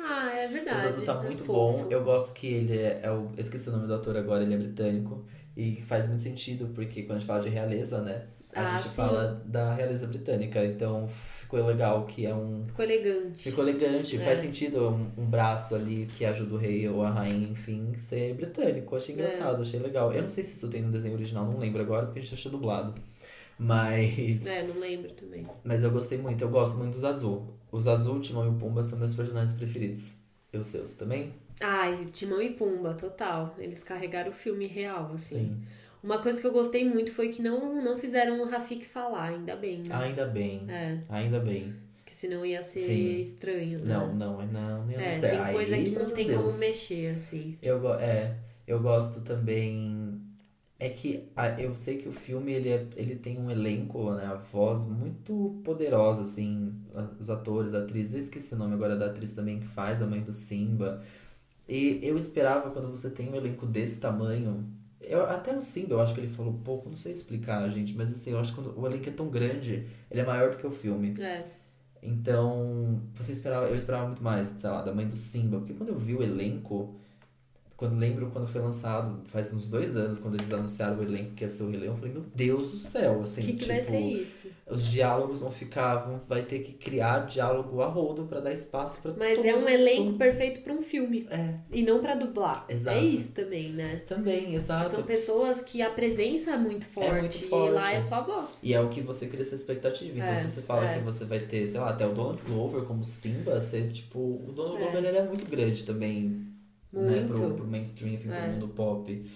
Ah, 0.00 0.32
é 0.34 0.48
verdade. 0.48 0.82
o 0.82 0.86
azul 0.88 1.04
tá 1.04 1.20
é 1.22 1.26
muito 1.26 1.44
fofo. 1.44 1.84
bom. 1.84 1.86
Eu 1.90 2.02
gosto 2.02 2.32
que 2.32 2.46
ele 2.46 2.78
é, 2.78 3.00
é 3.02 3.10
o. 3.12 3.30
Esqueci 3.36 3.68
o 3.68 3.72
nome 3.72 3.86
do 3.86 3.94
ator 3.94 4.16
agora, 4.16 4.42
ele 4.42 4.54
é 4.54 4.56
britânico. 4.56 5.24
E 5.56 5.80
faz 5.82 6.06
muito 6.08 6.22
sentido, 6.22 6.68
porque 6.74 7.02
quando 7.02 7.16
a 7.16 7.20
gente 7.20 7.28
fala 7.28 7.40
de 7.40 7.48
realeza, 7.48 8.00
né? 8.02 8.26
A 8.54 8.60
Ah, 8.62 8.76
gente 8.76 8.88
sim. 8.88 8.94
fala 8.94 9.42
da 9.46 9.74
realeza 9.74 10.06
britânica. 10.06 10.64
Então 10.64 11.08
ficou 11.08 11.64
legal 11.66 12.06
que 12.06 12.24
é 12.24 12.32
um. 12.34 12.64
Ficou 12.66 12.84
elegante. 12.84 13.42
Ficou 13.42 13.68
elegante, 13.68 14.16
É. 14.16 14.20
faz 14.24 14.38
sentido 14.38 14.90
um, 14.90 15.22
um 15.22 15.26
braço 15.26 15.74
ali 15.74 16.06
que 16.16 16.24
ajuda 16.24 16.54
o 16.54 16.56
rei 16.56 16.88
ou 16.88 17.02
a 17.02 17.10
rainha, 17.10 17.48
enfim, 17.48 17.92
ser 17.96 18.34
britânico. 18.34 18.94
Achei 18.94 19.14
engraçado, 19.14 19.60
achei 19.62 19.80
legal. 19.80 20.12
Eu 20.12 20.22
não 20.22 20.28
sei 20.28 20.44
se 20.44 20.54
isso 20.54 20.68
tem 20.68 20.82
no 20.82 20.92
desenho 20.92 21.14
original, 21.14 21.44
não 21.44 21.58
lembro 21.58 21.82
agora, 21.82 22.06
porque 22.06 22.20
a 22.20 22.22
gente 22.22 22.34
achou 22.34 22.52
dublado. 22.52 22.94
Mas. 23.58 24.46
É, 24.46 24.62
não 24.66 24.78
lembro 24.78 25.10
também. 25.12 25.46
Mas 25.62 25.82
eu 25.84 25.90
gostei 25.90 26.18
muito, 26.18 26.42
eu 26.42 26.48
gosto 26.48 26.76
muito 26.76 26.92
dos 26.92 27.04
azul. 27.04 27.54
Os 27.70 27.88
azul, 27.88 28.20
Timão 28.20 28.44
e 28.46 28.48
o 28.50 28.54
Pumba 28.54 28.82
são 28.82 28.98
meus 28.98 29.14
personagens 29.14 29.52
preferidos. 29.56 30.18
E 30.52 30.58
os 30.58 30.68
seus 30.68 30.94
também? 30.94 31.32
Ai, 31.60 32.04
Timão 32.06 32.42
e 32.42 32.50
Pumba, 32.50 32.94
total. 32.94 33.54
Eles 33.58 33.82
carregaram 33.84 34.30
o 34.30 34.32
filme 34.32 34.66
real, 34.66 35.12
assim. 35.14 35.36
Sim. 35.38 35.62
Uma 36.02 36.18
coisa 36.18 36.40
que 36.40 36.46
eu 36.46 36.52
gostei 36.52 36.84
muito 36.88 37.10
foi 37.12 37.30
que 37.30 37.40
não, 37.40 37.82
não 37.82 37.98
fizeram 37.98 38.40
o 38.42 38.44
Rafik 38.46 38.84
falar, 38.86 39.30
ainda 39.30 39.56
bem. 39.56 39.78
Né? 39.78 39.94
Ainda 39.94 40.26
bem. 40.26 40.66
É, 40.68 40.98
Ainda 41.08 41.40
bem. 41.40 41.72
porque 41.96 42.12
senão 42.12 42.44
ia 42.44 42.60
ser 42.62 42.80
Sim. 42.80 43.20
estranho, 43.20 43.78
né? 43.78 43.94
Não, 43.94 44.14
não, 44.14 44.46
não, 44.46 44.84
nem 44.86 44.96
É, 44.98 45.04
não 45.12 45.12
sei. 45.20 45.30
tem 45.30 45.38
Aí, 45.40 45.54
coisa 45.54 45.76
que 45.78 45.90
não 45.90 46.10
tem 46.10 46.26
de 46.26 46.32
Deus. 46.32 46.44
como 46.52 46.58
mexer, 46.58 47.14
assim. 47.14 47.56
Eu, 47.62 47.94
é, 47.94 48.36
eu 48.66 48.80
gosto 48.80 49.22
também. 49.22 50.20
É 50.78 50.90
que 50.90 51.26
eu 51.58 51.74
sei 51.74 51.98
que 51.98 52.08
o 52.08 52.12
filme 52.12 52.52
ele, 52.52 52.68
é- 52.68 52.86
ele 52.96 53.16
tem 53.16 53.38
um 53.38 53.50
elenco, 53.50 54.12
né, 54.12 54.26
a 54.26 54.34
voz 54.34 54.84
muito 54.86 55.58
poderosa, 55.64 56.22
assim, 56.22 56.74
os 57.18 57.30
atores, 57.30 57.72
a 57.72 57.78
atriz. 57.78 58.12
Eu 58.12 58.20
esqueci 58.20 58.52
o 58.54 58.58
nome 58.58 58.74
agora 58.74 58.94
da 58.96 59.06
atriz 59.06 59.30
também 59.32 59.60
que 59.60 59.66
faz 59.68 60.02
a 60.02 60.06
mãe 60.06 60.20
do 60.20 60.32
Simba. 60.32 61.00
E 61.68 62.00
eu 62.02 62.16
esperava 62.18 62.70
quando 62.70 62.90
você 62.90 63.10
tem 63.10 63.30
um 63.30 63.34
elenco 63.36 63.66
desse 63.66 63.98
tamanho. 64.00 64.66
Eu, 65.00 65.24
até 65.26 65.54
o 65.54 65.60
Simba, 65.60 65.94
eu 65.94 66.00
acho 66.00 66.14
que 66.14 66.20
ele 66.20 66.28
falou 66.28 66.54
pouco, 66.64 66.88
não 66.88 66.96
sei 66.96 67.12
explicar, 67.12 67.68
gente, 67.68 67.94
mas 67.94 68.10
assim, 68.10 68.30
eu 68.30 68.38
acho 68.38 68.54
que 68.54 68.60
quando 68.62 68.78
o 68.78 68.86
elenco 68.86 69.08
é 69.08 69.12
tão 69.12 69.28
grande, 69.28 69.86
ele 70.10 70.20
é 70.20 70.24
maior 70.24 70.50
do 70.50 70.56
que 70.56 70.66
o 70.66 70.70
filme. 70.70 71.14
É, 71.20 71.44
Então, 72.02 73.00
você 73.14 73.32
esperava, 73.32 73.66
eu 73.66 73.76
esperava 73.76 74.06
muito 74.06 74.22
mais, 74.22 74.48
sei 74.48 74.68
lá, 74.70 74.82
da 74.82 74.92
mãe 74.94 75.06
do 75.06 75.16
Simba. 75.16 75.58
Porque 75.58 75.72
quando 75.74 75.88
eu 75.90 75.98
vi 75.98 76.14
o 76.14 76.22
elenco, 76.22 76.94
quando 77.76 77.98
lembro 77.98 78.30
quando 78.32 78.46
foi 78.46 78.60
lançado, 78.60 79.20
faz 79.28 79.52
uns 79.52 79.68
dois 79.68 79.96
anos, 79.96 80.18
quando 80.18 80.34
eles 80.34 80.52
anunciaram 80.52 80.98
o 80.98 81.02
elenco 81.02 81.32
que 81.32 81.42
ia 81.44 81.48
ser 81.48 81.64
o 81.64 81.70
Rei 81.70 81.80
Leão, 81.80 81.92
eu 81.94 81.96
falei, 81.96 82.12
meu 82.14 82.24
Deus 82.34 82.70
do 82.70 82.76
céu, 82.76 83.20
assim, 83.22 83.42
que, 83.42 83.46
que 83.48 83.58
tipo, 83.58 83.68
vai 83.68 83.82
ser 83.82 83.98
isso? 84.00 84.48
os 84.70 84.90
diálogos 84.90 85.40
não 85.40 85.50
ficavam, 85.50 86.18
vai 86.28 86.42
ter 86.42 86.60
que 86.60 86.72
criar 86.72 87.26
diálogo 87.26 87.82
a 87.82 87.86
rodo 87.86 88.24
pra 88.24 88.40
dar 88.40 88.52
espaço 88.52 89.00
pra 89.02 89.12
Mas 89.16 89.44
é 89.44 89.54
um 89.56 89.68
elenco 89.68 90.16
perfeito 90.16 90.60
pra 90.62 90.72
um 90.72 90.80
filme. 90.82 91.26
É, 91.30 91.54
E 91.72 91.82
não 91.82 92.00
pra 92.00 92.14
dublar. 92.14 92.64
Exato. 92.68 92.96
É 92.96 93.02
isso 93.02 93.34
também, 93.34 93.70
né? 93.72 94.02
também, 94.06 94.54
exato. 94.54 94.90
São 94.90 95.02
pessoas 95.02 95.60
que 95.60 95.82
a 95.82 95.90
presença 95.90 96.52
é 96.52 96.56
muito 96.56 96.86
forte, 96.86 97.10
muito 97.20 97.36
e 97.36 97.48
forte. 97.48 97.72
lá 97.74 97.92
é 97.92 98.00
só 98.00 98.16
a 98.16 98.20
voz. 98.20 98.60
E 98.62 98.72
é 98.72 98.80
o 98.80 98.88
que 98.88 99.00
você 99.00 99.26
cria 99.26 99.42
essa 99.42 99.54
expectativa. 99.54 100.12
Então, 100.16 100.32
É, 100.32 100.36
se 100.36 100.48
você 100.48 100.62
fala 100.62 100.88
é. 100.88 100.98
que 100.98 101.04
você 101.04 101.24
vai 101.24 101.40
ter, 101.40 101.66
sei 101.66 101.80
lá, 101.80 101.90
até 101.90 102.06
o 102.06 102.12
Donald 102.12 102.40
Glover 102.46 102.82
como 102.84 103.04
Simba, 103.04 103.60
você, 103.60 103.82
tipo, 103.88 104.18
o 104.18 104.52
Donald 104.52 104.76
É. 104.76 104.82
Glover 104.82 105.04
ele 105.04 105.18
é 105.18 105.24
muito 105.26 105.44
grande 105.50 105.84
também, 105.84 106.46
né, 107.00 107.20
Muito. 107.20 107.34
pro, 107.34 107.54
pro 107.54 107.66
mainstream, 107.66 108.14
enfim, 108.14 108.30
É. 108.30 108.42
pro 108.42 108.52
mundo 108.52 108.68
pop. 108.68 109.30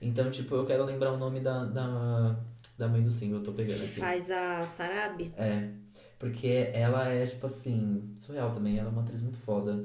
Então, 0.00 0.30
tipo, 0.30 0.54
eu 0.54 0.66
quero 0.66 0.84
lembrar 0.84 1.12
o 1.12 1.16
nome 1.18 1.40
da, 1.40 1.64
da, 1.64 2.38
da 2.78 2.88
mãe 2.88 3.02
do 3.02 3.10
Simba, 3.10 3.36
eu 3.36 3.42
tô 3.42 3.52
pegando 3.52 3.78
Que 3.78 3.84
aqui. 3.84 4.00
faz 4.00 4.30
a 4.30 4.64
Sarabi. 4.66 5.32
É, 5.36 5.70
porque 6.18 6.70
ela 6.74 7.08
é, 7.08 7.24
tipo 7.26 7.46
assim, 7.46 8.14
surreal 8.20 8.50
também, 8.50 8.78
ela 8.78 8.88
é 8.88 8.92
uma 8.92 9.02
atriz 9.02 9.22
muito 9.22 9.38
foda, 9.38 9.84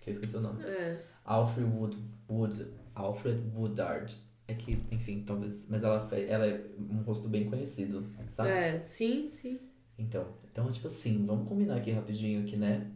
que 0.00 0.10
eu 0.10 0.14
esqueci 0.14 0.36
o 0.36 0.40
nome. 0.40 0.62
É. 0.64 1.02
Alfred 1.24 1.68
Wood, 1.70 1.98
Wood, 2.30 2.66
Alfred 2.94 3.42
Woodard. 3.54 4.14
É 4.50 4.54
que, 4.54 4.82
enfim, 4.90 5.22
talvez, 5.26 5.66
mas 5.68 5.82
ela, 5.82 6.08
ela 6.26 6.46
é 6.46 6.64
um 6.78 7.02
rosto 7.02 7.28
bem 7.28 7.50
conhecido, 7.50 8.02
sabe? 8.32 8.48
É, 8.48 8.82
sim, 8.82 9.28
sim. 9.30 9.60
Então, 9.98 10.24
então, 10.50 10.72
tipo 10.72 10.86
assim, 10.86 11.26
vamos 11.26 11.46
combinar 11.46 11.76
aqui 11.76 11.90
rapidinho 11.90 12.44
que, 12.46 12.56
né? 12.56 12.90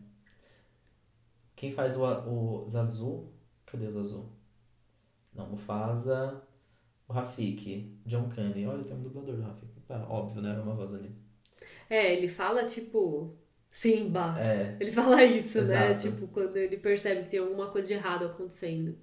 Quem 1.55 1.71
faz 1.71 1.97
o, 1.97 2.05
o 2.07 2.67
Zazu? 2.69 3.27
Cadê 3.73 3.87
o 3.87 3.91
Zazu? 3.91 4.29
Não, 5.35 5.49
Mufasa, 5.49 6.43
o 7.09 7.13
Rafik, 7.13 7.99
John 8.07 8.29
Candy. 8.29 8.67
Olha, 8.67 8.85
tem 8.85 8.95
um 8.95 9.03
dublador 9.03 9.35
do 9.37 9.43
Rafik. 9.43 9.81
Tá, 9.89 10.07
óbvio, 10.09 10.43
né? 10.43 10.51
Era 10.51 10.63
uma 10.63 10.75
voz 10.75 10.93
ali. 10.95 11.11
É, 11.89 12.13
ele 12.15 12.29
fala 12.29 12.65
tipo. 12.65 13.35
Simba. 13.71 14.39
É, 14.39 14.77
Ele 14.79 14.93
fala 14.93 15.25
isso, 15.25 15.63
né? 15.63 15.93
Exato. 15.93 16.11
Tipo, 16.11 16.29
quando 16.29 16.59
ele 16.59 16.77
percebe 16.77 17.23
que 17.23 17.31
tem 17.31 17.41
alguma 17.41 17.69
coisa 17.71 17.89
de 17.89 17.95
errado 17.95 18.27
acontecendo. 18.27 18.99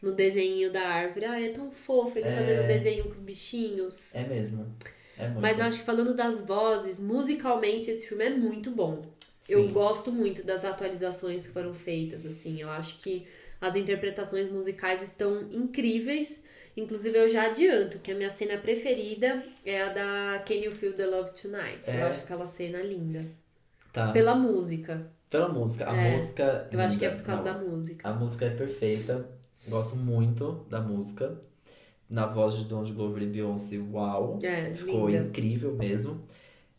No 0.00 0.12
desenho 0.14 0.72
da 0.72 0.80
árvore. 0.88 1.26
Ah, 1.26 1.38
é 1.38 1.50
tão 1.50 1.70
fofo 1.70 2.18
ele 2.18 2.26
É. 2.28 2.34
fazendo 2.36 2.66
desenho 2.66 3.04
com 3.04 3.10
os 3.10 3.18
bichinhos. 3.18 4.14
é 4.14 4.26
mesmo. 4.26 4.74
É 5.18 5.26
muito. 5.28 5.42
Mas 5.42 5.58
eu 5.58 5.66
acho 5.66 5.78
que 5.80 5.84
falando 5.84 6.14
das 6.14 6.40
vozes, 6.40 6.98
musicalmente 6.98 7.90
esse 7.90 8.06
filme 8.06 8.24
é 8.24 8.30
muito 8.30 8.70
bom. 8.70 9.02
Sim. 9.40 9.52
Eu 9.52 9.68
gosto 9.68 10.10
muito 10.10 10.42
das 10.42 10.64
atualizações 10.64 11.46
que 11.46 11.52
foram 11.52 11.74
feitas, 11.74 12.24
assim. 12.24 12.58
Eu 12.60 12.70
acho 12.70 12.98
que 13.00 13.26
as 13.66 13.76
interpretações 13.76 14.48
musicais 14.50 15.02
estão 15.02 15.42
incríveis. 15.50 16.44
Inclusive, 16.76 17.16
eu 17.18 17.28
já 17.28 17.46
adianto 17.46 17.98
que 18.00 18.12
a 18.12 18.14
minha 18.14 18.30
cena 18.30 18.58
preferida 18.58 19.42
é 19.64 19.82
a 19.82 19.88
da 19.92 20.44
Can 20.46 20.54
You 20.54 20.72
Feel 20.72 20.92
the 20.94 21.06
Love 21.06 21.30
Tonight. 21.32 21.88
É. 21.88 22.02
Eu 22.02 22.06
acho 22.06 22.20
aquela 22.20 22.46
cena 22.46 22.78
linda. 22.82 23.22
Tá. 23.92 24.12
Pela 24.12 24.34
música. 24.34 25.10
Pela 25.30 25.48
música. 25.48 25.90
A 25.90 25.96
É, 25.96 26.12
música. 26.12 26.68
Eu 26.70 26.80
acho 26.80 26.98
que 26.98 27.06
é 27.06 27.10
por 27.10 27.22
causa 27.22 27.42
Não, 27.42 27.52
da 27.54 27.64
música. 27.70 28.08
A 28.08 28.12
música 28.12 28.44
é 28.46 28.50
perfeita. 28.50 29.26
Gosto 29.68 29.96
muito 29.96 30.66
da 30.68 30.80
música. 30.80 31.40
Na 32.08 32.26
voz 32.26 32.54
de 32.56 32.64
Donald 32.66 32.92
Glover 32.92 33.22
e 33.22 33.26
Beyoncé, 33.26 33.78
uau. 33.78 34.38
É, 34.42 34.72
Ficou 34.74 35.08
linda. 35.08 35.24
incrível 35.24 35.74
mesmo. 35.74 36.20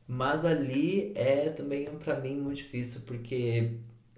Mas 0.08 0.46
ali 0.46 1.12
é 1.16 1.50
também 1.50 1.86
pra 1.98 2.20
mim 2.20 2.38
muito 2.40 2.58
difícil, 2.58 3.02
porque. 3.06 3.72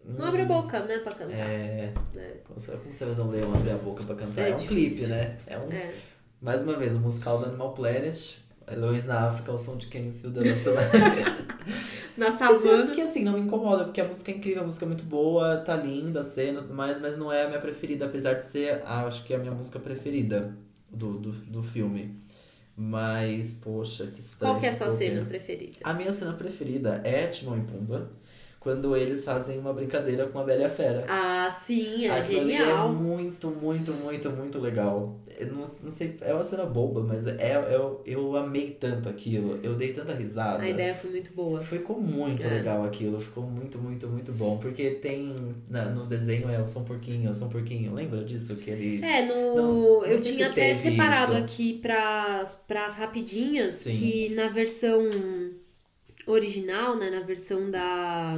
Não 0.05 0.25
abre 0.25 0.41
a 0.41 0.45
boca, 0.45 0.79
né, 0.81 0.97
pra 0.99 1.11
cantar. 1.11 1.33
É. 1.33 1.93
É. 2.15 2.33
Como 2.47 2.59
você 2.59 2.71
vai 2.71 2.79
fazer 3.13 3.21
um 3.21 3.29
leão 3.29 3.53
abrir 3.53 3.71
a 3.71 3.77
boca 3.77 4.03
pra 4.03 4.15
cantar? 4.15 4.41
É 4.41 4.49
É, 4.49 4.53
um 4.53 4.55
difícil. 4.55 5.07
clipe, 5.07 5.07
né? 5.11 5.37
É 5.45 5.57
um, 5.57 5.71
É. 5.71 5.93
Mais 6.41 6.63
uma 6.63 6.75
vez, 6.77 6.95
o 6.95 6.99
musical 6.99 7.37
do 7.39 7.45
Animal 7.45 7.73
Planet. 7.73 8.37
Heloís 8.71 9.05
na 9.05 9.27
África, 9.27 9.51
o 9.51 9.57
som 9.57 9.77
de 9.77 9.87
Feel 9.87 10.31
the 10.31 10.41
Love 10.41 10.63
Tonight. 10.63 11.49
Na 12.15 12.31
savana. 12.31 12.93
que 12.93 13.01
assim, 13.01 13.23
não 13.23 13.33
me 13.33 13.39
incomoda, 13.39 13.83
porque 13.85 13.99
a 13.99 14.07
música 14.07 14.29
é 14.31 14.35
incrível, 14.35 14.61
a 14.61 14.65
música 14.65 14.85
é 14.85 14.87
muito 14.87 15.03
boa, 15.03 15.57
tá 15.57 15.75
linda 15.75 16.19
a 16.19 16.23
cena 16.23 16.59
e 16.59 16.61
tudo 16.61 16.73
mais, 16.75 16.99
mas 17.01 17.17
não 17.17 17.33
é 17.33 17.43
a 17.45 17.47
minha 17.47 17.59
preferida, 17.59 18.05
apesar 18.05 18.33
de 18.35 18.47
ser, 18.47 18.83
ah, 18.85 19.05
acho 19.05 19.23
que 19.25 19.33
é 19.33 19.37
a 19.37 19.39
minha 19.39 19.51
música 19.53 19.79
preferida 19.79 20.55
do, 20.89 21.13
do, 21.17 21.31
do 21.31 21.63
filme. 21.63 22.19
Mas, 22.75 23.55
poxa, 23.55 24.07
que 24.07 24.19
estranho. 24.21 24.53
Qual 24.53 24.59
que 24.59 24.67
é 24.67 24.69
a 24.69 24.73
sua 24.73 24.89
cena 24.91 25.25
preferida? 25.25 25.73
A 25.83 25.93
minha 25.93 26.11
cena 26.11 26.33
preferida 26.33 27.01
é 27.03 27.27
Timão 27.27 27.57
e 27.57 27.61
Pumba, 27.61 28.09
quando 28.69 28.95
eles 28.95 29.25
fazem 29.25 29.57
uma 29.57 29.73
brincadeira 29.73 30.27
com 30.27 30.37
a 30.39 30.43
Bela 30.43 30.61
e 30.61 30.65
a 30.65 30.69
Fera. 30.69 31.03
Ah, 31.07 31.49
sim, 31.65 32.05
é 32.05 32.11
Aquilo 32.11 32.41
ali 32.41 32.51
genial. 32.51 32.89
É 32.89 32.91
muito, 32.91 33.47
muito, 33.49 33.91
muito, 33.93 34.29
muito 34.29 34.59
legal. 34.59 35.15
Eu 35.39 35.47
não, 35.47 35.63
não 35.83 35.89
sei, 35.89 36.15
é 36.21 36.33
uma 36.33 36.43
cena 36.43 36.65
boba, 36.65 37.01
mas 37.01 37.25
é, 37.25 37.55
eu, 37.73 38.01
eu 38.05 38.35
amei 38.35 38.71
tanto 38.79 39.09
aquilo. 39.09 39.59
Eu 39.63 39.75
dei 39.75 39.91
tanta 39.93 40.13
risada. 40.13 40.61
A 40.61 40.69
ideia 40.69 40.93
foi 40.93 41.09
muito 41.09 41.33
boa. 41.33 41.59
Ficou 41.61 41.99
muito 41.99 42.45
É. 42.45 42.49
legal 42.49 42.83
aquilo, 42.83 43.19
ficou 43.19 43.43
muito, 43.43 43.77
muito, 43.79 44.07
muito 44.07 44.31
bom. 44.33 44.57
Porque 44.59 44.91
tem 44.91 45.33
na- 45.69 45.85
no 45.85 46.05
desenho 46.05 46.49
é 46.49 46.61
o 46.61 46.67
São 46.67 46.83
Porquinho, 46.83 47.29
o 47.29 47.33
São 47.33 47.49
Porquinho, 47.49 47.93
lembra 47.93 48.23
disso? 48.23 48.55
Que 48.55 48.69
ele. 48.69 49.03
É, 49.03 49.25
no. 49.25 49.55
Não, 49.55 49.73
não 49.99 50.05
eu 50.05 50.19
sei 50.19 50.33
tinha 50.33 50.47
até 50.47 50.75
separado 50.75 51.33
isso. 51.33 51.43
aqui 51.43 51.73
pras, 51.81 52.63
pras 52.67 52.93
rapidinhas 52.95 53.73
Sim. 53.75 53.91
que 53.97 54.29
na 54.35 54.47
versão 54.49 55.09
original, 56.31 56.95
né? 56.95 57.09
Na 57.09 57.21
versão 57.21 57.69
da, 57.69 58.35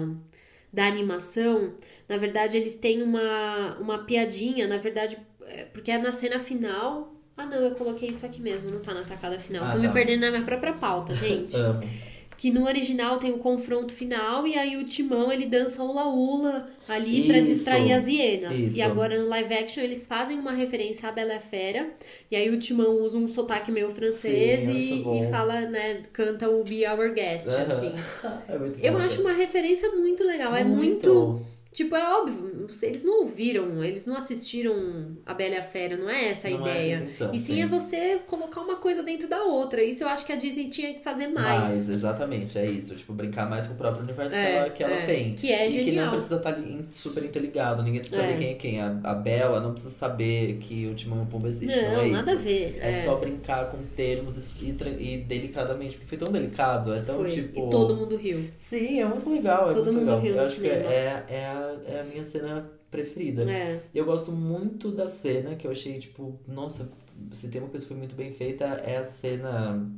da 0.72 0.86
animação, 0.88 1.74
na 2.08 2.18
verdade 2.18 2.58
eles 2.58 2.76
têm 2.76 3.02
uma, 3.04 3.78
uma 3.80 4.00
piadinha, 4.06 4.68
na 4.68 4.78
verdade, 4.78 5.18
é, 5.46 5.66
porque 5.66 5.92
é 5.92 5.98
na 5.98 6.12
cena 6.12 6.40
final. 6.40 7.14
Ah, 7.38 7.46
não, 7.46 7.58
eu 7.58 7.72
coloquei 7.76 8.10
isso 8.10 8.26
aqui 8.26 8.42
mesmo, 8.42 8.70
não 8.70 8.82
tá 8.82 8.94
na 8.94 9.04
tacada 9.04 9.40
final. 9.40 9.64
Ah, 9.66 9.72
Tô 9.72 9.78
me 9.78 9.88
tá. 9.88 9.94
perdendo 9.94 10.22
na 10.22 10.32
minha 10.32 10.44
própria 10.44 10.74
pauta, 10.74 11.16
gente. 11.16 11.56
Que 12.42 12.50
no 12.50 12.66
original 12.66 13.20
tem 13.20 13.32
o 13.32 13.38
confronto 13.38 13.94
final 13.94 14.48
e 14.48 14.58
aí 14.58 14.76
o 14.76 14.84
Timão 14.84 15.32
ele 15.32 15.46
dança 15.46 15.84
o 15.84 15.92
ula 15.92 16.68
ali 16.90 17.28
pra 17.28 17.38
Isso, 17.38 17.54
distrair 17.54 17.94
as 17.94 18.08
hienas. 18.08 18.58
isso. 18.58 18.80
E 18.80 18.82
agora 18.82 19.16
no 19.16 19.28
live 19.30 19.54
action 19.54 19.84
eles 19.84 20.08
fazem 20.08 20.40
uma 20.40 20.52
referência 20.52 21.08
à 21.08 21.12
Bela 21.12 21.40
Fera 21.40 21.92
e 22.32 22.36
aí 22.36 22.50
o 22.50 22.58
Timão 22.58 23.00
usa 23.00 23.16
um 23.16 23.28
sotaque 23.28 23.72
meio 23.72 23.92
francês 23.92 24.66
Sim, 24.66 24.72
é 24.72 24.74
e, 24.74 25.04
muito 25.04 25.28
e 25.28 25.30
fala, 25.30 25.62
né, 25.68 26.02
canta 26.12 26.50
o 26.50 26.64
Be 26.64 26.84
Our 26.88 27.14
Guest, 27.14 27.48
assim. 27.50 27.94
É 28.50 28.58
muito 28.58 28.80
Eu 28.80 28.94
bom, 28.94 28.98
acho 28.98 29.18
cara. 29.18 29.30
uma 29.30 29.38
referência 29.38 29.92
muito 29.92 30.24
legal, 30.24 30.56
é 30.56 30.64
muito 30.64 31.40
Tipo, 31.74 31.96
é 31.96 32.04
óbvio, 32.20 32.68
eles 32.84 33.04
não 33.04 33.22
ouviram, 33.22 33.82
eles 33.84 34.06
não 34.06 34.16
assistiram 34.18 35.16
a 35.26 35.34
Bela 35.34 35.56
e 35.56 35.58
a 35.58 35.62
Fera, 35.62 35.96
não 35.96 36.10
é 36.10 36.28
essa 36.30 36.48
a 36.50 36.52
Não 36.52 36.68
é 36.68 36.72
essa 36.72 36.80
a 36.80 36.84
ideia. 36.84 36.96
intenção, 36.98 37.32
e 37.34 37.40
sim, 37.40 37.54
sim. 37.56 37.62
é 37.62 37.68
você 37.68 38.20
colocar 38.28 38.60
uma 38.62 38.76
coisa 38.76 39.02
dentro 39.02 39.28
da 39.30 39.44
outra. 39.44 39.82
Isso 39.82 40.04
eu 40.04 40.10
acho 40.10 40.26
que 40.26 40.34
a 40.34 40.36
Disney 40.36 40.70
tinha 40.70 40.94
que 40.94 41.02
fazer 41.02 41.28
mais. 41.28 41.62
Mais, 41.70 41.90
exatamente, 41.90 42.58
é 42.60 42.66
isso. 42.66 42.94
Tipo, 42.96 43.14
brincar 43.14 43.50
mais 43.50 43.68
com 43.68 43.76
o 43.76 43.78
próprio 43.78 44.04
universo 44.04 44.36
É, 44.36 44.42
que 44.52 44.58
ela, 44.58 44.70
que 44.70 44.84
ela 44.84 44.94
é. 44.96 45.06
tem. 45.06 45.34
Que 45.34 45.52
é 45.52 45.66
e 45.68 45.72
que 45.72 45.78
não 45.78 45.86
genial. 45.86 46.10
precisa 46.12 46.36
estar 46.36 46.50
ali 46.54 46.74
in- 46.74 46.86
super 46.92 47.24
interligado, 47.24 47.82
ninguém 47.84 48.02
precisa 48.02 48.22
É. 48.22 48.28
saber 48.28 48.38
quem 48.40 48.50
é 48.50 48.54
quem. 48.56 48.82
A, 48.82 49.00
a 49.04 49.14
Bela 49.14 49.60
não 49.62 49.72
precisa 49.72 49.94
saber 49.94 50.58
que 50.60 50.88
o 50.88 50.94
Timão 50.94 51.20
e 51.20 51.22
o 51.24 51.26
Pumba 51.26 51.48
existem, 51.48 51.84
não, 51.84 51.92
Não, 51.94 52.02
é 52.02 52.08
nada 52.10 52.20
isso. 52.20 52.30
a 52.32 52.36
ver. 52.36 52.78
É, 52.82 52.94
só 52.94 53.16
brincar 53.16 53.72
com 53.72 53.78
termos 53.96 54.62
e, 54.62 54.76
e 55.00 55.18
delicadamente, 55.20 55.96
porque 55.96 56.08
foi 56.08 56.18
tão 56.18 56.32
delicado, 56.34 56.94
é 56.94 57.00
tão 57.02 57.16
Foi. 57.20 57.30
tipo. 57.30 57.68
E 57.68 57.70
todo 57.70 57.96
mundo 57.96 58.18
riu. 58.18 58.46
Sim, 58.56 59.00
é 59.00 59.06
muito 59.06 59.30
legal, 59.30 59.70
é 59.70 59.74
Todo 59.74 59.86
muito 59.94 60.00
mundo 60.00 60.06
legal. 60.08 60.20
riu 60.22 60.32
Eu 60.32 60.36
no 60.38 60.42
acho 60.44 60.60
que 60.60 60.68
é, 60.68 61.26
é, 61.30 61.46
a, 61.46 61.61
é 61.86 62.02
a 62.02 62.04
minha 62.04 62.24
cena 62.24 62.70
preferida. 62.90 63.50
É. 63.50 63.82
Eu 63.94 64.06
gosto 64.06 64.32
muito 64.32 64.92
da 64.92 65.08
cena 65.08 65.56
que 65.56 65.66
eu 65.66 65.72
achei, 65.72 65.98
tipo, 66.00 66.40
nossa, 66.48 66.92
se 67.32 67.50
tem 67.50 67.62
uma 67.62 67.70
coisa 67.70 67.86
que 67.86 67.90
foi 67.90 67.98
muito 67.98 68.16
bem 68.16 68.32
feita, 68.32 68.66
é 68.66 68.98
a 68.98 69.04
cena 69.04 69.90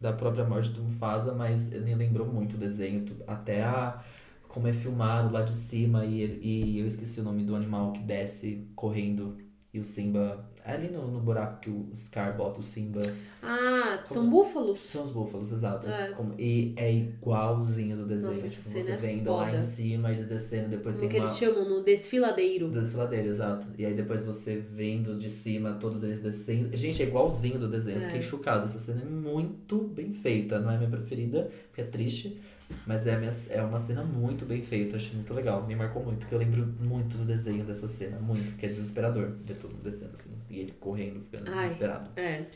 da 0.00 0.12
própria 0.12 0.44
morte 0.44 0.70
do 0.70 0.82
Mufasa, 0.82 1.32
mas 1.32 1.68
me 1.68 1.94
lembrou 1.94 2.26
muito 2.26 2.54
o 2.54 2.58
desenho, 2.58 3.04
até 3.26 3.62
a 3.62 4.02
como 4.48 4.68
é 4.68 4.72
filmado 4.72 5.32
lá 5.32 5.40
de 5.40 5.52
cima 5.52 6.04
e, 6.04 6.38
e 6.42 6.78
eu 6.78 6.86
esqueci 6.86 7.20
o 7.20 7.22
nome 7.22 7.42
do 7.42 7.56
animal 7.56 7.92
que 7.92 8.02
desce 8.02 8.68
correndo 8.76 9.38
e 9.74 9.80
o 9.80 9.84
Simba 9.84 10.44
ali 10.64 10.88
no, 10.88 11.10
no 11.10 11.18
buraco 11.18 11.60
que 11.60 11.70
o 11.70 11.88
Scar 11.96 12.36
bota 12.36 12.60
o 12.60 12.62
Simba. 12.62 13.00
Ah, 13.42 14.02
são 14.06 14.24
Como- 14.24 14.30
búfalos? 14.44 14.80
São 14.80 15.02
os 15.02 15.10
búfalos, 15.10 15.50
exato. 15.50 15.88
É. 15.88 16.08
Como- 16.12 16.34
e 16.38 16.72
é 16.76 16.92
igualzinho 16.92 17.96
do 17.96 18.06
desenho. 18.06 18.32
Nossa, 18.34 18.48
tipo, 18.48 18.62
você 18.62 18.92
é 18.92 18.96
vendo 18.96 19.32
lá 19.32 19.54
em 19.56 19.60
cima, 19.60 20.12
eles 20.12 20.26
descendo, 20.26 20.68
depois 20.68 20.96
No 20.96 21.00
tem 21.00 21.08
que 21.08 21.16
uma. 21.16 21.24
eles 21.24 21.36
chamam 21.38 21.68
no 21.68 21.82
desfiladeiro. 21.82 22.68
Desfiladeira, 22.70 23.26
exato. 23.26 23.66
E 23.78 23.84
aí 23.86 23.94
depois 23.94 24.24
você 24.24 24.56
vendo 24.72 25.18
de 25.18 25.30
cima 25.30 25.72
todos 25.80 26.02
eles 26.02 26.20
descendo. 26.20 26.76
Gente, 26.76 27.02
é 27.02 27.06
igualzinho 27.06 27.58
do 27.58 27.68
desenho. 27.68 27.96
Eu 27.98 28.02
É. 28.02 28.06
Fiquei 28.06 28.22
chocado. 28.22 28.64
Essa 28.66 28.78
cena 28.78 29.00
é 29.02 29.04
muito 29.08 29.78
bem 29.78 30.12
feita. 30.12 30.60
Não 30.60 30.70
é 30.70 30.76
minha 30.76 30.90
preferida, 30.90 31.48
porque 31.68 31.80
é 31.80 31.84
triste. 31.84 32.38
Mas 32.86 33.06
é, 33.06 33.16
minha, 33.16 33.30
é 33.50 33.62
uma 33.62 33.78
cena 33.78 34.02
muito 34.02 34.44
bem 34.44 34.62
feita. 34.62 34.96
Achei 34.96 35.14
muito 35.14 35.32
legal. 35.32 35.66
Me 35.66 35.74
marcou 35.74 36.02
muito. 36.02 36.20
Porque 36.20 36.34
eu 36.34 36.38
lembro 36.38 36.66
muito 36.80 37.16
do 37.16 37.24
desenho 37.24 37.64
dessa 37.64 37.86
cena. 37.88 38.18
Muito. 38.18 38.56
Que 38.56 38.66
é 38.66 38.68
desesperador 38.68 39.36
ver 39.42 39.56
todo 39.56 39.72
mundo 39.72 39.82
descendo 39.82 40.12
assim. 40.12 40.30
E 40.50 40.60
ele 40.60 40.72
correndo, 40.80 41.20
ficando 41.20 41.50
Ai. 41.50 41.64
desesperado. 41.64 42.10
É. 42.16 42.46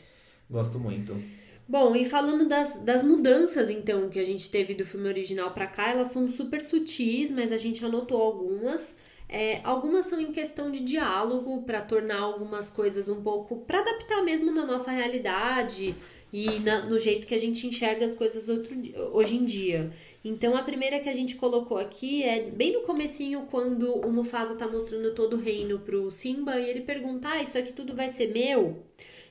Gosto 0.49 0.79
muito. 0.79 1.15
Bom, 1.67 1.95
e 1.95 2.05
falando 2.05 2.47
das, 2.47 2.79
das 2.79 3.03
mudanças, 3.03 3.69
então, 3.69 4.09
que 4.09 4.19
a 4.19 4.25
gente 4.25 4.49
teve 4.49 4.73
do 4.73 4.85
filme 4.85 5.07
original 5.09 5.51
pra 5.51 5.67
cá, 5.67 5.89
elas 5.89 6.09
são 6.09 6.29
super 6.29 6.61
sutis, 6.61 7.29
mas 7.29 7.51
a 7.51 7.57
gente 7.57 7.83
anotou 7.83 8.21
algumas. 8.21 8.95
É, 9.27 9.59
algumas 9.65 10.05
são 10.05 10.21
em 10.21 10.31
questão 10.31 10.71
de 10.71 10.79
diálogo, 10.79 11.63
para 11.63 11.81
tornar 11.81 12.19
algumas 12.19 12.69
coisas 12.69 13.09
um 13.09 13.21
pouco. 13.21 13.57
para 13.57 13.79
adaptar 13.79 14.23
mesmo 14.23 14.51
na 14.51 14.65
nossa 14.65 14.91
realidade 14.91 15.93
e 16.31 16.59
na, 16.59 16.85
no 16.85 16.99
jeito 16.99 17.25
que 17.25 17.35
a 17.35 17.39
gente 17.39 17.65
enxerga 17.65 18.05
as 18.05 18.15
coisas 18.15 18.49
outro, 18.49 18.75
hoje 19.13 19.35
em 19.35 19.45
dia. 19.45 19.91
Então 20.23 20.57
a 20.57 20.63
primeira 20.63 20.99
que 20.99 21.07
a 21.07 21.13
gente 21.13 21.35
colocou 21.35 21.77
aqui 21.77 22.23
é 22.23 22.41
bem 22.41 22.73
no 22.73 22.81
comecinho 22.81 23.47
quando 23.49 23.93
o 23.93 24.11
Mufasa 24.11 24.55
tá 24.55 24.67
mostrando 24.67 25.13
todo 25.13 25.37
o 25.37 25.39
reino 25.39 25.79
pro 25.79 26.11
Simba 26.11 26.59
e 26.59 26.69
ele 26.69 26.81
pergunta: 26.81 27.29
"Ah, 27.29 27.41
isso 27.41 27.57
aqui 27.57 27.71
tudo 27.71 27.95
vai 27.95 28.09
ser 28.09 28.33
meu?" 28.33 28.83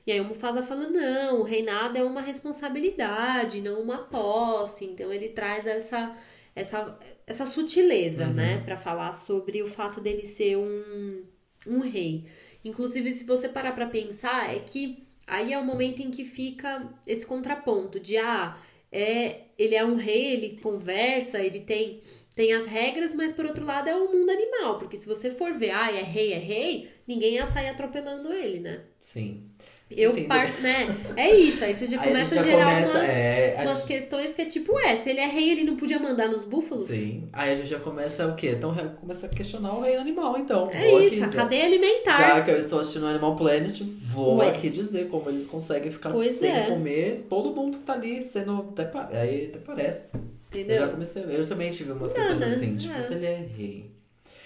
E 0.07 0.11
aí 0.11 0.19
o 0.19 0.25
Mufasa 0.25 0.63
fala: 0.63 0.89
"Não, 0.89 1.41
o 1.41 1.43
reinado 1.43 1.97
é 1.97 2.03
uma 2.03 2.21
responsabilidade, 2.21 3.61
não 3.61 3.81
uma 3.81 3.99
posse". 3.99 4.85
Então 4.85 5.13
ele 5.13 5.29
traz 5.29 5.67
essa 5.67 6.17
essa 6.55 6.97
essa 7.27 7.45
sutileza, 7.45 8.25
uhum. 8.25 8.33
né, 8.33 8.61
para 8.65 8.75
falar 8.77 9.11
sobre 9.11 9.61
o 9.61 9.67
fato 9.67 10.01
dele 10.01 10.25
ser 10.25 10.57
um 10.57 11.23
um 11.67 11.79
rei. 11.79 12.25
Inclusive, 12.65 13.11
se 13.11 13.25
você 13.25 13.47
parar 13.47 13.73
para 13.73 13.87
pensar, 13.87 14.53
é 14.53 14.59
que 14.59 15.06
aí 15.27 15.51
é 15.51 15.59
o 15.59 15.65
momento 15.65 16.01
em 16.01 16.09
que 16.09 16.23
fica 16.23 16.89
esse 17.05 17.25
contraponto 17.25 17.99
de 17.99 18.17
ah, 18.17 18.57
é, 18.91 19.41
ele 19.57 19.75
é 19.75 19.85
um 19.85 19.95
rei, 19.95 20.33
ele 20.33 20.59
conversa, 20.61 21.39
ele 21.39 21.59
tem, 21.59 22.01
tem 22.33 22.53
as 22.53 22.65
regras, 22.65 23.13
mas 23.13 23.33
por 23.33 23.45
outro 23.45 23.65
lado 23.65 23.89
é 23.89 23.95
o 23.95 24.05
um 24.05 24.13
mundo 24.13 24.31
animal, 24.31 24.79
porque 24.79 24.95
se 24.95 25.05
você 25.05 25.29
for 25.29 25.53
ver, 25.53 25.71
ah, 25.71 25.91
é 25.91 26.01
rei, 26.01 26.31
é 26.31 26.37
rei, 26.37 26.89
ninguém 27.05 27.33
ia 27.33 27.45
sair 27.45 27.67
atropelando 27.67 28.31
ele, 28.31 28.61
né? 28.61 28.83
Sim. 28.99 29.49
Eu 29.89 30.13
par, 30.25 30.49
né? 30.59 30.85
É 31.15 31.33
isso, 31.33 31.63
aí 31.63 31.73
você 31.73 31.85
já 31.85 32.01
aí 32.01 32.09
começa 32.09 32.35
a, 32.35 32.41
a 32.41 32.43
gerar 32.43 32.65
começa, 32.65 32.91
umas, 32.91 33.09
é, 33.09 33.55
a 33.57 33.61
umas 33.61 33.77
gente... 33.77 33.87
questões 33.87 34.33
que 34.33 34.41
é 34.41 34.45
tipo, 34.45 34.77
é, 34.79 34.97
se 34.97 35.09
ele 35.09 35.21
é 35.21 35.25
rei, 35.25 35.51
ele 35.51 35.63
não 35.63 35.77
podia 35.77 35.97
mandar 35.97 36.27
nos 36.27 36.43
búfalos? 36.43 36.87
Sim. 36.87 37.29
Aí 37.31 37.51
a 37.51 37.55
gente 37.55 37.69
já 37.69 37.79
começa 37.79 38.27
o 38.27 38.35
quê? 38.35 38.49
Então 38.57 38.75
começa 38.99 39.27
a 39.27 39.29
questionar 39.29 39.73
o 39.73 39.81
reino 39.81 40.01
animal, 40.01 40.37
então. 40.37 40.69
É 40.71 40.91
vou 40.91 41.01
isso, 41.01 41.23
aqui, 41.23 41.37
a 41.37 41.41
cadeia 41.41 41.65
alimentar. 41.65 42.17
Já 42.17 42.43
que 42.43 42.51
eu 42.51 42.57
estou 42.57 42.79
assistindo 42.79 43.07
Animal 43.07 43.37
Planet, 43.37 43.81
vou 43.81 44.37
Ué. 44.37 44.49
aqui 44.49 44.69
dizer 44.69 45.07
como 45.07 45.29
eles 45.29 45.47
conseguem 45.47 45.89
ficar 45.89 46.11
pois 46.11 46.35
sem 46.35 46.51
é. 46.51 46.65
comer. 46.65 47.25
Todo 47.29 47.55
mundo 47.55 47.77
tá 47.79 47.93
ali 47.93 48.25
sendo. 48.25 48.67
Até, 48.77 48.91
aí 49.17 49.45
até 49.45 49.59
parece. 49.59 50.17
Entendeu? 50.49 50.75
Eu 50.75 50.81
já 50.81 50.87
comecei. 50.89 51.23
Eu 51.29 51.47
também 51.47 51.71
tive 51.71 51.93
umas 51.93 52.11
questões 52.11 52.41
assim, 52.41 52.75
tipo, 52.75 52.93
é. 52.93 53.03
se 53.03 53.13
ele 53.13 53.25
é 53.25 53.35
rei. 53.35 53.91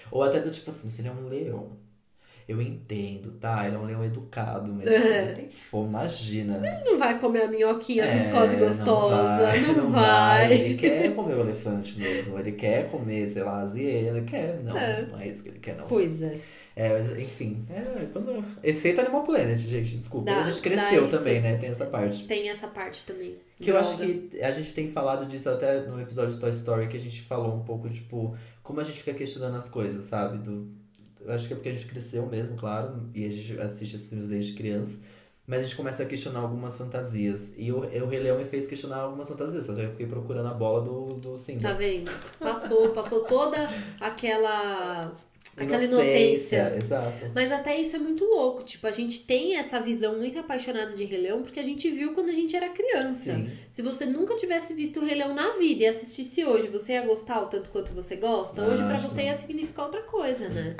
Ou 0.08 0.22
até 0.22 0.40
do 0.40 0.50
tipo 0.50 0.70
assim, 0.70 0.88
se 0.88 1.00
ele 1.00 1.08
é 1.08 1.12
um 1.12 1.28
leão. 1.28 1.81
Eu 2.48 2.60
entendo, 2.60 3.32
tá? 3.32 3.66
Ele 3.66 3.76
é 3.76 3.78
um 3.78 3.84
leão 3.84 4.04
educado, 4.04 4.72
mas 4.72 4.86
é. 4.86 5.22
ele 5.24 5.32
tem 5.32 5.50
fome, 5.50 5.88
imagina. 5.88 6.56
Ele 6.56 6.90
não 6.90 6.98
vai 6.98 7.18
comer 7.18 7.42
a 7.42 7.48
minhoquinha 7.48 8.04
é, 8.04 8.16
viscosa 8.16 8.54
e 8.54 8.58
gostosa. 8.58 9.16
Não 9.16 9.38
vai, 9.38 9.60
não, 9.60 9.74
não 9.74 9.90
vai. 9.90 10.48
vai. 10.48 10.52
Ele 10.52 10.74
quer 10.78 11.14
comer 11.14 11.34
o 11.34 11.40
elefante 11.40 11.98
mesmo. 11.98 12.38
Ele 12.38 12.52
quer 12.52 12.90
comer, 12.90 13.28
sei 13.28 13.42
lá, 13.42 13.62
a 13.62 13.78
Ele 13.78 14.22
quer. 14.22 14.60
Não, 14.62 14.76
é. 14.76 15.06
não 15.06 15.18
é 15.18 15.28
isso 15.28 15.42
que 15.42 15.48
ele 15.48 15.58
quer, 15.58 15.76
não. 15.76 15.86
Pois 15.86 16.22
é. 16.22 16.36
É, 16.74 16.88
mas, 16.96 17.10
enfim, 17.18 17.66
é, 17.68 18.06
quando... 18.12 18.42
efeito 18.62 19.00
Animal 19.00 19.22
Planet, 19.24 19.58
gente, 19.58 19.94
desculpa. 19.94 20.30
Dá, 20.30 20.38
a 20.38 20.42
gente 20.42 20.62
cresceu 20.62 21.06
também, 21.08 21.40
né? 21.40 21.56
Tem 21.56 21.68
essa 21.68 21.84
parte. 21.84 22.24
Tem 22.24 22.48
essa 22.48 22.66
parte 22.66 23.04
também. 23.04 23.36
Que 23.60 23.70
eu 23.70 23.78
acho 23.78 23.98
que 23.98 24.30
a 24.40 24.50
gente 24.50 24.72
tem 24.72 24.90
falado 24.90 25.26
disso 25.26 25.50
até 25.50 25.82
no 25.82 26.00
episódio 26.00 26.32
de 26.32 26.40
Toy 26.40 26.50
Story, 26.50 26.88
que 26.88 26.96
a 26.96 27.00
gente 27.00 27.22
falou 27.22 27.54
um 27.54 27.62
pouco, 27.62 27.88
tipo, 27.90 28.34
como 28.62 28.80
a 28.80 28.84
gente 28.84 28.98
fica 28.98 29.12
questionando 29.12 29.56
as 29.56 29.68
coisas, 29.68 30.04
sabe? 30.04 30.38
Do, 30.38 30.66
acho 31.28 31.46
que 31.46 31.52
é 31.52 31.56
porque 31.56 31.68
a 31.68 31.74
gente 31.74 31.86
cresceu 31.86 32.26
mesmo, 32.26 32.56
claro, 32.56 33.08
e 33.14 33.24
a 33.24 33.30
gente 33.30 33.60
assiste 33.60 33.96
esses 33.96 34.08
filmes 34.08 34.28
desde 34.28 34.52
criança. 34.54 35.00
Mas 35.46 35.60
a 35.60 35.62
gente 35.64 35.76
começa 35.76 36.02
a 36.02 36.06
questionar 36.06 36.40
algumas 36.40 36.76
fantasias. 36.78 37.52
E 37.56 37.72
o, 37.72 37.78
o 37.78 38.06
Rei 38.06 38.20
Leão 38.20 38.38
me 38.38 38.44
fez 38.44 38.68
questionar 38.68 38.98
algumas 38.98 39.28
fantasias. 39.28 39.66
Eu 39.68 39.90
fiquei 39.90 40.06
procurando 40.06 40.48
a 40.48 40.54
bola 40.54 40.82
do, 40.82 41.06
do 41.16 41.36
Simba. 41.36 41.60
Tá 41.60 41.72
vendo? 41.72 42.10
Passou, 42.38 42.90
passou 42.90 43.24
toda 43.24 43.68
aquela 44.00 45.12
aquela 45.56 45.84
inocência, 45.84 46.68
inocência. 46.68 46.76
Exato. 46.76 47.30
Mas 47.34 47.52
até 47.52 47.78
isso 47.78 47.96
é 47.96 47.98
muito 47.98 48.24
louco. 48.24 48.62
Tipo, 48.62 48.86
a 48.86 48.90
gente 48.90 49.24
tem 49.24 49.56
essa 49.56 49.80
visão 49.80 50.16
muito 50.16 50.38
apaixonada 50.38 50.92
de 50.92 51.04
Rei 51.04 51.20
Leão 51.20 51.42
porque 51.42 51.60
a 51.60 51.64
gente 51.64 51.90
viu 51.90 52.14
quando 52.14 52.28
a 52.28 52.32
gente 52.32 52.56
era 52.56 52.68
criança. 52.68 53.34
Sim. 53.34 53.50
Se 53.70 53.82
você 53.82 54.06
nunca 54.06 54.36
tivesse 54.36 54.74
visto 54.74 55.00
o 55.00 55.04
Rei 55.04 55.16
Leão 55.16 55.34
na 55.34 55.58
vida 55.58 55.82
e 55.82 55.86
assistisse 55.86 56.44
hoje, 56.44 56.68
você 56.68 56.92
ia 56.92 57.02
gostar 57.02 57.42
o 57.42 57.46
tanto 57.46 57.68
quanto 57.70 57.92
você 57.92 58.16
gosta? 58.16 58.62
Hoje, 58.62 58.82
para 58.84 58.96
você, 58.96 59.24
ia 59.24 59.34
significar 59.34 59.86
outra 59.86 60.02
coisa, 60.02 60.48
né? 60.48 60.76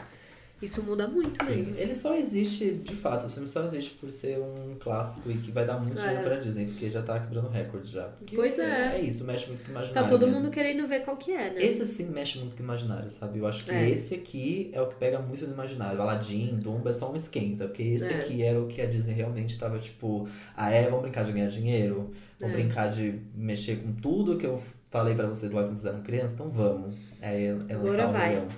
Isso 0.63 0.81
muda 0.85 1.09
muito 1.09 1.45
Sim. 1.45 1.51
mesmo. 1.57 1.77
Ele 1.77 1.93
só 1.93 2.15
existe, 2.15 2.71
de 2.75 2.95
fato, 2.95 3.27
o 3.27 3.29
filme 3.29 3.49
só 3.49 3.65
existe 3.65 3.95
por 3.95 4.09
ser 4.11 4.39
um 4.39 4.77
clássico 4.79 5.29
e 5.29 5.37
que 5.39 5.51
vai 5.51 5.67
dar 5.67 5.79
muito 5.81 5.99
é. 5.99 6.03
dinheiro 6.03 6.23
pra 6.23 6.37
Disney, 6.37 6.67
porque 6.67 6.89
já 6.89 7.03
tá 7.03 7.19
quebrando 7.19 7.49
recorde 7.49 7.91
já. 7.91 8.05
Porque 8.05 8.37
pois 8.37 8.59
é. 8.61 8.95
é. 8.95 8.97
É 8.97 9.01
isso, 9.01 9.25
mexe 9.25 9.49
muito 9.49 9.63
com 9.63 9.69
o 9.69 9.71
imaginário. 9.73 10.03
Tá 10.03 10.09
todo 10.09 10.27
mesmo. 10.27 10.43
mundo 10.43 10.53
querendo 10.53 10.87
ver 10.87 11.01
qual 11.01 11.17
que 11.17 11.33
é, 11.33 11.51
né? 11.51 11.65
Esse 11.65 11.85
sim 11.85 12.07
mexe 12.11 12.39
muito 12.39 12.55
com 12.55 12.63
o 12.63 12.65
imaginário, 12.65 13.11
sabe? 13.11 13.41
Eu 13.41 13.47
acho 13.47 13.65
que 13.65 13.73
é. 13.73 13.91
esse 13.91 14.15
aqui 14.15 14.71
é 14.73 14.81
o 14.81 14.87
que 14.87 14.95
pega 14.95 15.19
muito 15.19 15.45
no 15.47 15.53
imaginário. 15.53 16.01
Aladdin, 16.01 16.57
Dumbo 16.61 16.89
é 16.89 16.93
só 16.93 17.11
um 17.11 17.17
esquenta, 17.17 17.67
porque 17.67 17.83
esse 17.83 18.13
é. 18.13 18.19
aqui 18.19 18.43
era 18.43 18.61
o 18.61 18.69
que 18.69 18.81
a 18.81 18.87
Disney 18.87 19.15
realmente 19.15 19.59
tava 19.59 19.79
tipo, 19.79 20.29
ah 20.57 20.71
é, 20.71 20.85
vamos 20.85 21.03
brincar 21.03 21.25
de 21.25 21.33
ganhar 21.33 21.49
dinheiro? 21.49 22.13
Vamos 22.39 22.57
é. 22.57 22.63
brincar 22.63 22.89
de 22.89 23.21
mexer 23.35 23.77
com 23.77 23.93
tudo 23.95 24.37
que 24.37 24.47
eu 24.47 24.61
falei 24.91 25.15
para 25.15 25.27
vocês 25.27 25.51
lá 25.51 25.63
quando 25.63 25.77
vocês 25.77 25.87
eram 25.87 26.03
crianças? 26.03 26.33
Então 26.33 26.51
vamos. 26.51 26.95
Aí 27.21 27.47
é 27.47 27.53
lançar 27.53 27.75
Agora 27.75 28.07
vai. 28.09 28.35
Leão. 28.37 28.49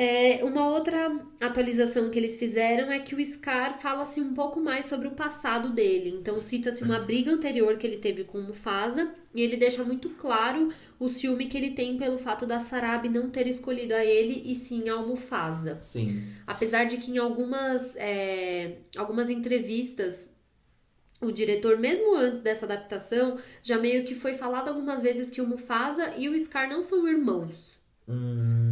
É, 0.00 0.44
uma 0.44 0.68
outra 0.68 1.10
atualização 1.40 2.08
que 2.08 2.16
eles 2.16 2.38
fizeram 2.38 2.92
é 2.92 3.00
que 3.00 3.16
o 3.16 3.24
Scar 3.26 3.80
fala-se 3.80 4.20
um 4.20 4.32
pouco 4.32 4.60
mais 4.60 4.86
sobre 4.86 5.08
o 5.08 5.10
passado 5.10 5.70
dele. 5.70 6.10
Então 6.10 6.40
cita-se 6.40 6.84
uma 6.84 7.00
briga 7.00 7.32
anterior 7.32 7.76
que 7.76 7.84
ele 7.84 7.96
teve 7.96 8.22
com 8.22 8.38
o 8.38 8.42
Mufasa 8.44 9.12
e 9.34 9.42
ele 9.42 9.56
deixa 9.56 9.82
muito 9.82 10.10
claro 10.10 10.72
o 11.00 11.08
ciúme 11.08 11.48
que 11.48 11.58
ele 11.58 11.72
tem 11.72 11.98
pelo 11.98 12.16
fato 12.16 12.46
da 12.46 12.60
Sarabi 12.60 13.08
não 13.08 13.28
ter 13.28 13.48
escolhido 13.48 13.92
a 13.92 14.04
ele 14.04 14.40
e 14.44 14.54
sim 14.54 14.88
ao 14.88 15.04
Mufasa. 15.04 15.78
Sim. 15.80 16.22
Apesar 16.46 16.84
de 16.84 16.98
que 16.98 17.10
em 17.10 17.18
algumas, 17.18 17.96
é, 17.96 18.76
algumas 18.96 19.28
entrevistas 19.28 20.32
o 21.20 21.32
diretor, 21.32 21.76
mesmo 21.76 22.14
antes 22.14 22.42
dessa 22.42 22.66
adaptação, 22.66 23.36
já 23.64 23.76
meio 23.76 24.04
que 24.04 24.14
foi 24.14 24.34
falado 24.34 24.68
algumas 24.68 25.02
vezes 25.02 25.28
que 25.28 25.40
o 25.40 25.46
Mufasa 25.48 26.14
e 26.16 26.28
o 26.28 26.38
Scar 26.38 26.68
não 26.68 26.84
são 26.84 27.08
irmãos. 27.08 27.80
Hum. 28.08 28.67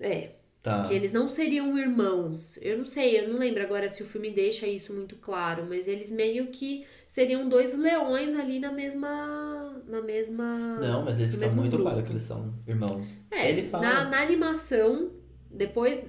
É. 0.00 0.30
Tá. 0.64 0.82
Que 0.84 0.94
eles 0.94 1.12
não 1.12 1.28
seriam 1.28 1.76
irmãos. 1.76 2.58
Eu 2.62 2.78
não 2.78 2.86
sei, 2.86 3.20
eu 3.20 3.28
não 3.28 3.38
lembro 3.38 3.62
agora 3.62 3.86
se 3.86 4.02
o 4.02 4.06
filme 4.06 4.30
deixa 4.30 4.66
isso 4.66 4.94
muito 4.94 5.14
claro, 5.16 5.66
mas 5.68 5.86
eles 5.86 6.10
meio 6.10 6.46
que 6.46 6.86
seriam 7.06 7.46
dois 7.50 7.76
leões 7.76 8.32
ali 8.34 8.58
na 8.58 8.72
mesma. 8.72 9.82
Na 9.86 10.00
mesma. 10.00 10.78
Não, 10.80 11.04
mas 11.04 11.20
ele 11.20 11.30
fica 11.30 11.50
muito 11.50 11.72
grupo. 11.72 11.90
claro 11.90 12.02
que 12.02 12.12
eles 12.12 12.22
são 12.22 12.54
irmãos. 12.66 13.20
É, 13.30 13.50
ele 13.50 13.64
fala... 13.64 13.86
na, 13.86 14.04
na 14.08 14.22
animação, 14.22 15.12
depois. 15.50 16.02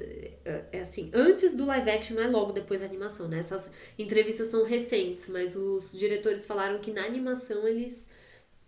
É 0.71 0.79
assim, 0.79 1.11
antes 1.13 1.53
do 1.53 1.65
live 1.65 1.89
action, 1.89 2.15
não 2.15 2.23
é 2.23 2.27
logo 2.27 2.53
depois 2.53 2.79
da 2.79 2.87
animação, 2.87 3.27
né? 3.27 3.39
Essas 3.39 3.69
entrevistas 3.99 4.47
são 4.47 4.63
recentes, 4.63 5.27
mas 5.27 5.53
os 5.53 5.91
diretores 5.91 6.45
falaram 6.45 6.79
que 6.79 6.91
na 6.91 7.03
animação 7.03 7.67
eles 7.67 8.07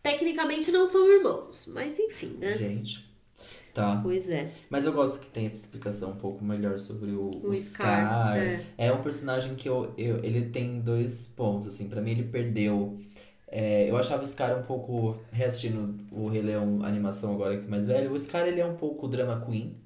tecnicamente 0.04 0.70
não 0.70 0.86
são 0.86 1.10
irmãos. 1.10 1.66
Mas 1.68 1.98
enfim, 1.98 2.36
né? 2.40 2.52
Gente. 2.52 3.07
Tá. 3.78 4.00
Pois 4.02 4.28
é. 4.28 4.50
Mas 4.72 4.88
eu 4.88 4.92
gosto 4.92 5.20
que 5.20 5.30
tem 5.30 5.46
essa 5.46 5.58
explicação 5.58 6.10
um 6.10 6.16
pouco 6.16 6.44
melhor 6.44 6.80
sobre 6.80 7.12
o, 7.12 7.30
o, 7.30 7.50
o 7.52 7.56
Scar. 7.56 8.08
Scar. 8.08 8.38
É. 8.38 8.66
é. 8.76 8.92
um 8.92 9.04
personagem 9.04 9.54
que 9.54 9.70
eu, 9.70 9.94
eu, 9.96 10.18
ele 10.24 10.50
tem 10.50 10.80
dois 10.80 11.28
pontos, 11.28 11.68
assim. 11.68 11.88
para 11.88 12.02
mim, 12.02 12.12
ele 12.12 12.24
perdeu. 12.24 12.98
É, 13.48 13.88
eu 13.88 13.96
achava 13.96 14.24
o 14.24 14.26
Scar 14.26 14.58
um 14.58 14.64
pouco, 14.64 15.20
reassistindo 15.32 15.96
o 16.12 16.28
Rei 16.28 16.42
Leão 16.42 16.84
animação 16.84 17.34
agora 17.34 17.56
que 17.56 17.70
mais 17.70 17.86
velho, 17.86 18.12
o 18.12 18.18
Scar 18.18 18.48
ele 18.48 18.60
é 18.60 18.66
um 18.66 18.76
pouco 18.76 19.08
drama 19.08 19.46
queen. 19.46 19.78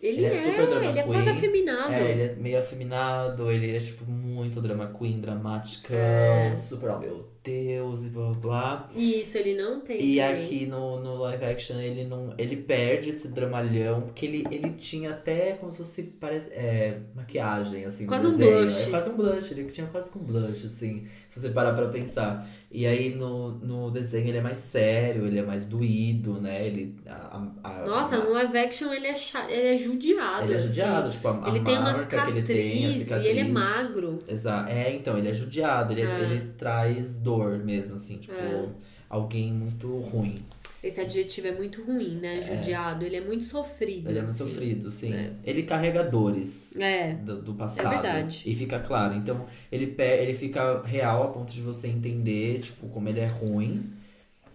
Ele, 0.00 0.18
ele 0.18 0.26
é, 0.26 0.28
é, 0.28 0.32
super 0.32 0.66
drama 0.68 0.84
ele 0.84 0.92
queen. 0.92 1.02
é 1.02 1.06
quase 1.06 1.28
afeminado. 1.28 1.92
É, 1.92 2.10
ele 2.10 2.22
é 2.22 2.34
meio 2.36 2.58
afeminado, 2.60 3.50
ele 3.50 3.76
é 3.76 3.80
tipo 3.80 4.08
muito 4.08 4.60
drama 4.62 4.86
queen, 4.96 5.20
dramática, 5.20 5.94
é. 5.94 6.54
super, 6.54 6.90
oh 6.90 6.98
meu 7.00 7.31
Deus, 7.44 8.04
e 8.04 8.10
blá 8.10 8.30
blá 8.30 8.40
blá. 8.40 8.90
Isso, 8.94 9.36
ele 9.36 9.60
não 9.60 9.80
tem. 9.80 9.96
E 9.96 10.16
também. 10.16 10.44
aqui 10.44 10.66
no, 10.66 11.00
no 11.00 11.16
live 11.16 11.44
action 11.44 11.76
ele 11.80 12.04
não. 12.04 12.32
Ele 12.38 12.56
perde 12.56 13.10
esse 13.10 13.28
dramalhão, 13.28 14.02
porque 14.02 14.26
ele, 14.26 14.46
ele 14.50 14.70
tinha 14.74 15.10
até 15.10 15.52
como 15.52 15.72
se 15.72 15.78
fosse 15.78 16.02
parece, 16.04 16.50
é, 16.52 16.98
maquiagem, 17.14 17.84
assim, 17.84 18.06
quase 18.06 18.28
um 18.28 18.36
blush. 18.36 18.82
É 18.82 18.90
quase 18.90 19.10
um 19.10 19.16
blush, 19.16 19.50
ele 19.50 19.64
tinha 19.72 19.86
quase 19.88 20.12
com 20.12 20.20
um 20.20 20.24
blush, 20.24 20.64
assim, 20.66 21.06
se 21.28 21.40
você 21.40 21.48
parar 21.48 21.72
pra 21.74 21.88
pensar. 21.88 22.48
E 22.70 22.86
aí 22.86 23.14
no, 23.14 23.50
no 23.58 23.90
desenho 23.90 24.28
ele 24.28 24.38
é 24.38 24.40
mais 24.40 24.58
sério, 24.58 25.26
ele 25.26 25.38
é 25.38 25.42
mais 25.42 25.66
doído, 25.66 26.40
né? 26.40 26.64
Ele. 26.64 26.94
A, 27.06 27.42
a, 27.64 27.84
Nossa, 27.86 28.16
a, 28.16 28.18
no 28.24 28.32
live 28.32 28.56
action 28.56 28.92
ele 28.92 29.08
é, 29.08 29.14
ele 29.48 29.68
é 29.74 29.76
judiado. 29.76 30.44
Ele 30.44 30.54
é 30.54 30.58
judiado, 30.58 31.08
assim. 31.08 31.16
tipo, 31.16 31.28
a, 31.28 31.48
ele 31.48 31.60
tem 31.60 31.78
marca 31.78 32.22
que 32.22 32.30
ele 32.30 32.42
tem, 32.42 32.86
a 32.86 32.92
cicatriz. 32.92 33.26
E 33.26 33.30
ele 33.30 33.40
é 33.40 33.44
magro. 33.48 34.20
Exato. 34.28 34.70
É, 34.70 34.94
então, 34.94 35.18
ele 35.18 35.28
é 35.28 35.34
judiado, 35.34 35.92
ele, 35.92 36.02
é. 36.02 36.20
ele 36.20 36.52
traz 36.56 37.18
dor 37.18 37.31
mesmo, 37.58 37.94
assim, 37.94 38.16
tipo, 38.18 38.34
é. 38.34 38.68
alguém 39.08 39.52
muito 39.52 39.88
ruim. 39.98 40.42
esse 40.82 41.00
adjetivo 41.00 41.46
é 41.48 41.52
muito 41.52 41.82
ruim, 41.84 42.16
né? 42.16 42.40
Judiado. 42.40 43.04
Ele 43.04 43.16
é 43.16 43.20
muito 43.20 43.44
sofrido. 43.44 44.08
Ele 44.08 44.18
é 44.18 44.22
muito 44.22 44.30
assim. 44.32 44.44
sofrido, 44.48 44.90
sim. 44.90 45.12
É. 45.14 45.32
Ele 45.44 45.62
carrega 45.62 46.02
dores 46.02 46.76
É. 46.76 47.14
do, 47.14 47.40
do 47.40 47.54
passado. 47.54 47.86
É 47.86 47.90
verdade. 47.90 48.42
E 48.44 48.54
fica 48.54 48.80
claro. 48.80 49.14
Então, 49.14 49.46
ele, 49.70 49.94
ele 49.98 50.34
fica 50.34 50.82
real 50.82 51.22
a 51.22 51.28
ponto 51.28 51.52
de 51.52 51.60
você 51.60 51.86
entender, 51.88 52.58
tipo, 52.60 52.88
como 52.88 53.08
ele 53.08 53.20
é 53.20 53.26
ruim. 53.26 53.90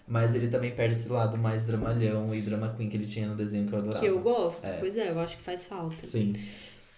Mas 0.09 0.33
ele 0.33 0.47
também 0.47 0.71
perde 0.71 0.95
esse 0.95 1.09
lado 1.09 1.37
mais 1.37 1.65
dramalhão 1.65 2.33
e 2.33 2.39
drama 2.39 2.73
queen 2.77 2.89
que 2.89 2.95
ele 2.95 3.05
tinha 3.07 3.27
no 3.27 3.35
desenho 3.35 3.67
que 3.67 3.73
eu 3.73 3.79
adorava. 3.79 3.99
Que 3.99 4.05
eu 4.09 4.19
gosto. 4.21 4.65
É. 4.65 4.77
Pois 4.79 4.95
é, 4.95 5.09
eu 5.11 5.19
acho 5.19 5.35
que 5.35 5.43
faz 5.43 5.65
falta. 5.65 6.07
Sim. 6.07 6.31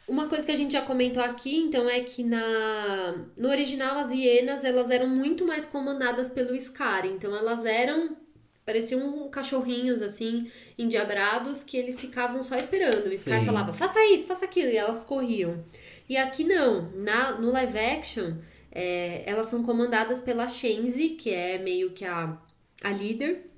Uma 0.10 0.28
coisa 0.28 0.45
que 0.45 0.51
a 0.51 0.57
gente 0.57 0.74
já 0.74 0.82
comentou 0.82 1.22
aqui, 1.22 1.55
então, 1.55 1.89
é 1.89 1.99
que 2.01 2.24
na 2.24 3.26
no 3.38 3.49
original 3.49 3.97
as 3.97 4.12
hienas, 4.12 4.64
elas 4.66 4.89
eram 4.89 5.07
muito 5.07 5.45
mais 5.45 5.66
comandadas 5.66 6.30
pelo 6.30 6.60
Scar. 6.60 7.05
Então, 7.05 7.36
elas 7.36 7.64
eram 7.66 8.18
pareciam 8.66 9.28
cachorrinhos 9.30 10.01
assim, 10.01 10.51
endiabrados, 10.78 11.64
que 11.64 11.76
eles 11.76 11.99
ficavam 11.99 12.43
só 12.43 12.55
esperando. 12.55 13.07
O 13.07 13.18
Scar 13.18 13.39
Sim. 13.39 13.45
falava: 13.45 13.74
"Faça 13.74 13.99
isso, 14.05 14.26
faça 14.28 14.45
aquilo", 14.45 14.70
e 14.70 14.78
elas 14.78 15.03
corriam. 15.03 15.64
E 16.07 16.18
aqui 16.18 16.43
não, 16.43 16.91
na 16.93 17.34
no 17.39 17.51
live 17.51 17.78
action, 17.78 18.34
é, 18.72 19.24
elas 19.26 19.47
são 19.47 19.64
comandadas 19.64 20.20
pela 20.20 20.47
Shenzi, 20.47 21.10
que 21.10 21.30
é 21.32 21.57
meio 21.57 21.91
que 21.91 22.05
a 22.05 22.38
a 22.84 22.91
líder. 22.91 23.49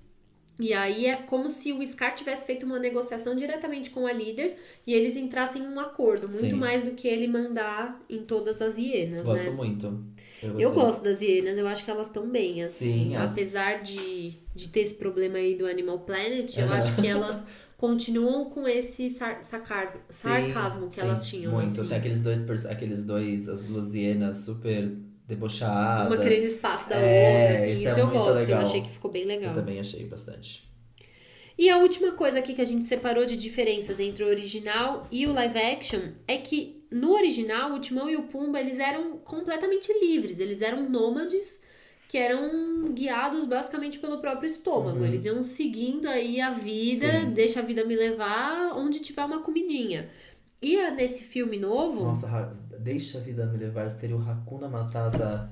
E 0.62 0.74
aí 0.74 1.08
é 1.08 1.16
como 1.16 1.50
se 1.50 1.74
o 1.74 1.86
Scar 1.86 2.14
tivesse 2.16 2.46
feito 2.46 2.66
uma 2.66 2.78
negociação 2.80 3.36
diretamente 3.36 3.90
com 3.90 4.06
a 4.06 4.14
líder 4.14 4.58
e 4.86 4.94
eles 4.94 5.16
entrassem 5.16 5.64
em 5.64 5.68
um 5.68 5.80
acordo, 5.80 6.24
muito 6.28 6.38
Sim. 6.38 6.54
mais 6.54 6.84
do 6.84 6.92
que 6.92 7.08
ele 7.08 7.28
mandar 7.28 8.00
em 8.10 8.20
todas 8.24 8.62
as 8.62 8.78
hienas, 8.78 9.26
Gosto 9.26 9.50
né? 9.50 9.56
muito. 9.56 10.00
Eu, 10.44 10.60
Eu 10.60 10.72
gosto 10.72 11.04
das 11.04 11.22
hienas, 11.22 11.58
eu 11.58 11.68
acho 11.68 11.84
que 11.86 11.92
elas 11.92 12.08
estão 12.08 12.28
bem, 12.28 12.62
assim. 12.64 13.10
Sim, 13.10 13.16
Apesar 13.16 13.82
de, 13.84 14.34
de 14.56 14.68
ter 14.70 14.82
esse 14.82 14.96
problema 14.96 15.38
aí 15.38 15.56
do 15.56 15.66
Animal 15.68 16.00
Planet, 16.00 16.56
eu 16.58 16.66
Aham. 16.66 16.78
acho 16.78 16.96
que 16.96 17.08
elas 17.08 17.46
continuam 17.78 18.46
com 18.52 18.68
esse 18.68 19.10
sar 19.10 19.44
sacar- 19.44 19.92
Sim, 20.10 20.30
sarcasmo 20.30 20.88
que 20.88 20.96
sim, 20.96 21.02
elas 21.02 21.28
tinham, 21.28 21.52
Muito. 21.54 21.80
assim. 21.82 21.88
Tem 21.88 21.98
aqueles 21.98 22.22
dois, 22.22 22.66
aqueles 22.68 23.04
dois, 23.04 23.50
as 23.50 23.68
Lusianas 23.70 24.40
super 24.40 24.92
debochadas. 25.32 26.08
Uma 26.08 26.18
querendo 26.22 26.44
espaço 26.46 26.88
da 26.88 26.96
É, 26.96 27.42
outra, 27.50 27.60
assim. 27.64 27.72
isso 27.74 27.82
Isso, 27.90 28.00
é 28.00 28.02
eu 28.02 28.08
gosto, 28.10 28.40
legal. 28.42 28.62
eu 28.62 28.68
achei 28.68 28.82
que 28.82 28.90
ficou 28.90 29.10
bem 29.12 29.26
legal. 29.26 29.50
Eu 29.50 29.56
também 29.56 29.80
achei 29.80 30.06
bastante. 30.06 30.70
E 31.58 31.70
a 31.70 31.78
última 31.78 32.12
coisa 32.14 32.40
aqui 32.40 32.54
que 32.54 32.62
a 32.62 32.66
gente 32.66 32.86
separou 32.86 33.26
de 33.26 33.36
diferenças 33.38 34.00
entre 34.00 34.24
o 34.24 34.28
original 34.28 35.08
e 35.12 35.26
o 35.28 35.34
live 35.34 35.60
action 35.60 36.02
é 36.28 36.38
que 36.38 36.84
no 36.92 37.14
original 37.14 37.74
o 37.74 37.80
Timão 37.80 38.10
e 38.10 38.16
o 38.16 38.24
Pumba 38.24 38.60
eles 38.60 38.80
eram 38.80 39.18
completamente 39.18 39.92
livres, 40.00 40.40
eles 40.40 40.62
eram 40.62 40.90
nômades 40.90 41.64
que 42.08 42.18
eram 42.18 42.92
guiados 42.92 43.46
basicamente 43.46 43.98
pelo 44.00 44.18
próprio 44.20 44.48
estômago. 44.48 45.00
Uhum. 45.00 45.06
Eles 45.06 45.24
iam 45.24 45.42
seguindo 45.44 46.08
aí 46.08 46.42
a 46.42 46.52
vida, 46.52 47.22
Sim. 47.22 47.30
deixa 47.32 47.60
a 47.60 47.64
vida 47.64 47.86
me 47.86 47.96
levar 47.96 48.74
onde 48.78 49.00
tiver 49.00 49.24
uma 49.24 49.40
comidinha. 49.42 50.10
E 50.62 50.78
nesse 50.92 51.24
filme 51.24 51.58
novo, 51.58 52.04
Nossa, 52.04 52.52
deixa 52.80 53.18
a 53.18 53.22
vida 53.22 53.46
me 53.48 53.58
levar. 53.58 53.90
Seria 53.90 54.16
o 54.16 54.22
Hakuna 54.22 54.68
Matata 54.70 55.50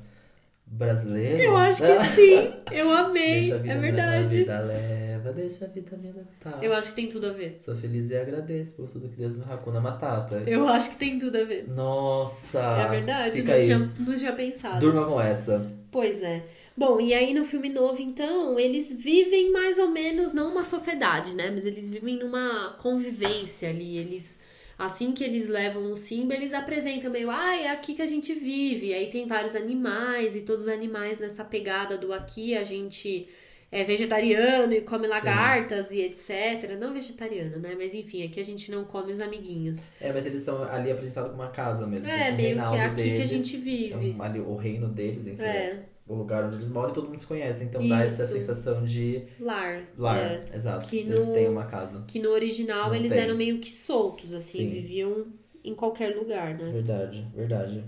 brasileiro? 0.65 1.41
eu 1.41 1.57
acho 1.57 1.81
que 1.81 2.05
sim, 2.15 2.53
eu 2.71 2.91
amei, 2.91 3.41
Deixa 3.41 3.55
a 3.55 3.57
vida 3.57 3.73
é 3.73 3.75
me 3.77 3.91
levar, 3.91 4.03
a 4.03 4.11
verdade. 4.11 4.37
vida 4.37 4.59
leva, 4.59 5.33
deixa 5.33 5.65
a 5.65 5.67
vida 5.67 5.97
me 5.97 6.11
levar. 6.11 6.63
Eu 6.63 6.73
acho 6.75 6.89
que 6.89 6.95
tem 6.95 7.07
tudo 7.09 7.25
a 7.27 7.31
ver. 7.31 7.57
Sou 7.59 7.75
feliz 7.75 8.09
e 8.11 8.15
agradeço 8.15 8.73
por 8.75 8.87
tudo 8.87 9.09
que 9.09 9.15
Deus 9.15 9.35
me 9.35 9.43
Hakuna 9.43 9.81
Matata. 9.81 10.43
Eu 10.45 10.67
acho 10.67 10.91
que 10.91 10.97
tem 10.97 11.17
tudo 11.17 11.37
a 11.37 11.43
ver. 11.43 11.67
Nossa! 11.67 12.59
é 12.59 12.87
verdade, 12.89 13.37
Fica 13.37 13.51
não 13.53 13.59
aí. 13.59 13.65
tinha, 13.65 13.79
não 13.99 14.15
tinha 14.17 14.33
pensado. 14.33 14.79
Durma 14.79 15.05
com 15.05 15.19
essa. 15.19 15.61
Pois 15.91 16.21
é. 16.21 16.45
Bom, 16.77 17.01
e 17.01 17.13
aí 17.15 17.33
no 17.33 17.43
filme 17.43 17.67
novo, 17.69 17.99
então, 17.99 18.57
eles 18.59 18.93
vivem 18.93 19.51
mais 19.51 19.77
ou 19.79 19.89
menos, 19.89 20.31
não 20.33 20.51
uma 20.51 20.63
sociedade, 20.63 21.33
né? 21.35 21.51
Mas 21.53 21.65
eles 21.65 21.89
vivem 21.89 22.17
numa 22.19 22.75
convivência 22.79 23.69
ali. 23.69 23.97
Eles, 23.97 24.39
assim 24.79 25.11
que 25.11 25.25
eles 25.25 25.49
levam 25.49 25.91
o 25.91 25.97
Simba, 25.97 26.33
eles 26.33 26.53
apresentam 26.53 27.11
meio, 27.11 27.29
ah, 27.29 27.53
é 27.53 27.69
aqui 27.69 27.93
que 27.93 28.01
a 28.01 28.07
gente 28.07 28.33
vive. 28.33 28.87
E 28.87 28.93
aí 28.93 29.09
tem 29.09 29.27
vários 29.27 29.53
animais, 29.53 30.37
e 30.37 30.41
todos 30.41 30.63
os 30.63 30.69
animais 30.69 31.19
nessa 31.19 31.43
pegada 31.43 31.97
do 31.97 32.13
aqui 32.13 32.55
a 32.55 32.63
gente 32.63 33.27
é 33.71 33.83
vegetariano 33.83 34.73
e 34.73 34.81
come 34.81 35.05
lagartas 35.05 35.91
e 35.91 36.01
etc. 36.01 36.77
Não 36.79 36.93
vegetariano, 36.93 37.59
né? 37.59 37.75
Mas 37.77 37.93
enfim, 37.93 38.23
aqui 38.25 38.39
a 38.39 38.45
gente 38.45 38.71
não 38.71 38.85
come 38.85 39.11
os 39.11 39.19
amiguinhos. 39.19 39.91
É, 39.99 40.13
mas 40.13 40.25
eles 40.25 40.39
estão 40.39 40.63
ali 40.63 40.91
apresentados 40.91 41.31
como 41.31 41.43
uma 41.43 41.51
casa 41.51 41.85
mesmo. 41.85 42.09
É, 42.09 42.31
meio 42.31 42.55
que 42.55 42.61
é 42.61 42.85
aqui 42.85 42.95
que 42.95 43.01
a 43.01 43.25
deles. 43.25 43.29
gente 43.29 43.57
vive. 43.57 43.87
Então, 43.87 44.21
ali, 44.23 44.39
o 44.39 44.55
reino 44.55 44.87
deles, 44.87 45.27
enfim. 45.27 45.43
É. 45.43 45.83
O 46.09 46.15
lugar 46.15 46.43
onde 46.43 46.55
eles 46.55 46.69
moram 46.69 46.89
e 46.89 46.93
todo 46.93 47.07
mundo 47.07 47.19
se 47.19 47.27
conhece. 47.27 47.63
Então 47.63 47.87
dá 47.87 48.03
essa 48.03 48.23
Isso. 48.23 48.33
sensação 48.33 48.83
de 48.83 49.23
Lar. 49.39 49.83
lar. 49.95 50.17
É. 50.17 50.43
Exato. 50.55 50.89
Que 50.89 50.97
eles 50.97 51.23
no- 51.25 51.33
têm 51.33 51.47
uma 51.47 51.65
casa. 51.65 52.03
Que 52.07 52.19
no 52.19 52.31
original 52.31 52.87
Não 52.89 52.95
eles 52.95 53.11
tem. 53.13 53.21
eram 53.21 53.35
meio 53.35 53.59
que 53.59 53.71
soltos, 53.71 54.33
assim, 54.33 54.57
Sim. 54.57 54.69
viviam 54.71 55.27
em 55.63 55.75
qualquer 55.75 56.15
lugar, 56.15 56.55
né? 56.57 56.71
Verdade, 56.71 57.27
verdade. 57.35 57.83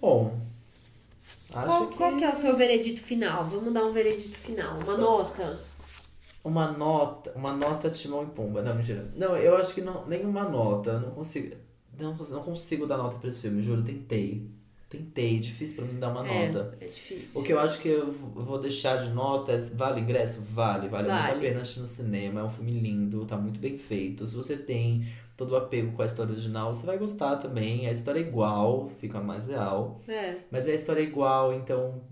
Bom, 0.00 0.36
acho 1.52 1.66
Qual, 1.68 1.86
que, 1.88 1.96
qual 1.96 2.16
que 2.16 2.24
é 2.24 2.30
o 2.32 2.36
seu 2.36 2.56
veredito 2.56 3.00
final? 3.00 3.44
Vamos 3.44 3.72
dar 3.72 3.84
um 3.84 3.92
veredito 3.92 4.36
final, 4.36 4.78
uma 4.80 4.96
nota. 4.98 5.60
uma 6.44 6.70
nota, 6.72 7.32
uma 7.36 7.52
nota 7.52 7.88
Timão 7.88 8.24
e 8.24 8.26
Pumba. 8.26 8.60
Não, 8.62 8.74
mentira. 8.74 9.04
Não, 9.16 9.36
eu 9.36 9.56
acho 9.56 9.74
que 9.74 9.80
não, 9.80 10.06
nenhuma 10.06 10.44
nota. 10.44 10.98
Não 10.98 11.10
consigo, 11.12 11.54
não, 11.98 12.14
não 12.14 12.42
consigo 12.42 12.86
dar 12.86 12.98
nota 12.98 13.16
pra 13.16 13.28
esse 13.28 13.42
filme, 13.42 13.62
juro, 13.62 13.82
tentei. 13.82 14.50
Tentei, 14.96 15.38
difícil 15.38 15.76
pra 15.76 15.84
mim 15.84 15.98
dar 15.98 16.10
uma 16.10 16.26
é, 16.26 16.46
nota. 16.46 16.74
é 16.80 16.86
difícil. 16.86 17.40
O 17.40 17.44
que 17.44 17.52
eu 17.52 17.58
acho 17.58 17.80
que 17.80 17.88
eu 17.88 18.10
vou 18.10 18.58
deixar 18.58 18.96
de 18.96 19.10
nota 19.10 19.52
é. 19.52 19.58
Vale 19.58 20.00
o 20.00 20.04
ingresso? 20.04 20.40
Vale, 20.42 20.88
vale, 20.88 21.08
muito 21.08 21.22
a 21.22 21.26
Vale. 21.28 21.40
pena 21.40 21.60
assistir 21.60 21.80
no 21.80 21.86
cinema. 21.86 22.40
É 22.40 22.44
um 22.44 22.50
filme 22.50 22.72
lindo, 22.72 23.24
tá 23.24 23.36
muito 23.36 23.58
bem 23.60 23.76
feito. 23.78 24.26
Se 24.26 24.34
você 24.34 24.56
tem 24.56 25.06
todo 25.36 25.50
o 25.52 25.56
apego 25.56 25.92
com 25.92 26.02
a 26.02 26.06
história 26.06 26.32
original, 26.32 26.72
você 26.72 26.86
vai 26.86 26.96
gostar 26.96 27.36
também. 27.36 27.86
A 27.88 27.92
história 27.92 28.20
é 28.20 28.22
igual, 28.22 28.88
fica 29.00 29.20
mais 29.20 29.48
real. 29.48 30.00
É, 30.06 30.36
Mas 30.50 30.66
a 30.66 30.72
história 30.72 31.00
é 31.00 31.04
igual, 31.04 31.52
então 31.52 32.02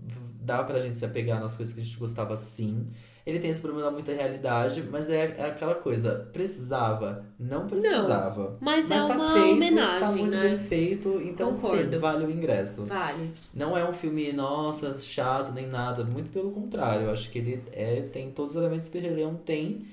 dá 0.41 0.61
pra 0.63 0.79
gente 0.81 0.97
se 0.99 1.05
apegar 1.05 1.39
nas 1.39 1.55
coisas 1.55 1.73
que 1.73 1.79
a 1.79 1.83
gente 1.83 1.97
gostava 1.97 2.35
sim. 2.35 2.87
Ele 3.25 3.39
tem 3.39 3.49
esse 3.49 3.61
problema 3.61 3.85
da 3.85 3.91
muita 3.91 4.11
realidade, 4.11 4.83
mas 4.91 5.09
é, 5.09 5.33
é 5.37 5.45
aquela 5.45 5.75
coisa, 5.75 6.29
precisava? 6.33 7.25
Não 7.39 7.65
precisava. 7.67 8.57
mas, 8.59 8.91
é 8.91 8.97
tá 8.97 9.05
uma 9.05 9.33
feito, 9.33 9.53
homenagem, 9.53 9.99
tá 9.99 10.11
muito 10.11 10.35
né? 10.35 10.49
bem 10.49 10.59
feito, 10.59 11.21
então 11.21 11.53
Concordo. 11.53 11.89
sim, 11.93 11.97
vale 11.99 12.25
o 12.25 12.29
ingresso. 12.31 12.85
Vale. 12.85 13.31
Não 13.53 13.77
é 13.77 13.87
um 13.89 13.93
filme, 13.93 14.33
nossa, 14.33 14.97
chato, 14.99 15.53
nem 15.53 15.67
nada. 15.67 16.03
Muito 16.03 16.31
pelo 16.31 16.51
contrário. 16.51 17.05
Eu 17.05 17.11
acho 17.11 17.29
que 17.31 17.37
ele 17.39 17.63
é, 17.71 18.01
tem 18.11 18.29
todos 18.29 18.51
os 18.51 18.57
elementos 18.57 18.89
que 18.89 18.97
o 18.97 19.01
Rei 19.01 19.11
Leão 19.11 19.35
tem. 19.35 19.85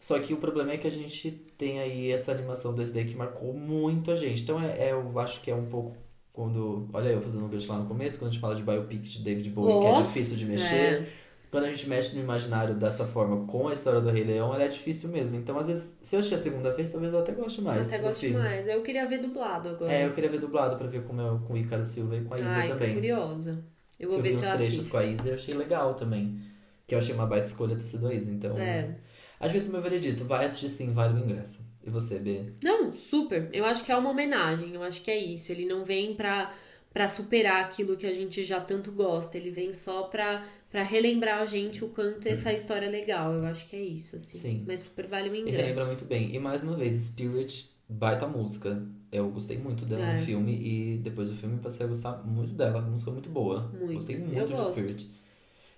Só 0.00 0.18
que 0.18 0.32
o 0.34 0.38
problema 0.38 0.72
é 0.72 0.78
que 0.78 0.86
a 0.86 0.90
gente 0.90 1.30
tem 1.58 1.80
aí 1.80 2.10
essa 2.10 2.32
animação 2.32 2.74
2D 2.74 3.06
que 3.08 3.14
marcou 3.14 3.52
muito 3.54 4.10
a 4.10 4.14
gente. 4.14 4.42
Então 4.42 4.60
é, 4.60 4.88
é- 4.88 4.92
eu 4.92 5.18
acho 5.18 5.40
que 5.42 5.50
é 5.50 5.54
um 5.54 5.66
pouco 5.66 5.96
quando. 6.32 6.88
Olha 6.92 7.08
eu 7.10 7.20
fazendo 7.22 7.44
um 7.44 7.48
gancho 7.48 7.70
lá 7.72 7.78
no 7.78 7.86
começo, 7.86 8.18
quando 8.18 8.30
a 8.30 8.32
gente 8.32 8.40
fala 8.40 8.54
de 8.54 8.62
biopic 8.62 9.00
de 9.02 9.18
David 9.22 9.50
Bowie, 9.50 9.80
que 9.80 9.86
é 9.86 9.92
Oh, 9.98 10.02
difícil 10.02 10.36
de 10.36 10.44
mexer. 10.46 10.74
É. 10.74 11.06
Quando 11.54 11.66
a 11.66 11.68
gente 11.72 11.88
mexe 11.88 12.16
no 12.16 12.20
imaginário 12.20 12.74
dessa 12.74 13.06
forma 13.06 13.46
com 13.46 13.68
a 13.68 13.72
história 13.72 14.00
do 14.00 14.10
Rei 14.10 14.24
Leão, 14.24 14.52
ela 14.52 14.64
é 14.64 14.66
difícil 14.66 15.08
mesmo. 15.08 15.36
Então, 15.36 15.56
às 15.56 15.68
vezes, 15.68 15.96
se 16.02 16.16
eu 16.16 16.18
assistir 16.18 16.34
a 16.34 16.38
segunda 16.38 16.72
vez, 16.72 16.90
talvez 16.90 17.12
eu 17.12 17.20
até 17.20 17.30
goste 17.30 17.62
mais. 17.62 17.86
Até 17.86 17.98
do 17.98 18.08
gosto 18.08 18.22
filme. 18.22 18.38
mais. 18.38 18.66
Eu 18.66 18.82
queria 18.82 19.06
ver 19.06 19.18
dublado 19.18 19.68
agora. 19.68 19.92
É, 19.92 20.04
eu 20.04 20.12
queria 20.12 20.28
ver 20.28 20.40
dublado 20.40 20.76
pra 20.76 20.88
ver 20.88 21.04
como 21.04 21.20
é 21.22 21.46
com 21.46 21.52
o 21.54 21.56
Ícaro 21.56 21.84
Silva 21.84 22.16
e 22.16 22.24
com 22.24 22.34
a 22.34 22.38
Isa 22.38 22.48
Ai, 22.48 22.68
também. 22.70 22.94
curiosa. 22.94 23.64
Eu 24.00 24.08
vou 24.08 24.18
eu 24.18 24.22
ver 24.24 24.30
vi 24.30 24.34
se 24.34 24.40
uns 24.40 24.48
eu 24.48 24.56
trechos 24.56 24.78
assisto. 24.78 24.90
com 24.90 24.96
a 24.98 25.04
Isa 25.04 25.28
e 25.28 25.30
eu 25.30 25.34
achei 25.36 25.54
legal 25.54 25.94
também. 25.94 26.40
Que 26.88 26.96
eu 26.96 26.98
achei 26.98 27.14
uma 27.14 27.24
baita 27.24 27.46
escolha 27.46 27.76
ter 27.76 27.82
sido 27.82 28.08
a 28.08 28.12
Isa, 28.12 28.32
então. 28.32 28.58
É. 28.58 28.96
Acho 29.38 29.52
que 29.52 29.58
esse 29.58 29.66
é 29.68 29.70
o 29.70 29.72
meu 29.74 29.82
veredito. 29.82 30.24
Vai 30.24 30.46
assistir 30.46 30.70
sim, 30.70 30.92
vale 30.92 31.14
o 31.14 31.22
ingresso. 31.22 31.64
E 31.86 31.88
você, 31.88 32.18
B? 32.18 32.52
Não, 32.64 32.92
super. 32.92 33.48
Eu 33.52 33.64
acho 33.64 33.84
que 33.84 33.92
é 33.92 33.96
uma 33.96 34.10
homenagem. 34.10 34.74
Eu 34.74 34.82
acho 34.82 35.02
que 35.02 35.10
é 35.12 35.16
isso. 35.16 35.52
Ele 35.52 35.66
não 35.66 35.84
vem 35.84 36.16
pra, 36.16 36.52
pra 36.92 37.06
superar 37.06 37.62
aquilo 37.62 37.96
que 37.96 38.06
a 38.06 38.12
gente 38.12 38.42
já 38.42 38.60
tanto 38.60 38.90
gosta. 38.90 39.38
Ele 39.38 39.52
vem 39.52 39.72
só 39.72 40.02
pra, 40.04 40.44
pra 40.74 40.82
relembrar 40.82 41.40
a 41.40 41.46
gente 41.46 41.84
o 41.84 41.88
quanto 41.90 42.26
essa 42.26 42.52
história 42.52 42.86
é 42.86 42.90
legal. 42.90 43.32
Eu 43.32 43.44
acho 43.44 43.64
que 43.68 43.76
é 43.76 43.80
isso, 43.80 44.16
assim. 44.16 44.36
Sim. 44.36 44.64
Mas 44.66 44.80
super 44.80 45.06
vale 45.06 45.28
o 45.30 45.34
E 45.36 45.40
ingresso. 45.42 45.56
relembra 45.58 45.84
muito 45.84 46.04
bem. 46.04 46.34
E 46.34 46.38
mais 46.40 46.64
uma 46.64 46.74
vez, 46.74 47.00
Spirit, 47.00 47.70
baita 47.88 48.26
música. 48.26 48.82
Eu 49.12 49.28
gostei 49.30 49.56
muito 49.56 49.84
dela 49.84 50.04
É. 50.04 50.12
no 50.14 50.18
filme 50.18 50.52
e 50.52 50.98
depois 50.98 51.28
do 51.30 51.36
filme 51.36 51.58
passei 51.60 51.86
a 51.86 51.88
gostar 51.88 52.24
muito 52.26 52.54
dela. 52.54 52.80
A 52.80 52.82
música 52.82 53.08
é 53.08 53.12
muito 53.12 53.28
boa. 53.28 53.70
Muito. 53.72 53.94
Gostei 53.94 54.16
Eu 54.16 54.20
muito 54.22 54.46
de 54.48 54.52
gosto. 54.52 54.72
Spirit. 54.80 55.08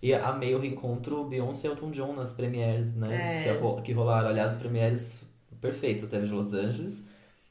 E 0.03 0.15
amei 0.15 0.55
o 0.55 0.59
reencontro 0.59 1.25
Beyoncé 1.25 1.69
e 1.69 1.71
Elton 1.73 1.91
John 1.91 2.15
nas 2.15 2.33
premieres, 2.33 2.95
né? 2.97 3.45
É. 3.47 3.83
Que 3.83 3.93
rolaram, 3.93 4.29
aliás, 4.31 4.53
as 4.53 4.57
premieres 4.57 5.27
perfeitas. 5.61 6.09
Teve 6.09 6.25
de 6.27 6.33
Los 6.33 6.55
Angeles, 6.55 7.05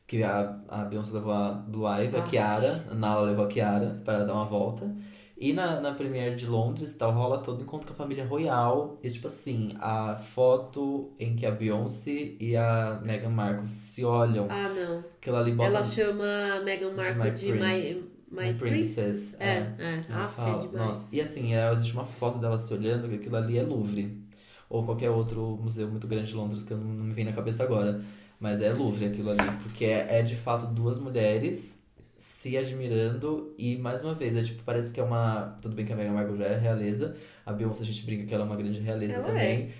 que 0.07 0.23
a, 0.23 0.59
a 0.67 0.83
Beyoncé 0.83 1.13
levou 1.13 1.31
a 1.31 1.51
Blue 1.51 1.85
Ivy, 1.87 2.15
a 2.17 2.23
Ah. 2.23 2.27
Kiara, 2.27 2.85
a 2.89 2.95
Nala 2.95 3.21
levou 3.29 3.45
a 3.45 3.47
Kiara 3.47 4.01
para 4.03 4.23
dar 4.25 4.33
uma 4.33 4.45
volta. 4.45 4.91
E 5.37 5.51
na, 5.51 5.81
na 5.81 5.93
premiere 5.93 6.33
de 6.35 6.45
Londres, 6.45 6.93
tal, 6.93 7.11
rola 7.11 7.39
todo 7.39 7.61
encontro 7.61 7.87
com 7.87 7.93
a 7.93 7.95
família 7.95 8.25
royal. 8.25 8.97
E, 9.03 9.09
tipo 9.09 9.27
assim, 9.27 9.71
a 9.81 10.15
foto 10.17 11.11
em 11.19 11.35
que 11.35 11.45
a 11.45 11.51
Beyoncé 11.51 12.35
e 12.39 12.55
a 12.55 13.01
Meghan 13.03 13.29
Markle 13.31 13.67
se 13.67 14.05
olham, 14.05 14.47
Ah, 14.49 14.69
não. 14.69 14.99
aquilo 14.99 15.35
ali 15.35 15.51
bota... 15.51 15.69
Ela 15.69 15.83
chama 15.83 16.23
a 16.55 16.61
Meghan 16.63 16.91
Markle 16.93 17.23
My 17.23 17.31
de. 17.31 17.51
My, 17.51 17.59
My, 18.31 18.47
My 18.47 18.53
Princess. 18.53 19.35
Princess, 19.35 19.37
É, 19.41 19.45
é. 19.47 19.75
é. 20.09 20.13
Aff, 20.13 20.35
fala- 20.35 20.63
é. 20.73 20.77
Nossa, 20.77 21.15
e 21.15 21.19
assim, 21.21 21.53
é, 21.53 21.69
existe 21.71 21.93
uma 21.93 22.05
foto 22.05 22.39
dela 22.39 22.57
se 22.57 22.73
olhando, 22.73 23.09
que 23.09 23.15
aquilo 23.15 23.35
ali 23.35 23.57
é 23.57 23.63
Louvre. 23.63 24.23
ou 24.69 24.83
qualquer 24.83 25.09
outro 25.09 25.59
museu 25.61 25.87
muito 25.89 26.07
grande 26.07 26.27
de 26.29 26.33
Londres 26.35 26.63
que 26.63 26.71
eu 26.71 26.77
não, 26.77 26.87
não 26.93 27.03
me 27.05 27.13
vem 27.13 27.25
na 27.25 27.33
cabeça 27.33 27.61
agora. 27.63 28.01
Mas 28.39 28.61
é 28.61 28.71
Louvre 28.73 29.05
aquilo 29.07 29.29
ali, 29.31 29.51
porque 29.63 29.85
é, 29.85 30.19
é 30.19 30.21
de 30.21 30.35
fato 30.35 30.65
duas 30.73 30.97
mulheres 30.97 31.79
se 32.17 32.57
admirando 32.57 33.53
e 33.57 33.77
mais 33.77 34.01
uma 34.01 34.13
vez, 34.13 34.37
é 34.37 34.43
tipo, 34.43 34.63
parece 34.63 34.93
que 34.93 34.99
é 34.99 35.03
uma. 35.03 35.57
Tudo 35.61 35.75
bem 35.75 35.85
que 35.85 35.93
a 35.93 35.95
Meghan 35.95 36.13
Markle 36.13 36.37
já 36.37 36.45
é 36.45 36.57
realeza, 36.57 37.15
a 37.45 37.51
Beyoncé 37.51 37.83
a 37.83 37.85
gente 37.85 38.05
brinca 38.05 38.25
que 38.25 38.33
ela 38.33 38.43
é 38.43 38.47
uma 38.47 38.55
grande 38.55 38.79
realeza 38.79 39.15
Ela 39.15 39.23
também. 39.25 39.71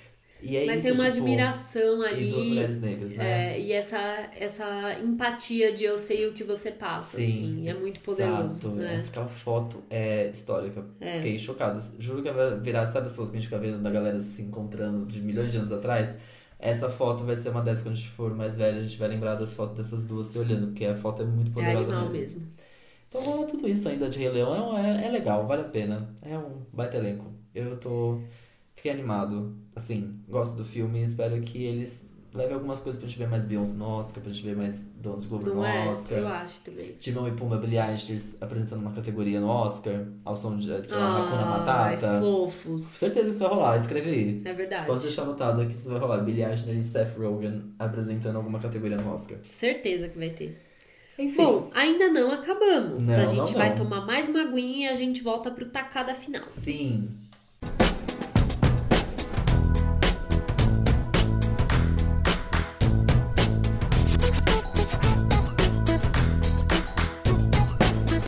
E 0.41 0.57
é 0.57 0.65
Mas 0.65 0.79
isso, 0.79 0.87
tem 0.89 0.93
uma 0.93 1.05
tipo, 1.05 1.23
admiração 1.23 2.01
ali. 2.03 2.27
E 2.27 2.31
duas 2.31 2.45
mulheres 2.45 2.81
negras, 2.81 3.13
né? 3.13 3.53
É, 3.53 3.59
e 3.59 3.71
essa, 3.71 3.97
essa 4.37 4.99
empatia 5.01 5.73
de 5.73 5.85
eu 5.85 5.97
sei 5.97 6.27
o 6.27 6.33
que 6.33 6.43
você 6.43 6.71
passa, 6.71 7.19
assim, 7.19 7.67
é 7.67 7.73
muito 7.73 7.99
poderoso. 8.01 8.49
exato. 8.49 8.67
Né? 8.69 8.95
Essa, 8.95 9.09
aquela 9.09 9.27
foto 9.27 9.81
é 9.89 10.27
histórica. 10.27 10.85
É. 10.99 11.13
Fiquei 11.15 11.39
chocada. 11.39 11.79
Juro 11.97 12.21
que 12.21 12.29
vai 12.31 12.59
virar, 12.59 12.85
sabe 12.85 13.07
as 13.07 13.13
pessoas 13.13 13.31
que 13.31 13.37
a 13.37 13.39
gente 13.39 13.49
fica 13.49 13.59
vendo 13.59 13.81
da 13.81 13.89
galera 13.89 14.19
se 14.19 14.41
encontrando 14.41 15.05
de 15.05 15.21
milhões 15.21 15.51
de 15.51 15.57
anos 15.57 15.71
atrás? 15.71 16.15
Essa 16.59 16.89
foto 16.89 17.23
vai 17.23 17.35
ser 17.35 17.49
uma 17.49 17.61
dessas 17.61 17.83
quando 17.83 17.93
a 17.93 17.97
gente 17.97 18.09
for 18.09 18.33
mais 18.35 18.57
velho, 18.57 18.79
a 18.79 18.81
gente 18.81 18.97
vai 18.97 19.07
lembrar 19.09 19.35
das 19.35 19.53
fotos 19.53 19.75
dessas 19.77 20.05
duas 20.05 20.27
se 20.27 20.39
olhando, 20.39 20.67
porque 20.67 20.85
a 20.85 20.95
foto 20.95 21.21
é 21.21 21.25
muito 21.25 21.51
É 21.51 21.53
poderosa 21.53 21.91
animal 21.91 22.11
mesmo. 22.11 22.19
mesmo. 22.19 22.47
Então 23.07 23.21
rola 23.23 23.45
tudo 23.47 23.67
isso 23.67 23.87
ainda 23.87 24.09
de 24.09 24.19
Rei 24.19 24.29
Leão 24.29 24.77
é, 24.77 25.05
é 25.05 25.09
legal, 25.09 25.45
vale 25.47 25.61
a 25.61 25.65
pena. 25.69 26.09
É 26.21 26.37
um 26.37 26.61
baita 26.73 26.97
elenco. 26.97 27.25
Eu 27.53 27.77
tô. 27.77 28.19
Fiquei 28.75 28.91
animado. 28.91 29.55
Assim, 29.75 30.19
gosto 30.27 30.55
do 30.55 30.65
filme 30.65 30.99
e 30.99 31.03
espero 31.03 31.39
que 31.41 31.63
eles 31.63 32.05
levem 32.35 32.53
algumas 32.53 32.79
coisas 32.79 32.99
pra 32.99 33.07
gente 33.07 33.17
ver 33.17 33.27
mais 33.27 33.43
Beyoncé 33.43 33.75
no 33.77 33.85
Oscar, 33.85 34.21
pra 34.21 34.31
gente 34.31 34.43
ver 34.45 34.55
mais 34.55 34.83
Donald 34.97 35.27
Glover 35.27 35.47
Não 35.49 35.55
no 35.55 35.65
é? 35.65 35.87
Oscar. 35.89 36.17
Eu 36.17 36.27
acho 36.27 36.59
também. 36.61 36.91
Timão 36.99 37.27
e 37.27 37.31
Pumba 37.31 37.57
Billie 37.57 37.79
Eilish 37.79 38.37
apresentando 38.41 38.81
uma 38.81 38.91
categoria 38.91 39.39
no 39.39 39.47
Oscar, 39.47 40.05
ao 40.23 40.35
som 40.35 40.57
de, 40.57 40.65
sei 40.65 40.97
lá, 40.97 41.23
Hakuna 41.23 41.41
Ai, 41.41 41.49
Matata. 41.59 42.19
Com 42.19 42.49
fofos. 42.49 42.81
certeza 42.81 43.25
que 43.25 43.31
isso 43.31 43.39
vai 43.39 43.49
rolar, 43.49 43.77
escreve 43.77 44.09
aí. 44.09 44.41
É 44.45 44.53
verdade. 44.53 44.85
Posso 44.85 45.03
deixar 45.03 45.23
anotado 45.23 45.61
aqui 45.61 45.73
isso 45.73 45.89
vai 45.89 45.99
rolar. 45.99 46.17
Billie 46.23 46.43
Eilish 46.43 46.69
e 46.69 46.83
Seth 46.83 47.17
Rogen 47.17 47.73
apresentando 47.79 48.35
alguma 48.35 48.59
categoria 48.59 48.97
no 48.97 49.11
Oscar. 49.11 49.37
Certeza 49.43 50.09
que 50.09 50.17
vai 50.17 50.29
ter. 50.29 50.61
Enfim. 51.17 51.37
Bom, 51.37 51.71
ainda 51.73 52.09
não 52.09 52.29
acabamos. 52.29 53.07
Não, 53.07 53.15
a 53.15 53.25
gente 53.25 53.37
não, 53.37 53.59
vai 53.59 53.69
não. 53.69 53.75
tomar 53.77 54.05
mais 54.05 54.27
uma 54.27 54.41
aguinha 54.41 54.89
e 54.89 54.93
a 54.93 54.95
gente 54.95 55.23
volta 55.23 55.49
pro 55.49 55.65
tacada 55.65 56.13
final. 56.13 56.43
Sim. 56.45 57.07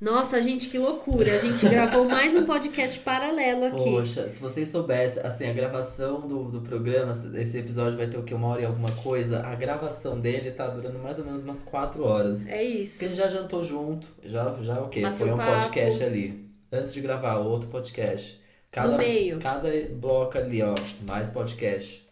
Nossa, 0.08 0.42
gente, 0.42 0.70
que 0.70 0.78
loucura. 0.80 1.36
A 1.36 1.38
gente 1.38 1.68
gravou 1.68 2.08
mais 2.08 2.34
um 2.34 2.46
podcast 2.46 2.98
paralelo 3.00 3.66
aqui. 3.66 3.84
Poxa, 3.84 4.30
se 4.30 4.40
vocês 4.40 4.70
soubessem, 4.70 5.22
assim, 5.22 5.50
a 5.50 5.52
gravação 5.52 6.22
do, 6.26 6.46
do 6.46 6.62
programa, 6.62 7.12
esse 7.36 7.58
episódio 7.58 7.98
vai 7.98 8.08
ter 8.08 8.18
o 8.18 8.24
que? 8.24 8.34
Uma 8.34 8.48
hora 8.48 8.62
e 8.62 8.66
alguma 8.66 8.90
coisa. 9.04 9.46
A 9.46 9.54
gravação 9.54 10.18
dele 10.18 10.52
tá 10.52 10.66
durando 10.70 10.98
mais 10.98 11.20
ou 11.20 11.26
menos 11.26 11.44
umas 11.44 11.62
quatro 11.62 12.06
horas. 12.06 12.48
É 12.48 12.64
isso. 12.64 12.94
Porque 12.94 13.06
a 13.06 13.08
gente 13.10 13.18
já 13.18 13.28
jantou 13.28 13.66
junto, 13.66 14.08
já, 14.24 14.56
já 14.62 14.80
o 14.80 14.88
quê? 14.88 15.02
Foi 15.18 15.30
um 15.30 15.36
papo. 15.36 15.52
podcast 15.52 16.02
ali. 16.02 16.50
Antes 16.72 16.94
de 16.94 17.02
gravar, 17.02 17.40
outro 17.40 17.68
podcast. 17.68 18.40
Cada, 18.72 18.94
No 18.94 18.98
meio. 18.98 19.40
Cada 19.40 19.70
bloco 19.92 20.38
ali, 20.38 20.62
ó, 20.64 20.74
mais 21.06 21.32
podcast. 21.32 22.08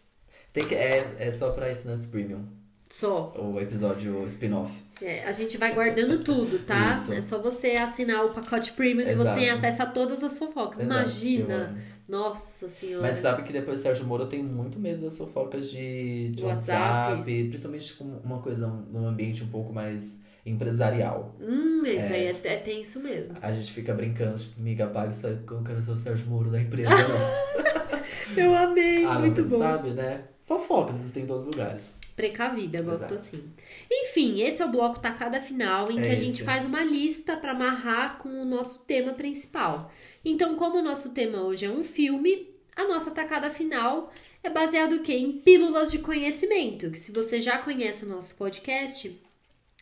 Tem 0.52 0.66
que, 0.68 0.74
é, 0.74 1.16
é 1.18 1.32
só 1.32 1.48
pra 1.50 1.68
assinantes 1.68 2.06
premium, 2.06 2.44
Só. 2.90 3.32
o 3.38 3.58
episódio 3.58 4.26
spin-off. 4.26 4.85
É, 5.02 5.24
a 5.24 5.32
gente 5.32 5.58
vai 5.58 5.74
guardando 5.74 6.22
tudo, 6.24 6.58
tá? 6.60 6.92
Isso. 6.92 7.12
É 7.12 7.20
só 7.20 7.38
você 7.38 7.72
assinar 7.72 8.24
o 8.24 8.30
pacote 8.30 8.72
premium 8.72 9.04
que 9.06 9.14
você 9.14 9.22
Exato. 9.22 9.38
tem 9.38 9.50
acesso 9.50 9.82
a 9.82 9.86
todas 9.86 10.22
as 10.24 10.38
fofocas. 10.38 10.80
Exato, 10.80 10.84
Imagina. 11.00 11.76
Nossa 12.08 12.68
senhora. 12.68 13.02
Mas 13.06 13.16
sabe 13.16 13.42
que 13.42 13.52
depois 13.52 13.80
do 13.80 13.82
Sérgio 13.82 14.06
Moro 14.06 14.22
eu 14.22 14.28
tenho 14.28 14.44
muito 14.44 14.78
medo 14.78 15.02
das 15.02 15.18
fofocas 15.18 15.70
de, 15.70 16.30
de 16.30 16.42
WhatsApp. 16.44 17.10
WhatsApp, 17.10 17.48
principalmente 17.48 17.92
com 17.94 18.04
uma 18.24 18.38
coisa 18.40 18.68
num 18.68 19.06
ambiente 19.06 19.42
um 19.42 19.48
pouco 19.48 19.72
mais 19.72 20.18
empresarial. 20.46 21.34
Hum, 21.40 21.82
isso 21.84 22.12
É. 22.12 22.16
aí 22.16 22.26
é, 22.26 22.40
é 22.44 22.56
tenso 22.56 23.00
mesmo. 23.00 23.36
A 23.42 23.52
gente 23.52 23.72
fica 23.72 23.92
brincando, 23.92 24.38
tipo, 24.38 24.60
miga, 24.60 24.86
paga 24.86 25.10
isso 25.10 25.26
aí 25.26 25.36
eu 25.50 25.62
quero 25.62 25.82
ser 25.82 25.90
o 25.90 25.96
Sérgio 25.98 26.26
Moro 26.28 26.48
da 26.50 26.60
empresa, 26.60 26.90
não. 26.90 27.56
Eu 28.36 28.54
amei, 28.54 29.04
ah, 29.04 29.18
muito 29.18 29.42
não, 29.42 29.48
bom. 29.50 29.58
sabe, 29.58 29.90
né? 29.90 30.22
Fofocas 30.44 30.96
existem 30.96 31.24
em 31.24 31.26
todos 31.26 31.44
os 31.46 31.50
lugares. 31.50 31.84
Precavida, 32.16 32.80
gosto 32.80 33.12
Exato. 33.12 33.14
assim. 33.14 33.44
Enfim, 33.90 34.40
esse 34.40 34.62
é 34.62 34.64
o 34.64 34.70
bloco 34.70 34.98
tacada 34.98 35.38
final 35.38 35.90
em 35.90 36.00
É 36.00 36.02
que 36.02 36.08
a 36.08 36.14
gente 36.14 36.36
esse. 36.36 36.44
faz 36.44 36.64
uma 36.64 36.82
lista 36.82 37.36
pra 37.36 37.52
amarrar 37.52 38.16
com 38.16 38.30
o 38.40 38.44
nosso 38.44 38.78
tema 38.80 39.12
principal. 39.12 39.92
Então, 40.24 40.56
como 40.56 40.78
o 40.78 40.82
nosso 40.82 41.10
tema 41.10 41.42
hoje 41.42 41.66
é 41.66 41.70
um 41.70 41.84
filme, 41.84 42.48
a 42.74 42.84
nossa 42.88 43.10
tacada 43.10 43.50
final 43.50 44.10
é 44.42 44.48
baseado 44.48 44.94
o 44.96 45.02
quê? 45.02 45.12
Em 45.12 45.32
pílulas 45.32 45.90
de 45.90 45.98
conhecimento, 45.98 46.90
que 46.90 46.98
se 46.98 47.12
você 47.12 47.40
já 47.40 47.58
conhece 47.58 48.04
o 48.04 48.08
nosso 48.08 48.34
podcast, 48.34 49.14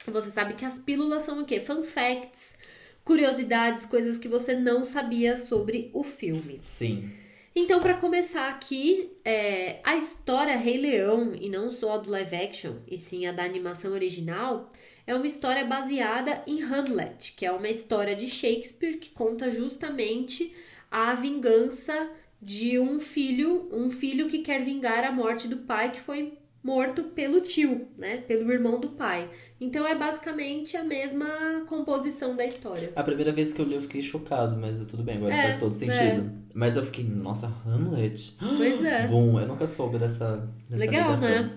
você 0.06 0.30
sabe 0.30 0.54
que 0.54 0.64
as 0.64 0.78
pílulas 0.78 1.22
são 1.22 1.40
o 1.40 1.44
quê? 1.44 1.60
Fun 1.60 1.82
facts, 1.84 2.58
curiosidades, 3.04 3.86
coisas 3.86 4.18
que 4.18 4.28
você 4.28 4.54
não 4.54 4.84
sabia 4.84 5.36
sobre 5.36 5.90
o 5.94 6.02
filme. 6.02 6.58
Sim. 6.58 7.10
Então, 7.56 7.80
pra 7.80 7.94
começar 7.94 8.48
aqui, 8.48 9.12
é, 9.24 9.78
a 9.84 9.96
história 9.96 10.56
Rei 10.56 10.76
Leão, 10.76 11.36
e 11.36 11.48
não 11.48 11.70
só 11.70 11.92
a 11.92 11.98
do 11.98 12.10
live 12.10 12.34
action, 12.34 12.78
e 12.84 12.98
sim 12.98 13.26
a 13.26 13.32
da 13.32 13.44
animação 13.44 13.92
original, 13.92 14.68
é 15.06 15.14
uma 15.14 15.26
história 15.26 15.64
baseada 15.64 16.42
em 16.48 16.60
Hamlet, 16.60 17.32
que 17.36 17.46
é 17.46 17.52
uma 17.52 17.68
história 17.68 18.16
de 18.16 18.28
Shakespeare 18.28 18.96
que 18.96 19.10
conta 19.10 19.52
justamente 19.52 20.52
a 20.90 21.14
vingança 21.14 22.10
de 22.42 22.76
um 22.78 22.98
filho, 22.98 23.68
um 23.72 23.88
filho 23.88 24.28
que 24.28 24.38
quer 24.40 24.60
vingar 24.64 25.04
a 25.04 25.12
morte 25.12 25.46
do 25.46 25.58
pai 25.58 25.92
que 25.92 26.00
foi 26.00 26.36
morto 26.62 27.04
pelo 27.04 27.40
tio, 27.40 27.86
né, 27.96 28.16
pelo 28.18 28.50
irmão 28.50 28.80
do 28.80 28.90
pai. 28.90 29.30
Então 29.64 29.86
é 29.86 29.94
basicamente 29.94 30.76
a 30.76 30.84
mesma 30.84 31.26
composição 31.66 32.36
da 32.36 32.44
história. 32.44 32.92
A 32.94 33.02
primeira 33.02 33.32
vez 33.32 33.52
que 33.54 33.60
eu 33.60 33.64
li 33.66 33.74
eu 33.74 33.80
fiquei 33.80 34.02
chocado, 34.02 34.56
mas 34.56 34.78
tudo 34.86 35.02
bem, 35.02 35.16
agora 35.16 35.34
É, 35.34 35.42
faz 35.44 35.58
todo 35.58 35.74
sentido. 35.74 36.30
Mas 36.52 36.76
eu 36.76 36.84
fiquei, 36.84 37.04
nossa, 37.04 37.50
Hamlet. 37.66 38.36
Pois 38.38 38.84
é. 38.84 39.06
Bom, 39.08 39.40
eu 39.40 39.46
nunca 39.46 39.66
soube 39.66 39.98
dessa, 39.98 40.48
dessa 40.68 40.84
Legal, 40.84 41.04
ligação. 41.14 41.28
né? 41.28 41.50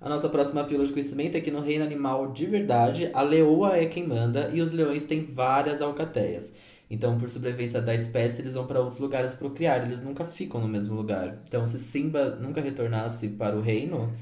A 0.00 0.08
nossa 0.08 0.28
próxima 0.28 0.64
pílula 0.64 0.86
de 0.86 0.92
conhecimento 0.92 1.36
é 1.36 1.40
que 1.40 1.50
no 1.50 1.60
reino 1.60 1.84
animal 1.84 2.32
de 2.32 2.46
verdade, 2.46 3.10
a 3.12 3.22
leoa 3.22 3.76
é 3.76 3.86
quem 3.86 4.06
manda 4.06 4.50
e 4.52 4.60
os 4.60 4.72
leões 4.72 5.04
têm 5.04 5.24
várias 5.24 5.80
alcateias. 5.82 6.52
Então, 6.90 7.16
por 7.16 7.30
sobrevivência 7.30 7.80
da 7.80 7.94
espécie, 7.94 8.42
eles 8.42 8.54
vão 8.54 8.66
para 8.66 8.80
outros 8.80 8.98
lugares 8.98 9.32
procriar, 9.32 9.82
eles 9.84 10.02
nunca 10.02 10.24
ficam 10.24 10.60
no 10.60 10.68
mesmo 10.68 10.94
lugar. 10.94 11.38
Então, 11.48 11.64
se 11.64 11.78
Simba 11.78 12.36
nunca 12.40 12.60
retornasse 12.60 13.28
para 13.28 13.56
o 13.56 13.60
reino, 13.60 14.12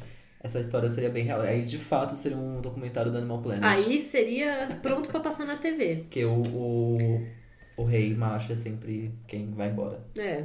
essa 0.42 0.58
história 0.58 0.88
seria 0.88 1.10
bem 1.10 1.24
real. 1.24 1.42
Aí, 1.42 1.62
de 1.62 1.78
fato, 1.78 2.16
seria 2.16 2.38
um 2.38 2.60
documentário 2.60 3.12
do 3.12 3.18
Animal 3.18 3.42
Planet. 3.42 3.62
Aí 3.62 3.98
seria 3.98 4.68
pronto 4.80 5.10
pra 5.10 5.20
passar 5.20 5.44
na 5.44 5.56
TV. 5.56 5.96
Porque 5.96 6.24
o, 6.24 6.42
o, 6.42 7.26
o 7.76 7.84
rei 7.84 8.14
macho 8.14 8.52
é 8.52 8.56
sempre 8.56 9.12
quem 9.26 9.50
vai 9.50 9.68
embora. 9.68 10.02
É. 10.16 10.44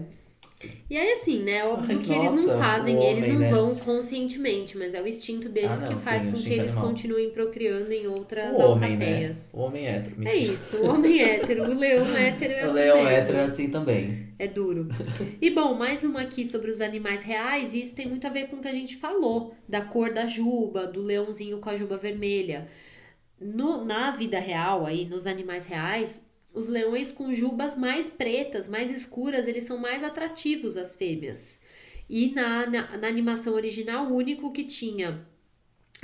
E 0.89 0.97
aí, 0.97 1.11
assim, 1.13 1.43
né? 1.43 1.63
Óbvio 1.65 2.01
que 2.01 2.13
eles 2.13 2.33
não 2.33 2.47
nossa, 2.47 2.57
fazem, 2.57 2.97
o 2.97 3.01
eles 3.01 3.27
homem, 3.27 3.29
não 3.29 3.39
né? 3.39 3.49
vão 3.49 3.75
conscientemente, 3.75 4.77
mas 4.77 4.93
é 4.93 5.01
o 5.01 5.07
instinto 5.07 5.49
deles 5.49 5.83
Ah, 5.83 5.89
não, 5.89 5.95
que 5.95 5.95
faz 5.95 6.25
sim, 6.25 6.31
o 6.31 6.31
com 6.31 6.43
que 6.43 6.53
eles 6.53 6.75
animal. 6.75 6.77
continuem 6.77 7.31
procriando 7.31 7.91
em 7.91 8.07
outras 8.07 8.57
O 8.57 8.61
homem, 8.61 8.97
né? 8.97 9.29
alcateias. 9.29 9.53
O 9.53 9.59
homem 9.61 9.87
hétero. 9.87 10.15
É 10.23 10.35
mentira. 10.35 10.53
isso, 10.53 10.77
o 10.77 10.85
homem 10.87 11.21
hétero, 11.21 11.65
o 11.71 11.73
leão 11.75 12.05
hétero 12.15 12.53
é 12.53 12.65
O 12.65 12.65
assim 12.65 12.73
leão 12.73 12.89
mesmo. 12.89 13.07
hétero 13.07 13.37
é 13.37 13.43
assim 13.45 13.69
também. 13.69 14.35
É 14.37 14.47
duro. 14.47 14.87
E 15.41 15.49
bom, 15.49 15.73
mais 15.75 16.03
uma 16.03 16.21
aqui 16.21 16.45
sobre 16.45 16.69
os 16.71 16.81
animais 16.81 17.21
reais, 17.21 17.73
e 17.73 17.81
isso 17.81 17.95
tem 17.95 18.07
muito 18.07 18.27
a 18.27 18.29
ver 18.29 18.47
com 18.49 18.57
o 18.57 18.61
que 18.61 18.67
a 18.67 18.73
gente 18.73 18.97
falou, 18.97 19.55
da 19.67 19.81
cor 19.85 20.13
da 20.13 20.25
juba, 20.27 20.87
do 20.87 21.01
leãozinho 21.01 21.59
com 21.59 21.69
a 21.69 21.75
juba 21.77 21.97
vermelha. 21.97 22.67
No, 23.39 23.83
na 23.85 24.11
vida 24.11 24.39
real, 24.39 24.85
aí, 24.85 25.05
nos 25.05 25.27
animais 25.27 25.65
reais, 25.65 26.25
os 26.55 26.67
leões 26.67 27.11
com 27.11 27.31
jubas 27.31 27.75
mais 27.75 28.09
pretas, 28.09 28.67
mais 28.67 28.89
escuras, 28.89 29.47
eles 29.47 29.65
são 29.65 29.77
mais 29.77 30.03
atrativos 30.03 30.77
às 30.77 30.95
fêmeas. 30.95 31.61
E 32.09 32.33
na, 32.33 32.65
na, 32.65 32.97
na 32.97 33.07
animação 33.07 33.53
original, 33.53 34.07
o 34.07 34.15
único 34.15 34.51
que 34.51 34.63
tinha 34.63 35.27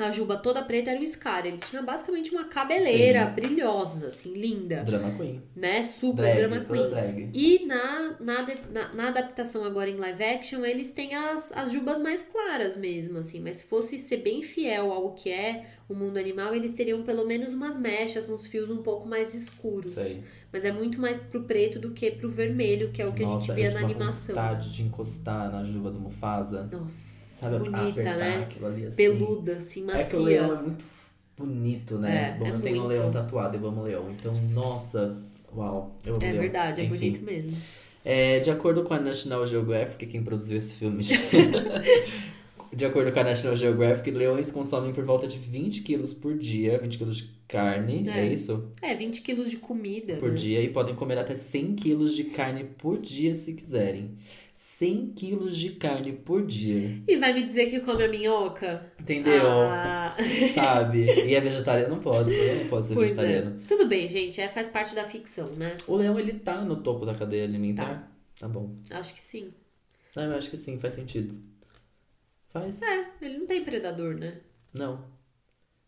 a 0.05 0.11
juba 0.11 0.37
toda 0.37 0.61
preta 0.63 0.91
era 0.91 0.99
o 0.99 1.05
Scar. 1.07 1.45
Ele 1.45 1.57
tinha 1.57 1.81
basicamente 1.81 2.31
uma 2.31 2.45
cabeleira 2.45 3.27
Sim. 3.27 3.33
brilhosa, 3.33 4.07
assim, 4.07 4.33
linda, 4.33 4.83
Drama 4.83 5.15
Queen. 5.17 5.41
né? 5.55 5.83
Super 5.85 6.21
Drag, 6.23 6.35
drama 6.37 6.59
queen. 6.65 6.89
drag. 6.89 7.29
E 7.33 7.65
na, 7.65 8.15
na, 8.19 8.45
na, 8.71 8.93
na 8.93 9.07
adaptação 9.07 9.63
agora 9.63 9.89
em 9.89 9.95
live 9.97 10.23
action, 10.23 10.63
eles 10.65 10.91
têm 10.91 11.15
as, 11.15 11.51
as 11.51 11.71
jubas 11.71 11.99
mais 11.99 12.21
claras 12.21 12.77
mesmo, 12.77 13.17
assim. 13.19 13.39
Mas 13.39 13.57
se 13.57 13.65
fosse 13.65 13.97
ser 13.97 14.17
bem 14.17 14.41
fiel 14.43 14.91
ao 14.91 15.13
que 15.13 15.29
é 15.29 15.65
o 15.89 15.93
mundo 15.93 16.17
animal, 16.17 16.53
eles 16.55 16.71
teriam 16.71 17.03
pelo 17.03 17.25
menos 17.25 17.53
umas 17.53 17.77
mechas, 17.77 18.29
uns 18.29 18.47
fios 18.47 18.69
um 18.69 18.81
pouco 18.81 19.07
mais 19.07 19.33
escuros. 19.33 19.97
Aí. 19.97 20.23
Mas 20.53 20.65
é 20.65 20.71
muito 20.71 20.99
mais 20.99 21.17
pro 21.19 21.43
preto 21.43 21.79
do 21.79 21.91
que 21.91 22.11
pro 22.11 22.29
vermelho, 22.29 22.91
que 22.91 23.01
é 23.01 23.05
o 23.07 23.13
que 23.13 23.23
Nossa, 23.23 23.53
a 23.53 23.55
gente 23.55 23.55
via 23.55 23.69
eu 23.69 23.73
na 23.73 23.79
tive 23.79 23.93
uma 23.93 23.95
animação. 24.05 24.35
vontade 24.35 24.71
de 24.73 24.83
encostar 24.83 25.49
na 25.51 25.63
juba 25.63 25.89
do 25.91 25.99
Mufasa. 25.99 26.63
Nossa, 26.71 27.20
Sabe, 27.49 27.59
bonita, 27.59 27.89
apertar 27.89 28.18
né? 28.18 28.38
aquilo 28.43 28.65
ali 28.68 28.85
assim. 28.85 28.95
Peluda, 28.97 29.51
assim, 29.57 29.85
É 29.91 30.03
que 30.03 30.15
o 30.15 30.22
leão 30.22 30.47
macia. 30.47 30.59
é 30.59 30.61
muito 30.63 30.85
bonito, 31.38 31.97
né? 31.97 32.35
É, 32.35 32.39
Bom, 32.39 32.45
é 32.45 32.51
eu 32.51 32.61
tenho 32.61 32.84
um 32.84 32.88
leão 32.88 33.11
tatuado, 33.11 33.57
eu 33.57 33.65
amo 33.68 33.84
leão. 33.84 34.11
Então, 34.11 34.34
nossa, 34.53 35.18
uau, 35.55 35.97
eu 36.05 36.15
amo 36.15 36.23
É 36.23 36.31
leão. 36.31 36.41
verdade, 36.43 36.81
é 36.81 36.84
Enfim. 36.85 36.95
bonito 36.95 37.23
mesmo. 37.26 37.57
É, 38.03 38.39
de 38.39 38.49
acordo 38.49 38.84
com 38.84 38.93
a 38.93 38.99
National 38.99 39.45
Geographic, 39.45 40.05
quem 40.07 40.23
produziu 40.23 40.57
esse 40.57 40.73
filme. 40.76 41.03
de 42.73 42.85
acordo 42.85 43.11
com 43.11 43.19
a 43.19 43.23
National 43.23 43.55
Geographic, 43.55 44.09
leões 44.11 44.51
consomem 44.51 44.93
por 44.93 45.03
volta 45.03 45.27
de 45.27 45.38
20 45.38 45.81
quilos 45.81 46.13
por 46.13 46.38
dia, 46.38 46.80
20 46.80 46.97
quilos 46.97 47.18
de 47.18 47.30
carne, 47.47 48.07
é, 48.07 48.19
É. 48.22 48.26
isso? 48.34 48.69
É, 48.81 48.95
20 48.95 49.22
quilos 49.22 49.49
de 49.51 49.57
comida. 49.57 50.15
Por 50.15 50.30
né? 50.31 50.35
dia 50.38 50.61
e 50.61 50.69
podem 50.69 50.95
comer 50.95 51.18
até 51.18 51.35
100 51.35 51.76
quilos 51.76 52.15
de 52.15 52.23
carne 52.26 52.63
por 52.77 52.97
dia 52.99 53.34
se 53.34 53.51
quiserem. 53.53 54.11
100 54.63 55.13
quilos 55.15 55.57
de 55.57 55.71
carne 55.71 56.13
por 56.13 56.45
dia. 56.45 57.01
E 57.07 57.17
vai 57.17 57.33
me 57.33 57.41
dizer 57.41 57.65
que 57.67 57.79
come 57.79 58.03
a 58.03 58.07
minhoca? 58.07 58.85
Entendeu? 58.99 59.41
Ah, 59.49 60.15
Sabe? 60.53 61.03
E 61.03 61.33
é 61.33 61.39
vegetariano, 61.39 61.95
não 61.95 61.99
pode. 61.99 62.29
Leão 62.29 62.57
não 62.59 62.67
pode 62.67 62.85
ser 62.85 62.93
pois 62.93 63.17
é. 63.17 63.21
vegetariano. 63.25 63.59
Tudo 63.67 63.88
bem, 63.88 64.05
gente. 64.05 64.39
É, 64.39 64.47
faz 64.47 64.69
parte 64.69 64.93
da 64.93 65.03
ficção, 65.03 65.47
né? 65.53 65.75
O 65.88 65.95
leão, 65.95 66.19
ele 66.19 66.33
tá 66.33 66.61
no 66.61 66.75
topo 66.75 67.07
da 67.07 67.15
cadeia 67.15 67.43
alimentar? 67.43 68.07
Tá, 68.39 68.47
bom. 68.47 68.75
Acho 68.91 69.15
que 69.15 69.21
sim. 69.21 69.51
Ah, 70.15 70.25
eu 70.25 70.38
acho 70.38 70.51
que 70.51 70.57
sim, 70.57 70.77
faz 70.79 70.93
sentido. 70.93 71.41
Faz? 72.49 72.83
É, 72.83 73.07
ele 73.19 73.39
não 73.39 73.47
tem 73.47 73.63
predador, 73.63 74.13
né? 74.13 74.35
Não. 74.75 75.03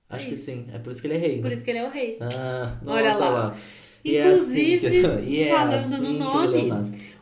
Acho 0.10 0.26
É 0.26 0.30
que 0.30 0.36
sim. 0.36 0.66
É 0.74 0.80
por 0.80 0.90
isso 0.92 1.00
que 1.02 1.06
ele 1.08 1.14
é 1.14 1.18
rei. 1.18 1.42
Por 1.42 1.50
né? 1.50 1.54
isso 1.54 1.64
que 1.64 1.70
ele 1.70 1.80
é 1.80 1.88
o 1.88 1.92
rei. 1.92 2.18
Ah, 2.22 2.80
nossa 2.82 2.98
Olha 2.98 3.14
lá. 3.18 3.30
lá. 3.30 3.58
E 4.04 4.16
é 4.18 4.24
assim 4.24 4.56
que- 4.80 4.88
Inclusive, 4.88 5.30
e 5.30 5.44
é 5.44 5.50
falando 5.52 5.94
assim 5.94 6.04
no 6.04 6.14
nome. 6.14 6.72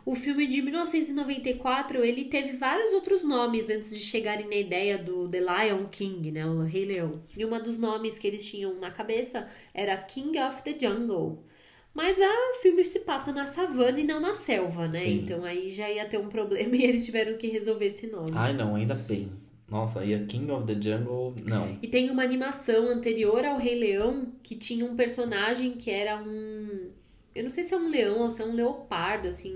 O 0.06 0.15
filme 0.15 0.48
de 0.48 0.61
1994, 0.61 2.03
ele 2.03 2.26
teve 2.26 2.57
vários 2.57 2.91
outros 2.91 3.23
nomes 3.23 3.69
antes 3.69 3.95
de 3.95 4.03
chegarem 4.03 4.48
na 4.48 4.56
ideia 4.56 4.98
do 4.98 5.30
The 5.30 5.40
Lion 5.40 5.86
King, 5.86 6.32
né? 6.32 6.45
O 6.45 6.64
Rei 6.64 6.86
Leão. 6.86 7.22
E 7.38 7.45
uma 7.45 7.60
dos 7.60 7.78
nomes 7.78 8.18
que 8.18 8.28
eles 8.28 8.44
tinham 8.45 8.80
na 8.80 8.90
cabeça 8.90 9.48
era 9.73 9.95
King 9.98 10.40
of 10.40 10.64
the 10.64 10.76
Jungle. 10.80 11.44
Mas 11.94 12.19
ah, 12.22 12.52
o 12.52 12.61
filme 12.61 12.86
se 12.86 13.02
passa 13.02 13.32
na 13.32 13.48
savana 13.48 13.99
e 13.99 14.03
não 14.03 14.19
na 14.19 14.34
selva, 14.34 14.88
né? 14.88 15.02
Sim. 15.02 15.19
Então 15.19 15.44
aí 15.44 15.72
já 15.72 15.90
ia 15.90 16.06
ter 16.06 16.18
um 16.18 16.30
problema 16.30 16.73
e 16.76 16.84
eles 16.84 17.06
tiveram 17.06 17.38
que 17.38 17.48
resolver 17.48 17.88
esse 17.88 18.07
nome. 18.07 18.32
Ai, 18.34 18.53
não, 18.53 18.76
ainda 18.76 18.95
bem. 18.95 19.30
Nossa, 19.69 20.02
aí 20.02 20.14
a 20.14 20.26
King 20.26 20.52
of 20.52 20.65
the 20.65 20.80
Jungle, 20.80 21.34
não. 21.45 21.78
E 21.82 21.88
tem 21.88 22.10
uma 22.10 22.23
animação 22.23 22.90
anterior 22.90 23.45
ao 23.45 23.57
Rei 23.57 23.76
Leão 23.76 24.26
que 24.44 24.56
tinha 24.56 24.84
um 24.84 24.95
personagem 24.98 25.72
que 25.73 25.90
era 25.90 26.22
um. 26.22 26.90
Eu 27.34 27.44
não 27.44 27.49
sei 27.49 27.64
se 27.64 27.73
é 27.73 27.78
um 27.78 27.90
leão 27.90 28.19
ou 28.19 28.30
se 28.30 28.41
é 28.41 28.45
um 28.45 28.53
leopardo, 28.53 29.30
assim, 29.30 29.53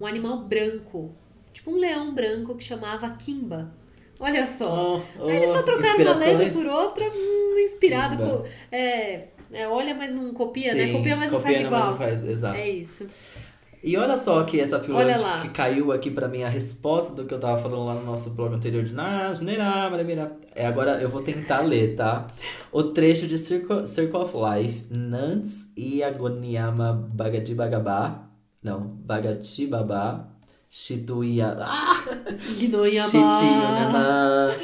um, 0.00 0.06
animal 0.06 0.38
branco. 0.44 1.14
Tipo 1.52 1.72
um 1.72 1.76
leão 1.78 2.14
branco 2.14 2.54
que 2.54 2.64
chamava 2.64 3.10
Kimba. 3.10 3.72
Olha 4.18 4.46
só. 4.46 5.02
Oh, 5.18 5.28
Aí 5.28 5.36
eles 5.36 5.50
só 5.50 5.60
oh, 5.60 5.62
trocaram 5.62 5.98
uma 6.02 6.14
letra 6.14 6.50
por 6.50 6.66
outra, 6.66 7.08
hum, 7.08 7.58
inspirado. 7.58 8.16
Kimba. 8.16 8.38
co- 8.38 8.44
é, 8.70 9.28
é, 9.52 9.68
olha, 9.68 9.94
mas 9.94 10.12
não 10.12 10.32
copia, 10.32 10.74
né? 10.74 10.86
Sim, 10.86 10.92
Copia, 10.92 11.16
mas 11.16 11.32
não 11.32 11.40
faz 11.40 11.54
copia, 11.54 11.66
igual. 11.66 11.90
não 11.90 11.96
faz, 11.96 12.24
exato. 12.24 12.56
É 12.56 12.68
isso. 12.68 13.06
E 13.82 13.96
olha 13.96 14.14
só 14.16 14.44
que 14.44 14.60
essa 14.60 14.78
pílula 14.78 15.14
que 15.40 15.48
caiu 15.48 15.90
aqui 15.90 16.10
pra 16.10 16.28
mim, 16.28 16.42
a 16.42 16.50
resposta 16.50 17.14
do 17.14 17.24
que 17.24 17.32
eu 17.32 17.40
tava 17.40 17.60
falando 17.60 17.86
lá 17.86 17.94
no 17.94 18.04
nosso 18.04 18.34
blog 18.34 18.54
anterior 18.54 18.82
de. 18.82 18.94
É, 20.54 20.66
agora 20.66 21.00
eu 21.00 21.08
vou 21.08 21.22
tentar 21.22 21.60
ler, 21.60 21.96
tá? 21.96 22.26
O 22.70 22.82
trecho 22.84 23.26
de 23.26 23.38
Circle, 23.38 23.86
Circle 23.86 24.20
of 24.20 24.34
Life, 24.36 24.84
Nants 24.90 25.66
e 25.74 26.02
Agoniama 26.02 26.92
Bagadi 26.92 27.54
Bagabá. 27.54 28.29
Não, 28.62 28.80
Bagati 28.86 29.66
Babá. 29.66 30.28
Shituia. 30.68 31.56
Ah! 31.60 32.04
Gnoiama. 32.58 34.50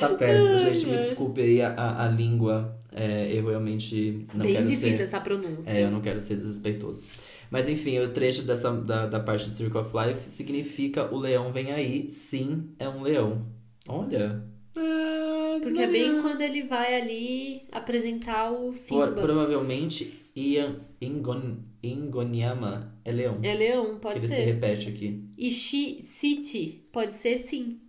Tá 0.00 0.08
péssimo, 0.10 0.58
gente. 0.58 0.86
Me 0.86 0.96
desculpe 0.98 1.40
aí 1.40 1.62
a, 1.62 1.72
a, 1.72 2.04
a 2.04 2.08
língua. 2.08 2.76
É, 2.92 3.30
eu 3.32 3.46
realmente 3.46 4.26
não 4.34 4.44
Bem 4.44 4.54
quero 4.56 4.66
difícil 4.66 4.96
ser. 4.96 5.02
essa 5.04 5.20
pronúncia. 5.20 5.70
É, 5.70 5.84
eu 5.84 5.90
não 5.90 6.00
quero 6.00 6.20
ser 6.20 6.36
desrespeitoso. 6.36 7.04
Mas 7.50 7.68
enfim, 7.68 7.98
o 8.00 8.08
trecho 8.08 8.42
dessa, 8.42 8.70
da, 8.72 9.06
da 9.06 9.20
parte 9.20 9.44
de 9.44 9.50
Circle 9.56 9.80
of 9.80 9.90
Life 9.96 10.28
significa 10.28 11.06
o 11.14 11.18
leão 11.18 11.52
vem 11.52 11.72
aí. 11.72 12.10
Sim, 12.10 12.70
é 12.78 12.88
um 12.88 13.02
leão. 13.02 13.46
Olha. 13.88 14.42
Ah, 14.76 15.58
Porque 15.62 15.80
é 15.80 15.86
bem 15.86 16.20
quando 16.20 16.40
ele 16.42 16.64
vai 16.64 17.00
ali 17.00 17.62
apresentar 17.72 18.50
o 18.50 18.72
Por- 18.72 18.76
Simba. 18.76 19.06
provavelmente 19.12 20.20
Ian 20.36 20.80
Ingon, 21.00 21.58
Ingoniama 21.82 22.98
é 23.04 23.12
leão. 23.12 23.34
É 23.42 23.54
leão, 23.54 23.94
que 23.94 24.00
pode 24.00 24.18
ele 24.18 24.28
se 24.28 24.34
ser. 24.34 24.44
repete 24.44 24.88
aqui. 24.88 25.24
E 25.38 25.50
Shi 25.50 26.02
City 26.02 26.88
pode 26.92 27.14
ser 27.14 27.38
sim. 27.38 27.80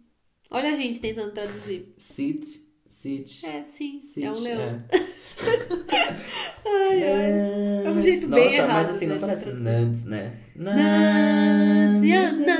Olha 0.51 0.71
a 0.71 0.75
gente 0.75 0.99
tentando 0.99 1.31
traduzir. 1.33 1.93
Sit, 1.97 2.45
sit, 2.87 3.43
É, 3.45 3.63
sim, 3.63 4.01
sit. 4.01 4.23
é 4.23 4.31
um 4.31 4.39
leão. 4.39 4.61
é. 4.61 4.77
Ai, 6.67 7.03
ai. 7.03 7.31
É 7.85 7.91
um 7.91 8.01
jeito 8.01 8.27
Nossa, 8.27 8.43
bem 8.43 8.55
errado, 8.55 8.85
mas 8.87 8.95
assim, 8.95 9.05
não 9.07 9.19
parece. 9.19 9.45
Nants, 9.51 10.03
né? 10.05 10.37
Naziana, 11.95 12.57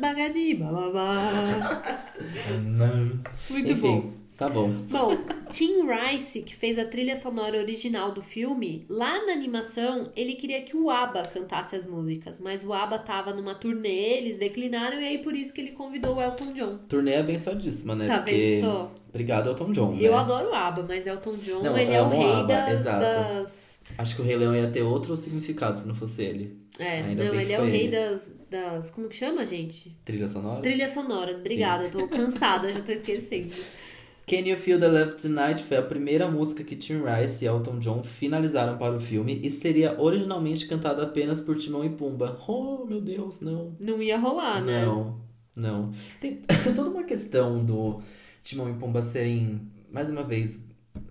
Bagadi, 0.00 0.54
bababá. 0.54 1.82
Muito 3.50 3.72
Enfim, 3.72 3.80
bom. 3.80 4.12
Tá 4.36 4.48
bom. 4.48 4.68
Bom, 4.90 5.16
Tim 5.50 5.82
Rice, 5.86 6.42
que 6.42 6.54
fez 6.54 6.78
a 6.78 6.84
trilha 6.84 7.16
sonora 7.16 7.58
original 7.58 8.12
do 8.12 8.20
filme, 8.22 8.84
lá 8.88 9.24
na 9.26 9.32
animação, 9.32 10.10
ele 10.16 10.34
queria 10.34 10.62
que 10.62 10.76
o 10.76 10.90
ABBA 10.90 11.22
cantasse 11.32 11.76
as 11.76 11.86
músicas, 11.86 12.40
mas 12.40 12.64
o 12.64 12.72
ABBA 12.72 12.98
tava 12.98 13.32
numa 13.32 13.54
turnê, 13.54 14.18
eles 14.18 14.38
declinaram, 14.38 15.00
e 15.00 15.06
aí 15.06 15.18
por 15.18 15.34
isso 15.34 15.52
que 15.52 15.60
ele 15.60 15.70
convidou 15.72 16.16
o 16.16 16.22
Elton 16.22 16.52
John. 16.52 16.78
Turnê 16.88 17.16
abençoadíssima, 17.16 17.94
né? 17.94 18.06
Tá 18.06 18.18
Porque... 18.18 18.32
vendo 18.32 18.64
só? 18.64 18.92
Obrigado, 19.08 19.48
Elton 19.48 19.72
John, 19.72 19.92
né? 19.94 19.98
Eu 20.02 20.16
adoro 20.16 20.50
o 20.50 20.54
ABBA, 20.54 20.84
mas 20.86 21.06
Elton 21.06 21.36
John, 21.36 21.62
Não, 21.62 21.78
ele 21.78 21.92
é 21.92 22.02
o 22.02 22.08
rei 22.08 22.32
ABBA, 22.32 22.46
das, 22.46 22.84
das- 22.84 23.76
Acho 23.96 24.16
que 24.16 24.22
o 24.22 24.24
Rei 24.24 24.36
Leão 24.36 24.54
ia 24.54 24.68
ter 24.68 24.82
outro 24.82 25.16
significado 25.16 25.78
se 25.78 25.86
não 25.86 25.94
fosse 25.94 26.22
ele. 26.22 26.58
É, 26.78 27.02
Ainda 27.02 27.24
não, 27.24 27.34
ele 27.40 27.52
é 27.52 27.60
o 27.60 27.64
rei 27.64 27.82
ele. 27.84 27.92
das, 27.92 28.34
das... 28.50 28.90
Como 28.90 29.08
que 29.08 29.16
chama, 29.16 29.46
gente? 29.46 29.96
Trilha 30.04 30.28
sonora? 30.28 30.60
Trilhas 30.60 30.90
sonoras. 30.90 31.38
Obrigada, 31.38 31.84
eu 31.84 31.90
tô 31.90 32.08
cansada, 32.08 32.72
já 32.72 32.80
tô 32.80 32.92
esquecendo. 32.92 33.54
Can 34.26 34.38
You 34.38 34.56
Feel 34.56 34.80
the 34.80 34.88
Love 34.88 35.12
Tonight 35.12 35.62
foi 35.62 35.76
a 35.76 35.82
primeira 35.82 36.28
música 36.28 36.64
que 36.64 36.74
Tim 36.74 37.00
Rice 37.04 37.44
e 37.44 37.46
Elton 37.48 37.78
John 37.78 38.02
finalizaram 38.02 38.76
para 38.76 38.96
o 38.96 38.98
filme 38.98 39.38
e 39.40 39.48
seria 39.48 39.94
originalmente 40.00 40.66
cantada 40.66 41.04
apenas 41.04 41.40
por 41.40 41.56
Timão 41.56 41.84
e 41.84 41.90
Pumba. 41.90 42.36
Oh, 42.48 42.84
meu 42.84 43.00
Deus, 43.00 43.40
não. 43.40 43.76
Não 43.78 44.02
ia 44.02 44.18
rolar, 44.18 44.60
né? 44.64 44.84
Não, 44.84 45.20
não. 45.56 45.92
Tem 46.20 46.40
toda 46.74 46.90
uma 46.90 47.04
questão 47.04 47.64
do 47.64 48.00
Timão 48.42 48.68
e 48.68 48.72
Pumba 48.72 49.00
serem, 49.00 49.60
mais 49.92 50.10
uma 50.10 50.24
vez, 50.24 50.60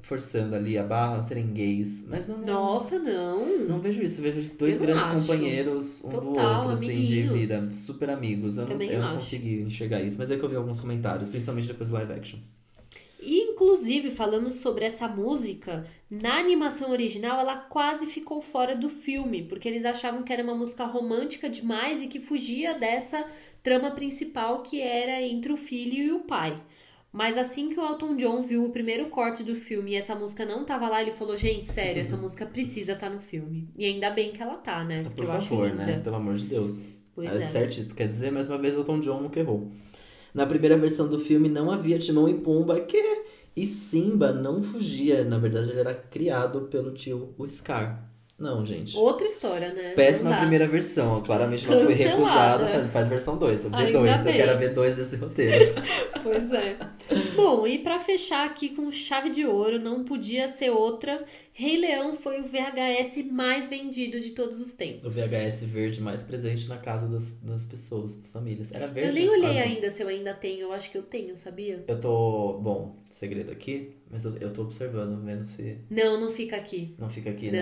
forçando 0.01 0.53
ali 0.53 0.77
a 0.77 0.83
barra, 0.83 1.21
serem 1.21 1.53
gays. 1.53 2.03
Mas 2.09 2.27
não, 2.27 2.39
Nossa, 2.39 2.99
não. 2.99 3.65
não 3.65 3.79
vejo 3.79 4.01
isso. 4.01 4.21
Vejo 4.21 4.51
dois 4.59 4.75
Eu 4.75 4.81
grandes 4.81 5.07
acho. 5.07 5.21
companheiros 5.21 6.03
um 6.03 6.09
do 6.09 6.19
Total, 6.19 6.55
outro, 6.57 6.71
assim, 6.73 7.05
de 7.05 7.21
vida. 7.21 7.57
Super 7.71 8.09
amigos. 8.09 8.57
Eu 8.57 8.67
não, 8.67 8.81
eu 8.81 9.01
não 9.01 9.15
consegui 9.15 9.61
enxergar 9.61 10.01
isso. 10.01 10.17
Mas 10.19 10.29
é 10.31 10.37
que 10.37 10.43
eu 10.43 10.49
vi 10.49 10.57
alguns 10.57 10.81
comentários, 10.81 11.29
principalmente 11.29 11.67
depois 11.69 11.89
do 11.89 11.95
live 11.95 12.11
action. 12.11 12.39
Inclusive, 13.25 14.11
falando 14.11 14.51
sobre 14.51 14.85
essa 14.85 15.07
música, 15.07 15.87
na 16.09 16.37
animação 16.37 16.91
original 16.91 17.39
ela 17.39 17.57
quase 17.57 18.05
ficou 18.05 18.39
fora 18.41 18.75
do 18.75 18.89
filme, 18.89 19.43
porque 19.43 19.67
eles 19.67 19.83
achavam 19.83 20.23
que 20.23 20.31
era 20.31 20.43
uma 20.43 20.53
música 20.53 20.85
romântica 20.85 21.49
demais 21.49 22.01
e 22.01 22.07
que 22.07 22.19
fugia 22.19 22.77
dessa 22.77 23.25
trama 23.63 23.91
principal 23.91 24.61
que 24.61 24.79
era 24.79 25.21
entre 25.21 25.51
o 25.51 25.57
filho 25.57 25.95
e 25.95 26.11
o 26.11 26.19
pai. 26.21 26.61
Mas 27.11 27.37
assim 27.37 27.69
que 27.69 27.79
o 27.79 27.83
Elton 27.83 28.17
John 28.17 28.41
viu 28.41 28.65
o 28.65 28.71
primeiro 28.71 29.07
corte 29.07 29.41
do 29.41 29.55
filme 29.55 29.91
e 29.91 29.95
essa 29.95 30.13
música 30.13 30.45
não 30.45 30.65
tava 30.65 30.89
lá, 30.89 31.01
ele 31.01 31.11
falou: 31.11 31.37
Gente, 31.37 31.65
sério, 31.65 32.01
essa 32.01 32.17
música 32.17 32.45
precisa 32.45 32.91
estar 32.91 33.09
no 33.09 33.21
filme. 33.21 33.69
E 33.77 33.85
ainda 33.85 34.09
bem 34.09 34.33
que 34.33 34.41
ela 34.41 34.55
tá, 34.55 34.83
né? 34.83 35.01
Porque 35.01 35.21
Por 35.21 35.27
favor, 35.27 35.73
né? 35.73 36.01
Pelo 36.03 36.17
amor 36.17 36.35
de 36.35 36.45
Deus. 36.45 36.83
Pois 37.15 37.33
é, 37.33 37.37
é. 37.37 37.41
certíssimo. 37.41 37.95
Quer 37.95 38.09
dizer, 38.09 38.33
mais 38.33 38.47
uma 38.47 38.57
vez, 38.57 38.75
Elton 38.75 38.99
John 38.99 39.21
nunca 39.21 39.39
errou. 39.39 39.71
Na 40.35 40.45
primeira 40.45 40.77
versão 40.77 41.07
do 41.07 41.17
filme 41.17 41.47
não 41.47 41.71
havia 41.71 41.97
Timão 41.97 42.27
e 42.27 42.33
Pumba, 42.33 42.81
que... 42.81 43.23
E 43.55 43.65
Simba 43.65 44.33
não 44.33 44.61
fugia. 44.61 45.23
Na 45.23 45.37
verdade, 45.37 45.69
ele 45.69 45.79
era 45.79 45.95
criado 45.95 46.63
pelo 46.63 46.93
tio, 46.93 47.33
Scar. 47.47 48.11
Não, 48.37 48.65
gente. 48.65 48.97
Outra 48.97 49.25
história, 49.25 49.71
né? 49.73 49.89
Não 49.89 49.95
Péssima 49.95 50.35
primeira 50.37 50.67
versão. 50.67 51.23
Claramente 51.23 51.69
não 51.69 51.79
foi 51.79 51.93
recusado. 51.93 52.67
Faz, 52.67 52.91
faz 52.91 53.07
versão 53.07 53.37
2. 53.37 53.73
Ainda 53.73 53.99
V2. 53.99 54.25
Eu 54.25 54.33
quero 54.33 54.51
a 54.51 54.59
V2 54.59 54.95
desse 54.95 55.15
roteiro. 55.15 55.75
Pois 56.25 56.51
é. 56.51 56.75
Bom, 57.35 57.67
e 57.67 57.77
pra 57.77 57.99
fechar 57.99 58.47
aqui 58.47 58.69
com 58.69 58.91
chave 58.91 59.29
de 59.29 59.45
ouro, 59.45 59.79
não 59.79 60.03
podia 60.03 60.47
ser 60.47 60.71
outra. 60.71 61.23
Rei 61.53 61.77
Leão 61.77 62.15
foi 62.15 62.41
o 62.41 62.45
VHS 62.45 63.31
mais 63.31 63.69
vendido 63.69 64.19
de 64.19 64.31
todos 64.31 64.59
os 64.59 64.71
o 64.73 64.75
tempos. 64.75 65.13
VHS 65.13 65.65
verde 65.65 66.01
mais 66.01 66.23
presente 66.23 66.67
na 66.67 66.77
casa 66.77 67.07
das, 67.07 67.31
das 67.43 67.67
pessoas, 67.67 68.15
das 68.15 68.31
famílias. 68.31 68.71
Era 68.73 68.87
verde. 68.87 69.09
Eu 69.09 69.13
nem 69.13 69.29
olhei 69.29 69.59
azul. 69.59 69.71
ainda 69.75 69.91
se 69.91 70.01
eu 70.01 70.07
ainda 70.07 70.33
tenho, 70.33 70.61
eu 70.61 70.73
acho 70.73 70.89
que 70.89 70.97
eu 70.97 71.03
tenho, 71.03 71.37
sabia? 71.37 71.83
Eu 71.87 71.99
tô. 71.99 72.53
Bom, 72.53 72.95
segredo 73.11 73.51
aqui, 73.51 73.91
mas 74.09 74.25
eu, 74.25 74.35
eu 74.37 74.51
tô 74.51 74.63
observando, 74.63 75.23
vendo 75.23 75.43
se 75.43 75.77
Não, 75.91 76.19
não 76.19 76.31
fica 76.31 76.55
aqui. 76.55 76.95
não 76.97 77.09
fica 77.09 77.29
aqui, 77.29 77.51
né? 77.51 77.61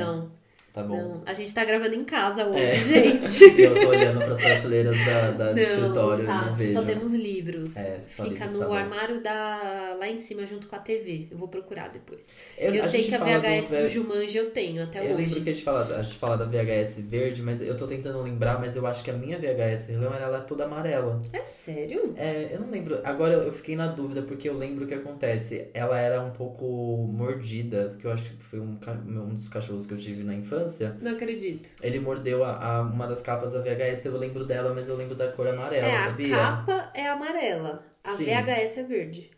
Não. 0.76 0.82
Tá 0.82 0.82
bom. 0.84 0.98
Não, 0.98 1.22
a 1.26 1.34
gente 1.34 1.54
tá 1.54 1.64
gravando 1.64 1.94
em 1.94 2.04
casa 2.04 2.46
hoje, 2.48 2.60
É. 2.64 2.76
gente. 2.80 3.44
Eu 3.62 3.80
tô 3.80 3.90
olhando 3.90 4.18
pras 4.26 4.42
prateleiras 4.42 4.98
da, 5.06 5.32
da- 5.32 5.54
do 5.54 5.60
escritório 5.60 6.26
tá. 6.26 6.42
e 6.42 6.46
não 6.48 6.56
vejo. 6.56 6.74
Só 6.74 6.82
temos 6.84 7.14
livros. 7.14 7.78
É, 7.78 8.00
só 8.12 8.24
Fica 8.24 8.46
livros, 8.46 8.54
no 8.54 8.68
tá 8.70 8.76
armário 8.80 9.22
da 9.22 9.96
lá 10.00 10.08
em 10.10 10.18
cima 10.18 10.46
junto 10.48 10.66
com 10.68 10.76
a 10.76 10.80
TV. 10.80 11.28
Eu 11.30 11.38
vou 11.38 11.48
procurar 11.48 11.90
depois. 11.90 12.32
Eu, 12.58 12.74
Eu, 12.74 12.90
sei 12.90 13.04
que 13.04 13.14
a 13.14 13.20
VHS 13.20 13.70
do, 13.70 13.78
ve- 13.78 13.90
Jumanji 13.90 14.38
eu 14.38 14.50
tenho 14.50 14.84
até 14.84 15.00
Eu 15.00 15.14
hoje. 15.14 15.14
lembro 15.14 15.42
que 15.42 15.50
a 15.50 15.54
gente, 15.54 15.64
fala, 15.64 15.82
a 15.98 16.02
gente 16.02 16.18
fala 16.18 16.38
da 16.38 16.46
VHS 16.46 17.02
verde, 17.02 17.44
mas 17.44 17.62
eu 17.62 17.78
tô 17.78 17.86
tentando 17.86 18.20
lembrar, 18.24 18.60
mas 18.60 18.76
eu 18.76 18.88
acho 18.88 19.04
que 19.04 19.12
a 19.12 19.14
minha 19.14 19.38
VHS 19.38 19.90
ela 19.92 20.38
é 20.38 20.42
toda 20.42 20.64
amarela. 20.66 21.22
É 21.32 21.42
sério? 21.42 22.16
É, 22.18 22.50
eu 22.52 22.62
não 22.62 22.72
lembro. 22.72 23.00
Agora 23.04 23.34
eu 23.34 23.54
fiquei 23.54 23.76
na 23.76 23.88
dúvida 23.88 24.24
porque 24.24 24.50
eu 24.50 24.58
lembro 24.58 24.86
o 24.86 24.88
que 24.88 24.96
acontece. 24.96 25.68
Ela 25.74 26.00
era 26.00 26.20
um 26.24 26.32
pouco 26.32 26.66
mordida, 27.14 27.90
porque 27.92 28.08
eu 28.08 28.12
acho 28.12 28.32
que 28.32 28.44
foi 28.44 28.60
um, 28.60 28.76
um 29.08 29.30
dos 29.36 29.48
cachorros 29.48 29.86
que 29.86 29.94
eu 29.94 29.98
tive 30.00 30.24
na 30.24 30.34
infância. 30.34 30.63
Não 31.02 31.12
acredito. 31.12 31.70
Ele 31.82 32.00
mordeu 32.00 32.44
a, 32.44 32.78
a- 32.78 32.82
uma 32.82 33.08
das 33.08 33.22
capas 33.22 33.52
da 33.52 33.60
VHS, 33.62 34.06
eu 34.08 34.18
lembro 34.18 34.46
dela, 34.46 34.74
mas 34.74 34.88
eu 34.90 34.96
lembro 34.96 35.16
da 35.16 35.32
cor 35.32 35.48
amarela, 35.48 35.88
é, 35.88 35.96
a 35.96 36.06
sabia? 36.06 36.36
capa 36.36 36.92
é 36.94 37.08
amarela. 37.08 37.86
A 38.04 38.14
Sim. 38.14 38.26
VHS 38.26 38.80
é 38.80 38.84
verde. 38.84 39.32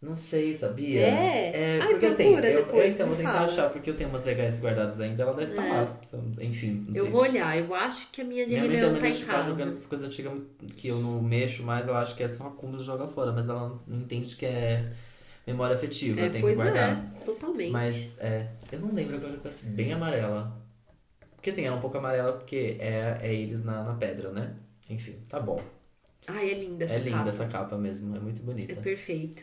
Não 0.00 0.14
sei, 0.14 0.54
sabia? 0.54 1.00
É? 1.06 1.80
Ai, 1.82 1.88
porque 1.88 2.06
assim, 2.06 2.34
eu, 2.34 2.40
depois, 2.42 2.84
eu, 2.86 2.90
então, 2.92 3.06
vou 3.08 3.16
tentar 3.16 3.32
fala. 3.32 3.44
achar, 3.46 3.70
porque 3.70 3.90
eu 3.90 3.96
tenho 3.96 4.10
umas 4.10 4.24
VHS 4.24 4.60
guardadas 4.60 5.00
ainda, 5.00 5.22
ela 5.22 5.32
deve 5.34 5.52
estar 5.52 5.64
É. 5.64 5.70
lá. 5.70 5.98
Enfim, 6.42 6.84
não 6.86 6.94
Eu 6.94 7.02
sei. 7.04 7.10
vou 7.12 7.22
olhar. 7.22 7.58
Eu 7.58 7.74
acho 7.74 8.10
que 8.10 8.20
a 8.20 8.24
minha 8.24 8.44
de 8.46 8.52
Minha 8.52 8.64
mãe 8.68 8.78
também 8.78 8.94
tá 8.94 9.00
deixa 9.00 9.20
ficar 9.20 9.42
jogando 9.42 9.68
essas 9.68 9.86
coisas 9.86 10.06
antigas 10.06 10.32
que 10.76 10.88
eu 10.88 10.98
não 11.00 11.22
mexo 11.22 11.62
mais, 11.64 11.88
ela 11.88 12.00
acha 12.00 12.14
que 12.14 12.22
é 12.22 12.28
só 12.28 12.46
acúmulo 12.46 12.84
joga 12.84 13.08
fora, 13.08 13.32
mas 13.32 13.48
ela 13.48 13.80
não 13.86 14.00
entende 14.00 14.36
que 14.36 14.44
é 14.46 14.92
memória 15.46 15.74
afetiva, 15.76 16.20
É, 16.20 16.24
tem 16.24 16.32
que 16.32 16.40
pois 16.40 16.56
guardar. 16.56 16.90
é, 17.20 17.24
totalmente. 17.24 17.70
Mas 17.70 18.18
é, 18.18 18.48
eu 18.72 18.80
não 18.80 18.92
lembro 18.92 19.16
agora 19.16 19.36
que 19.38 19.48
assim, 19.48 19.70
bem 19.70 19.92
amarela. 19.92 20.56
Porque 21.36 21.50
assim, 21.50 21.64
era 21.64 21.74
um 21.74 21.80
pouco 21.80 21.96
amarela 21.98 22.32
porque 22.32 22.76
é, 22.80 23.18
é 23.22 23.34
eles 23.34 23.64
na, 23.64 23.82
na 23.84 23.94
pedra, 23.94 24.30
né? 24.32 24.54
Enfim, 24.90 25.16
tá 25.28 25.38
bom. 25.40 25.60
Ai, 26.28 26.50
é 26.50 26.54
linda 26.54 26.84
essa 26.84 26.94
é 26.94 26.98
linda 26.98 27.16
capa. 27.18 27.28
essa 27.28 27.46
capa 27.46 27.76
mesmo, 27.78 28.16
é 28.16 28.18
muito 28.18 28.40
É 28.40 28.44
bonita. 28.44 28.80
perfeito. 28.80 29.42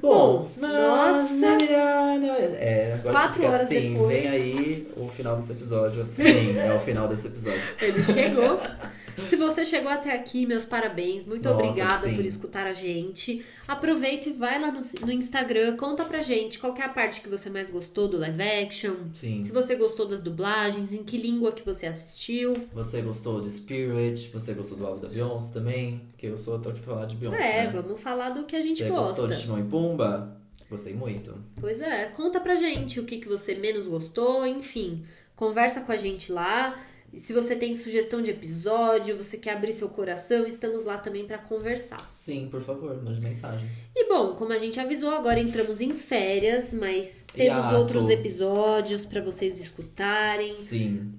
Bom, 0.00 0.50
nossa. 0.56 1.34
Mariana. 1.34 2.26
É, 2.58 2.92
agora 2.94 3.12
Quatro 3.14 3.34
fica 3.34 3.46
horas 3.48 3.60
assim, 3.62 3.92
depois. 3.94 4.08
vem 4.08 4.28
aí 4.28 4.92
o 4.96 5.08
final 5.08 5.36
desse 5.36 5.52
episódio. 5.52 6.04
Sim, 6.14 6.58
é 6.58 6.72
o 6.74 6.80
final 6.80 7.08
desse 7.08 7.26
episódio. 7.26 7.60
Ele 7.80 8.02
chegou. 8.04 8.60
Se 9.26 9.36
você 9.36 9.64
chegou 9.64 9.90
até 9.90 10.12
aqui, 10.14 10.46
meus 10.46 10.64
parabéns. 10.64 11.26
Muito 11.26 11.48
Nossa, 11.48 11.64
obrigada 11.64 12.08
sim. 12.08 12.16
por 12.16 12.24
escutar 12.26 12.66
a 12.66 12.72
gente. 12.72 13.44
Aproveita 13.66 14.28
e 14.28 14.32
vai 14.32 14.60
lá 14.60 14.70
no, 14.70 14.80
no 15.04 15.12
Instagram, 15.12 15.76
conta 15.76 16.04
pra 16.04 16.22
gente 16.22 16.58
qual 16.58 16.74
é 16.76 16.82
a 16.82 16.88
parte 16.88 17.20
que 17.20 17.28
você 17.28 17.50
mais 17.50 17.70
gostou 17.70 18.08
do 18.08 18.18
live 18.18 18.42
action. 18.42 18.94
Sim. 19.14 19.42
Se 19.42 19.52
você 19.52 19.74
gostou 19.76 20.06
das 20.06 20.20
dublagens, 20.20 20.92
em 20.92 21.02
que 21.02 21.16
língua 21.18 21.52
que 21.52 21.64
você 21.64 21.86
assistiu. 21.86 22.52
Você 22.72 23.00
gostou 23.02 23.40
de 23.40 23.50
Spirit, 23.50 24.30
você 24.32 24.54
gostou 24.54 24.78
do 24.78 24.86
álbum 24.86 25.00
da 25.00 25.08
Beyoncé 25.08 25.52
também, 25.54 26.02
que 26.16 26.26
eu 26.26 26.38
sou 26.38 26.58
tô 26.58 26.70
aqui 26.70 26.80
pra 26.80 26.94
falar 26.94 27.06
de 27.06 27.16
Beyoncé. 27.16 27.58
é, 27.58 27.64
né? 27.64 27.70
vamos 27.70 28.00
falar 28.00 28.30
do 28.30 28.44
que 28.44 28.56
a 28.56 28.60
gente 28.60 28.82
Você 28.82 28.88
gostou 28.88 29.26
gosta. 29.26 29.34
de 29.34 29.42
Timão 29.42 29.58
e 29.60 29.64
Pumba? 29.64 30.36
Gostei 30.70 30.92
muito. 30.94 31.34
Pois 31.60 31.80
é, 31.80 32.06
conta 32.06 32.40
pra 32.40 32.56
gente 32.56 33.00
o 33.00 33.04
que, 33.04 33.18
que 33.18 33.28
você 33.28 33.54
menos 33.54 33.86
gostou, 33.86 34.46
enfim. 34.46 35.02
Conversa 35.34 35.80
com 35.80 35.92
a 35.92 35.96
gente 35.96 36.30
lá. 36.30 36.78
Se 37.16 37.32
você 37.32 37.56
tem 37.56 37.74
sugestão 37.74 38.20
de 38.22 38.30
episódio, 38.30 39.16
você 39.16 39.36
quer 39.36 39.52
abrir 39.54 39.72
seu 39.72 39.88
coração, 39.88 40.46
estamos 40.46 40.84
lá 40.84 40.98
também 40.98 41.26
pra 41.26 41.38
conversar. 41.38 41.98
Sim, 42.12 42.48
por 42.50 42.60
favor, 42.60 43.02
mande 43.02 43.20
mensagens. 43.20 43.90
E 43.94 44.08
bom, 44.08 44.34
como 44.34 44.52
a 44.52 44.58
gente 44.58 44.78
avisou, 44.78 45.10
agora 45.10 45.40
entramos 45.40 45.80
em 45.80 45.94
férias, 45.94 46.72
mas 46.72 47.24
temos 47.32 47.60
Hiato. 47.64 47.76
outros 47.76 48.08
episódios 48.08 49.04
pra 49.04 49.22
vocês 49.22 49.58
escutarem. 49.60 50.52
Sim. 50.52 51.12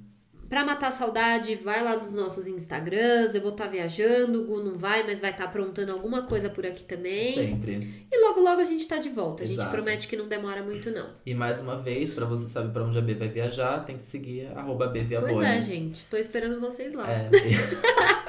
Pra 0.50 0.66
matar 0.66 0.88
a 0.88 0.92
saudade, 0.92 1.56
vai 1.56 1.84
lá 1.84 1.96
nos 1.96 2.14
nossos 2.14 2.48
Instagrams. 2.48 3.36
Eu 3.36 3.42
vou 3.42 3.52
estar 3.52 3.68
viajando, 3.68 4.42
o 4.42 4.46
Gu 4.46 4.64
não 4.64 4.74
vai, 4.74 5.06
mas 5.06 5.22
vai 5.22 5.32
estar 5.32 5.46
aprontando 5.46 5.92
alguma 5.92 6.24
coisa 6.24 6.50
por 6.50 6.66
aqui 6.66 6.84
também. 6.84 7.34
Sempre. 7.34 8.08
E 8.12 8.26
logo 8.26 8.42
logo 8.42 8.60
a 8.60 8.66
gente 8.66 8.88
tá 8.88 8.98
de 8.98 9.10
volta. 9.10 9.44
A 9.44 9.46
gente 9.46 9.60
Exato. 9.60 9.72
promete 9.72 10.08
que 10.08 10.18
não 10.18 10.28
demora 10.28 10.64
muito 10.64 10.90
não. 10.92 11.10
E 11.26 11.36
mais 11.36 11.62
uma 11.62 11.78
vez, 11.78 12.14
pra 12.14 12.26
você 12.26 12.48
saber 12.48 12.74
pra 12.74 12.84
onde 12.84 12.98
a 12.98 13.02
B 13.02 13.14
vai 13.14 13.28
viajar, 13.28 13.86
tem 13.86 13.96
que 13.96 14.02
seguir 14.02 14.48
arroba 14.56 14.88
BViabone. 14.88 15.34
Pois 15.34 15.48
é, 15.48 15.62
gente. 15.62 16.06
Tô 16.08 16.18
esperando 16.18 16.60
vocês 16.60 16.94
lá. 16.94 17.10
É. 17.10 17.30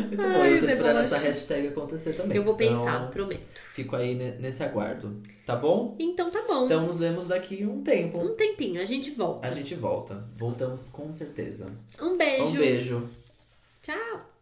Muito 0.00 0.16
bom, 0.16 0.44
eu 0.44 0.60
tô 0.60 0.66
esperando 0.66 0.98
essa 0.98 1.18
hashtag 1.18 1.68
acontecer 1.68 2.12
também. 2.14 2.36
Eu 2.36 2.42
vou 2.44 2.54
pensar, 2.54 2.96
Então, 2.96 3.10
prometo. 3.10 3.60
fico 3.74 3.94
aí 3.96 4.14
ne- 4.14 4.32
nesse 4.38 4.62
aguardo, 4.62 5.20
tá 5.46 5.54
bom? 5.56 5.96
Então 5.98 6.30
tá 6.30 6.42
bom. 6.46 6.64
Então 6.66 6.86
nos 6.86 6.98
vemos 6.98 7.26
daqui 7.26 7.64
um 7.64 7.82
tempo. 7.82 8.20
Um 8.20 8.34
tempinho, 8.34 8.80
a 8.80 8.84
gente 8.84 9.10
volta. 9.10 9.46
A 9.46 9.50
gente 9.52 9.74
volta. 9.74 10.24
Voltamos 10.36 10.88
com 10.88 11.12
certeza. 11.12 11.66
Um 12.00 12.16
beijo. 12.16 12.44
Um 12.44 12.52
beijo. 12.58 13.08
Tchau. 13.82 14.39